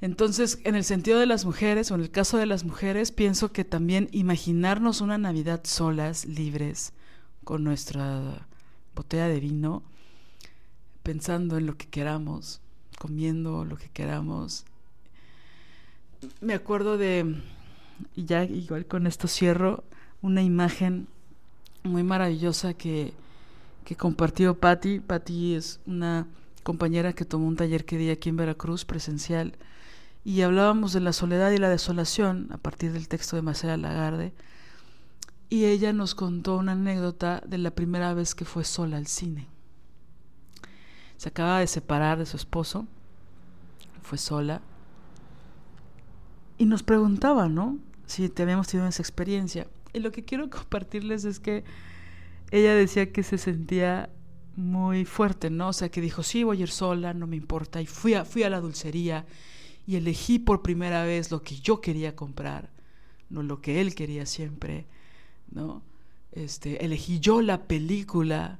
Entonces, 0.03 0.59
en 0.65 0.75
el 0.75 0.83
sentido 0.83 1.17
de 1.17 1.25
las 1.25 1.45
mujeres, 1.45 1.89
o 1.89 1.95
en 1.95 2.01
el 2.01 2.11
caso 2.11 2.37
de 2.37 2.45
las 2.45 2.65
mujeres, 2.65 3.13
pienso 3.13 3.53
que 3.53 3.63
también 3.63 4.09
imaginarnos 4.11 4.99
una 4.99 5.17
Navidad 5.17 5.61
solas, 5.63 6.25
libres, 6.25 6.91
con 7.45 7.63
nuestra 7.63 8.45
botella 8.93 9.29
de 9.29 9.39
vino, 9.39 9.81
pensando 11.03 11.57
en 11.57 11.67
lo 11.67 11.77
que 11.77 11.87
queramos, 11.87 12.59
comiendo 12.99 13.63
lo 13.63 13.77
que 13.77 13.87
queramos. 13.87 14.65
Me 16.41 16.53
acuerdo 16.53 16.97
de, 16.97 17.37
y 18.13 18.25
ya 18.25 18.43
igual 18.43 18.85
con 18.85 19.07
esto 19.07 19.29
cierro, 19.29 19.85
una 20.21 20.41
imagen 20.41 21.07
muy 21.83 22.03
maravillosa 22.03 22.73
que, 22.73 23.13
que 23.85 23.95
compartió 23.95 24.59
Patti. 24.59 24.99
Patti 24.99 25.55
es 25.55 25.79
una 25.85 26.27
compañera 26.63 27.13
que 27.13 27.23
tomó 27.23 27.47
un 27.47 27.55
taller 27.55 27.85
que 27.85 27.97
di 27.97 28.09
aquí 28.09 28.27
en 28.27 28.35
Veracruz 28.35 28.83
presencial 28.83 29.55
y 30.25 30.41
hablábamos 30.41 30.93
de 30.93 31.01
la 31.01 31.13
soledad 31.13 31.51
y 31.51 31.57
la 31.57 31.69
desolación 31.69 32.47
a 32.51 32.57
partir 32.57 32.93
del 32.93 33.07
texto 33.07 33.35
de 33.35 33.41
Marcela 33.41 33.77
Lagarde 33.77 34.33
y 35.49 35.65
ella 35.65 35.93
nos 35.93 36.15
contó 36.15 36.57
una 36.57 36.71
anécdota 36.71 37.43
de 37.45 37.57
la 37.57 37.71
primera 37.71 38.13
vez 38.13 38.33
que 38.33 38.45
fue 38.45 38.63
sola 38.63 38.97
al 38.97 39.07
cine. 39.07 39.47
Se 41.17 41.29
acaba 41.29 41.59
de 41.59 41.67
separar 41.67 42.17
de 42.17 42.25
su 42.25 42.37
esposo, 42.37 42.87
fue 44.01 44.17
sola 44.17 44.61
y 46.57 46.65
nos 46.65 46.83
preguntaba, 46.83 47.49
¿no? 47.49 47.77
Si 48.05 48.29
te 48.29 48.43
habíamos 48.43 48.67
tenido 48.67 48.87
esa 48.87 49.01
experiencia. 49.01 49.67
Y 49.93 49.99
lo 49.99 50.11
que 50.11 50.23
quiero 50.23 50.49
compartirles 50.49 51.25
es 51.25 51.39
que 51.39 51.63
ella 52.51 52.73
decía 52.73 53.11
que 53.11 53.23
se 53.23 53.37
sentía 53.37 54.09
muy 54.55 55.05
fuerte, 55.05 55.49
¿no? 55.49 55.69
O 55.69 55.73
sea, 55.73 55.89
que 55.89 56.01
dijo, 56.01 56.23
sí, 56.23 56.43
voy 56.43 56.59
a 56.59 56.61
ir 56.61 56.69
sola, 56.69 57.13
no 57.13 57.27
me 57.27 57.35
importa. 57.35 57.81
Y 57.81 57.85
fui 57.85 58.13
a, 58.13 58.25
fui 58.25 58.43
a 58.43 58.49
la 58.49 58.59
dulcería 58.59 59.25
y 59.85 59.95
elegí 59.97 60.39
por 60.39 60.61
primera 60.61 61.03
vez 61.03 61.31
lo 61.31 61.41
que 61.43 61.59
yo 61.59 61.81
quería 61.81 62.15
comprar, 62.15 62.69
no 63.29 63.43
lo 63.43 63.61
que 63.61 63.81
él 63.81 63.95
quería 63.95 64.25
siempre, 64.25 64.85
¿no? 65.51 65.81
Este, 66.31 66.83
elegí 66.83 67.19
yo 67.19 67.41
la 67.41 67.63
película, 67.63 68.59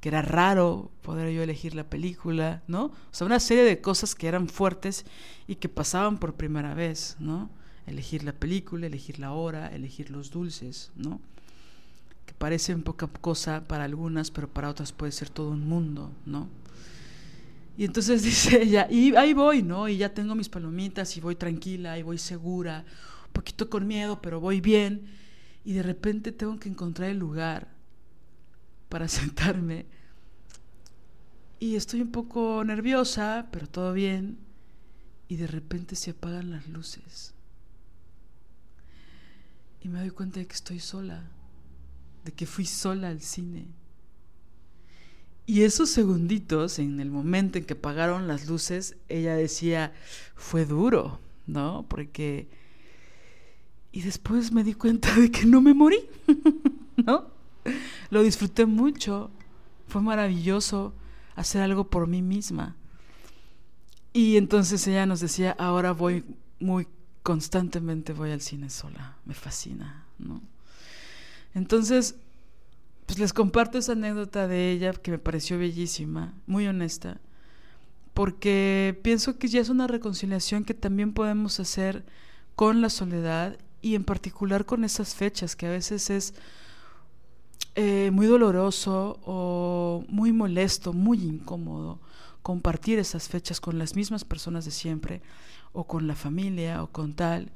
que 0.00 0.08
era 0.08 0.22
raro 0.22 0.90
poder 1.02 1.32
yo 1.32 1.42
elegir 1.42 1.74
la 1.74 1.84
película, 1.84 2.62
¿no? 2.66 2.84
O 2.86 2.92
sea, 3.10 3.26
una 3.26 3.40
serie 3.40 3.64
de 3.64 3.80
cosas 3.80 4.14
que 4.14 4.28
eran 4.28 4.48
fuertes 4.48 5.04
y 5.46 5.56
que 5.56 5.68
pasaban 5.68 6.18
por 6.18 6.34
primera 6.34 6.74
vez, 6.74 7.16
¿no? 7.18 7.50
Elegir 7.86 8.22
la 8.22 8.32
película, 8.32 8.86
elegir 8.86 9.18
la 9.18 9.32
hora, 9.32 9.68
elegir 9.68 10.10
los 10.10 10.30
dulces, 10.30 10.92
¿no? 10.96 11.20
Que 12.24 12.32
parecen 12.32 12.82
poca 12.82 13.08
cosa 13.08 13.66
para 13.66 13.84
algunas, 13.84 14.30
pero 14.30 14.48
para 14.48 14.70
otras 14.70 14.92
puede 14.92 15.12
ser 15.12 15.28
todo 15.28 15.50
un 15.50 15.68
mundo, 15.68 16.12
¿no? 16.24 16.48
Y 17.80 17.86
entonces 17.86 18.22
dice 18.30 18.62
ella, 18.62 18.86
y 18.90 19.16
ahí 19.16 19.32
voy, 19.32 19.62
¿no? 19.62 19.88
Y 19.88 19.96
ya 19.96 20.12
tengo 20.12 20.34
mis 20.34 20.50
palomitas 20.50 21.16
y 21.16 21.20
voy 21.22 21.34
tranquila 21.34 21.98
y 21.98 22.02
voy 22.02 22.18
segura, 22.18 22.84
un 23.28 23.32
poquito 23.32 23.70
con 23.70 23.86
miedo, 23.86 24.20
pero 24.20 24.38
voy 24.38 24.60
bien. 24.60 25.06
Y 25.64 25.72
de 25.72 25.82
repente 25.82 26.30
tengo 26.30 26.58
que 26.60 26.68
encontrar 26.68 27.08
el 27.08 27.16
lugar 27.16 27.68
para 28.90 29.08
sentarme. 29.08 29.86
Y 31.58 31.76
estoy 31.76 32.02
un 32.02 32.12
poco 32.12 32.62
nerviosa, 32.66 33.48
pero 33.50 33.66
todo 33.66 33.94
bien. 33.94 34.36
Y 35.28 35.36
de 35.36 35.46
repente 35.46 35.96
se 35.96 36.10
apagan 36.10 36.50
las 36.50 36.68
luces. 36.68 37.32
Y 39.80 39.88
me 39.88 40.00
doy 40.00 40.10
cuenta 40.10 40.38
de 40.38 40.46
que 40.46 40.54
estoy 40.54 40.80
sola, 40.80 41.24
de 42.26 42.32
que 42.32 42.44
fui 42.44 42.66
sola 42.66 43.08
al 43.08 43.22
cine 43.22 43.79
y 45.50 45.64
esos 45.64 45.90
segunditos, 45.90 46.78
en 46.78 47.00
el 47.00 47.10
momento 47.10 47.58
en 47.58 47.64
que 47.64 47.72
apagaron 47.72 48.28
las 48.28 48.46
luces, 48.46 48.94
ella 49.08 49.34
decía, 49.34 49.92
fue 50.36 50.64
duro, 50.64 51.18
¿no? 51.48 51.86
Porque... 51.88 52.46
Y 53.90 54.02
después 54.02 54.52
me 54.52 54.62
di 54.62 54.74
cuenta 54.74 55.12
de 55.12 55.28
que 55.32 55.46
no 55.46 55.60
me 55.60 55.74
morí, 55.74 55.98
¿no? 56.96 57.32
Lo 58.10 58.22
disfruté 58.22 58.64
mucho, 58.64 59.32
fue 59.88 60.02
maravilloso 60.02 60.94
hacer 61.34 61.62
algo 61.62 61.90
por 61.90 62.06
mí 62.06 62.22
misma. 62.22 62.76
Y 64.12 64.36
entonces 64.36 64.86
ella 64.86 65.04
nos 65.04 65.18
decía, 65.18 65.56
ahora 65.58 65.90
voy 65.90 66.22
muy 66.60 66.86
constantemente, 67.24 68.12
voy 68.12 68.30
al 68.30 68.40
cine 68.40 68.70
sola, 68.70 69.16
me 69.24 69.34
fascina, 69.34 70.04
¿no? 70.16 70.42
Entonces, 71.54 72.14
pues 73.10 73.18
les 73.18 73.32
comparto 73.32 73.76
esa 73.76 73.90
anécdota 73.90 74.46
de 74.46 74.70
ella 74.70 74.92
que 74.92 75.10
me 75.10 75.18
pareció 75.18 75.58
bellísima, 75.58 76.32
muy 76.46 76.68
honesta, 76.68 77.20
porque 78.14 79.00
pienso 79.02 79.36
que 79.36 79.48
ya 79.48 79.60
es 79.60 79.68
una 79.68 79.88
reconciliación 79.88 80.62
que 80.62 80.74
también 80.74 81.12
podemos 81.12 81.58
hacer 81.58 82.04
con 82.54 82.80
la 82.80 82.88
soledad 82.88 83.58
y 83.82 83.96
en 83.96 84.04
particular 84.04 84.64
con 84.64 84.84
esas 84.84 85.16
fechas 85.16 85.56
que 85.56 85.66
a 85.66 85.70
veces 85.70 86.08
es 86.08 86.34
eh, 87.74 88.12
muy 88.12 88.28
doloroso 88.28 89.18
o 89.26 90.04
muy 90.06 90.32
molesto, 90.32 90.92
muy 90.92 91.20
incómodo 91.20 91.98
compartir 92.42 93.00
esas 93.00 93.28
fechas 93.28 93.60
con 93.60 93.76
las 93.76 93.96
mismas 93.96 94.24
personas 94.24 94.64
de 94.64 94.70
siempre 94.70 95.20
o 95.72 95.82
con 95.88 96.06
la 96.06 96.14
familia 96.14 96.80
o 96.84 96.86
con 96.86 97.14
tal 97.14 97.50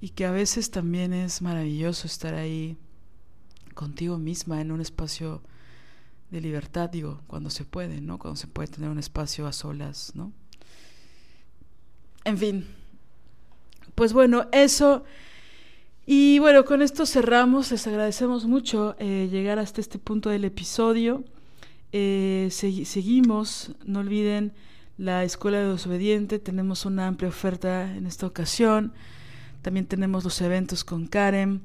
y 0.00 0.10
que 0.10 0.24
a 0.24 0.30
veces 0.30 0.70
también 0.70 1.12
es 1.12 1.42
maravilloso 1.42 2.06
estar 2.06 2.34
ahí 2.34 2.78
contigo 3.78 4.18
misma 4.18 4.60
en 4.60 4.72
un 4.72 4.80
espacio 4.80 5.40
de 6.32 6.40
libertad, 6.40 6.90
digo, 6.90 7.20
cuando 7.28 7.48
se 7.48 7.64
puede, 7.64 8.00
¿no? 8.00 8.18
Cuando 8.18 8.34
se 8.36 8.48
puede 8.48 8.66
tener 8.66 8.90
un 8.90 8.98
espacio 8.98 9.46
a 9.46 9.52
solas, 9.52 10.10
¿no? 10.16 10.32
En 12.24 12.36
fin, 12.36 12.66
pues 13.94 14.12
bueno, 14.12 14.48
eso. 14.50 15.04
Y 16.06 16.40
bueno, 16.40 16.64
con 16.64 16.82
esto 16.82 17.06
cerramos. 17.06 17.70
Les 17.70 17.86
agradecemos 17.86 18.46
mucho 18.46 18.96
eh, 18.98 19.28
llegar 19.30 19.60
hasta 19.60 19.80
este 19.80 20.00
punto 20.00 20.28
del 20.28 20.44
episodio. 20.44 21.22
Eh, 21.92 22.48
seguimos, 22.50 23.76
no 23.84 24.00
olviden 24.00 24.54
la 24.96 25.22
Escuela 25.22 25.58
de 25.58 25.68
Desobediente. 25.68 26.40
Tenemos 26.40 26.84
una 26.84 27.06
amplia 27.06 27.28
oferta 27.28 27.94
en 27.94 28.06
esta 28.06 28.26
ocasión. 28.26 28.92
También 29.62 29.86
tenemos 29.86 30.24
los 30.24 30.40
eventos 30.40 30.82
con 30.82 31.06
Karen. 31.06 31.62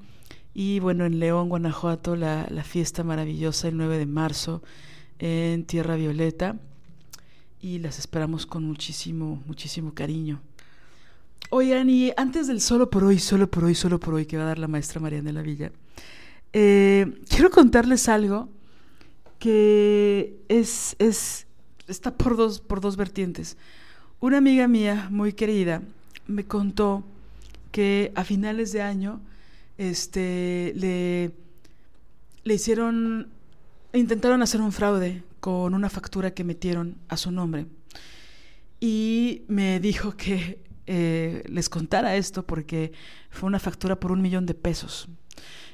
Y 0.53 0.79
bueno, 0.79 1.05
en 1.05 1.19
León, 1.19 1.49
Guanajuato, 1.49 2.15
la, 2.15 2.45
fiesta 2.63 3.03
maravillosa 3.03 3.67
el 3.67 3.77
9 3.77 3.97
de 3.97 4.05
marzo 4.05 4.61
en 5.19 5.65
Tierra 5.65 5.95
Violeta. 5.95 6.57
Y 7.59 7.79
las 7.79 7.97
esperamos 7.97 8.45
con 8.45 8.63
muchísimo, 8.63 9.41
muchísimo 9.47 9.93
cariño. 9.93 10.41
Oigan, 11.49 11.89
y 11.89 12.11
antes 12.17 12.47
del 12.47 12.61
solo 12.61 12.89
por 12.89 13.03
hoy, 13.03 13.19
solo 13.19 13.49
por 13.49 13.63
hoy, 13.63 13.73
solo 13.73 13.99
por 13.99 14.13
hoy 14.13 14.25
que 14.25 14.37
va 14.37 14.43
a 14.43 14.47
dar 14.47 14.59
la 14.59 14.67
maestra 14.67 14.99
Mariana 14.99 15.27
de 15.27 15.33
la 15.33 15.41
Villa, 15.41 15.71
eh, 16.51 17.19
quiero 17.29 17.49
contarles 17.49 18.07
algo 18.09 18.49
que 19.39 20.39
es, 20.49 20.95
es, 20.99 21.47
está 21.87 22.15
por 22.15 22.37
dos, 22.37 22.59
por 22.59 22.79
dos 22.79 22.95
vertientes. 22.95 23.57
una 24.19 24.37
amiga 24.37 24.67
mía 24.67 25.07
muy 25.09 25.33
querida 25.33 25.81
me 26.27 26.45
contó 26.45 27.03
que 27.71 28.11
a 28.15 28.23
finales 28.23 28.71
de 28.71 28.81
año 28.81 29.19
este, 29.77 30.73
le, 30.75 31.31
le 32.43 32.53
hicieron, 32.53 33.29
intentaron 33.93 34.41
hacer 34.41 34.61
un 34.61 34.71
fraude 34.71 35.23
con 35.39 35.73
una 35.73 35.89
factura 35.89 36.33
que 36.33 36.43
metieron 36.43 36.97
a 37.09 37.17
su 37.17 37.31
nombre. 37.31 37.67
Y 38.79 39.43
me 39.47 39.79
dijo 39.79 40.15
que 40.15 40.63
eh, 40.85 41.43
les 41.47 41.69
contara 41.69 42.15
esto 42.15 42.45
porque 42.45 42.91
fue 43.29 43.47
una 43.47 43.59
factura 43.59 43.99
por 43.99 44.11
un 44.11 44.21
millón 44.21 44.45
de 44.45 44.53
pesos. 44.53 45.07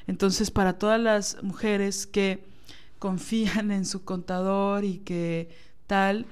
Entonces, 0.07 0.51
para 0.51 0.77
todas 0.77 0.99
las 0.99 1.41
mujeres 1.43 2.07
que 2.07 2.43
confían 2.99 3.71
en 3.71 3.85
su 3.85 4.03
contador 4.03 4.83
y 4.83 4.99
que 4.99 5.49
tal, 5.87 6.27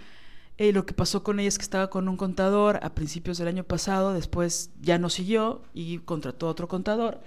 eh, 0.57 0.73
lo 0.73 0.85
que 0.85 0.93
pasó 0.93 1.23
con 1.23 1.39
ella 1.39 1.49
es 1.49 1.57
que 1.57 1.63
estaba 1.63 1.89
con 1.89 2.07
un 2.07 2.17
contador 2.17 2.79
a 2.83 2.93
principios 2.93 3.37
del 3.37 3.47
año 3.47 3.63
pasado, 3.63 4.13
después 4.13 4.71
ya 4.81 4.97
no 4.97 5.09
siguió 5.09 5.63
y 5.73 5.99
contrató 5.99 6.47
a 6.47 6.51
otro 6.51 6.67
contador. 6.67 7.21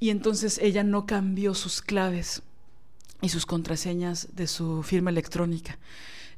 Y 0.00 0.10
entonces 0.10 0.58
ella 0.58 0.82
no 0.82 1.06
cambió 1.06 1.54
sus 1.54 1.80
claves 1.80 2.42
y 3.20 3.28
sus 3.28 3.46
contraseñas 3.46 4.28
de 4.34 4.46
su 4.46 4.82
firma 4.82 5.10
electrónica. 5.10 5.78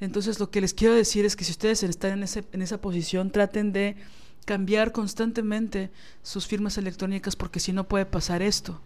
Entonces 0.01 0.39
lo 0.39 0.51
que 0.51 0.61
les 0.61 0.75
quiero 0.75 0.95
decir 0.95 1.25
es 1.25 1.37
que 1.37 1.45
si 1.45 1.53
ustedes 1.53 1.83
están 1.83 2.13
en, 2.13 2.23
ese, 2.23 2.45
en 2.53 2.63
esa 2.63 2.81
posición, 2.81 3.31
traten 3.31 3.73
de 3.73 3.97
cambiar 4.45 4.93
constantemente 4.93 5.91
sus 6.23 6.47
firmas 6.47 6.79
electrónicas 6.79 7.35
porque 7.35 7.61
si 7.61 7.73
no 7.73 7.89
puede 7.89 8.07
pasar 8.07 8.43
esto. 8.43 8.81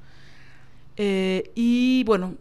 Eh, 0.96 1.50
y 1.54 2.04
bueno, 2.04 2.36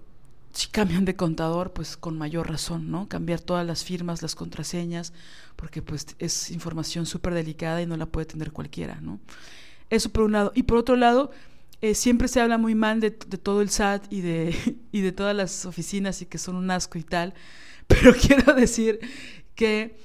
si 0.54 0.68
cambian 0.70 1.06
de 1.06 1.16
contador, 1.16 1.74
pues 1.74 1.98
con 1.98 2.18
mayor 2.18 2.50
razón, 2.50 2.90
¿no? 2.90 3.08
Cambiar 3.08 3.40
todas 3.40 3.66
las 3.66 3.84
firmas, 3.84 4.22
las 4.22 4.36
contraseñas, 4.36 5.14
porque 5.56 5.82
pues 5.82 6.08
es 6.20 6.52
información 6.52 7.06
súper 7.06 7.34
delicada 7.34 7.82
y 7.82 7.86
no 7.86 7.98
la 7.98 8.06
puede 8.06 8.26
tener 8.26 8.52
cualquiera, 8.52 9.00
¿no? 9.02 9.20
Eso 9.90 10.10
por 10.10 10.24
un 10.24 10.32
lado. 10.32 10.52
Y 10.56 10.64
por 10.64 10.78
otro 10.78 10.96
lado, 10.96 11.32
eh, 11.82 11.96
siempre 11.96 12.28
se 12.28 12.42
habla 12.42 12.58
muy 12.58 12.76
mal 12.76 13.00
de, 13.00 13.12
de, 13.12 13.38
todo 13.38 13.62
el 13.62 13.70
SAT 13.70 14.12
y 14.12 14.22
de, 14.22 14.56
y 14.92 15.02
de 15.02 15.12
todas 15.12 15.36
las 15.36 15.66
oficinas 15.66 16.22
y 16.22 16.26
que 16.26 16.38
son 16.38 16.56
un 16.56 16.70
asco 16.72 16.98
y 16.98 17.04
tal, 17.04 17.34
pero 17.88 18.14
quiero 18.14 18.54
decir 18.54 19.00
que 19.56 19.98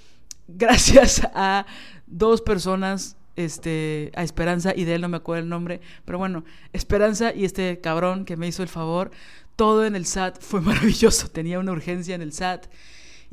gracias 0.49 1.23
a 1.35 1.67
dos 2.07 2.43
personas 2.43 3.17
este, 3.37 4.13
a 4.15 4.23
Esperanza 4.23 4.73
y 4.75 4.85
de 4.85 4.95
él 4.95 5.01
no 5.01 5.09
me 5.09 5.17
acuerdo 5.17 5.43
el 5.43 5.49
nombre, 5.49 5.81
pero 6.05 6.19
bueno, 6.19 6.45
Esperanza 6.73 7.35
y 7.35 7.45
este 7.45 7.81
cabrón 7.81 8.25
que 8.25 8.37
me 8.37 8.47
hizo 8.47 8.63
el 8.63 8.69
favor, 8.69 9.11
todo 9.57 9.85
en 9.85 9.97
el 9.97 10.07
SAT 10.07 10.41
fue 10.41 10.61
maravilloso, 10.61 11.29
tenía 11.29 11.59
una 11.59 11.73
urgencia 11.73 12.15
en 12.15 12.23
el 12.23 12.33
SAT. 12.33 12.67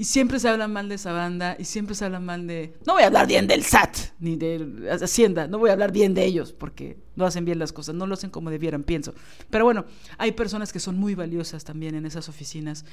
Y 0.01 0.05
siempre 0.05 0.39
se 0.39 0.49
habla 0.49 0.67
mal 0.67 0.89
de 0.89 0.95
esa 0.95 1.13
banda 1.13 1.55
y 1.59 1.65
siempre 1.65 1.93
se 1.93 2.03
habla 2.03 2.19
mal 2.19 2.47
de... 2.47 2.73
No 2.87 2.93
voy 2.93 3.03
a 3.03 3.05
hablar 3.05 3.27
bien 3.27 3.45
del 3.45 3.63
SAT 3.63 3.95
ni 4.19 4.35
de 4.35 4.89
Hacienda, 4.99 5.47
no 5.47 5.59
voy 5.59 5.69
a 5.69 5.73
hablar 5.73 5.91
bien 5.91 6.15
de 6.15 6.25
ellos 6.25 6.53
porque 6.53 6.97
no 7.15 7.23
hacen 7.23 7.45
bien 7.45 7.59
las 7.59 7.71
cosas, 7.71 7.93
no 7.93 8.07
lo 8.07 8.15
hacen 8.15 8.31
como 8.31 8.49
debieran, 8.49 8.81
pienso. 8.81 9.13
Pero 9.51 9.63
bueno, 9.63 9.85
hay 10.17 10.31
personas 10.31 10.73
que 10.73 10.79
son 10.79 10.97
muy 10.97 11.13
valiosas 11.13 11.65
también 11.65 11.93
en 11.93 12.07
esas 12.07 12.29
oficinas 12.29 12.83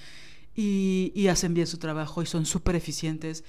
y, 0.55 1.27
hacen 1.29 1.55
bien 1.55 1.67
su 1.67 1.79
trabajo 1.79 2.21
y 2.21 2.27
son 2.27 2.45
súper 2.45 2.77
eficientes. 2.77 3.43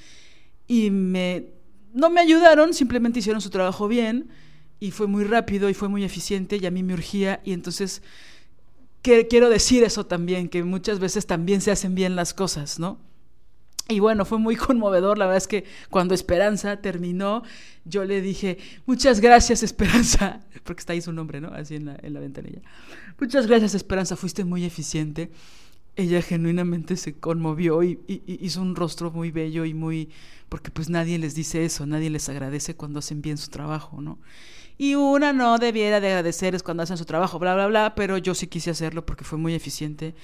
Y 0.65 0.89
me, 0.89 1.47
no 1.93 2.09
me 2.09 2.21
ayudaron, 2.21 2.73
simplemente 2.73 3.19
hicieron 3.19 3.41
su 3.41 3.49
trabajo 3.49 3.89
bien 3.89 4.29
y 4.79 4.91
fue 4.91 5.07
muy 5.07 5.25
rápido 5.25 5.69
y 5.69 5.73
fue 5.73 5.89
muy 5.89 6.05
eficiente 6.05 6.55
y 6.55 6.65
a 6.65 6.71
mí 6.71 6.81
me 6.81 6.93
urgía 6.93 7.41
y 7.43 7.51
entonces 7.51 8.03
quiero 9.01 9.49
decir 9.49 9.83
eso 9.83 10.05
también, 10.05 10.47
que 10.47 10.63
muchas 10.63 10.99
veces 10.99 11.25
también 11.25 11.59
se 11.59 11.71
hacen 11.71 11.93
bien 11.93 12.15
las 12.15 12.33
cosas, 12.33 12.79
¿no? 12.79 13.08
Y 13.89 13.99
bueno, 13.99 14.23
fue 14.23 14.37
muy 14.37 14.55
conmovedor, 14.67 15.17
la 15.17 15.25
verdad 15.25 15.37
es 15.37 15.47
que 15.47 15.65
cuando 15.89 16.13
Esperanza 16.13 16.77
terminó, 16.77 17.43
yo 17.85 18.05
le 18.05 18.21
dije, 18.21 18.59
muchas 18.85 19.19
gracias 19.19 19.63
Esperanza, 19.63 20.41
porque 20.63 20.79
está 20.81 20.93
ahí 20.93 21.01
su 21.01 21.11
nombre, 21.11 21.41
¿no? 21.41 21.49
Así 21.49 21.75
en 21.75 21.85
la, 21.85 21.97
en 22.01 22.13
la 22.13 22.19
ventanilla. 22.19 22.61
Muchas 23.19 23.47
gracias 23.47 23.73
Esperanza, 23.73 24.15
fuiste 24.15 24.45
muy 24.45 24.63
eficiente. 24.63 25.31
Ella 25.95 26.21
genuinamente 26.21 26.95
se 26.95 27.15
conmovió 27.15 27.83
y, 27.83 27.99
hizo 28.07 28.61
un 28.61 28.75
rostro 28.75 29.11
muy 29.11 29.31
bello 29.31 29.65
y 29.65 29.73
muy, 29.73 30.09
porque 30.47 30.69
pues 30.69 30.89
nadie 30.89 31.17
les 31.17 31.33
dice 31.33 31.65
eso, 31.65 31.85
nadie 31.87 32.11
les 32.11 32.29
agradece 32.29 32.75
cuando 32.75 32.99
hacen 32.99 33.21
bien 33.23 33.37
su 33.37 33.49
trabajo, 33.49 34.01
¿no? 34.01 34.19
y 34.81 34.95
una 34.95 35.33
no 35.33 35.57
debiera 35.57 35.99
de 35.99 36.07
agradecerles 36.07 36.63
cuando 36.63 36.83
hacen 36.83 36.95
su 36.95 37.03
trabajo, 37.03 37.37
bla, 37.37 37.53
bla, 37.53 37.67
bla, 37.67 37.95
pero 37.95 38.17
yo 38.17 38.33
sí 38.33 38.47
quise 38.47 38.69
hacerlo 38.69 39.05
porque 39.05 39.25
fue 39.25 39.37
muy 39.37 39.53
eficiente 39.53 40.15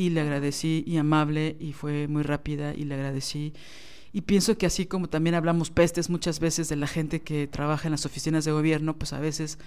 y 0.00 0.08
le 0.08 0.22
agradecí 0.22 0.82
y 0.86 0.96
amable 0.96 1.58
y 1.60 1.74
fue 1.74 2.08
muy 2.08 2.22
rápida 2.22 2.72
y 2.72 2.84
le 2.84 2.94
agradecí. 2.94 3.52
Y 4.14 4.22
pienso 4.22 4.56
que 4.56 4.64
así 4.64 4.86
como 4.86 5.10
también 5.10 5.34
hablamos 5.34 5.70
pestes 5.70 6.08
muchas 6.08 6.40
veces 6.40 6.70
de 6.70 6.76
la 6.76 6.86
gente 6.86 7.20
que 7.20 7.46
trabaja 7.46 7.86
en 7.86 7.92
las 7.92 8.06
oficinas 8.06 8.46
de 8.46 8.52
gobierno, 8.52 8.96
pues 8.96 9.12
a 9.12 9.20
veces 9.20 9.58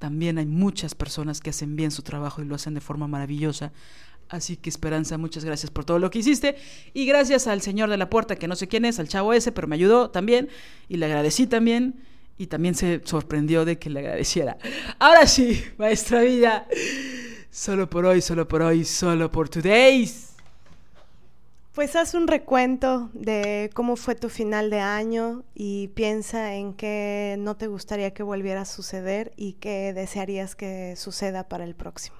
también 0.00 0.38
hay 0.38 0.46
muchas 0.46 0.96
personas 0.96 1.40
que 1.40 1.50
hacen 1.50 1.76
bien 1.76 1.92
su 1.92 2.02
trabajo 2.02 2.42
y 2.42 2.46
lo 2.46 2.56
hacen 2.56 2.74
de 2.74 2.80
forma 2.80 3.06
maravillosa. 3.06 3.72
Así 4.28 4.56
que 4.56 4.70
Esperanza, 4.70 5.18
muchas 5.18 5.44
gracias 5.44 5.70
por 5.70 5.84
todo 5.84 6.00
lo 6.00 6.10
que 6.10 6.18
hiciste. 6.18 6.56
Y 6.92 7.06
gracias 7.06 7.46
al 7.46 7.62
señor 7.62 7.88
de 7.88 7.96
la 7.96 8.10
puerta, 8.10 8.34
que 8.34 8.48
no 8.48 8.56
sé 8.56 8.66
quién 8.66 8.86
es, 8.86 8.98
al 8.98 9.06
chavo 9.06 9.34
ese, 9.34 9.52
pero 9.52 9.68
me 9.68 9.76
ayudó 9.76 10.10
también. 10.10 10.48
Y 10.88 10.96
le 10.96 11.06
agradecí 11.06 11.46
también 11.46 12.02
y 12.38 12.48
también 12.48 12.74
se 12.74 13.02
sorprendió 13.04 13.64
de 13.64 13.78
que 13.78 13.88
le 13.88 14.00
agradeciera. 14.00 14.58
Ahora 14.98 15.28
sí, 15.28 15.62
maestra 15.78 16.22
Villa, 16.22 16.66
solo 17.56 17.88
por 17.88 18.04
hoy, 18.04 18.20
solo 18.20 18.46
por 18.46 18.60
hoy, 18.60 18.84
solo 18.84 19.32
por 19.32 19.48
today's. 19.48 20.34
Pues 21.72 21.96
haz 21.96 22.12
un 22.12 22.28
recuento 22.28 23.08
de 23.14 23.70
cómo 23.74 23.96
fue 23.96 24.14
tu 24.14 24.28
final 24.28 24.68
de 24.68 24.80
año 24.80 25.42
y 25.54 25.88
piensa 25.88 26.54
en 26.54 26.74
qué 26.74 27.36
no 27.38 27.56
te 27.56 27.66
gustaría 27.66 28.12
que 28.12 28.22
volviera 28.22 28.62
a 28.62 28.64
suceder 28.66 29.32
y 29.36 29.54
qué 29.54 29.94
desearías 29.94 30.54
que 30.54 30.96
suceda 30.96 31.48
para 31.48 31.64
el 31.64 31.74
próximo. 31.74 32.16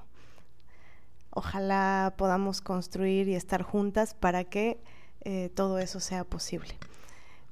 Ojalá 1.31 2.15
podamos 2.17 2.63
construir 2.63 3.29
y 3.29 3.35
estar 3.35 3.63
juntas 3.63 4.15
para 4.15 4.45
que 4.45 4.81
eh, 5.21 5.51
todo 5.55 5.79
eso 5.79 6.01
sea 6.01 6.25
posible. 6.25 6.79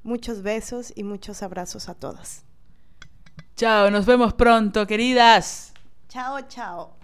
Muchos 0.02 0.43
besos 0.43 0.90
y 0.97 1.05
muchos 1.05 1.43
abrazos 1.43 1.90
a 1.90 1.94
todas. 1.94 2.44
Chao, 3.56 3.90
nos 3.90 4.06
vemos 4.06 4.32
pronto, 4.32 4.86
queridas. 4.86 5.74
Chao, 6.09 6.40
chao. 6.48 7.03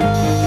Thank 0.00 0.34
you. 0.34 0.39